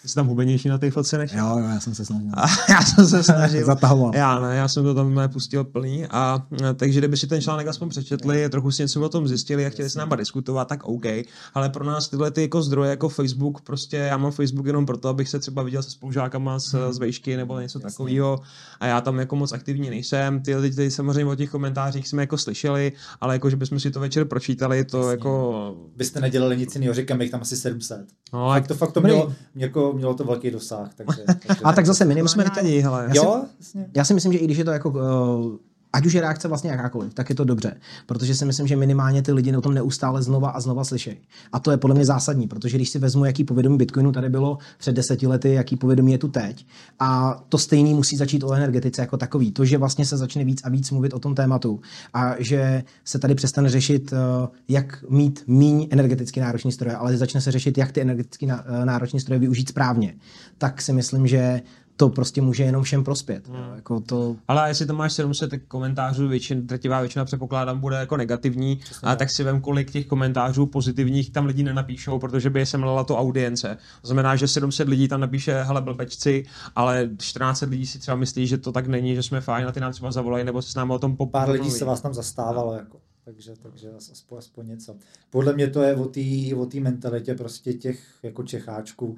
Jsi 0.07 0.15
tam 0.15 0.27
hubenější 0.27 0.69
na 0.69 0.79
těch 0.79 0.93
fotce 0.93 1.19
než? 1.19 1.33
Jo, 1.33 1.59
jo, 1.59 1.65
já 1.65 1.81
jsem 1.81 1.95
se 1.95 2.05
snažil. 2.05 2.31
A 2.35 2.47
já 2.73 2.83
jsem 2.83 3.07
se 3.07 3.23
snažil. 3.23 3.67
Zatahoval. 3.67 4.13
Já 4.15 4.41
ne, 4.41 4.57
já 4.57 4.69
jsem 4.69 4.85
to 4.85 4.95
tam 4.95 5.29
pustil 5.33 5.65
plný. 5.65 6.07
A, 6.07 6.47
takže 6.77 7.01
kdyby 7.01 7.17
si 7.17 7.27
ten 7.27 7.41
článek 7.41 7.67
aspoň 7.67 7.89
přečetli, 7.89 8.49
trochu 8.49 8.71
si 8.71 8.83
něco 8.83 9.01
o 9.01 9.09
tom 9.09 9.29
zjistili 9.29 9.67
a 9.67 9.71
chtěli 9.71 9.91
s 9.91 9.95
náma 9.95 10.17
diskutovat, 10.17 10.69
tak 10.69 10.85
OK. 10.85 11.05
Ale 11.55 11.69
pro 11.69 11.85
nás 11.85 12.09
tyhle 12.09 12.31
ty 12.31 12.43
jako 12.43 12.63
zdroje, 12.63 12.91
jako 12.91 13.09
Facebook, 13.09 13.61
prostě 13.61 13.97
já 13.97 14.17
mám 14.17 14.33
Facebook 14.33 14.67
jenom 14.67 14.87
proto, 14.87 15.09
abych 15.09 15.29
se 15.29 15.39
třeba 15.39 15.63
viděl 15.63 15.83
se 15.83 15.91
spolužákama 15.91 16.59
z, 16.59 16.73
hmm. 16.73 16.93
z 16.93 16.99
vejšky 16.99 17.37
nebo 17.37 17.61
něco 17.61 17.81
takového. 17.81 18.41
A 18.81 18.87
já 18.87 19.01
tam 19.01 19.19
jako 19.19 19.37
moc 19.37 19.53
aktivní 19.53 19.91
nejsem. 19.91 20.41
Ty 20.41 20.57
lidi 20.57 20.91
samozřejmě 20.91 21.33
o 21.33 21.35
těch 21.35 21.51
komentářích 21.51 22.09
jsme 22.09 22.23
jako 22.23 22.39
slyšeli, 22.39 22.93
ale 23.21 23.35
jako, 23.35 23.51
že 23.51 23.57
bychom 23.57 23.81
si 23.81 23.91
to 23.91 24.01
večer 24.01 24.25
pročítali, 24.25 24.85
to 24.85 24.99
Jasně. 24.99 25.11
jako... 25.11 25.75
Byste 25.97 26.21
nedělali 26.21 26.57
nic 26.57 26.75
jiného, 26.75 26.95
říkám, 26.95 27.21
jich 27.21 27.31
tam 27.31 27.41
asi 27.41 27.57
700. 27.57 28.07
No, 28.33 28.49
fakt 28.49 28.69
to 28.69 28.75
fakt 28.75 28.93
to 28.93 29.01
mělo, 29.01 29.35
jako 29.55 29.90
mělo 29.93 30.15
to 30.15 30.25
velký 30.25 30.51
dosah. 30.51 30.95
Takže, 30.95 31.23
takže 31.27 31.63
a 31.65 31.73
tak 31.73 31.87
zase 31.87 32.05
minimálně... 32.05 32.29
jsme 32.29 32.45
rádi, 32.45 32.81
hele. 32.81 33.05
Já 33.09 33.23
jo, 33.23 33.45
si, 33.61 33.87
já 33.95 34.05
si 34.05 34.15
myslím, 34.15 34.33
že 34.33 34.39
i 34.39 34.45
když 34.45 34.59
je 34.59 34.65
to 34.65 34.71
jako 34.71 34.91
uh, 34.91 35.57
ať 35.93 36.07
už 36.07 36.13
je 36.13 36.21
reakce 36.21 36.49
vlastně 36.49 36.71
jakákoliv, 36.71 37.15
tak 37.15 37.29
je 37.29 37.35
to 37.35 37.45
dobře, 37.45 37.77
protože 38.07 38.35
si 38.35 38.45
myslím, 38.45 38.67
že 38.67 38.77
minimálně 38.77 39.23
ty 39.23 39.33
lidi 39.33 39.57
o 39.57 39.61
tom 39.61 39.75
neustále 39.75 40.23
znova 40.23 40.51
a 40.51 40.61
znova 40.61 40.85
slyšejí. 40.85 41.17
A 41.53 41.61
to 41.61 41.71
je 41.71 41.77
podle 41.77 41.95
mě 41.95 42.05
zásadní, 42.05 42.49
protože 42.49 42.77
když 42.77 42.91
si 42.91 42.99
vezmu, 42.99 43.25
jaký 43.25 43.45
povědomí 43.45 43.79
Bitcoinu 43.79 44.13
tady 44.13 44.29
bylo 44.29 44.59
před 44.79 44.93
deseti 44.93 45.27
lety, 45.27 45.53
jaký 45.53 45.77
povědomí 45.77 46.13
je 46.13 46.19
tu 46.19 46.29
teď, 46.29 46.67
a 46.99 47.41
to 47.49 47.59
stejný 47.59 47.95
musí 47.95 48.17
začít 48.17 48.45
o 48.45 48.53
energetice 48.53 49.01
jako 49.01 49.17
takový. 49.17 49.53
To, 49.53 49.65
že 49.65 49.79
vlastně 49.79 50.07
se 50.07 50.17
začne 50.17 50.45
víc 50.45 50.61
a 50.65 50.69
víc 50.69 50.91
mluvit 50.91 51.15
o 51.15 51.19
tom 51.19 51.35
tématu 51.35 51.81
a 52.15 52.35
že 52.39 52.85
se 53.05 53.19
tady 53.19 53.35
přestane 53.35 53.69
řešit, 53.69 54.13
eh, 54.13 54.49
jak 54.69 55.05
mít 55.09 55.45
míň 55.47 55.89
energeticky 55.91 56.41
náročný 56.41 56.73
stroje, 56.73 56.97
ale 56.97 57.17
začne 57.17 57.41
se 57.41 57.51
řešit, 57.51 57.79
jak 57.79 57.93
ty 57.93 58.01
energeticky 58.01 58.49
eh, 58.51 58.85
náročné 58.85 59.21
stroje 59.21 59.39
využít 59.39 59.69
správně, 59.69 60.15
tak 60.59 60.83
si 60.83 60.93
myslím, 60.93 61.27
že 61.27 61.63
to 62.01 62.09
prostě 62.09 62.43
může 62.43 62.63
jenom 62.63 62.83
všem 62.83 63.05
prospět. 63.05 63.49
Hmm. 63.49 63.75
Jako 63.75 64.01
to... 64.01 64.37
Ale 64.49 64.69
jestli 64.69 64.87
tam 64.87 64.97
máš 64.97 65.13
700 65.13 65.51
komentářů, 65.69 66.29
většin, 66.29 66.67
drtivá 66.67 67.01
většina 67.01 67.25
předpokládám 67.25 67.81
bude 67.81 67.97
jako 67.97 68.17
negativní, 68.17 68.77
Přesně 68.77 69.09
a 69.09 69.17
tak 69.17 69.31
si 69.31 69.45
vem, 69.45 69.61
kolik 69.61 69.91
těch 69.91 70.07
komentářů 70.07 70.67
pozitivních 70.67 71.33
tam 71.33 71.47
lidi 71.47 71.63
nenapíšou, 71.63 72.19
protože 72.19 72.51
by 72.51 72.59
je 72.59 72.67
semlela 72.67 73.05
to 73.05 73.19
audience. 73.19 73.79
To 74.01 74.07
znamená, 74.07 74.37
že 74.37 74.49
700 74.49 74.89
lidí 74.89 75.09
tam 75.09 75.21
napíše, 75.21 75.63
hele, 75.63 75.83
blbečci, 75.83 76.45
ale 76.77 77.11
14 77.19 77.61
lidí 77.61 77.87
si 77.87 77.99
třeba 77.99 78.17
myslí, 78.17 78.47
že 78.47 78.59
to 78.59 78.73
tak 78.73 78.87
není, 78.87 79.15
že 79.15 79.23
jsme 79.23 79.41
fajn 79.41 79.67
a 79.67 79.73
ty 79.73 79.81
nám 79.81 79.93
třeba 79.93 80.13
zavolají, 80.13 80.45
nebo 80.45 80.63
se 80.63 80.73
s 80.73 80.75
námi 80.75 80.93
o 80.93 80.99
tom 80.99 81.17
popadají. 81.17 81.47
Pár 81.47 81.61
lidí 81.61 81.71
se 81.71 81.85
vás 81.85 82.01
tam 82.01 82.15
zastávalo, 82.15 82.75
jako. 82.75 82.99
Takže, 83.25 83.53
takže 83.63 83.91
aspoň, 84.13 84.39
aspoň 84.39 84.67
něco. 84.67 84.97
Podle 85.31 85.53
mě 85.53 85.69
to 85.69 85.83
je 85.83 85.97
o 85.97 86.05
té 86.05 86.21
o 86.57 86.81
mentalitě 86.81 87.35
prostě 87.35 87.73
těch 87.73 88.01
jako 88.23 88.43
Čecháčků, 88.43 89.17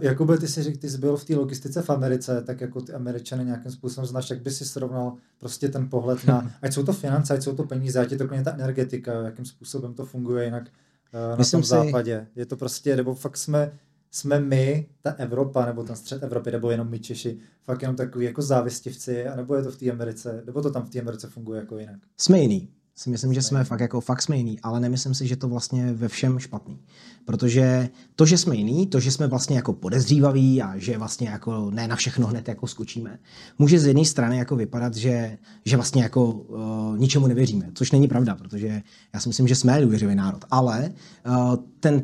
Jakube, 0.00 0.38
ty 0.38 0.48
jsi 0.48 0.62
řekl, 0.62 0.78
ty 0.78 0.90
jsi 0.90 0.98
byl 0.98 1.16
v 1.16 1.24
té 1.24 1.36
logistice 1.36 1.82
v 1.82 1.90
Americe, 1.90 2.42
tak 2.42 2.60
jako 2.60 2.80
ty 2.80 2.92
Američany 2.92 3.44
nějakým 3.44 3.72
způsobem 3.72 4.06
znáš, 4.06 4.30
jak 4.30 4.42
by 4.42 4.50
si 4.50 4.64
srovnal 4.64 5.14
prostě 5.38 5.68
ten 5.68 5.88
pohled 5.88 6.26
na, 6.26 6.50
ať 6.62 6.72
jsou 6.72 6.82
to 6.82 6.92
finance, 6.92 7.34
ať 7.34 7.42
jsou 7.42 7.54
to 7.56 7.64
peníze, 7.64 8.00
ať 8.00 8.12
je 8.12 8.18
to 8.18 8.28
klidně 8.28 8.44
ta 8.44 8.54
energetika, 8.54 9.12
jakým 9.12 9.44
způsobem 9.44 9.94
to 9.94 10.06
funguje 10.06 10.44
jinak 10.44 10.62
uh, 10.62 11.30
na 11.30 11.36
Myslím 11.36 11.58
tom 11.58 11.64
si... 11.64 11.68
západě. 11.68 12.26
Je 12.36 12.46
to 12.46 12.56
prostě, 12.56 12.96
nebo 12.96 13.14
fakt 13.14 13.36
jsme, 13.36 13.72
jsme 14.10 14.40
my, 14.40 14.88
ta 15.02 15.10
Evropa, 15.10 15.66
nebo 15.66 15.84
ten 15.84 15.96
střed 15.96 16.22
Evropy, 16.22 16.50
nebo 16.50 16.70
jenom 16.70 16.90
my 16.90 16.98
Češi, 16.98 17.38
fakt 17.62 17.82
jenom 17.82 17.96
takový 17.96 18.24
jako 18.24 18.42
závistivci, 18.42 19.26
anebo 19.26 19.54
je 19.54 19.62
to 19.62 19.72
v 19.72 19.76
té 19.76 19.90
Americe, 19.90 20.42
nebo 20.46 20.62
to 20.62 20.70
tam 20.70 20.82
v 20.82 20.90
té 20.90 21.00
Americe 21.00 21.28
funguje 21.28 21.60
jako 21.60 21.78
jinak? 21.78 21.98
Jsme 22.16 22.38
jiný 22.38 22.68
si 23.00 23.10
myslím, 23.10 23.34
že 23.34 23.42
jsme 23.42 23.64
fakt 23.64 23.80
jako 23.80 24.00
fakt 24.00 24.22
jsme 24.22 24.36
jiný, 24.36 24.60
ale 24.60 24.80
nemyslím 24.80 25.14
si, 25.14 25.26
že 25.26 25.36
to 25.36 25.48
vlastně 25.48 25.92
ve 25.92 26.08
všem 26.08 26.38
špatný. 26.38 26.78
Protože 27.24 27.88
to, 28.16 28.26
že 28.26 28.38
jsme 28.38 28.56
jiný, 28.56 28.86
to, 28.86 29.00
že 29.00 29.10
jsme 29.10 29.26
vlastně 29.26 29.56
jako 29.56 29.72
podezřívaví 29.72 30.62
a 30.62 30.78
že 30.78 30.98
vlastně 30.98 31.28
jako 31.28 31.70
ne 31.70 31.88
na 31.88 31.96
všechno 31.96 32.26
hned 32.26 32.48
jako 32.48 32.66
skočíme, 32.66 33.18
může 33.58 33.78
z 33.80 33.86
jedné 33.86 34.04
strany 34.04 34.38
jako 34.38 34.56
vypadat, 34.56 34.94
že, 34.94 35.38
že 35.64 35.76
vlastně 35.76 36.02
jako 36.02 36.24
uh, 36.24 36.98
ničemu 36.98 37.26
nevěříme, 37.26 37.70
což 37.74 37.92
není 37.92 38.08
pravda, 38.08 38.34
protože 38.34 38.82
já 39.14 39.20
si 39.20 39.28
myslím, 39.28 39.48
že 39.48 39.54
jsme 39.54 39.80
důvěřivý 39.80 40.14
národ, 40.14 40.44
ale 40.50 40.92
uh, 41.26 41.56
ten 41.80 42.02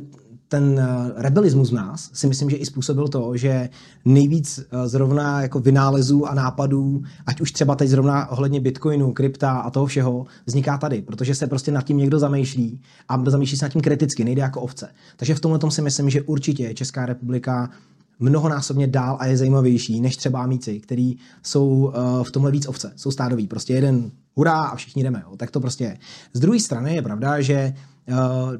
ten 0.48 0.78
eh, 0.78 1.12
rebelismus 1.22 1.70
v 1.70 1.74
nás 1.74 2.10
si 2.12 2.26
myslím, 2.26 2.50
že 2.50 2.56
i 2.56 2.66
způsobil 2.66 3.08
to, 3.08 3.36
že 3.36 3.68
nejvíc 4.04 4.58
eh, 4.58 4.88
zrovna 4.88 5.42
jako 5.42 5.60
vynálezů 5.60 6.26
a 6.26 6.34
nápadů, 6.34 7.02
ať 7.26 7.40
už 7.40 7.52
třeba 7.52 7.74
teď 7.74 7.88
zrovna 7.88 8.30
ohledně 8.30 8.60
bitcoinu, 8.60 9.12
krypta 9.12 9.50
a 9.52 9.70
toho 9.70 9.86
všeho, 9.86 10.26
vzniká 10.46 10.78
tady, 10.78 11.02
protože 11.02 11.34
se 11.34 11.46
prostě 11.46 11.72
nad 11.72 11.82
tím 11.82 11.96
někdo 11.96 12.18
zamýšlí 12.18 12.80
a 13.08 13.30
zamýšlí 13.30 13.58
se 13.58 13.64
nad 13.64 13.72
tím 13.72 13.80
kriticky, 13.80 14.24
nejde 14.24 14.42
jako 14.42 14.60
ovce. 14.60 14.88
Takže 15.16 15.34
v 15.34 15.40
tomhle 15.40 15.58
tom 15.58 15.70
si 15.70 15.82
myslím, 15.82 16.10
že 16.10 16.22
určitě 16.22 16.74
Česká 16.74 17.06
republika 17.06 17.70
mnohonásobně 18.18 18.86
dál 18.86 19.16
a 19.20 19.26
je 19.26 19.36
zajímavější 19.36 20.00
než 20.00 20.16
třeba 20.16 20.42
amíci, 20.42 20.80
který 20.80 21.16
jsou 21.42 21.68
uh, 21.68 21.92
v 22.24 22.30
tomhle 22.30 22.50
víc 22.50 22.68
ovce, 22.68 22.92
jsou 22.96 23.10
stádoví. 23.10 23.46
Prostě 23.46 23.74
jeden 23.74 24.10
hurá 24.34 24.62
a 24.62 24.76
všichni 24.76 25.02
jdeme. 25.02 25.22
Jo. 25.26 25.36
Tak 25.36 25.50
to 25.50 25.60
prostě 25.60 25.84
je. 25.84 25.98
Z 26.32 26.40
druhé 26.40 26.60
strany 26.60 26.94
je 26.94 27.02
pravda, 27.02 27.40
že 27.40 27.74
Eh, 27.74 27.95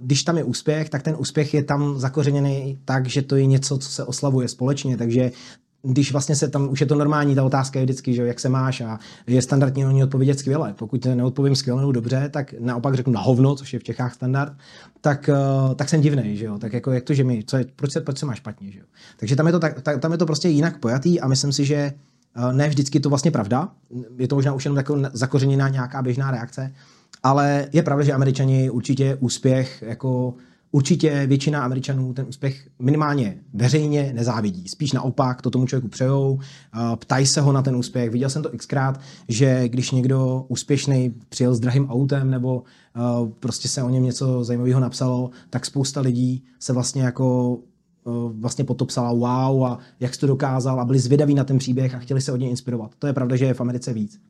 když 0.01 0.23
tam 0.23 0.39
je 0.39 0.45
úspěch, 0.45 0.91
tak 0.91 1.03
ten 1.03 1.17
úspěch 1.19 1.55
je 1.55 1.65
tam 1.65 1.99
zakořeněný 1.99 2.79
tak, 2.85 3.07
že 3.07 3.23
to 3.23 3.37
je 3.37 3.47
něco, 3.47 3.79
co 3.79 3.91
se 3.91 4.05
oslavuje 4.05 4.49
společně, 4.49 4.97
takže 4.97 5.31
když 5.83 6.13
vlastně 6.13 6.37
se 6.37 6.49
tam, 6.49 6.69
už 6.69 6.81
je 6.81 6.87
to 6.87 6.95
normální, 6.95 7.35
ta 7.35 7.45
otázka 7.45 7.79
je 7.79 7.85
vždycky, 7.85 8.15
že 8.15 8.27
jak 8.27 8.41
se 8.41 8.49
máš 8.49 8.81
a 8.81 8.99
je 9.27 9.43
standardní 9.43 9.83
na 9.83 9.93
ní 9.93 10.05
odpovědět 10.05 10.39
skvěle. 10.39 10.75
Pokud 10.79 11.05
neodpovím 11.05 11.57
skvěle 11.57 11.81
nebo 11.81 11.93
dobře, 11.93 12.29
tak 12.33 12.55
naopak 12.61 12.95
řeknu 12.95 13.13
na 13.13 13.21
hovno, 13.21 13.55
což 13.55 13.73
je 13.73 13.79
v 13.79 13.85
Čechách 13.85 14.15
standard, 14.15 14.53
tak, 15.01 15.29
eh, 15.29 15.75
tak 15.75 15.89
jsem 15.89 16.01
divný, 16.01 16.37
že 16.37 16.45
jo. 16.45 16.59
Tak 16.59 16.73
jako 16.73 16.93
jak 16.93 17.05
to, 17.05 17.15
že 17.15 17.25
mi, 17.25 17.45
co 17.47 17.57
je, 17.57 17.67
proč, 17.77 17.93
se, 17.93 18.01
proč 18.01 18.19
se 18.19 18.27
máš 18.27 18.37
špatně, 18.37 18.71
že 18.71 18.79
jo. 18.79 18.85
Takže 19.17 19.37
tam 19.37 19.47
je 19.47 19.53
to, 19.53 19.59
tak, 19.59 20.01
tam 20.01 20.13
je 20.13 20.19
to 20.19 20.27
prostě 20.27 20.49
jinak 20.49 20.79
pojatý 20.79 21.21
a 21.21 21.29
myslím 21.29 21.53
si, 21.53 21.65
že 21.65 21.77
eh, 21.77 22.53
ne 22.53 22.69
vždycky 22.69 23.01
to 23.01 23.09
vlastně 23.09 23.31
pravda. 23.31 23.69
Je 24.19 24.29
to 24.29 24.35
možná 24.35 24.53
už 24.53 24.65
jenom 24.65 24.77
jako 24.77 24.99
zakořeněná 25.13 25.69
nějaká 25.69 26.03
běžná 26.03 26.31
reakce, 26.31 26.73
ale 27.27 27.69
je 27.73 27.83
pravda, 27.83 28.05
že 28.05 28.13
američani 28.13 28.71
určitě 28.71 29.15
úspěch 29.21 29.83
jako 29.87 30.35
Určitě 30.77 31.27
většina 31.27 31.65
Američanů 31.65 32.13
ten 32.13 32.27
úspěch 32.29 32.69
minimálně 32.79 33.37
veřejně 33.55 34.13
nezávidí. 34.15 34.69
Spíš 34.69 34.93
naopak 34.93 35.43
to 35.43 35.51
tomu 35.51 35.67
člověku 35.67 35.89
přejou, 35.89 36.39
ptají 36.97 37.27
se 37.27 37.41
ho 37.41 37.53
na 37.53 37.63
ten 37.63 37.77
úspěch. 37.77 38.11
Viděl 38.11 38.31
jsem 38.31 38.43
to 38.43 38.51
xkrát, 38.57 39.01
že 39.29 39.69
když 39.69 39.91
někdo 39.91 40.45
úspěšný 40.49 41.15
přijel 41.29 41.55
s 41.55 41.61
drahým 41.61 41.91
autem 41.91 42.31
nebo 42.31 42.63
prostě 43.41 43.69
se 43.69 43.83
o 43.83 43.91
něm 43.91 44.03
něco 44.03 44.45
zajímavého 44.45 44.81
napsalo, 44.81 45.31
tak 45.51 45.67
spousta 45.67 46.01
lidí 46.01 46.45
se 46.61 46.73
vlastně 46.73 47.03
jako 47.03 47.59
vlastně 48.31 48.65
po 48.65 48.75
to 48.75 48.85
psala 48.85 49.13
wow 49.13 49.65
a 49.65 49.79
jak 50.01 50.15
jsi 50.15 50.21
to 50.21 50.27
dokázal 50.27 50.81
a 50.81 50.85
byli 50.85 50.99
zvědaví 50.99 51.35
na 51.35 51.45
ten 51.45 51.59
příběh 51.59 51.95
a 51.95 51.99
chtěli 51.99 52.21
se 52.21 52.33
od 52.33 52.37
něj 52.37 52.51
inspirovat. 52.51 52.91
To 52.99 53.07
je 53.07 53.13
pravda, 53.13 53.37
že 53.37 53.45
je 53.45 53.55
v 53.55 53.61
Americe 53.61 53.93
víc. 53.93 54.21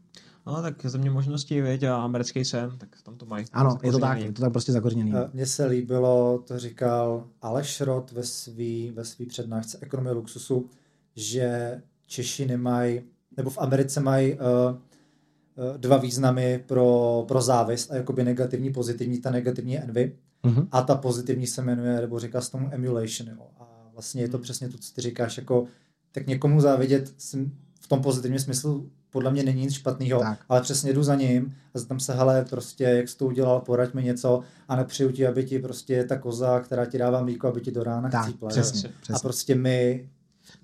No, 0.46 0.62
tak 0.62 0.86
země 0.86 1.10
možností, 1.10 1.60
věď, 1.60 1.82
a 1.82 1.96
americký 1.96 2.44
sen, 2.44 2.78
tak 2.78 2.88
tam 3.02 3.16
to 3.16 3.26
mají. 3.26 3.44
Ano, 3.52 3.78
je 3.82 3.92
to 3.92 3.98
tak, 3.98 4.18
je 4.18 4.32
to 4.32 4.42
tak 4.42 4.52
prostě 4.52 4.72
zakořeněný. 4.72 5.12
Eh, 5.14 5.30
mně 5.32 5.46
se 5.46 5.66
líbilo, 5.66 6.44
to 6.46 6.58
říkal 6.58 7.28
Aleš 7.42 7.80
Rod 7.80 8.12
ve 8.12 8.22
svý, 8.22 8.90
ve 8.90 9.04
svý 9.04 9.26
přednášce 9.26 9.78
Ekonomie 9.80 10.12
luxusu, 10.12 10.70
že 11.16 11.80
Češi 12.06 12.46
nemají, 12.46 13.00
nebo 13.36 13.50
v 13.50 13.58
Americe 13.58 14.00
mají 14.00 14.32
uh, 14.34 14.38
uh, 14.40 15.76
dva 15.76 15.96
významy 15.96 16.64
pro, 16.66 17.24
pro 17.28 17.40
závist 17.42 17.90
a 17.90 17.96
jakoby 17.96 18.24
negativní, 18.24 18.72
pozitivní. 18.72 19.18
Ta 19.18 19.30
negativní 19.30 19.72
je 19.72 19.80
envy 19.80 20.16
uh-huh. 20.44 20.68
a 20.72 20.82
ta 20.82 20.94
pozitivní 20.94 21.46
se 21.46 21.62
jmenuje, 21.62 22.00
nebo 22.00 22.18
říká 22.18 22.40
se 22.40 22.50
tomu 22.50 22.68
emulation. 22.72 23.28
Jo. 23.28 23.46
A 23.58 23.88
vlastně 23.92 24.22
je 24.22 24.28
to 24.28 24.38
přesně 24.38 24.68
to, 24.68 24.78
co 24.78 24.94
ty 24.94 25.00
říkáš, 25.00 25.38
jako 25.38 25.66
tak 26.12 26.26
někomu 26.26 26.60
závidět 26.60 27.14
v 27.80 27.88
tom 27.88 28.02
pozitivním 28.02 28.40
smyslu 28.40 28.90
podle 29.16 29.30
mě 29.30 29.42
není 29.42 29.62
nic 29.62 29.74
špatného, 29.74 30.22
ale 30.48 30.60
přesně 30.60 30.92
jdu 30.92 31.02
za 31.02 31.14
ním 31.14 31.54
a 31.74 31.80
tam 31.80 32.00
se, 32.00 32.14
hele, 32.14 32.44
prostě, 32.50 32.84
jak 32.84 33.08
jsi 33.08 33.16
to 33.16 33.26
udělal, 33.26 33.60
poraď 33.60 33.94
mi 33.94 34.02
něco 34.02 34.40
a 34.68 34.76
nepřiju 34.76 35.12
ti, 35.12 35.26
aby 35.26 35.44
ti 35.44 35.58
prostě 35.58 36.04
ta 36.04 36.18
koza, 36.18 36.60
která 36.60 36.86
ti 36.86 36.98
dává 36.98 37.22
mlíko, 37.22 37.48
aby 37.48 37.60
ti 37.60 37.70
do 37.70 37.84
rána 37.84 38.10
tak, 38.10 38.22
chcípla. 38.22 38.48
Přesně, 38.48 38.90
přesně. 39.00 39.14
A 39.14 39.18
prostě 39.18 39.54
my 39.54 40.08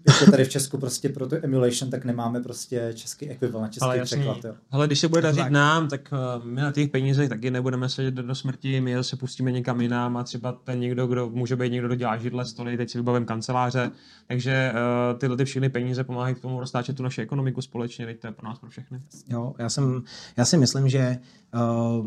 jako 0.09 0.30
tady 0.30 0.45
v 0.45 0.49
Česku 0.49 0.78
prostě 0.78 1.09
pro 1.09 1.28
tu 1.28 1.37
emulation, 1.43 1.91
tak 1.91 2.05
nemáme 2.05 2.41
prostě 2.41 2.93
český 2.95 3.28
ekvivalent, 3.28 3.72
český 3.72 3.85
Ale 3.85 4.03
překlad. 4.03 4.45
Jo. 4.45 4.55
Hele, 4.70 4.87
když 4.87 4.99
se 5.01 5.09
bude 5.09 5.22
dařit 5.22 5.51
nám, 5.51 5.89
tak 5.89 6.14
uh, 6.39 6.45
my 6.45 6.61
na 6.61 6.72
těch 6.72 6.91
penězích 6.91 7.28
taky 7.28 7.51
nebudeme 7.51 7.89
sedět 7.89 8.14
do, 8.14 8.22
do 8.22 8.35
smrti, 8.35 8.80
my 8.80 9.05
se 9.05 9.16
pustíme 9.16 9.53
někam 9.53 9.80
jinam 9.80 10.16
a 10.16 10.24
třeba 10.24 10.53
ten 10.53 10.80
někdo, 10.80 11.07
kdo 11.07 11.30
může 11.30 11.57
být 11.57 11.72
někdo, 11.72 11.89
kdo 11.89 11.95
dělá 11.95 12.16
židle, 12.16 12.45
stoly, 12.45 12.76
teď 12.76 12.91
si 12.91 12.99
vybavím 12.99 13.24
kanceláře, 13.24 13.91
takže 14.26 14.72
uh, 14.72 15.18
tyhle 15.18 15.37
ty 15.37 15.45
všechny 15.45 15.68
peníze 15.68 16.05
pomáhají 16.05 16.35
k 16.35 16.41
tomu 16.41 16.61
roztáčet 16.61 16.97
tu 16.97 17.03
naši 17.03 17.22
ekonomiku 17.22 17.62
společně, 17.62 18.07
teď 18.07 18.20
to 18.20 18.26
je 18.26 18.33
pro 18.33 18.49
nás 18.49 18.59
pro 18.59 18.70
všechny. 18.70 19.01
Jo, 19.28 19.55
já, 19.59 19.68
jsem, 19.68 20.03
já 20.37 20.45
si 20.45 20.57
myslím, 20.57 20.89
že 20.89 21.18
uh, 21.55 22.07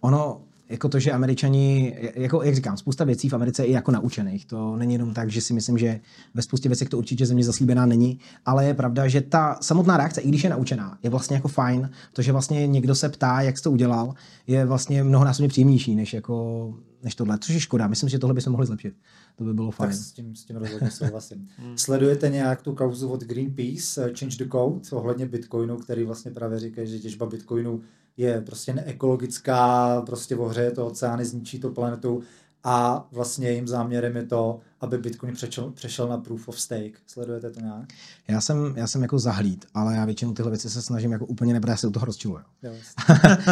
ono 0.00 0.40
jako 0.68 0.88
to, 0.88 0.98
že 0.98 1.12
američani, 1.12 1.96
jako 2.14 2.42
jak 2.42 2.54
říkám, 2.54 2.76
spousta 2.76 3.04
věcí 3.04 3.28
v 3.28 3.32
Americe 3.32 3.66
je 3.66 3.72
jako 3.72 3.90
naučených. 3.90 4.46
To 4.46 4.76
není 4.76 4.92
jenom 4.92 5.14
tak, 5.14 5.30
že 5.30 5.40
si 5.40 5.52
myslím, 5.52 5.78
že 5.78 6.00
ve 6.34 6.42
spoustě 6.42 6.68
věcech 6.68 6.88
to 6.88 6.98
určitě 6.98 7.26
země 7.26 7.44
zaslíbená 7.44 7.86
není, 7.86 8.18
ale 8.46 8.66
je 8.66 8.74
pravda, 8.74 9.08
že 9.08 9.20
ta 9.20 9.58
samotná 9.60 9.96
reakce, 9.96 10.20
i 10.20 10.28
když 10.28 10.44
je 10.44 10.50
naučená, 10.50 10.98
je 11.02 11.10
vlastně 11.10 11.36
jako 11.36 11.48
fajn. 11.48 11.90
To, 12.12 12.22
že 12.22 12.32
vlastně 12.32 12.66
někdo 12.66 12.94
se 12.94 13.08
ptá, 13.08 13.40
jak 13.40 13.58
jsi 13.58 13.62
to 13.62 13.70
udělal, 13.70 14.14
je 14.46 14.64
vlastně 14.66 15.04
mnohonásobně 15.04 15.48
příjemnější 15.48 15.94
než 15.94 16.14
jako 16.14 16.74
než 17.04 17.14
tohle, 17.14 17.38
což 17.38 17.54
je 17.54 17.60
škoda. 17.60 17.86
Myslím, 17.86 18.08
že 18.08 18.18
tohle 18.18 18.34
bychom 18.34 18.50
mohli 18.50 18.66
zlepšit. 18.66 18.94
To 19.36 19.44
by 19.44 19.54
bylo 19.54 19.70
fajn. 19.70 19.90
Tak 19.90 19.98
s 19.98 20.12
tím, 20.12 20.36
s 20.36 20.44
tím 20.44 20.56
rozhodně 20.56 20.90
souhlasím. 20.90 21.48
Hmm. 21.56 21.78
Sledujete 21.78 22.28
nějak 22.28 22.62
tu 22.62 22.74
kauzu 22.74 23.08
od 23.08 23.24
Greenpeace, 23.24 24.04
eh, 24.04 24.14
Change 24.18 24.36
the 24.44 24.50
Code, 24.50 24.80
ohledně 24.92 25.26
Bitcoinu, 25.26 25.76
který 25.76 26.04
vlastně 26.04 26.30
právě 26.30 26.58
říká, 26.58 26.84
že 26.84 26.98
těžba 26.98 27.26
Bitcoinu 27.26 27.80
je 28.16 28.40
prostě 28.40 28.74
neekologická, 28.74 30.00
prostě 30.06 30.36
ohřeje 30.36 30.70
to 30.70 30.86
oceány, 30.86 31.24
zničí 31.24 31.60
to 31.60 31.70
planetu 31.70 32.22
a 32.64 33.06
vlastně 33.12 33.48
jejím 33.48 33.68
záměrem 33.68 34.16
je 34.16 34.22
to, 34.22 34.60
aby 34.80 34.98
Bitcoin 34.98 35.34
přešel, 35.34 35.70
přešel 35.70 36.08
na 36.08 36.18
proof 36.18 36.48
of 36.48 36.60
stake. 36.60 36.92
Sledujete 37.06 37.50
to 37.50 37.60
nějak? 37.60 37.84
Já 38.28 38.40
jsem, 38.40 38.74
já 38.76 38.86
jsem 38.86 39.02
jako 39.02 39.18
zahlíd, 39.18 39.66
ale 39.74 39.94
já 39.94 40.04
většinou 40.04 40.32
tyhle 40.32 40.50
věci 40.50 40.70
se 40.70 40.82
snažím 40.82 41.12
jako 41.12 41.26
úplně 41.26 41.52
nebrat, 41.52 41.70
já 41.70 41.76
se 41.76 41.86
do 41.86 41.92
toho 41.92 42.06
rozčiluju. 42.06 42.40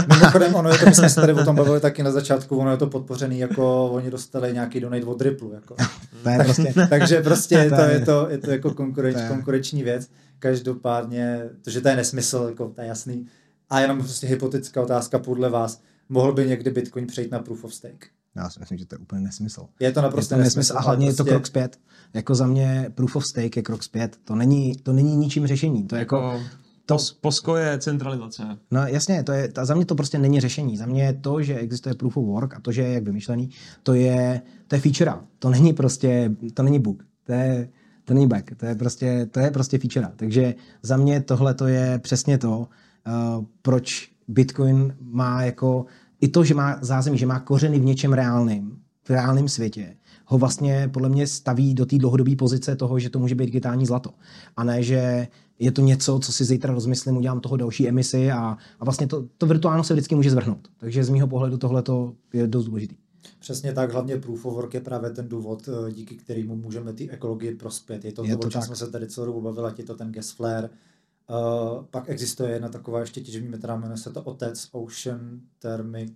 Mimochodem, 0.09 0.55
ono 0.55 0.71
je 0.71 0.79
to, 0.79 0.87
my 0.87 0.95
jsme 0.95 1.11
se 1.11 1.21
tady 1.21 1.33
o 1.33 1.45
tom 1.45 1.57
bavili 1.57 1.81
taky 1.81 2.03
na 2.03 2.11
začátku, 2.11 2.57
ono 2.57 2.71
je 2.71 2.77
to 2.77 2.87
podpořený, 2.87 3.39
jako 3.39 3.91
oni 3.91 4.11
dostali 4.11 4.53
nějaký 4.53 4.81
donate 4.81 5.05
od 5.05 5.21
Ripple. 5.23 5.55
Jako. 5.55 5.77
to 6.23 6.29
je 6.29 6.39
prostě... 6.45 6.75
Takže 6.91 7.23
prostě 7.23 7.71
to, 7.77 7.83
je 7.83 8.01
to, 8.01 8.27
je 8.31 8.39
to 8.39 8.51
jako 8.51 8.75
konkurenč, 8.75 9.17
konkurenční 9.29 9.83
věc. 9.83 10.11
Každopádně, 10.39 11.43
to, 11.63 11.71
že 11.71 11.81
to 11.81 11.89
je 11.89 11.97
nesmysl, 11.97 12.47
jako, 12.49 12.69
to 12.69 12.81
je 12.81 12.87
jasný. 12.87 13.27
A 13.73 13.81
jenom 13.81 13.99
prostě 13.99 14.27
hypotetická 14.27 14.83
otázka 14.83 15.19
podle 15.19 15.51
vás, 15.51 15.83
mohl 16.09 16.33
by 16.33 16.47
někdy 16.47 16.71
Bitcoin 16.71 17.07
přejít 17.07 17.31
na 17.31 17.39
proof 17.39 17.65
of 17.65 17.75
stake? 17.75 18.07
Já 18.37 18.51
si 18.51 18.61
myslím, 18.61 18.79
že 18.79 18.87
to 18.87 18.95
je 18.95 18.99
úplně 18.99 19.21
nesmysl. 19.21 19.67
Je 19.81 19.93
to 19.93 20.03
naprosto 20.03 20.35
je 20.35 20.39
to 20.39 20.45
nesmysl, 20.45 20.59
nesmysl 20.59 20.79
a 20.79 20.81
hlavně 20.81 21.07
prostě... 21.07 21.23
je 21.23 21.25
to 21.25 21.31
krok 21.31 21.47
zpět. 21.47 21.79
Jako 22.15 22.35
za 22.35 22.47
mě 22.47 22.91
proof 22.95 23.17
of 23.17 23.27
stake 23.27 23.57
je 23.57 23.63
krok 23.63 23.83
zpět. 23.83 24.17
To 24.25 24.35
není, 24.35 24.77
to 24.77 24.93
není 24.93 25.17
ničím 25.17 25.47
řešení. 25.47 25.85
To 25.85 25.95
je 25.95 25.99
jako, 25.99 26.17
jako 26.17 26.41
to, 26.87 26.97
Posko 27.21 27.57
je 27.57 27.79
centralizace. 27.79 28.43
No 28.71 28.87
jasně, 28.87 29.23
to 29.23 29.33
je, 29.33 29.53
za 29.63 29.75
mě 29.75 29.87
to 29.87 29.95
prostě 29.95 30.19
není 30.19 30.41
řešení. 30.41 30.77
Za 30.77 30.87
mě 30.87 31.19
to, 31.21 31.43
že 31.43 31.59
existuje 31.59 31.95
proof 31.95 32.17
of 32.17 32.25
work 32.25 32.55
a 32.55 32.61
to, 32.61 32.73
že 32.73 32.83
je 32.83 32.93
jak 32.93 33.05
vymyšlený, 33.05 33.51
to 33.83 33.95
je, 33.95 34.43
to 34.69 34.75
je 34.75 34.81
feature. 34.81 35.13
To 35.39 35.51
není 35.51 35.73
prostě, 35.73 36.31
to 36.55 36.63
není 36.63 36.79
bug. 36.79 37.05
To 37.25 37.33
je, 37.33 37.69
to 38.05 38.15
není 38.15 38.27
bug. 38.27 38.45
To 38.57 38.67
je 38.67 38.75
prostě, 38.75 39.27
to 39.31 39.41
je 39.41 39.51
prostě 39.51 39.79
feature. 39.79 40.09
Takže 40.17 40.55
za 40.83 40.97
mě 40.97 41.21
tohle 41.21 41.55
to 41.55 41.67
je 41.67 41.99
přesně 41.99 42.39
to, 42.39 42.59
uh, 42.59 42.67
proč 43.63 44.11
Bitcoin 44.29 44.97
má 45.01 45.43
jako 45.43 45.87
i 46.21 46.29
to, 46.29 46.45
že 46.45 46.55
má 46.55 46.79
zázemí, 46.81 47.19
že 47.19 47.27
má 47.27 47.41
kořeny 47.41 47.79
v 47.79 47.85
něčem 47.85 48.13
reálným, 48.13 48.79
v 49.05 49.11
reálném 49.11 49.49
světě, 49.49 49.97
ho 50.27 50.39
vlastně 50.39 50.91
podle 50.93 51.09
mě 51.09 51.27
staví 51.27 51.75
do 51.75 51.87
té 51.87 51.99
dlouhodobé 51.99 52.37
pozice 52.37 52.77
toho, 52.77 52.99
že 52.99 53.11
to 53.11 53.19
může 53.19 53.35
být 53.35 53.47
digitální 53.47 53.87
zlato. 53.87 54.11
A 54.57 54.65
ne, 54.65 54.83
že 54.83 55.29
je 55.59 55.73
to 55.73 55.83
něco, 55.83 56.19
co 56.19 56.33
si 56.33 56.45
zítra 56.45 56.75
rozmyslím, 56.75 57.17
udělám 57.17 57.41
toho 57.41 57.57
další 57.57 57.89
emisi 57.89 58.31
a, 58.31 58.57
a 58.81 58.85
vlastně 58.85 59.07
to, 59.07 59.27
to 59.39 59.47
virtuálno 59.47 59.85
se 59.85 59.95
vždycky 59.95 60.15
může 60.15 60.31
zvrhnout. 60.31 60.69
Takže 60.79 61.05
z 61.05 61.09
mého 61.09 61.29
pohledu 61.29 61.59
tohle 61.59 61.83
je 62.33 62.47
dost 62.47 62.65
důležitý. 62.65 62.97
Přesně 63.39 63.73
tak, 63.73 63.93
hlavně 63.93 64.17
proof 64.17 64.47
of 64.47 64.55
work 64.55 64.75
je 64.75 64.81
právě 64.81 65.11
ten 65.11 65.29
důvod, 65.29 65.69
eh, 65.69 65.93
díky 65.93 66.15
kterému 66.15 66.57
můžeme 66.57 66.93
ty 66.93 67.11
ekologii 67.11 67.55
prospět. 67.55 68.05
Je 68.05 68.13
to, 68.13 68.25
je 68.25 68.37
to, 68.37 68.43
to 68.43 68.49
o 68.49 68.51
čem 68.51 68.63
jsme 68.63 68.77
se 68.77 68.91
tady 68.91 69.07
celou 69.07 69.27
dobu 69.27 69.41
bavili, 69.41 69.73
je 69.79 69.85
to 69.85 69.95
ten 69.95 70.13
gas 70.13 70.31
flare, 70.31 70.71
Uh, 71.33 71.85
pak 71.91 72.09
existuje 72.09 72.51
jedna 72.51 72.69
taková 72.69 73.01
ještě 73.01 73.21
těžební 73.21 73.49
metoda, 73.49 73.77
jmenuje 73.77 73.97
se 73.97 74.11
to 74.11 74.23
OTEC, 74.23 74.69
Ocean 74.73 75.41
Thermic, 75.59 76.13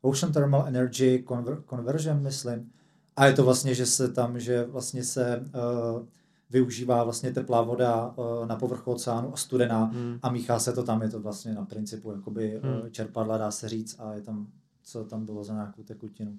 Ocean 0.00 0.32
Thermal 0.32 0.66
Energy 0.66 1.24
Conver- 1.26 1.62
Conversion, 1.70 2.22
myslím. 2.22 2.72
A 3.16 3.26
je 3.26 3.32
to 3.32 3.44
vlastně, 3.44 3.74
že 3.74 3.86
se 3.86 4.08
tam, 4.08 4.40
že 4.40 4.64
vlastně 4.64 5.04
se 5.04 5.40
uh, 5.40 6.06
využívá 6.50 7.04
vlastně 7.04 7.32
teplá 7.32 7.62
voda 7.62 8.14
uh, 8.16 8.46
na 8.46 8.56
povrchu 8.56 8.92
oceánu 8.92 9.34
a 9.34 9.36
studená 9.36 9.84
hmm. 9.84 10.18
a 10.22 10.30
míchá 10.30 10.58
se 10.58 10.72
to 10.72 10.82
tam, 10.82 11.02
je 11.02 11.08
to 11.08 11.20
vlastně 11.20 11.54
na 11.54 11.64
principu 11.64 12.12
jakoby 12.12 12.60
hmm. 12.62 12.80
uh, 12.80 12.88
čerpadla, 12.88 13.38
dá 13.38 13.50
se 13.50 13.68
říct, 13.68 13.96
a 13.98 14.14
je 14.14 14.20
tam, 14.20 14.46
co 14.82 15.04
tam 15.04 15.26
bylo 15.26 15.44
za 15.44 15.54
nějakou 15.54 15.82
tekutinu. 15.82 16.38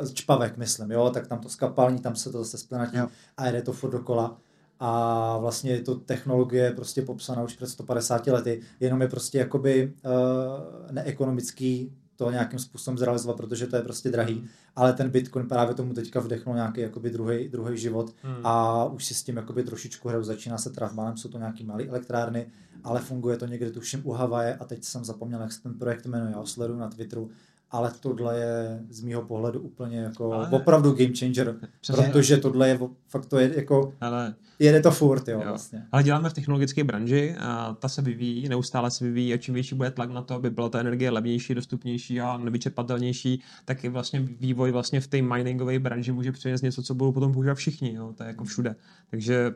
Uh, 0.00 0.06
čpavek, 0.06 0.56
myslím, 0.56 0.90
jo, 0.90 1.10
tak 1.10 1.26
tam 1.26 1.40
to 1.40 1.48
skapalní, 1.48 1.98
tam 1.98 2.16
se 2.16 2.32
to 2.32 2.38
zase 2.38 2.58
splenatí 2.58 2.96
a 3.36 3.46
jede 3.46 3.62
to 3.62 3.72
furt 3.72 3.90
dokola 3.90 4.38
a 4.84 5.38
vlastně 5.38 5.70
je 5.70 5.80
to 5.80 5.94
technologie 5.94 6.70
prostě 6.70 7.02
popsaná 7.02 7.42
už 7.42 7.56
před 7.56 7.66
150 7.66 8.26
lety, 8.26 8.60
jenom 8.80 9.02
je 9.02 9.08
prostě 9.08 9.38
jakoby 9.38 9.92
uh, 10.04 10.92
neekonomický 10.92 11.92
to 12.16 12.30
nějakým 12.30 12.58
způsobem 12.58 12.98
zrealizovat, 12.98 13.36
protože 13.36 13.66
to 13.66 13.76
je 13.76 13.82
prostě 13.82 14.10
drahý, 14.10 14.44
ale 14.76 14.92
ten 14.92 15.10
Bitcoin 15.10 15.48
právě 15.48 15.74
tomu 15.74 15.94
teďka 15.94 16.20
vdechnul 16.20 16.54
nějaký 16.54 16.80
jakoby 16.80 17.10
druhý, 17.10 17.48
druhý 17.48 17.78
život 17.78 18.14
hmm. 18.22 18.46
a 18.46 18.84
už 18.84 19.04
si 19.04 19.14
s 19.14 19.22
tím 19.22 19.36
jakoby 19.36 19.62
trošičku 19.62 20.08
hraju, 20.08 20.24
začíná 20.24 20.58
se 20.58 20.70
trávmálem, 20.70 21.16
jsou 21.16 21.28
to 21.28 21.38
nějaký 21.38 21.64
malé 21.64 21.84
elektrárny, 21.84 22.46
ale 22.84 23.00
funguje 23.00 23.36
to 23.36 23.46
někde 23.46 23.70
tuším 23.70 24.00
u 24.04 24.12
Havaje 24.12 24.54
a 24.54 24.64
teď 24.64 24.84
jsem 24.84 25.04
zapomněl, 25.04 25.40
jak 25.40 25.52
se 25.52 25.62
ten 25.62 25.74
projekt 25.74 26.06
jmenuje, 26.06 26.32
já 26.32 26.38
ho 26.38 26.46
sleduju 26.46 26.78
na 26.78 26.88
Twitteru 26.88 27.30
ale 27.72 27.92
tohle 28.00 28.38
je 28.38 28.80
z 28.90 29.00
mýho 29.00 29.22
pohledu 29.22 29.60
úplně 29.60 29.98
jako 29.98 30.32
Ale- 30.32 30.48
opravdu 30.50 30.92
game 30.92 31.12
changer, 31.18 31.56
Přesně. 31.80 32.02
protože 32.04 32.36
tohle 32.36 32.68
je, 32.68 32.78
fakt 33.08 33.26
to 33.26 33.38
je 33.38 33.52
jako, 33.56 33.94
Ale 34.00 34.34
jede 34.58 34.80
to 34.80 34.90
furt, 34.90 35.28
jo, 35.28 35.38
Jo. 35.38 35.48
vlastně. 35.48 35.82
Ale 35.92 36.02
děláme 36.02 36.30
v 36.30 36.32
technologické 36.32 36.84
branži 36.84 37.34
a 37.40 37.76
ta 37.80 37.88
se 37.88 38.02
vyvíjí, 38.02 38.48
neustále 38.48 38.90
se 38.90 39.04
vyvíjí 39.04 39.34
a 39.34 39.36
čím 39.36 39.54
větší 39.54 39.74
bude 39.74 39.90
tlak 39.90 40.10
na 40.10 40.22
to, 40.22 40.34
aby 40.34 40.50
byla 40.50 40.68
ta 40.68 40.80
energie 40.80 41.10
levnější, 41.10 41.54
dostupnější 41.54 42.20
a 42.20 42.36
nevyčerpatelnější, 42.38 43.42
tak 43.64 43.84
i 43.84 43.88
vlastně 43.88 44.20
vývoj 44.20 44.72
vlastně 44.72 45.00
v 45.00 45.06
té 45.06 45.22
miningové 45.22 45.78
branži 45.78 46.12
může 46.12 46.32
přinést 46.32 46.62
něco, 46.62 46.82
co 46.82 46.94
budou 46.94 47.12
potom 47.12 47.32
používat 47.32 47.54
všichni, 47.54 47.94
jo? 47.94 48.12
to 48.16 48.22
je 48.22 48.26
jako 48.26 48.44
všude. 48.44 48.76
Takže 49.10 49.50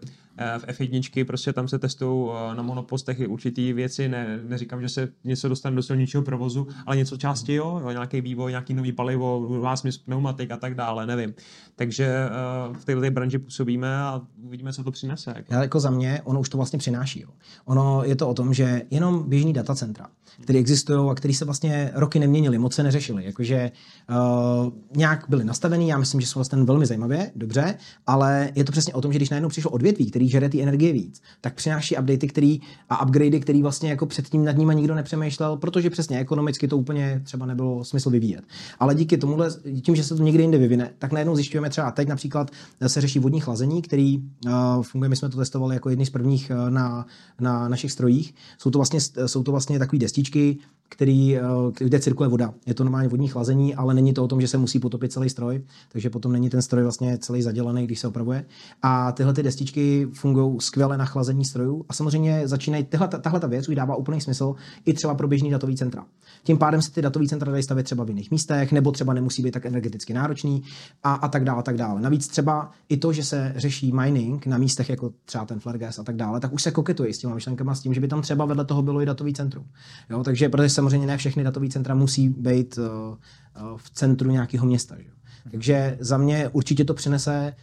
v 0.59 0.65
F1 0.67 1.25
prostě 1.25 1.53
tam 1.53 1.69
se 1.69 1.79
testují 1.79 2.31
eh, 2.31 2.55
na 2.55 2.63
monopostech 2.63 3.21
i 3.21 3.27
určitý 3.27 3.73
věci, 3.73 4.09
ne, 4.09 4.41
neříkám, 4.49 4.83
že 4.83 4.89
se 4.89 5.09
něco 5.25 5.49
dostane 5.49 5.77
do 5.77 5.83
silničního 5.83 6.23
provozu, 6.23 6.67
ale 6.87 6.97
něco 6.97 7.17
části 7.17 7.55
jo, 7.55 7.81
jo 7.83 7.91
nějaký 7.91 8.21
vývoj, 8.21 8.53
nějaký 8.53 8.75
nový 8.75 8.93
palivo, 8.93 9.61
směs 9.75 9.99
pneumatik 9.99 10.51
a 10.51 10.57
tak 10.57 10.75
dále, 10.75 11.07
nevím. 11.07 11.35
Takže 11.77 12.05
eh, 12.07 12.75
v 12.75 12.85
této 12.85 13.11
branži 13.11 13.39
působíme 13.39 13.97
a 13.97 14.23
uvidíme, 14.43 14.73
co 14.73 14.85
to 14.85 14.91
přinese. 14.91 15.33
Jako. 15.37 15.55
Já 15.55 15.63
jako 15.63 15.81
za 15.81 15.91
mě, 15.91 16.21
ono 16.25 16.41
už 16.41 16.49
to 16.49 16.57
vlastně 16.57 16.79
přináší. 16.79 17.21
Jo. 17.21 17.29
Ono 17.65 18.03
je 18.05 18.17
to 18.17 18.29
o 18.29 18.35
tom, 18.35 18.55
že 18.55 18.83
jenom 18.91 19.29
běžný 19.29 19.53
datacentra, 19.53 20.07
které 20.43 20.59
existují 20.59 21.11
a 21.11 21.15
které 21.15 21.35
se 21.35 21.45
vlastně 21.45 21.91
roky 21.95 22.19
neměnily, 22.19 22.59
moc 22.59 22.75
se 22.75 22.83
neřešily. 22.83 23.25
Jakože 23.25 23.71
uh, 24.11 24.73
nějak 24.97 25.25
byly 25.29 25.45
nastavený, 25.45 25.89
já 25.89 25.99
myslím, 25.99 26.21
že 26.21 26.27
jsou 26.27 26.39
vlastně 26.39 26.63
velmi 26.63 26.87
zajímavě, 26.87 27.31
dobře, 27.37 27.75
ale 28.07 28.51
je 28.55 28.65
to 28.65 28.73
přesně 28.73 28.95
o 28.95 29.01
tom, 29.01 29.13
že 29.13 29.19
když 29.19 29.31
najednou 29.31 29.49
přišlo 29.49 29.71
odvětví, 29.71 30.11
který 30.11 30.29
žere 30.29 30.49
ty 30.49 30.63
energie 30.63 30.93
víc, 30.93 31.23
tak 31.41 31.55
přináší 31.55 31.97
updaty 31.97 32.29
který, 32.29 32.61
a 32.89 33.05
upgradey, 33.05 33.41
který 33.41 33.63
vlastně 33.63 33.91
jako 33.91 34.07
předtím 34.07 34.45
nad 34.45 34.57
nimi 34.57 34.75
nikdo 34.75 34.95
nepřemýšlel, 34.95 35.57
protože 35.57 35.91
přesně 35.91 36.19
ekonomicky 36.19 36.69
to 36.69 36.79
úplně 36.79 37.21
třeba 37.25 37.47
nebylo 37.47 37.85
smysl 37.85 38.11
vyvíjet. 38.11 38.45
Ale 38.79 38.95
díky 38.95 39.19
tomuhle, 39.19 39.51
tím, 39.83 39.97
že 39.97 40.05
se 40.05 40.17
to 40.17 40.23
někde 40.23 40.43
jinde 40.43 40.59
vyvine, 40.59 40.91
tak 40.99 41.13
najednou 41.13 41.35
zjišťujeme 41.37 41.71
třeba 41.71 41.91
teď 41.91 42.09
například 42.09 42.51
se 42.87 43.01
řeší 43.01 43.19
vodní 43.19 43.41
chlazení, 43.41 43.83
který 43.83 44.19
uh, 44.19 44.53
funguje, 44.83 45.09
my 45.09 45.17
jsme 45.17 45.29
to 45.29 45.37
testovali 45.37 45.77
jako 45.77 45.91
jedný 45.91 46.07
z 46.07 46.11
prvních 46.11 46.51
na, 46.69 47.07
na 47.41 47.69
našich 47.69 47.93
strojích. 47.93 48.35
Jsou 48.59 48.71
to 48.71 48.79
vlastně, 48.79 49.01
jsou 49.27 49.43
to 49.43 49.51
vlastně 49.51 49.79
takové 49.79 50.01
destičky, 50.01 50.26
के 50.29 50.53
který, 50.89 51.39
uh, 51.39 51.73
kde 51.79 52.01
cirkuluje 52.01 52.31
voda. 52.31 52.55
Je 52.67 52.75
to 52.75 52.85
normálně 52.85 53.09
vodní 53.09 53.29
chlazení, 53.29 53.75
ale 53.75 53.95
není 53.95 54.15
to 54.15 54.25
o 54.25 54.29
tom, 54.29 54.41
že 54.41 54.49
se 54.49 54.59
musí 54.59 54.79
potopit 54.79 55.13
celý 55.13 55.31
stroj, 55.31 55.63
takže 55.93 56.11
potom 56.11 56.33
není 56.33 56.51
ten 56.51 56.63
stroj 56.63 56.83
vlastně 56.83 57.19
celý 57.19 57.43
zadělaný, 57.43 57.85
když 57.85 57.99
se 57.99 58.09
opravuje. 58.09 58.45
A 58.83 59.13
tyhle 59.13 59.35
ty 59.35 59.43
destičky 59.43 60.09
fungují 60.13 60.61
skvěle 60.61 60.99
na 60.99 61.05
chlazení 61.05 61.45
strojů 61.45 61.85
a 61.89 61.93
samozřejmě 61.93 62.49
začínají, 62.49 62.85
tyhle, 62.85 63.09
tahle 63.09 63.41
ta 63.41 63.47
věc 63.47 63.69
už 63.69 63.75
dává 63.75 63.97
úplný 63.97 64.21
smysl 64.21 64.55
i 64.87 64.95
třeba 64.95 65.15
pro 65.15 65.29
běžný 65.29 65.51
datový 65.51 65.77
centra. 65.77 66.05
Tím 66.43 66.59
pádem 66.59 66.83
se 66.83 66.93
ty 66.93 67.03
datové 67.03 67.27
centra 67.27 67.53
dají 67.53 67.63
stavět 67.63 67.85
třeba 67.85 68.05
v 68.05 68.09
jiných 68.09 68.31
místech, 68.31 68.73
nebo 68.73 68.93
třeba 68.93 69.15
nemusí 69.15 69.43
být 69.43 69.51
tak 69.51 69.67
energeticky 69.67 70.15
náročný 70.15 70.63
a, 71.03 71.15
a 71.15 71.29
tak 71.29 71.45
dále, 71.45 71.59
a 71.59 71.63
tak 71.63 71.77
dále. 71.77 72.01
Navíc 72.01 72.29
třeba 72.29 72.71
i 72.89 72.97
to, 72.97 73.13
že 73.13 73.25
se 73.25 73.53
řeší 73.57 73.93
mining 73.93 74.47
na 74.47 74.59
místech 74.59 74.89
jako 74.91 75.13
třeba 75.25 75.45
ten 75.45 75.61
Flergas 75.61 75.99
a 75.99 76.03
tak 76.03 76.17
dále, 76.17 76.41
tak 76.41 76.53
už 76.53 76.63
se 76.63 76.71
koketuje 76.71 77.15
s 77.15 77.19
těma 77.19 77.35
myšlenkama 77.35 77.75
s 77.75 77.81
tím, 77.81 77.95
že 77.95 78.01
by 78.01 78.09
tam 78.09 78.23
třeba 78.23 78.45
vedle 78.45 78.65
toho 78.65 78.83
bylo 78.83 79.03
i 79.03 79.07
datový 79.07 79.35
centrum. 79.35 79.65
Jo, 80.11 80.25
takže 80.25 80.49
protože 80.49 80.69
samozřejmě 80.77 81.07
ne 81.07 81.17
všechny 81.17 81.45
datové 81.45 81.69
centra 81.69 81.95
musí 81.95 82.29
být 82.29 82.79
uh, 82.79 82.87
v 83.77 83.91
centru 83.91 84.31
nějakého 84.31 84.67
města. 84.67 84.97
Že? 84.99 85.11
Takže 85.51 85.97
za 86.01 86.19
mě 86.19 86.49
určitě 86.49 86.85
to 86.85 86.95
přinese 86.95 87.55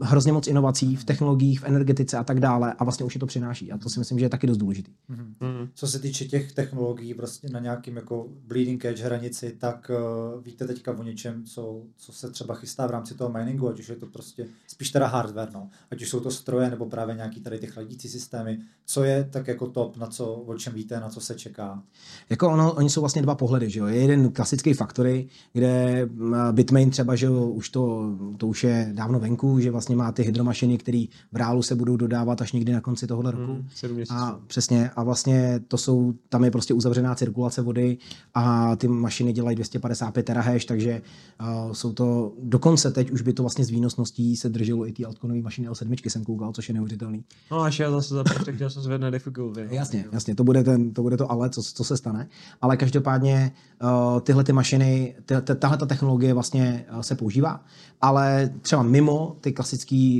hrozně 0.00 0.32
moc 0.32 0.46
inovací 0.46 0.96
v 0.96 1.04
technologiích, 1.04 1.60
v 1.60 1.64
energetice 1.64 2.18
a 2.18 2.24
tak 2.24 2.40
dále 2.40 2.72
a 2.78 2.84
vlastně 2.84 3.06
už 3.06 3.14
je 3.14 3.20
to 3.20 3.26
přináší 3.26 3.72
a 3.72 3.78
to 3.78 3.88
si 3.88 3.98
myslím, 3.98 4.18
že 4.18 4.24
je 4.24 4.28
taky 4.28 4.46
dost 4.46 4.56
důležitý. 4.58 4.92
Mm. 5.08 5.68
Co 5.74 5.86
se 5.86 5.98
týče 5.98 6.24
těch 6.24 6.52
technologií 6.52 7.14
prostě 7.14 7.48
na 7.48 7.60
nějakým 7.60 7.96
jako 7.96 8.28
bleeding 8.46 8.84
edge 8.84 9.04
hranici, 9.04 9.56
tak 9.58 9.90
uh, 10.34 10.42
víte 10.42 10.66
teďka 10.66 10.92
o 10.92 11.02
něčem, 11.02 11.44
co, 11.44 11.82
co 11.96 12.12
se 12.12 12.30
třeba 12.30 12.54
chystá 12.54 12.86
v 12.86 12.90
rámci 12.90 13.14
toho 13.14 13.30
miningu, 13.30 13.68
ať 13.68 13.80
už 13.80 13.88
je 13.88 13.96
to 13.96 14.06
prostě 14.06 14.46
spíš 14.66 14.90
teda 14.90 15.06
hardware, 15.06 15.48
no. 15.54 15.68
ať 15.90 16.02
už 16.02 16.08
jsou 16.08 16.20
to 16.20 16.30
stroje 16.30 16.70
nebo 16.70 16.86
právě 16.86 17.14
nějaký 17.14 17.40
tady 17.40 17.58
ty 17.58 17.66
chladící 17.66 18.08
systémy, 18.08 18.58
co 18.86 19.04
je 19.04 19.28
tak 19.30 19.48
jako 19.48 19.66
top, 19.66 19.96
na 19.96 20.06
co, 20.06 20.34
o 20.34 20.54
čem 20.54 20.74
víte, 20.74 21.00
na 21.00 21.08
co 21.08 21.20
se 21.20 21.34
čeká. 21.34 21.82
Jako 22.30 22.48
ono, 22.48 22.72
oni 22.72 22.90
jsou 22.90 23.00
vlastně 23.00 23.22
dva 23.22 23.34
pohledy, 23.34 23.70
že 23.70 23.80
jo. 23.80 23.86
Je 23.86 24.00
jeden 24.00 24.32
klasický 24.32 24.72
Factory, 24.72 25.28
kde 25.52 26.06
mm, 26.06 26.34
Bitmain 26.52 26.90
třeba, 26.90 27.14
že 27.14 27.26
jo, 27.26 27.46
už 27.46 27.68
to, 27.68 28.10
to 28.36 28.46
už 28.46 28.64
je 28.64 28.90
dávno 28.94 29.20
venku, 29.20 29.60
že 29.60 29.70
vlastně 29.70 29.81
má 29.88 30.12
ty 30.12 30.22
hydromašiny, 30.22 30.78
které 30.78 31.04
v 31.32 31.36
reálu 31.36 31.62
se 31.62 31.74
budou 31.74 31.96
dodávat 31.96 32.42
až 32.42 32.52
někdy 32.52 32.72
na 32.72 32.80
konci 32.80 33.06
tohohle 33.06 33.30
roku. 33.30 33.52
Mm, 33.52 33.68
sedm 33.74 33.96
měsíců. 33.96 34.14
A 34.14 34.40
přesně, 34.46 34.90
a 34.96 35.02
vlastně 35.02 35.60
to 35.68 35.78
jsou, 35.78 36.14
tam 36.28 36.44
je 36.44 36.50
prostě 36.50 36.74
uzavřená 36.74 37.14
cirkulace 37.14 37.62
vody 37.62 37.98
a 38.34 38.76
ty 38.76 38.88
mašiny 38.88 39.32
dělají 39.32 39.56
255 39.56 40.22
terahash, 40.22 40.64
takže 40.64 41.02
uh, 41.40 41.72
jsou 41.72 41.92
to, 41.92 42.32
dokonce 42.42 42.90
teď 42.90 43.10
už 43.10 43.22
by 43.22 43.32
to 43.32 43.42
vlastně 43.42 43.64
z 43.64 43.70
výnosností 43.70 44.36
se 44.36 44.48
drželo 44.48 44.88
i 44.88 44.92
ty 44.92 45.04
altcoinové 45.04 45.42
mašiny 45.42 45.68
L7, 45.68 46.10
jsem 46.10 46.24
koukal, 46.24 46.52
což 46.52 46.68
je 46.68 46.74
neuvěřitelný. 46.74 47.24
No 47.50 47.60
až 47.60 47.78
já 47.78 47.90
zase 47.90 48.14
za 48.14 48.24
chtěl 48.52 48.70
jsem 48.70 48.82
zvedne 48.82 49.10
difficulty. 49.10 49.64
no. 49.64 49.68
Jasně, 49.70 50.04
jasně, 50.12 50.34
to 50.34 50.44
bude, 50.44 50.64
ten, 50.64 50.94
to 50.94 51.02
bude 51.02 51.16
to 51.16 51.30
ale, 51.30 51.50
co, 51.50 51.62
co 51.62 51.84
se 51.84 51.96
stane. 51.96 52.28
Ale 52.60 52.76
každopádně 52.76 53.52
uh, 53.82 54.20
tyhle 54.20 54.44
ty 54.44 54.52
mašiny, 54.52 55.14
tahle 55.58 55.76
ta 55.76 55.86
technologie 55.86 56.34
vlastně 56.34 56.84
uh, 56.94 57.00
se 57.00 57.14
používá, 57.14 57.64
ale 58.00 58.50
třeba 58.60 58.82
mimo 58.82 59.36
ty 59.40 59.52
klasické 59.52 59.71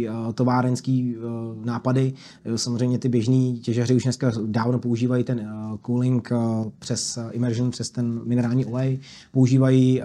uh, 0.09 0.33
továrenské 0.33 1.13
uh, 1.17 1.65
nápady, 1.65 2.13
uh, 2.47 2.55
samozřejmě 2.55 2.99
ty 2.99 3.09
běžní 3.09 3.61
těžaři 3.61 3.95
už 3.95 4.03
dneska 4.03 4.33
dávno 4.47 4.79
používají 4.79 5.25
ten 5.25 5.49
cooling 5.87 6.31
přes 6.79 7.19
immersion, 7.31 7.71
přes 7.71 7.91
ten 7.91 8.21
minerální 8.25 8.67
olej, 8.67 8.99
používají 9.33 10.03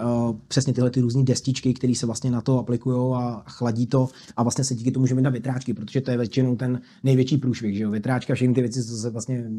přesně 0.48 0.72
tyhle 0.72 0.90
ty 0.90 1.00
různé 1.00 1.22
destičky, 1.22 1.74
které 1.74 1.94
se 1.94 2.06
vlastně 2.06 2.30
na 2.30 2.40
to 2.40 2.58
aplikují 2.58 3.14
a 3.14 3.42
chladí 3.46 3.86
to 3.86 4.08
a 4.36 4.42
vlastně 4.42 4.64
se 4.64 4.74
díky 4.74 4.90
tomu 4.90 5.02
může 5.02 5.14
vydat 5.14 5.30
větráčky, 5.30 5.74
protože 5.74 6.00
to 6.00 6.10
je 6.10 6.16
většinou 6.16 6.56
ten 6.56 6.80
největší 7.04 7.36
průšvih, 7.36 7.76
že 7.76 7.82
jo, 7.82 7.90
větráčka, 7.90 8.34
všechny 8.34 8.54
ty 8.54 8.60
věci, 8.60 8.84
co 8.84 8.96
se 8.96 9.10
vlastně 9.10 9.50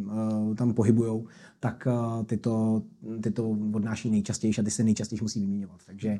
tam 0.55 0.73
pohybujou, 0.73 1.25
tak 1.59 1.87
ty, 2.25 2.37
to, 2.37 2.81
ty 3.21 3.31
to 3.31 3.49
odnáší 3.49 4.09
nejčastěji 4.09 4.53
a 4.59 4.63
ty 4.63 4.71
se 4.71 4.83
nejčastěji 4.83 5.19
musí 5.21 5.39
vyměňovat. 5.39 5.79
Takže 5.85 6.19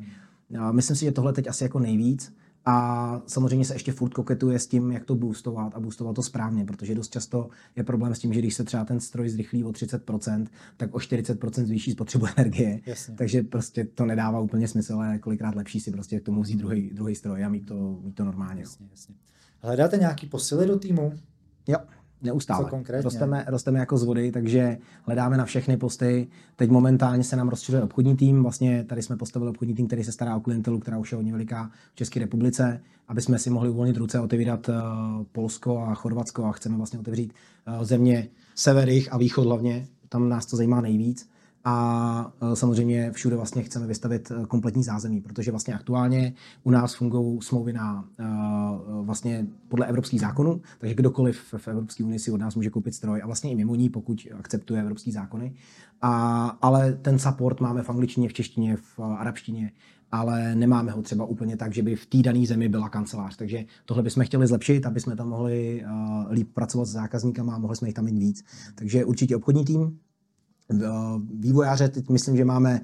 myslím 0.72 0.96
si, 0.96 1.06
že 1.06 1.12
tohle 1.12 1.34
teď 1.34 1.48
asi 1.48 1.64
jako 1.64 1.80
nejvíc. 1.80 2.34
A 2.66 3.22
samozřejmě 3.28 3.66
se 3.66 3.76
ještě 3.76 3.92
furt 3.92 4.14
koketuje 4.14 4.60
s 4.60 4.68
tím, 4.68 4.92
jak 4.92 5.06
to 5.06 5.16
boostovat 5.16 5.76
a 5.76 5.80
boostovat 5.80 6.16
to 6.16 6.24
správně, 6.24 6.66
protože 6.66 6.96
dost 6.96 7.14
často 7.14 7.50
je 7.76 7.84
problém 7.84 8.16
s 8.16 8.20
tím, 8.20 8.34
že 8.34 8.40
když 8.40 8.54
se 8.54 8.64
třeba 8.64 8.86
ten 8.86 9.00
stroj 9.00 9.30
zrychlí 9.30 9.64
o 9.64 9.70
30%, 9.70 10.46
tak 10.78 10.96
o 10.96 10.98
40% 10.98 11.66
zvýší 11.66 11.92
spotřebu 11.92 12.26
energie. 12.38 12.80
Jasně. 12.86 13.16
Takže 13.16 13.44
prostě 13.44 13.86
to 13.86 14.06
nedává 14.06 14.40
úplně 14.40 14.68
smysl, 14.68 14.94
ale 14.94 15.20
kolikrát 15.20 15.56
lepší 15.56 15.80
si 15.80 15.92
prostě 15.92 16.20
k 16.20 16.24
tomu 16.24 16.42
vzít 16.42 16.58
druhý, 16.58 16.90
druhý 16.94 17.16
stroj 17.16 17.46
a 17.46 17.50
mít 17.50 17.66
to, 17.66 18.00
mít 18.04 18.16
to 18.16 18.26
normálně. 18.26 18.62
Jo. 18.62 18.68
Jasně, 18.70 18.88
jasně. 18.92 19.16
Hledáte 19.62 19.98
nějaký 19.98 20.28
posily 20.28 20.68
do 20.68 20.80
týmu? 20.80 21.14
Jo, 21.68 21.78
neustále. 22.22 22.64
Co 22.64 22.70
konkrétně? 22.70 23.04
Rosteme, 23.04 23.46
rosteme 23.48 23.80
jako 23.80 23.98
z 23.98 24.04
vody, 24.04 24.32
takže 24.32 24.78
hledáme 25.04 25.38
na 25.38 25.46
všechny 25.46 25.78
posty. 25.78 26.28
Teď 26.56 26.70
momentálně 26.70 27.24
se 27.24 27.36
nám 27.36 27.50
rozšiřuje 27.50 27.84
obchodní 27.84 28.16
tým. 28.18 28.44
Vlastně 28.44 28.84
tady 28.84 29.02
jsme 29.02 29.18
postavili 29.18 29.50
obchodní 29.50 29.76
tým, 29.76 29.88
který 29.88 30.04
se 30.04 30.12
stará 30.12 30.36
o 30.36 30.40
klientelu, 30.40 30.80
která 30.80 30.98
už 30.98 31.12
je 31.12 31.16
hodně 31.16 31.32
veliká 31.32 31.72
v 31.94 31.96
České 31.96 32.20
republice, 32.20 32.82
aby 33.08 33.22
jsme 33.22 33.40
si 33.40 33.50
mohli 33.50 33.70
uvolnit 33.70 33.98
ruce 33.98 34.18
a 34.18 34.22
otevírat 34.22 34.70
uh, 34.70 34.76
Polsko 35.32 35.80
a 35.80 35.96
Chorvatsko 35.96 36.46
a 36.46 36.52
chceme 36.52 36.78
vlastně 36.78 37.00
otevřít 37.00 37.34
uh, 37.68 37.84
země 37.84 38.28
sever, 38.56 38.90
a 39.12 39.18
východ 39.18 39.46
hlavně. 39.46 39.88
Tam 40.10 40.30
nás 40.30 40.46
to 40.46 40.58
zajímá 40.58 40.82
nejvíc. 40.82 41.30
A 41.64 42.34
uh, 42.42 42.54
samozřejmě 42.54 43.12
všude 43.12 43.36
vlastně 43.36 43.64
chceme 43.64 43.88
vystavit 43.88 44.32
uh, 44.32 44.46
kompletní 44.46 44.84
zázemí, 44.84 45.22
protože 45.22 45.52
vlastně 45.52 45.74
aktuálně 45.74 46.34
u 46.64 46.72
nás 46.72 46.96
fungují 46.96 47.42
smlouvy 47.42 47.74
na 47.74 48.06
uh, 48.20 49.06
vlastně 49.06 49.48
podle 49.68 49.86
evropských 49.86 50.22
zákonů, 50.22 50.62
takže 50.80 50.96
kdokoliv 50.96 51.54
v 51.58 51.68
Evropské 51.68 52.04
unii 52.04 52.20
si 52.20 52.32
od 52.32 52.38
nás 52.38 52.56
může 52.56 52.70
koupit 52.70 52.94
stroj 52.94 53.22
a 53.24 53.26
vlastně 53.26 53.52
i 53.52 53.56
mimo 53.56 53.76
ní, 53.76 53.90
pokud 53.90 54.28
akceptuje 54.40 54.82
evropské 54.82 55.12
zákony. 55.12 55.54
A, 56.02 56.46
ale 56.62 56.94
ten 56.94 57.20
support 57.20 57.62
máme 57.62 57.84
v 57.84 57.90
angličtině, 57.90 58.30
v 58.30 58.34
češtině, 58.34 58.76
v 58.76 59.00
arabštině, 59.00 59.72
ale 60.12 60.56
nemáme 60.56 60.92
ho 60.92 61.02
třeba 61.02 61.26
úplně 61.26 61.58
tak, 61.58 61.74
že 61.74 61.84
by 61.84 61.96
v 61.96 62.06
té 62.06 62.18
dané 62.18 62.46
zemi 62.46 62.70
byla 62.70 62.90
kancelář. 62.90 63.38
Takže 63.38 63.66
tohle 63.86 64.04
bychom 64.04 64.24
chtěli 64.24 64.48
zlepšit, 64.48 64.86
aby 64.86 65.00
jsme 65.00 65.16
tam 65.16 65.30
mohli 65.30 65.86
líp 66.30 66.54
pracovat 66.54 66.86
s 66.86 66.92
zákazníkama 66.92 67.56
a 67.56 67.58
mohli 67.58 67.76
jsme 67.76 67.88
jich 67.88 67.96
tam 67.96 68.06
mít 68.06 68.18
víc. 68.18 68.44
Takže 68.76 69.06
určitě 69.06 69.36
obchodní 69.36 69.66
tým, 69.66 70.00
vývojáře 71.40 71.90
teď 71.90 72.10
myslím, 72.10 72.38
že 72.38 72.46
máme 72.46 72.82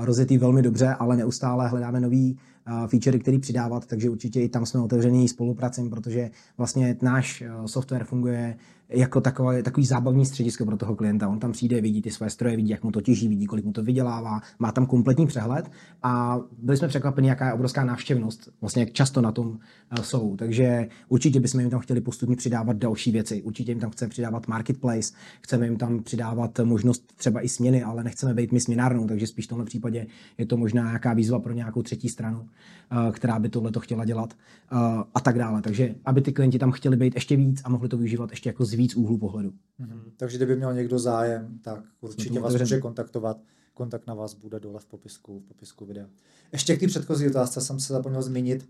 rozjetý 0.00 0.38
velmi 0.38 0.62
dobře, 0.62 0.94
ale 0.98 1.16
neustále 1.16 1.68
hledáme 1.68 2.00
nový, 2.00 2.38
uh, 2.68 2.86
featurey, 2.86 3.20
který 3.20 3.38
přidávat, 3.38 3.86
takže 3.86 4.10
určitě 4.10 4.40
i 4.40 4.48
tam 4.48 4.66
jsme 4.66 4.80
otevření 4.80 5.28
spolupracím, 5.28 5.90
protože 5.90 6.30
vlastně 6.58 6.96
náš 7.02 7.42
software 7.66 8.04
funguje 8.04 8.56
jako 8.90 9.20
takový, 9.20 9.62
takový 9.62 9.86
zábavní 9.86 10.26
středisko 10.26 10.64
pro 10.64 10.76
toho 10.76 10.96
klienta. 10.96 11.28
On 11.28 11.38
tam 11.38 11.52
přijde, 11.52 11.80
vidí 11.80 12.02
ty 12.02 12.10
své 12.10 12.30
stroje, 12.30 12.56
vidí, 12.56 12.70
jak 12.70 12.84
mu 12.84 12.90
to 12.90 13.00
těží, 13.00 13.28
vidí, 13.28 13.46
kolik 13.46 13.64
mu 13.64 13.72
to 13.72 13.82
vydělává, 13.82 14.40
má 14.58 14.72
tam 14.72 14.86
kompletní 14.86 15.26
přehled 15.26 15.70
a 16.02 16.40
byli 16.62 16.76
jsme 16.76 16.88
překvapeni, 16.88 17.28
jaká 17.28 17.46
je 17.46 17.52
obrovská 17.52 17.84
návštěvnost, 17.84 18.50
vlastně 18.60 18.82
jak 18.82 18.92
často 18.92 19.20
na 19.20 19.32
tom 19.32 19.46
uh, 19.46 19.58
jsou. 20.02 20.36
Takže 20.36 20.88
určitě 21.08 21.40
bychom 21.40 21.60
jim 21.60 21.70
tam 21.70 21.80
chtěli 21.80 22.00
postupně 22.00 22.36
přidávat 22.36 22.76
další 22.76 23.12
věci. 23.12 23.42
Určitě 23.42 23.70
jim 23.70 23.80
tam 23.80 23.90
chceme 23.90 24.08
přidávat 24.08 24.48
marketplace, 24.48 25.12
chceme 25.40 25.66
jim 25.66 25.76
tam 25.76 26.02
přidávat 26.02 26.60
možnost 26.64 27.12
třeba 27.16 27.44
i 27.44 27.48
směny, 27.48 27.82
ale 27.82 28.04
nechceme 28.04 28.34
být 28.34 28.52
my 28.52 28.60
směnárnou, 28.60 29.06
takže 29.06 29.26
spíš 29.26 29.44
v 29.44 29.48
tomhle 29.48 29.66
případě 29.66 30.06
je 30.38 30.46
to 30.46 30.56
možná 30.56 30.84
nějaká 30.84 31.14
výzva 31.14 31.38
pro 31.38 31.52
nějakou 31.52 31.82
třetí 31.82 32.08
stranu, 32.08 32.38
uh, 32.38 33.12
která 33.12 33.38
by 33.38 33.48
tohle 33.48 33.70
to 33.70 33.80
chtěla 33.80 34.04
dělat 34.04 34.34
uh, 34.72 34.78
a 35.14 35.20
tak 35.20 35.38
dále. 35.38 35.62
Takže 35.62 35.94
aby 36.04 36.20
ty 36.20 36.32
klienti 36.32 36.58
tam 36.58 36.72
chtěli 36.72 36.96
být 36.96 37.14
ještě 37.14 37.36
víc 37.36 37.60
a 37.64 37.68
mohli 37.68 37.88
to 37.88 37.96
využívat 37.96 38.30
ještě 38.30 38.48
jako 38.48 38.64
z 38.64 38.79
víc 38.80 38.96
úhlů 38.96 39.18
pohledu. 39.18 39.52
Mm-hmm. 39.80 40.02
Takže 40.16 40.36
kdyby 40.36 40.56
měl 40.56 40.74
někdo 40.74 40.98
zájem, 40.98 41.58
tak 41.62 41.84
určitě 42.00 42.40
vás 42.40 42.54
může 42.54 42.80
kontaktovat. 42.80 43.36
Kontakt 43.74 44.06
na 44.06 44.14
vás 44.14 44.34
bude 44.34 44.60
dole 44.60 44.80
v 44.80 44.86
popisku, 44.86 45.40
v 45.40 45.44
popisku 45.44 45.86
videa. 45.86 46.06
Ještě 46.52 46.76
k 46.76 46.80
té 46.80 46.86
předchozí 46.86 47.28
otázce 47.28 47.60
jsem 47.60 47.80
se 47.80 47.92
zapomněl 47.92 48.22
zmínit. 48.22 48.68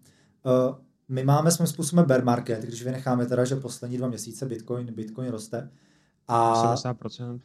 Uh, 0.69 0.77
my 1.09 1.25
máme 1.25 1.51
svým 1.51 1.67
způsobem 1.67 2.05
bear 2.05 2.25
market, 2.25 2.65
když 2.65 2.85
vynecháme 2.85 3.27
teda, 3.27 3.45
že 3.45 3.57
poslední 3.57 3.97
dva 3.99 4.09
měsíce 4.09 4.47
Bitcoin, 4.47 4.95
Bitcoin 4.95 5.31
roste. 5.31 5.71
A 6.29 6.75
70%. 6.77 7.41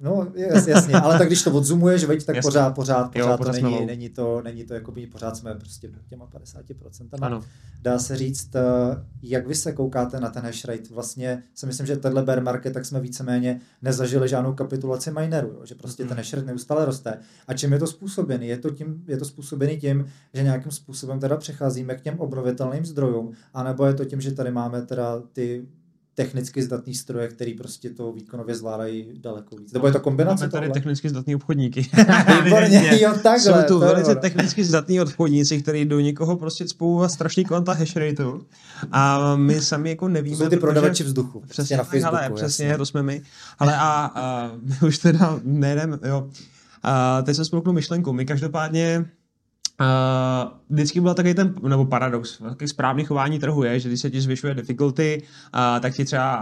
No, 0.00 0.32
jasně, 0.34 0.72
jasně, 0.72 0.94
ale 0.94 1.18
tak 1.18 1.26
když 1.26 1.42
to 1.42 1.52
odzumuješ, 1.52 2.04
veď, 2.04 2.24
tak 2.24 2.36
jasně. 2.36 2.48
pořád, 2.48 2.74
pořád, 2.74 3.12
pořád, 3.12 3.28
jo, 3.30 3.36
pořád 3.38 3.56
to 3.60 3.62
není, 3.62 3.86
není, 3.86 4.08
to, 4.08 4.42
není 4.42 4.64
to 4.64 4.74
jako 4.74 4.92
by 4.92 5.06
pořád 5.06 5.36
jsme 5.36 5.54
prostě 5.54 5.90
těma 6.08 6.26
50%. 6.26 7.08
Ano. 7.20 7.44
Dá 7.82 7.98
se 7.98 8.16
říct, 8.16 8.56
eh, 8.56 8.60
jak 9.22 9.46
vy 9.46 9.54
se 9.54 9.72
koukáte 9.72 10.20
na 10.20 10.30
ten 10.30 10.42
hash 10.42 10.64
rate? 10.64 10.94
Vlastně 10.94 11.42
si 11.54 11.66
myslím, 11.66 11.86
že 11.86 11.96
tenhle 11.96 12.22
bear 12.22 12.42
market, 12.42 12.74
tak 12.74 12.84
jsme 12.84 13.00
víceméně 13.00 13.60
nezažili 13.82 14.28
žádnou 14.28 14.54
kapitulaci 14.54 15.10
minerů, 15.10 15.48
jo? 15.48 15.66
že 15.66 15.74
prostě 15.74 16.02
mm. 16.02 16.08
ten 16.08 16.18
hash 16.18 16.34
rate 16.34 16.46
neustále 16.46 16.84
roste. 16.84 17.18
A 17.46 17.54
čím 17.54 17.72
je 17.72 17.78
to 17.78 17.86
způsobený? 17.86 18.48
Je 18.48 18.58
to, 18.58 18.70
tím, 18.70 19.04
je 19.08 19.16
to 19.16 19.24
způsobený 19.24 19.76
tím, 19.76 20.06
že 20.34 20.42
nějakým 20.42 20.72
způsobem 20.72 21.20
teda 21.20 21.36
přecházíme 21.36 21.94
k 21.94 22.00
těm 22.00 22.20
obnovitelným 22.20 22.84
zdrojům, 22.84 23.32
anebo 23.54 23.86
je 23.86 23.94
to 23.94 24.04
tím, 24.04 24.20
že 24.20 24.32
tady 24.32 24.50
máme 24.50 24.82
teda 24.82 25.22
ty 25.32 25.66
technicky 26.22 26.62
zdatný 26.62 26.94
stroje, 26.94 27.28
který 27.28 27.54
prostě 27.54 27.90
to 27.90 28.12
výkonově 28.12 28.54
zvládají 28.54 29.06
daleko 29.20 29.56
víc. 29.56 29.72
Nebo 29.72 29.86
je 29.86 29.92
to 29.92 30.00
kombinace 30.00 30.44
Máme 30.44 30.52
tady 30.52 30.66
tohle? 30.66 30.74
technicky 30.74 31.08
zdatný 31.08 31.34
obchodníky. 31.34 31.80
Výborně, 32.44 32.98
jo, 33.00 33.14
takhle. 33.22 33.62
Jsou 33.62 33.68
tu 33.68 33.78
velice 33.78 34.14
technicky 34.14 34.64
zdatní 34.64 35.00
obchodníci, 35.00 35.62
kteří 35.62 35.84
do 35.84 36.00
někoho 36.00 36.36
prostě 36.36 36.66
cpou 36.66 37.08
strašný 37.08 37.44
kvanta 37.44 37.72
hash 37.72 37.96
rateu 37.96 38.40
a 38.92 39.36
my 39.36 39.60
sami 39.60 39.90
jako 39.90 40.08
nevíme. 40.08 40.36
To 40.36 40.42
jsou 40.42 40.50
ty 40.50 40.56
prodavači 40.56 41.04
vzduchu. 41.04 41.40
Přesně 41.40 41.76
prostě 41.76 41.76
na 41.76 41.84
Facebooku. 41.84 42.16
Ale, 42.16 42.30
přesně, 42.34 42.76
to 42.76 42.86
jsme 42.86 43.02
my. 43.02 43.22
Ale 43.58 43.76
a, 43.76 44.10
a 44.14 44.50
my 44.62 44.76
už 44.88 44.98
teda 44.98 45.40
nejdeme, 45.44 45.98
jo. 46.08 46.30
A 46.82 47.22
teď 47.22 47.36
jsem 47.36 47.44
spolknul 47.44 47.74
myšlenku. 47.74 48.12
My 48.12 48.26
každopádně 48.26 49.04
Uh, 49.80 50.57
vždycky 50.70 51.00
byl 51.00 51.14
takový 51.14 51.34
ten, 51.34 51.54
nebo 51.68 51.84
paradox, 51.84 52.38
takový 52.38 52.68
správný 52.68 53.04
chování 53.04 53.38
trhu 53.38 53.62
je, 53.62 53.80
že 53.80 53.88
když 53.88 54.00
se 54.00 54.10
ti 54.10 54.20
zvyšuje 54.20 54.54
difficulty, 54.54 55.22
uh, 55.22 55.80
tak 55.80 55.94
ti 55.94 56.04
třeba 56.04 56.40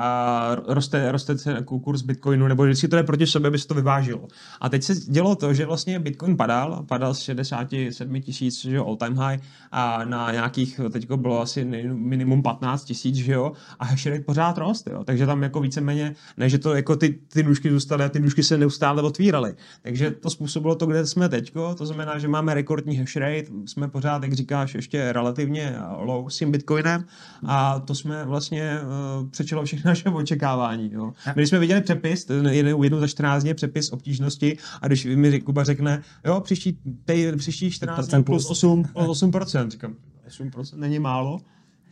uh, 0.67 0.75
roste, 0.75 1.13
roste 1.13 1.37
kurz 1.65 2.03
Bitcoinu, 2.03 2.49
nebo 2.49 2.63
vždycky 2.63 2.89
to 2.89 2.97
je 2.97 3.03
proti 3.03 3.27
sobě, 3.27 3.49
aby 3.49 3.59
se 3.59 3.69
to 3.69 3.75
vyvážilo. 3.75 4.29
A 4.61 4.69
teď 4.69 4.83
se 4.83 4.95
dělo 4.95 5.37
to, 5.37 5.55
že 5.55 5.67
vlastně 5.67 5.99
Bitcoin 5.99 6.37
padal, 6.37 6.85
padal 6.89 7.15
z 7.15 7.19
67 7.19 8.21
tisíc, 8.21 8.65
že 8.65 8.79
all 8.79 8.97
time 8.97 9.17
high, 9.17 9.41
a 9.73 10.05
na 10.05 10.33
nějakých, 10.33 10.81
teď 10.93 11.11
bylo 11.11 11.41
asi 11.41 11.65
minimum 11.93 12.43
15 12.43 12.85
tisíc, 12.85 13.17
že 13.17 13.33
jo, 13.33 13.53
a 13.79 13.85
hash 13.85 14.07
rate 14.07 14.25
pořád 14.25 14.59
rost, 14.59 14.87
jo, 14.87 15.05
takže 15.05 15.27
tam 15.27 15.43
jako 15.43 15.61
víceméně, 15.61 16.15
ne, 16.37 16.49
že 16.49 16.59
to 16.59 16.75
jako 16.75 16.97
ty, 16.97 17.19
ty 17.33 17.43
nůžky 17.43 17.71
zůstaly 17.71 18.05
a 18.05 18.09
ty 18.09 18.21
nůžky 18.21 18.43
se 18.43 18.59
neustále 18.59 19.03
otvíraly. 19.03 19.55
Takže 19.83 20.11
to 20.11 20.31
způsobilo 20.31 20.75
to, 20.75 20.87
kde 20.87 21.07
jsme 21.07 21.29
teďko, 21.29 21.75
to 21.75 21.87
znamená, 21.87 22.19
že 22.19 22.29
máme 22.29 22.55
rekordní 22.55 22.97
hash 22.97 23.17
rate, 23.17 23.47
jsme 23.67 23.89
pořád, 23.89 24.16
jak 24.23 24.33
říkáš, 24.33 24.75
ještě 24.75 25.13
relativně 25.13 25.77
low 25.99 26.29
s 26.29 26.39
tím 26.39 26.53
Bitcoinem 26.53 27.05
a 27.47 27.81
to 27.81 27.95
jsme 27.95 28.25
vlastně 28.25 28.79
uh, 29.21 29.29
přečelo 29.29 29.65
všechny 29.65 29.89
naše 29.89 30.09
očekávání. 30.09 30.91
Jo. 30.93 31.13
My 31.27 31.33
když 31.35 31.49
jsme 31.49 31.59
viděli 31.59 31.81
přepis, 31.81 32.27
jednou, 32.51 32.83
jednou 32.83 33.01
za 33.01 33.07
14 33.07 33.43
dní 33.43 33.55
přepis 33.55 33.93
obtížnosti 33.93 34.59
a 34.83 34.87
když 34.87 35.05
mi 35.05 35.41
Kuba 35.41 35.65
řekne, 35.65 36.03
jo, 36.25 36.41
příští, 36.41 36.79
tej, 37.05 37.37
příští 37.37 37.71
14 37.71 38.09
dní 38.09 38.25
plus 38.25 38.51
8, 38.51 38.85
plus 38.93 39.23
8%, 39.23 39.71
říkám, 39.71 39.95
8% 40.29 40.79
není 40.79 40.99
málo, 40.99 41.41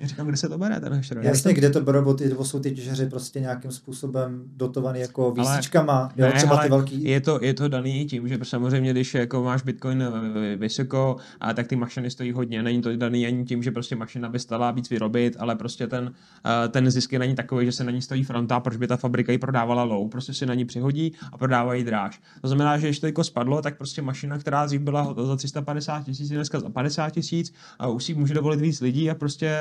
já 0.00 0.06
říkám, 0.06 0.26
kde 0.26 0.36
se 0.36 0.48
to 0.48 0.58
bere, 0.58 0.80
ten 0.80 0.92
hash 0.92 1.10
Jasně, 1.20 1.54
kde 1.54 1.70
to 1.70 1.80
berou, 1.80 2.04
bo, 2.04 2.14
ty, 2.14 2.28
bo 2.28 2.44
jsou 2.44 2.60
ty 2.60 2.70
těžeři 2.70 3.06
prostě 3.06 3.40
nějakým 3.40 3.70
způsobem 3.70 4.42
dotovaný 4.56 5.00
jako 5.00 5.30
výsíčkama, 5.30 6.12
jo, 6.16 6.26
ne, 6.26 6.32
třeba 6.32 6.56
ty 6.56 6.68
velký. 6.68 7.04
Je 7.04 7.20
to, 7.20 7.38
je 7.42 7.54
to 7.54 7.68
daný 7.68 8.04
tím, 8.04 8.28
že 8.28 8.38
samozřejmě, 8.42 8.90
když 8.90 9.14
jako 9.14 9.42
máš 9.42 9.62
Bitcoin 9.62 10.04
vysoko, 10.56 11.16
a 11.40 11.52
tak 11.52 11.66
ty 11.66 11.76
mašiny 11.76 12.10
stojí 12.10 12.32
hodně. 12.32 12.62
Není 12.62 12.82
to 12.82 12.96
daný 12.96 13.26
ani 13.26 13.44
tím, 13.44 13.62
že 13.62 13.70
prostě 13.70 13.96
mašina 13.96 14.28
by 14.28 14.38
stala 14.38 14.70
víc 14.70 14.90
vyrobit, 14.90 15.36
ale 15.38 15.56
prostě 15.56 15.86
ten, 15.86 16.12
ten 16.70 16.90
zisk 16.90 17.12
je 17.12 17.18
není 17.18 17.34
takový, 17.34 17.66
že 17.66 17.72
se 17.72 17.84
na 17.84 17.90
ní 17.90 18.02
stojí 18.02 18.24
fronta, 18.24 18.60
proč 18.60 18.76
by 18.76 18.86
ta 18.86 18.96
fabrika 18.96 19.32
ji 19.32 19.38
prodávala 19.38 19.82
low. 19.82 20.08
Prostě 20.08 20.34
si 20.34 20.46
na 20.46 20.54
ní 20.54 20.64
přihodí 20.64 21.12
a 21.32 21.38
prodávají 21.38 21.84
dráž. 21.84 22.20
To 22.40 22.48
znamená, 22.48 22.78
že 22.78 22.86
když 22.86 22.98
to 22.98 23.06
jako 23.06 23.24
spadlo, 23.24 23.62
tak 23.62 23.76
prostě 23.76 24.02
mašina, 24.02 24.38
která 24.38 24.66
dřív 24.66 24.80
byla 24.80 25.14
za 25.24 25.36
350 25.36 26.04
tisíc, 26.04 26.28
dneska 26.28 26.60
za 26.60 26.70
50 26.70 27.10
tisíc, 27.10 27.54
a 27.78 27.88
už 27.88 28.04
si 28.04 28.14
může 28.14 28.34
dovolit 28.34 28.60
víc 28.60 28.80
lidí 28.80 29.10
a 29.10 29.14
prostě 29.14 29.60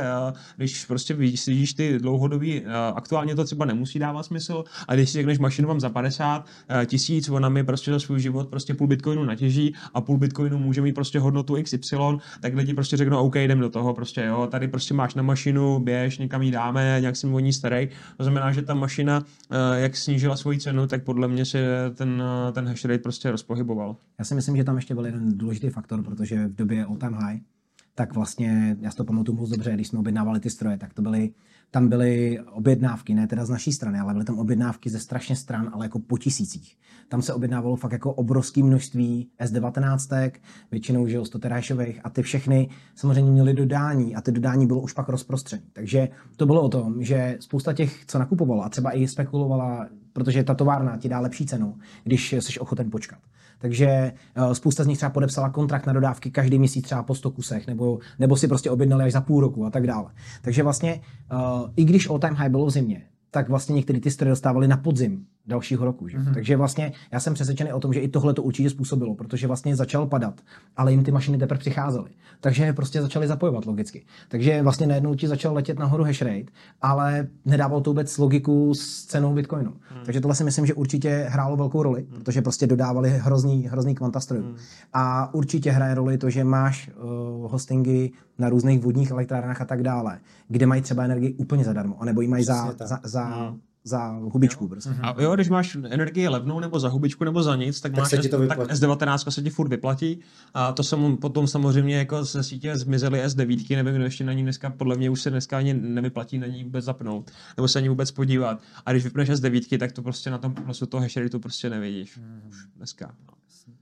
když 0.57 0.85
prostě 0.85 1.13
vidíš 1.13 1.73
ty 1.73 1.99
dlouhodobý, 1.99 2.61
aktuálně 2.95 3.35
to 3.35 3.43
třeba 3.43 3.65
nemusí 3.65 3.99
dávat 3.99 4.23
smysl, 4.23 4.63
a 4.87 4.95
když 4.95 5.09
si 5.09 5.17
řekneš 5.17 5.39
mašinu 5.39 5.67
mám 5.67 5.79
za 5.79 5.89
50 5.89 6.45
e, 6.69 6.85
tisíc, 6.85 7.29
ona 7.29 7.49
mi 7.49 7.63
prostě 7.63 7.91
za 7.91 7.99
svůj 7.99 8.19
život 8.19 8.49
prostě 8.49 8.73
půl 8.73 8.87
bitcoinu 8.87 9.23
natěží 9.23 9.75
a 9.93 10.01
půl 10.01 10.17
bitcoinu 10.17 10.57
může 10.57 10.81
mít 10.81 10.93
prostě 10.93 11.19
hodnotu 11.19 11.55
XY, 11.63 11.97
tak 12.41 12.53
lidi 12.55 12.73
prostě 12.73 12.97
řeknou, 12.97 13.17
OK, 13.17 13.35
jdem 13.35 13.59
do 13.59 13.69
toho, 13.69 13.93
prostě 13.93 14.21
jo, 14.21 14.47
tady 14.51 14.67
prostě 14.67 14.93
máš 14.93 15.15
na 15.15 15.23
mašinu, 15.23 15.79
běž, 15.79 16.17
někam 16.17 16.41
jí 16.41 16.51
dáme, 16.51 16.97
nějak 16.99 17.15
si 17.15 17.27
o 17.27 17.39
ní 17.39 17.53
starej. 17.53 17.89
To 18.17 18.23
znamená, 18.23 18.51
že 18.51 18.61
ta 18.61 18.73
mašina, 18.73 19.23
e, 19.51 19.79
jak 19.79 19.97
snížila 19.97 20.35
svoji 20.35 20.59
cenu, 20.59 20.87
tak 20.87 21.03
podle 21.03 21.27
mě 21.27 21.45
se 21.45 21.91
ten, 21.95 22.23
ten 22.51 22.67
hash 22.67 22.85
rate 22.85 23.03
prostě 23.03 23.31
rozpohyboval. 23.31 23.95
Já 24.19 24.25
si 24.25 24.35
myslím, 24.35 24.57
že 24.57 24.63
tam 24.63 24.75
ještě 24.75 24.93
byl 24.93 25.05
jeden 25.05 25.37
důležitý 25.37 25.69
faktor, 25.69 26.03
protože 26.03 26.47
v 26.47 26.55
době 26.55 26.85
all 26.85 26.97
time 26.97 27.13
high 27.13 27.52
tak 27.95 28.13
vlastně, 28.13 28.77
já 28.81 28.91
si 28.91 28.97
to 28.97 29.03
pamatuju 29.03 29.37
moc 29.37 29.49
dobře, 29.49 29.73
když 29.73 29.87
jsme 29.87 29.99
objednávali 29.99 30.39
ty 30.39 30.49
stroje, 30.49 30.77
tak 30.77 30.93
to 30.93 31.01
byly, 31.01 31.33
tam 31.71 31.89
byly 31.89 32.39
objednávky, 32.51 33.13
ne 33.13 33.27
teda 33.27 33.45
z 33.45 33.49
naší 33.49 33.71
strany, 33.71 33.99
ale 33.99 34.13
byly 34.13 34.25
tam 34.25 34.39
objednávky 34.39 34.89
ze 34.89 34.99
strašně 34.99 35.35
stran, 35.35 35.69
ale 35.73 35.85
jako 35.85 35.99
po 35.99 36.17
tisících. 36.17 36.77
Tam 37.09 37.21
se 37.21 37.33
objednávalo 37.33 37.75
fakt 37.75 37.91
jako 37.91 38.13
obrovské 38.13 38.63
množství 38.63 39.29
S19, 39.39 40.31
většinou, 40.71 41.07
že 41.07 41.15
jo, 41.15 41.25
100 41.25 41.39
terášových 41.39 41.99
a 42.03 42.09
ty 42.09 42.21
všechny 42.21 42.69
samozřejmě 42.95 43.31
měly 43.31 43.53
dodání 43.53 44.15
a 44.15 44.21
ty 44.21 44.31
dodání 44.31 44.67
bylo 44.67 44.81
už 44.81 44.93
pak 44.93 45.09
rozprostřené. 45.09 45.63
Takže 45.73 46.09
to 46.35 46.45
bylo 46.45 46.61
o 46.61 46.69
tom, 46.69 47.03
že 47.03 47.37
spousta 47.39 47.73
těch, 47.73 48.05
co 48.05 48.19
nakupovalo 48.19 48.63
a 48.63 48.69
třeba 48.69 48.97
i 48.97 49.07
spekulovala, 49.07 49.87
protože 50.13 50.43
ta 50.43 50.53
továrna 50.53 50.97
ti 50.97 51.09
dá 51.09 51.19
lepší 51.19 51.45
cenu, 51.45 51.77
když 52.03 52.33
jsi 52.33 52.59
ochoten 52.59 52.91
počkat. 52.91 53.19
Takže 53.63 54.11
uh, 54.37 54.51
spousta 54.51 54.83
z 54.83 54.87
nich 54.87 54.97
třeba 54.97 55.09
podepsala 55.09 55.49
kontrakt 55.49 55.85
na 55.85 55.93
dodávky 55.93 56.31
každý 56.31 56.59
měsíc 56.59 56.85
třeba 56.85 57.03
po 57.03 57.15
100 57.15 57.31
kusech, 57.31 57.67
nebo, 57.67 57.99
nebo 58.19 58.37
si 58.37 58.47
prostě 58.47 58.71
objednali 58.71 59.03
až 59.03 59.13
za 59.13 59.21
půl 59.21 59.41
roku 59.41 59.65
a 59.65 59.69
tak 59.69 59.87
dále. 59.87 60.11
Takže 60.41 60.63
vlastně, 60.63 61.01
uh, 61.33 61.69
i 61.75 61.83
když 61.83 62.09
all 62.09 62.19
time 62.19 62.33
high 62.35 62.49
bylo 62.49 62.65
v 62.65 62.69
zimě, 62.69 63.01
tak 63.31 63.49
vlastně 63.49 63.75
některé 63.75 63.99
ty 63.99 64.11
stroje 64.11 64.29
dostávali 64.29 64.67
na 64.67 64.77
podzim 64.77 65.25
dalšího 65.47 65.85
roku. 65.85 66.07
Že? 66.07 66.17
Mm-hmm. 66.17 66.33
Takže 66.33 66.57
vlastně 66.57 66.91
já 67.11 67.19
jsem 67.19 67.33
přesvědčený 67.33 67.73
o 67.73 67.79
tom, 67.79 67.93
že 67.93 67.99
i 67.99 68.07
tohle 68.07 68.33
to 68.33 68.43
určitě 68.43 68.69
způsobilo, 68.69 69.15
protože 69.15 69.47
vlastně 69.47 69.75
začal 69.75 70.07
padat, 70.07 70.41
ale 70.77 70.91
jim 70.91 71.03
ty 71.03 71.11
mašiny 71.11 71.37
teprve 71.37 71.59
přicházely. 71.59 72.09
Takže 72.41 72.73
prostě 72.73 73.01
začali 73.01 73.27
zapojovat 73.27 73.65
logicky. 73.65 74.05
Takže 74.27 74.61
vlastně 74.61 74.87
najednou 74.87 75.15
ti 75.15 75.27
začal 75.27 75.53
letět 75.53 75.79
nahoru 75.79 76.03
hash 76.03 76.21
rate, 76.21 76.51
ale 76.81 77.27
nedával 77.45 77.81
to 77.81 77.89
vůbec 77.89 78.17
logiku 78.17 78.73
s 78.73 79.05
cenou 79.05 79.33
Bitcoinu. 79.33 79.71
Mm. 79.71 80.05
Takže 80.05 80.21
tohle 80.21 80.35
si 80.35 80.43
myslím, 80.43 80.65
že 80.65 80.73
určitě 80.73 81.27
hrálo 81.29 81.57
velkou 81.57 81.83
roli, 81.83 82.05
mm. 82.09 82.19
protože 82.19 82.41
prostě 82.41 82.67
dodávali 82.67 83.09
hrozný, 83.09 83.67
hrozný 83.67 83.95
kvanta 83.95 84.19
strojů. 84.19 84.43
Mm. 84.43 84.55
A 84.93 85.33
určitě 85.33 85.71
hraje 85.71 85.95
roli 85.95 86.17
to, 86.17 86.29
že 86.29 86.43
máš 86.43 86.89
uh, 86.89 87.51
hostingy 87.51 88.09
na 88.37 88.49
různých 88.49 88.79
vodních 88.79 89.11
elektrárnách 89.11 89.61
a 89.61 89.65
tak 89.65 89.83
dále, 89.83 90.19
kde 90.47 90.65
mají 90.65 90.81
třeba 90.81 91.03
energii 91.03 91.33
úplně 91.33 91.63
zadarmo, 91.63 92.01
anebo 92.01 92.21
ji 92.21 92.27
mají 92.27 92.43
za, 92.43 92.73
za, 92.79 92.99
za, 93.03 93.25
mm 93.25 93.59
za 93.83 94.07
hubičku. 94.07 94.67
Prostě. 94.67 94.89
A 95.01 95.21
jo, 95.21 95.35
když 95.35 95.49
máš 95.49 95.77
energii 95.89 96.27
levnou 96.27 96.59
nebo 96.59 96.79
za 96.79 96.89
hubičku 96.89 97.23
nebo 97.23 97.43
za 97.43 97.55
nic, 97.55 97.81
tak, 97.81 97.91
tak 97.91 98.01
máš 98.01 98.09
se 98.09 98.29
to 98.29 98.47
tak 98.47 98.59
S19 98.59 99.29
se 99.29 99.41
ti 99.41 99.49
furt 99.49 99.67
vyplatí. 99.67 100.19
A 100.53 100.71
to 100.71 100.83
jsem 100.83 101.17
potom 101.17 101.47
samozřejmě 101.47 101.97
jako 101.97 102.23
ze 102.23 102.43
sítě 102.43 102.77
zmizely 102.77 103.25
S9, 103.25 103.75
nevím, 103.75 103.95
kdo 103.95 104.03
ještě 104.03 104.23
na 104.23 104.33
ní 104.33 104.43
dneska, 104.43 104.69
podle 104.69 104.95
mě 104.95 105.09
už 105.09 105.21
se 105.21 105.29
dneska 105.29 105.57
ani 105.57 105.73
nevyplatí 105.73 106.39
na 106.39 106.47
ní 106.47 106.63
vůbec 106.63 106.85
zapnout, 106.85 107.31
nebo 107.57 107.67
se 107.67 107.79
ani 107.79 107.89
vůbec 107.89 108.11
podívat. 108.11 108.59
A 108.85 108.91
když 108.91 109.03
vypneš 109.03 109.29
S9, 109.29 109.77
tak 109.77 109.91
to 109.91 110.01
prostě 110.01 110.29
na 110.29 110.37
tom 110.37 110.53
prosu 110.53 110.85
toho 110.85 111.01
hash 111.01 111.31
to 111.31 111.39
prostě 111.39 111.69
nevidíš. 111.69 112.17
Mm. 112.17 112.41
Už 112.49 112.57
dneska. 112.75 113.15
No. 113.27 113.33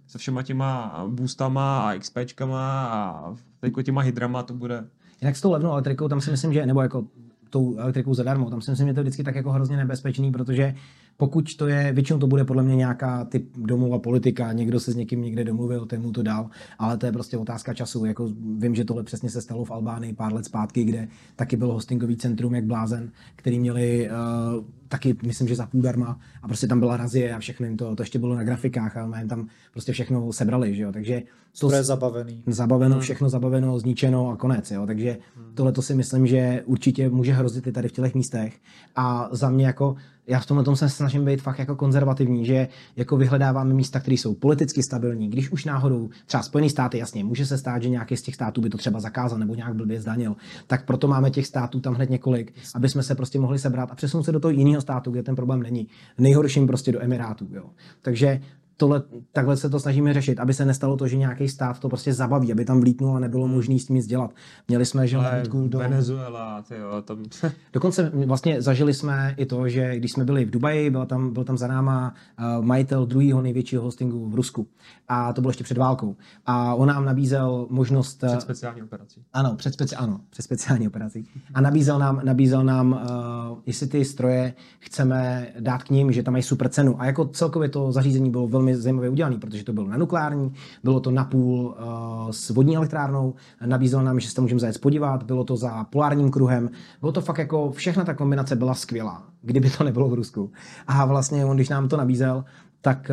se 0.07 0.17
všema 0.17 0.43
těma 0.43 1.03
boostama 1.07 1.89
a 1.89 1.99
XPčkama 1.99 2.85
a 2.87 3.33
teďko 3.59 3.81
těma 3.81 4.01
hydrama 4.01 4.43
to 4.43 4.53
bude. 4.53 4.87
Jinak 5.21 5.35
s 5.35 5.41
tou 5.41 5.51
levnou 5.51 5.71
elektrikou, 5.71 6.07
tam 6.07 6.21
si 6.21 6.31
myslím, 6.31 6.53
že, 6.53 6.65
nebo 6.65 6.81
jako 6.81 7.07
tou 7.51 7.77
elektrikou 7.77 8.13
zadarmo, 8.13 8.49
tam 8.49 8.61
si 8.61 8.71
myslím, 8.71 8.87
že 8.87 8.93
to 8.93 8.99
je 8.99 9.03
vždycky 9.03 9.23
tak 9.23 9.35
jako 9.35 9.51
hrozně 9.51 9.77
nebezpečný, 9.77 10.31
protože 10.31 10.75
pokud 11.21 11.55
to 11.55 11.67
je, 11.67 11.93
většinou 11.93 12.19
to 12.19 12.27
bude 12.27 12.43
podle 12.43 12.63
mě 12.63 12.75
nějaká 12.75 13.25
typ 13.25 13.57
domluva 13.57 13.99
politika, 13.99 14.51
někdo 14.51 14.79
se 14.79 14.91
s 14.91 14.95
někým 14.95 15.21
někde 15.21 15.43
domluvil, 15.43 15.85
ten 15.85 16.01
mu 16.01 16.11
to 16.11 16.23
dal, 16.23 16.49
ale 16.79 16.97
to 16.97 17.05
je 17.05 17.11
prostě 17.11 17.37
otázka 17.37 17.73
času. 17.73 18.05
Jako 18.05 18.29
vím, 18.57 18.75
že 18.75 18.85
tohle 18.85 19.03
přesně 19.03 19.29
se 19.29 19.41
stalo 19.41 19.65
v 19.65 19.71
Albánii 19.71 20.13
pár 20.13 20.33
let 20.33 20.45
zpátky, 20.45 20.83
kde 20.83 21.07
taky 21.35 21.57
byl 21.57 21.73
hostingový 21.73 22.17
centrum 22.17 22.55
jak 22.55 22.65
blázen, 22.65 23.11
který 23.35 23.59
měli 23.59 24.09
uh, 24.09 24.63
taky, 24.87 25.15
myslím, 25.25 25.47
že 25.47 25.55
za 25.55 25.65
půl 25.65 25.81
darma 25.81 26.19
a 26.43 26.47
prostě 26.47 26.67
tam 26.67 26.79
byla 26.79 26.97
razie 26.97 27.35
a 27.35 27.39
všechno 27.39 27.65
jim 27.65 27.77
to, 27.77 27.95
to 27.95 28.03
ještě 28.03 28.19
bylo 28.19 28.35
na 28.35 28.43
grafikách 28.43 28.97
a 28.97 29.19
jim 29.19 29.27
tam 29.27 29.47
prostě 29.71 29.93
všechno 29.93 30.33
sebrali, 30.33 30.75
že 30.75 30.83
jo, 30.83 30.91
takže 30.91 31.23
to 31.59 31.73
je 31.73 31.83
zabavený. 31.83 32.43
Zabaveno, 32.47 32.95
hmm. 32.95 33.01
všechno 33.01 33.29
zabaveno, 33.29 33.79
zničeno 33.79 34.29
a 34.29 34.35
konec, 34.35 34.71
jo, 34.71 34.85
takže 34.85 35.17
hmm. 35.35 35.55
tohle 35.55 35.71
to 35.71 35.81
si 35.81 35.95
myslím, 35.95 36.27
že 36.27 36.63
určitě 36.65 37.09
může 37.09 37.33
hrozit 37.33 37.67
i 37.67 37.71
tady 37.71 37.87
v 37.87 37.91
těch 37.91 38.15
místech 38.15 38.59
a 38.95 39.29
za 39.31 39.49
mě 39.49 39.65
jako 39.65 39.95
já 40.27 40.39
v 40.39 40.45
tomhle 40.45 40.63
tom 40.63 40.75
se 40.75 40.89
snažím 40.89 41.25
být 41.25 41.41
fakt 41.41 41.59
jako 41.59 41.75
konzervativní, 41.75 42.45
že 42.45 42.67
jako 42.95 43.17
vyhledáváme 43.17 43.73
místa, 43.73 43.99
které 43.99 44.13
jsou 44.13 44.33
politicky 44.35 44.83
stabilní. 44.83 45.29
Když 45.29 45.51
už 45.51 45.65
náhodou 45.65 46.09
třeba 46.25 46.43
Spojené 46.43 46.69
státy, 46.69 46.97
jasně, 46.97 47.23
může 47.23 47.45
se 47.45 47.57
stát, 47.57 47.83
že 47.83 47.89
nějaký 47.89 48.17
z 48.17 48.21
těch 48.21 48.35
států 48.35 48.61
by 48.61 48.69
to 48.69 48.77
třeba 48.77 48.99
zakázal 48.99 49.39
nebo 49.39 49.55
nějak 49.55 49.75
blbě 49.75 50.01
zdanil, 50.01 50.35
tak 50.67 50.85
proto 50.85 51.07
máme 51.07 51.31
těch 51.31 51.47
států 51.47 51.79
tam 51.79 51.93
hned 51.93 52.09
několik, 52.09 52.53
aby 52.75 52.89
jsme 52.89 53.03
se 53.03 53.15
prostě 53.15 53.39
mohli 53.39 53.59
sebrat 53.59 53.91
a 53.91 53.95
přesunout 53.95 54.23
se 54.23 54.31
do 54.31 54.39
toho 54.39 54.51
jiného 54.51 54.81
státu, 54.81 55.11
kde 55.11 55.23
ten 55.23 55.35
problém 55.35 55.63
není. 55.63 55.87
Nejhorším 56.17 56.67
prostě 56.67 56.91
do 56.91 57.03
Emirátů. 57.03 57.47
Jo. 57.51 57.65
Takže 58.01 58.41
tohle, 58.81 59.03
takhle 59.31 59.57
se 59.57 59.69
to 59.69 59.79
snažíme 59.79 60.13
řešit, 60.13 60.39
aby 60.39 60.53
se 60.53 60.65
nestalo 60.65 60.97
to, 60.97 61.07
že 61.07 61.17
nějaký 61.17 61.49
stát 61.49 61.79
to 61.79 61.89
prostě 61.89 62.13
zabaví, 62.13 62.51
aby 62.51 62.65
tam 62.65 62.79
vlítnul 62.79 63.15
a 63.15 63.19
nebylo 63.19 63.45
hmm. 63.45 63.55
možné 63.55 63.79
s 63.79 63.85
tím 63.85 63.95
nic 63.95 64.05
dělat. 64.05 64.31
Měli 64.67 64.85
jsme, 64.85 65.07
že 65.07 65.17
nabídku 65.17 65.67
do... 65.67 65.79
Venezuela, 65.79 66.61
tyjo, 66.61 67.01
tam... 67.01 67.23
Dokonce 67.73 68.11
vlastně 68.25 68.61
zažili 68.61 68.93
jsme 68.93 69.35
i 69.37 69.45
to, 69.45 69.69
že 69.69 69.97
když 69.97 70.11
jsme 70.11 70.25
byli 70.25 70.45
v 70.45 70.49
Dubaji, 70.49 70.89
byl 70.89 71.05
tam, 71.05 71.33
byl 71.33 71.43
tam 71.43 71.57
za 71.57 71.67
náma 71.67 72.13
uh, 72.39 72.65
majitel 72.65 73.05
druhého 73.05 73.41
největšího 73.41 73.83
hostingu 73.83 74.29
v 74.29 74.35
Rusku. 74.35 74.67
A 75.07 75.33
to 75.33 75.41
bylo 75.41 75.49
ještě 75.49 75.63
před 75.63 75.77
válkou. 75.77 76.15
A 76.45 76.75
on 76.75 76.87
nám 76.87 77.05
nabízel 77.05 77.67
možnost... 77.69 78.23
Uh, 78.23 78.29
před 78.29 78.41
speciální 78.41 78.83
operací. 78.83 79.23
Ano, 79.33 79.55
před, 79.55 79.73
speci- 79.73 79.95
ano, 79.97 80.21
před 80.29 80.41
speciální 80.41 80.87
operací. 80.87 81.27
A 81.53 81.61
nabízel 81.61 81.99
nám, 81.99 82.21
nabízel 82.23 82.63
nám 82.63 82.91
uh, 82.91 83.57
jestli 83.65 83.87
ty 83.87 84.05
stroje 84.05 84.53
chceme 84.79 85.47
dát 85.59 85.83
k 85.83 85.89
ním, 85.89 86.11
že 86.11 86.23
tam 86.23 86.31
mají 86.31 86.43
super 86.43 86.69
cenu. 86.69 87.01
A 87.01 87.05
jako 87.05 87.25
celkově 87.25 87.69
to 87.69 87.91
zařízení 87.91 88.31
bylo 88.31 88.47
velmi 88.47 88.70
velmi 88.71 88.83
zajímavě 88.83 89.09
udělaný, 89.09 89.39
protože 89.39 89.63
to 89.63 89.73
bylo 89.73 89.87
na 89.87 89.97
nukleární, 89.97 90.53
bylo 90.83 90.99
to 90.99 91.11
napůl 91.11 91.65
uh, 91.65 92.31
s 92.31 92.49
vodní 92.49 92.75
elektrárnou, 92.75 93.33
nabízelo 93.65 94.03
nám, 94.03 94.19
že 94.19 94.29
se 94.29 94.35
tam 94.35 94.43
můžeme 94.43 94.59
zajet 94.59 94.81
podívat, 94.81 95.23
bylo 95.23 95.43
to 95.43 95.57
za 95.57 95.83
polárním 95.83 96.31
kruhem, 96.31 96.69
bylo 96.99 97.11
to 97.11 97.21
fakt 97.21 97.37
jako, 97.37 97.71
všechna 97.71 98.03
ta 98.03 98.13
kombinace 98.13 98.55
byla 98.55 98.73
skvělá, 98.73 99.23
kdyby 99.41 99.69
to 99.69 99.83
nebylo 99.83 100.09
v 100.09 100.13
Rusku. 100.13 100.51
A 100.87 101.05
vlastně 101.05 101.45
on, 101.45 101.55
když 101.57 101.69
nám 101.69 101.87
to 101.87 101.97
nabízel, 101.97 102.45
tak 102.81 103.11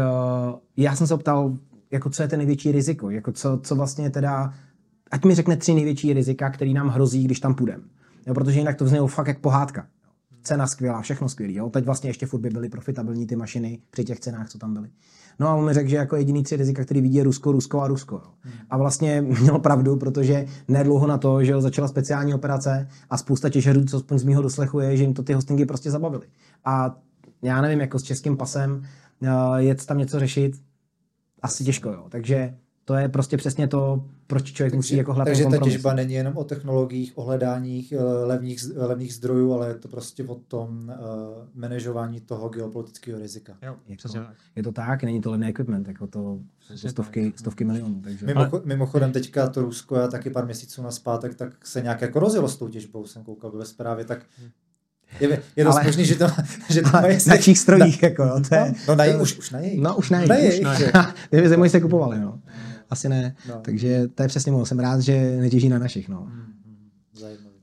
uh, 0.50 0.58
já 0.76 0.96
jsem 0.96 1.06
se 1.06 1.14
optal, 1.14 1.56
jako 1.90 2.10
co 2.10 2.22
je 2.22 2.28
ten 2.28 2.38
největší 2.38 2.72
riziko, 2.72 3.10
jako 3.10 3.32
co, 3.32 3.60
co 3.62 3.74
vlastně 3.74 4.10
teda, 4.10 4.52
ať 5.10 5.24
mi 5.24 5.34
řekne 5.34 5.56
tři 5.56 5.74
největší 5.74 6.12
rizika, 6.12 6.50
který 6.50 6.74
nám 6.74 6.88
hrozí, 6.88 7.24
když 7.24 7.40
tam 7.40 7.54
půjdeme. 7.54 7.82
Jo, 8.26 8.34
protože 8.34 8.58
jinak 8.58 8.76
to 8.76 8.84
vznělo 8.84 9.06
fakt 9.06 9.26
jak 9.26 9.38
pohádka 9.38 9.86
cena 10.42 10.66
skvělá, 10.66 11.00
všechno 11.00 11.28
skvělé. 11.28 11.54
Jo? 11.54 11.70
Teď 11.70 11.84
vlastně 11.84 12.10
ještě 12.10 12.26
furt 12.26 12.40
by 12.40 12.50
byly 12.50 12.68
profitabilní 12.68 13.26
ty 13.26 13.36
mašiny 13.36 13.78
při 13.90 14.04
těch 14.04 14.20
cenách, 14.20 14.48
co 14.48 14.58
tam 14.58 14.74
byly. 14.74 14.88
No 15.38 15.48
a 15.48 15.54
on 15.54 15.64
mi 15.64 15.74
řekl, 15.74 15.88
že 15.88 15.96
jako 15.96 16.16
jediný 16.16 16.42
tři 16.42 16.56
rizika, 16.56 16.84
který 16.84 17.00
vidí 17.00 17.16
je 17.16 17.24
Rusko, 17.24 17.52
Rusko 17.52 17.80
a 17.80 17.88
Rusko. 17.88 18.14
Jo. 18.14 18.50
A 18.70 18.76
vlastně 18.76 19.20
měl 19.40 19.58
pravdu, 19.58 19.96
protože 19.96 20.46
nedlouho 20.68 21.06
na 21.06 21.18
to, 21.18 21.44
že 21.44 21.60
začala 21.60 21.88
speciální 21.88 22.34
operace 22.34 22.88
a 23.10 23.18
spousta 23.18 23.48
těžerů, 23.48 23.84
co 23.84 24.02
z 24.14 24.24
mýho 24.24 24.42
doslechu 24.42 24.80
je, 24.80 24.96
že 24.96 25.02
jim 25.02 25.14
to 25.14 25.22
ty 25.22 25.32
hostingy 25.32 25.66
prostě 25.66 25.90
zabavili. 25.90 26.26
A 26.64 26.96
já 27.42 27.60
nevím, 27.60 27.80
jako 27.80 27.98
s 27.98 28.02
českým 28.02 28.36
pasem 28.36 28.84
uh, 29.22 29.56
jet 29.56 29.86
tam 29.86 29.98
něco 29.98 30.20
řešit, 30.20 30.52
asi 31.42 31.64
těžko, 31.64 31.88
jo. 31.88 32.06
Takže 32.08 32.54
to 32.88 32.94
je 32.94 33.08
prostě 33.08 33.36
přesně 33.36 33.68
to, 33.68 34.04
proč 34.26 34.52
člověk 34.52 34.72
takže, 34.72 34.76
musí 34.76 34.96
jako 34.96 35.12
hledat 35.12 35.24
Takže 35.24 35.44
ta 35.44 35.58
těžba 35.58 35.94
není 35.94 36.14
jenom 36.14 36.36
o 36.36 36.44
technologiích, 36.44 37.18
o 37.18 37.22
hledání 37.22 37.88
eh, 37.92 38.02
levných, 38.02 38.64
levných 38.76 39.14
zdrojů, 39.14 39.52
ale 39.52 39.68
je 39.68 39.74
to 39.74 39.88
prostě 39.88 40.24
o 40.24 40.34
tom 40.34 40.92
uh, 41.00 41.48
manažování 41.54 42.20
toho 42.20 42.48
geopolitického 42.48 43.20
rizika. 43.20 43.56
Jo, 43.62 43.76
jako, 43.88 44.08
tak. 44.08 44.34
Je 44.56 44.62
to 44.62 44.72
tak, 44.72 45.02
není 45.02 45.20
to 45.20 45.30
levný 45.30 45.48
equipment, 45.48 45.88
jako 45.88 46.06
to 46.06 46.38
přesně 46.58 46.90
stovky, 46.90 47.30
tak. 47.30 47.38
stovky 47.38 47.64
milionů. 47.64 48.00
Takže... 48.04 48.26
Mimocho, 48.26 48.62
mimochodem 48.64 49.12
teďka 49.12 49.48
to 49.48 49.62
Rusko 49.62 49.96
a 49.96 50.08
taky 50.08 50.30
pár 50.30 50.44
měsíců 50.44 50.82
na 50.82 50.90
zpátek, 50.90 51.34
tak 51.34 51.66
se 51.66 51.80
nějak 51.80 52.00
jako 52.00 52.20
rozjelo 52.20 52.48
s 52.48 52.56
tou 52.56 52.68
těžbou, 52.68 53.06
jsem 53.06 53.24
koukal 53.24 53.50
ve 53.50 53.64
zprávě, 53.64 54.04
tak 54.04 54.26
je, 55.20 55.42
je 55.56 55.64
dost 55.64 55.76
ale, 55.76 55.84
možný, 55.84 56.04
že 56.04 56.14
to, 56.14 56.26
že 56.70 56.82
to 56.82 56.96
ale 56.96 57.18
na 57.26 57.36
čích 57.36 57.58
strojích, 57.58 58.02
na, 58.02 58.08
jako, 58.08 58.24
no, 58.24 58.42
to 58.48 58.54
je, 58.54 58.74
no, 58.88 58.94
na 58.94 59.04
jej, 59.04 59.20
už, 59.20 59.38
už 59.38 59.50
na 59.50 59.60
jej. 59.60 59.80
No, 59.80 59.96
už 59.96 60.10
na 60.10 60.18
jej. 60.18 60.28
Na 60.28 60.34
jej. 60.34 60.60
Už 60.60 60.64
na 60.64 60.78
jej. 60.78 60.92
Kdyby 61.30 61.48
ze 61.48 61.68
se 61.68 61.80
kupovali, 61.80 62.20
no 62.20 62.40
asi 62.90 63.08
ne. 63.08 63.36
No. 63.48 63.60
Takže 63.62 64.08
to 64.08 64.22
je 64.22 64.28
přesně 64.28 64.52
moc. 64.52 64.68
Jsem 64.68 64.78
rád, 64.78 65.00
že 65.00 65.36
netěží 65.36 65.68
na 65.68 65.78
našich. 65.78 66.08
No. 66.08 66.20
Hmm. 66.20 66.54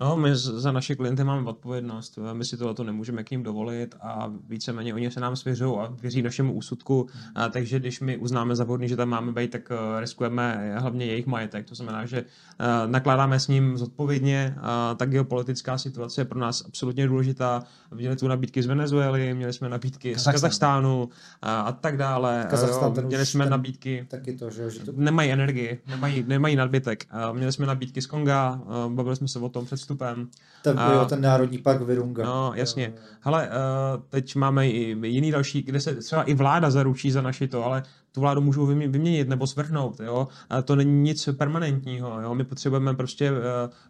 No, 0.01 0.17
my 0.17 0.35
za 0.35 0.71
naše 0.71 0.95
klienty 0.95 1.23
máme 1.23 1.49
odpovědnost. 1.49 2.19
My 2.33 2.45
si 2.45 2.57
tohle 2.57 2.85
nemůžeme 2.85 3.23
k 3.23 3.31
ním 3.31 3.43
dovolit 3.43 3.95
a 4.01 4.31
víceméně 4.47 4.93
oni 4.93 5.11
se 5.11 5.19
nám 5.19 5.35
svěřují 5.35 5.77
a 5.79 5.93
věří 6.01 6.21
našemu 6.21 6.53
úsudku. 6.53 7.07
A, 7.35 7.49
takže 7.49 7.79
když 7.79 7.99
my 7.99 8.17
uznáme 8.17 8.55
za 8.55 8.63
vhodný, 8.63 8.87
že 8.87 8.95
tam 8.95 9.09
máme 9.09 9.31
být, 9.31 9.51
tak 9.51 9.69
uh, 9.71 9.99
riskujeme 9.99 10.75
hlavně 10.77 11.05
jejich 11.05 11.25
majetek. 11.25 11.65
To 11.65 11.75
znamená, 11.75 12.05
že 12.05 12.21
uh, 12.21 12.91
nakládáme 12.91 13.39
s 13.39 13.47
ním 13.47 13.77
zodpovědně. 13.77 14.55
Uh, 14.57 14.63
ta 14.97 15.05
geopolitická 15.05 15.77
situace 15.77 16.21
je 16.21 16.25
pro 16.25 16.39
nás 16.39 16.65
absolutně 16.67 17.07
důležitá. 17.07 17.63
Měli 17.93 18.15
tu 18.15 18.27
nabídky 18.27 18.63
z 18.63 18.65
Venezuely, 18.65 19.33
měli 19.33 19.53
jsme 19.53 19.69
nabídky 19.69 20.13
Kazachstan. 20.13 20.31
z 20.31 20.35
Kazachstánu 20.35 21.09
a, 21.41 21.61
a 21.61 21.71
tak 21.71 21.97
dále. 21.97 22.47
Kazachstán, 22.49 22.93
jo, 22.97 23.01
měli 23.01 23.25
jsme 23.25 23.43
ten, 23.43 23.51
nabídky. 23.51 24.05
Taky 24.09 24.33
to, 24.33 24.49
že, 24.49 24.69
že 24.69 24.79
to... 24.79 24.91
Nemají 24.95 25.31
energii, 25.31 25.81
nemají, 25.87 26.23
nemají 26.27 26.55
nadbytek. 26.55 27.07
Uh, 27.29 27.37
měli 27.37 27.51
jsme 27.51 27.65
nabídky 27.65 28.01
z 28.01 28.07
Konga, 28.07 28.61
bavili 28.87 29.15
jsme 29.15 29.27
se 29.27 29.39
o 29.39 29.49
tom 29.49 29.65
před 29.65 29.84
vstupem. 29.85 30.27
Ten, 30.61 30.79
a, 30.79 30.93
jo, 30.93 31.05
ten 31.05 31.21
národní 31.21 31.57
park 31.57 31.81
Virunga. 31.81 32.25
No, 32.25 32.51
jasně. 32.55 32.93
Hele, 33.21 33.47
uh, 33.47 34.03
teď 34.09 34.35
máme 34.35 34.69
i 34.69 35.07
jiný 35.07 35.31
další, 35.31 35.61
kde 35.61 35.79
se 35.79 35.95
třeba 35.95 36.23
i 36.23 36.33
vláda 36.33 36.71
zaručí 36.71 37.11
za 37.11 37.21
naši 37.21 37.47
to, 37.47 37.65
ale 37.65 37.83
tu 38.11 38.21
vládu 38.21 38.41
můžou 38.41 38.65
vyměnit 38.65 39.29
nebo 39.29 39.47
svrhnout, 39.47 39.99
jo. 39.99 40.27
A 40.49 40.61
to 40.61 40.75
není 40.75 41.01
nic 41.01 41.29
permanentního, 41.37 42.21
jo. 42.21 42.35
My 42.35 42.43
potřebujeme 42.43 42.93
prostě 42.93 43.31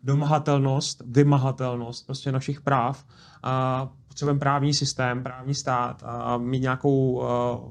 domahatelnost, 0.03 1.03
vymahatelnost 1.05 2.05
prostě 2.05 2.31
našich 2.31 2.61
práv 2.61 3.05
a 3.43 3.87
potřebujeme 4.15 4.39
právní 4.39 4.73
systém, 4.73 5.23
právní 5.23 5.53
stát 5.53 6.03
a 6.05 6.37
mít 6.37 6.59
nějakou 6.59 7.11
uh, 7.11 7.25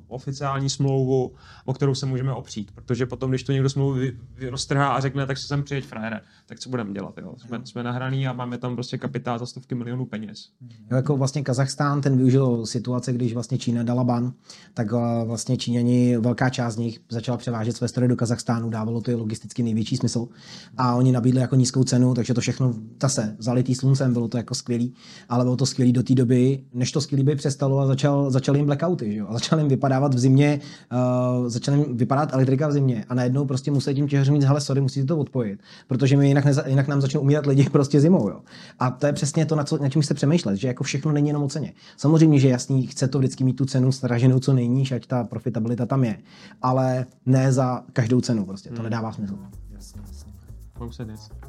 oficiální 0.09 0.71
smlouvu, 0.71 1.33
o 1.65 1.73
kterou 1.73 1.95
se 1.95 2.07
můžeme 2.07 2.33
opřít. 2.33 2.71
Protože 2.75 3.07
potom, 3.07 3.31
když 3.31 3.43
to 3.43 3.53
někdo 3.53 3.71
smlouvu 3.71 3.93
vy, 3.93 4.19
vy 4.37 4.49
roztrhá 4.49 4.89
a 4.89 5.01
řekne, 5.01 5.27
tak 5.27 5.39
se 5.39 5.47
sem 5.47 5.63
přijeď 5.63 5.85
frajere, 5.85 6.21
tak 6.47 6.59
co 6.59 6.71
budeme 6.71 6.93
dělat? 6.93 7.15
Jo? 7.19 7.35
Jsme, 7.37 7.61
jsme 7.65 7.83
nahraný 7.83 8.27
a 8.27 8.33
máme 8.33 8.59
tam 8.59 8.75
prostě 8.75 8.99
kapitál 8.99 9.39
za 9.39 9.47
stovky 9.47 9.75
milionů 9.75 10.07
peněz. 10.07 10.49
Jo, 10.91 10.97
jako 10.97 11.17
vlastně 11.17 11.43
Kazachstán, 11.43 12.01
ten 12.01 12.17
využil 12.17 12.67
situace, 12.67 13.13
když 13.13 13.35
vlastně 13.35 13.59
Čína 13.59 13.83
dala 13.83 14.05
ban, 14.05 14.33
tak 14.75 14.93
uh, 14.93 15.01
vlastně 15.27 15.57
Číňani, 15.57 16.17
velká 16.19 16.51
část 16.51 16.75
z 16.75 16.77
nich 16.77 17.01
začala 17.09 17.39
převážet 17.39 17.77
své 17.77 17.89
stroje 17.89 18.09
do 18.09 18.17
Kazachstánu, 18.17 18.71
dávalo 18.71 19.01
to 19.01 19.19
logisticky 19.19 19.63
největší 19.63 19.97
smysl. 19.97 20.29
A 20.77 20.95
oni 20.95 21.13
nabídli 21.13 21.41
jako 21.41 21.57
nízkou 21.57 21.85
cenu, 21.85 22.15
takže 22.15 22.35
to 22.35 22.41
všechno 22.41 22.75
zase 23.03 23.37
zalitý 23.39 23.75
sluncem, 23.75 24.13
bylo 24.13 24.29
to 24.29 24.37
jako 24.37 24.55
skvělý, 24.55 24.95
ale 25.29 25.45
bylo 25.45 25.57
to 25.57 25.67
skvělý 25.67 25.93
do 25.93 26.03
té 26.03 26.15
doby, 26.15 26.34
doby, 26.35 26.65
než 26.75 26.93
to 26.93 27.01
skvělý 27.01 27.37
přestalo 27.37 27.79
a 27.79 27.87
začal, 27.87 28.31
začal 28.31 28.57
jim 28.57 28.67
blackouty, 28.67 29.13
že 29.13 29.19
jo? 29.19 29.27
A 29.29 29.33
začal 29.33 29.59
jim 29.59 29.69
vypadávat 29.69 30.15
v 30.15 30.19
zimě, 30.19 30.61
uh, 30.93 31.49
začal 31.49 31.75
jim 31.75 31.97
vypadat 31.97 32.33
elektrika 32.33 32.69
v 32.69 32.73
zimě 32.73 33.05
a 33.09 33.15
najednou 33.15 33.45
prostě 33.45 33.71
musí 33.71 33.95
tím 33.95 34.09
těžařům 34.09 34.37
říct, 34.37 34.45
hele, 34.45 34.61
sorry, 34.61 34.81
musíte 34.81 35.07
to 35.07 35.19
odpojit, 35.19 35.61
protože 35.89 36.17
my 36.17 36.29
jinak, 36.29 36.45
neza, 36.45 36.69
jinak 36.69 36.89
nám 36.89 37.01
začnou 37.01 37.21
umírat 37.21 37.47
lidi 37.47 37.71
prostě 37.71 38.01
zimou, 38.01 38.29
jo? 38.29 38.41
A 38.79 38.91
to 38.91 39.07
je 39.07 39.13
přesně 39.13 39.47
to, 39.47 39.57
na, 39.57 39.65
co, 39.65 39.79
na 39.79 39.89
čím 39.89 40.03
jste 40.03 40.15
přemýšlet, 40.15 40.57
že 40.57 40.69
jako 40.69 40.85
všechno 40.85 41.13
není 41.13 41.29
jenom 41.29 41.43
o 41.43 41.49
ceně. 41.49 41.73
Samozřejmě, 41.97 42.41
že 42.41 42.49
jasný, 42.49 42.87
chce 42.87 43.09
to 43.09 43.19
vždycky 43.19 43.45
mít 43.45 43.57
tu 43.57 43.65
cenu 43.65 43.93
straženou 43.93 44.39
co 44.39 44.53
nejníž, 44.53 44.93
ať 44.93 45.07
ta 45.07 45.25
profitabilita 45.25 45.87
tam 45.87 46.05
je, 46.05 46.19
ale 46.63 47.07
ne 47.27 47.53
za 47.53 47.83
každou 47.93 48.21
cenu 48.21 48.45
prostě, 48.45 48.69
to 48.69 48.75
hmm. 48.75 48.85
nedává 48.85 49.13
smysl. 49.13 49.39
Jasně, 49.75 50.01
jasně. 50.07 51.44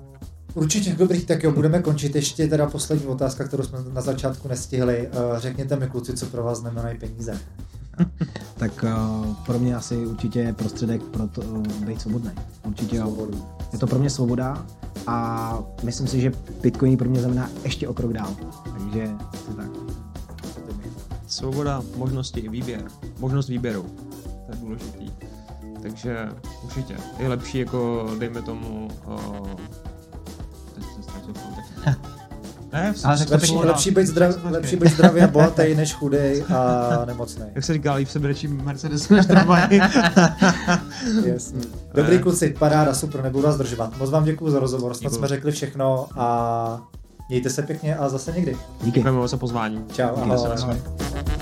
Určitě, 0.55 0.95
dobrý, 0.95 1.25
tak 1.25 1.43
jo, 1.43 1.51
budeme 1.51 1.81
končit. 1.81 2.15
Ještě 2.15 2.47
teda 2.47 2.67
poslední 2.67 3.05
otázka, 3.05 3.43
kterou 3.43 3.63
jsme 3.63 3.79
na 3.93 4.01
začátku 4.01 4.47
nestihli. 4.47 5.09
Eh, 5.11 5.39
řekněte 5.39 5.75
mi, 5.75 5.87
kluci, 5.87 6.13
co 6.13 6.25
pro 6.25 6.43
vás 6.43 6.59
znamenají 6.59 6.99
peníze. 6.99 7.39
tak 8.57 8.83
uh, 8.83 9.35
pro 9.45 9.59
mě 9.59 9.75
asi 9.75 9.97
určitě 9.97 10.39
je 10.39 10.53
prostředek 10.53 11.01
pro 11.03 11.27
to 11.27 11.41
uh, 11.41 11.67
být 11.67 12.01
svobodný. 12.01 12.31
Určitě 12.63 12.95
jo. 12.95 13.27
Je 13.73 13.79
to 13.79 13.87
pro 13.87 13.99
mě 13.99 14.09
svoboda 14.09 14.65
a 15.07 15.59
myslím 15.83 16.07
si, 16.07 16.21
že 16.21 16.31
Bitcoin 16.61 16.97
pro 16.97 17.09
mě 17.09 17.19
znamená 17.19 17.49
ještě 17.63 17.87
o 17.87 17.93
krok 17.93 18.13
dál. 18.13 18.35
Takže 18.63 19.09
to 19.47 19.53
tak. 19.53 19.69
Svoboda, 21.27 21.81
možnosti 21.95 22.39
i 22.39 22.49
výběr. 22.49 22.83
Možnost 23.19 23.47
výběru. 23.47 23.85
To 24.45 24.51
je 24.51 24.57
důležitý 24.61 25.11
takže 25.85 26.29
určitě. 26.63 26.95
Je 27.19 27.27
lepší 27.27 27.57
jako, 27.57 28.09
dejme 28.19 28.41
tomu, 28.41 28.87
uh, 29.07 29.47
Ne, 32.73 32.93
Ale 33.03 33.17
řekl 33.17 33.33
Lepší, 33.33 33.55
lepší, 33.55 33.91
být 33.91 34.07
zdrav, 34.07 34.35
lepší 34.43 34.75
být 34.75 34.89
zdravý 34.93 35.21
a 35.21 35.27
bohatý, 35.27 35.75
než 35.75 35.93
chudej 35.93 36.43
a 36.55 36.89
nemocný. 37.05 37.43
Jak 37.55 37.63
se 37.63 37.73
říká, 37.73 37.93
líp 37.93 38.09
se 38.09 38.19
brečí 38.19 38.47
Mercedes 38.47 39.09
než 39.09 39.25
tramvaj. 39.25 39.67
Jasně. 41.25 41.61
Dobrý 41.93 42.19
kluci, 42.19 42.55
paráda, 42.59 42.93
super, 42.93 43.23
nebudu 43.23 43.43
vás 43.43 43.55
zdržovat. 43.55 43.97
Moc 43.97 44.09
vám 44.09 44.23
děkuji 44.23 44.51
za 44.51 44.59
rozhovor, 44.59 44.93
snad 44.93 45.01
Děkuju. 45.09 45.17
jsme 45.17 45.27
řekli 45.27 45.51
všechno 45.51 46.07
a 46.15 46.81
mějte 47.29 47.49
se 47.49 47.61
pěkně 47.61 47.95
a 47.95 48.09
zase 48.09 48.31
někdy. 48.31 48.57
Díky. 48.81 48.99
Děkujeme 48.99 49.27
za 49.27 49.37
pozvání. 49.37 49.85
Čau, 49.93 50.03
ahoj. 50.03 50.37
Ahoj. 50.63 51.34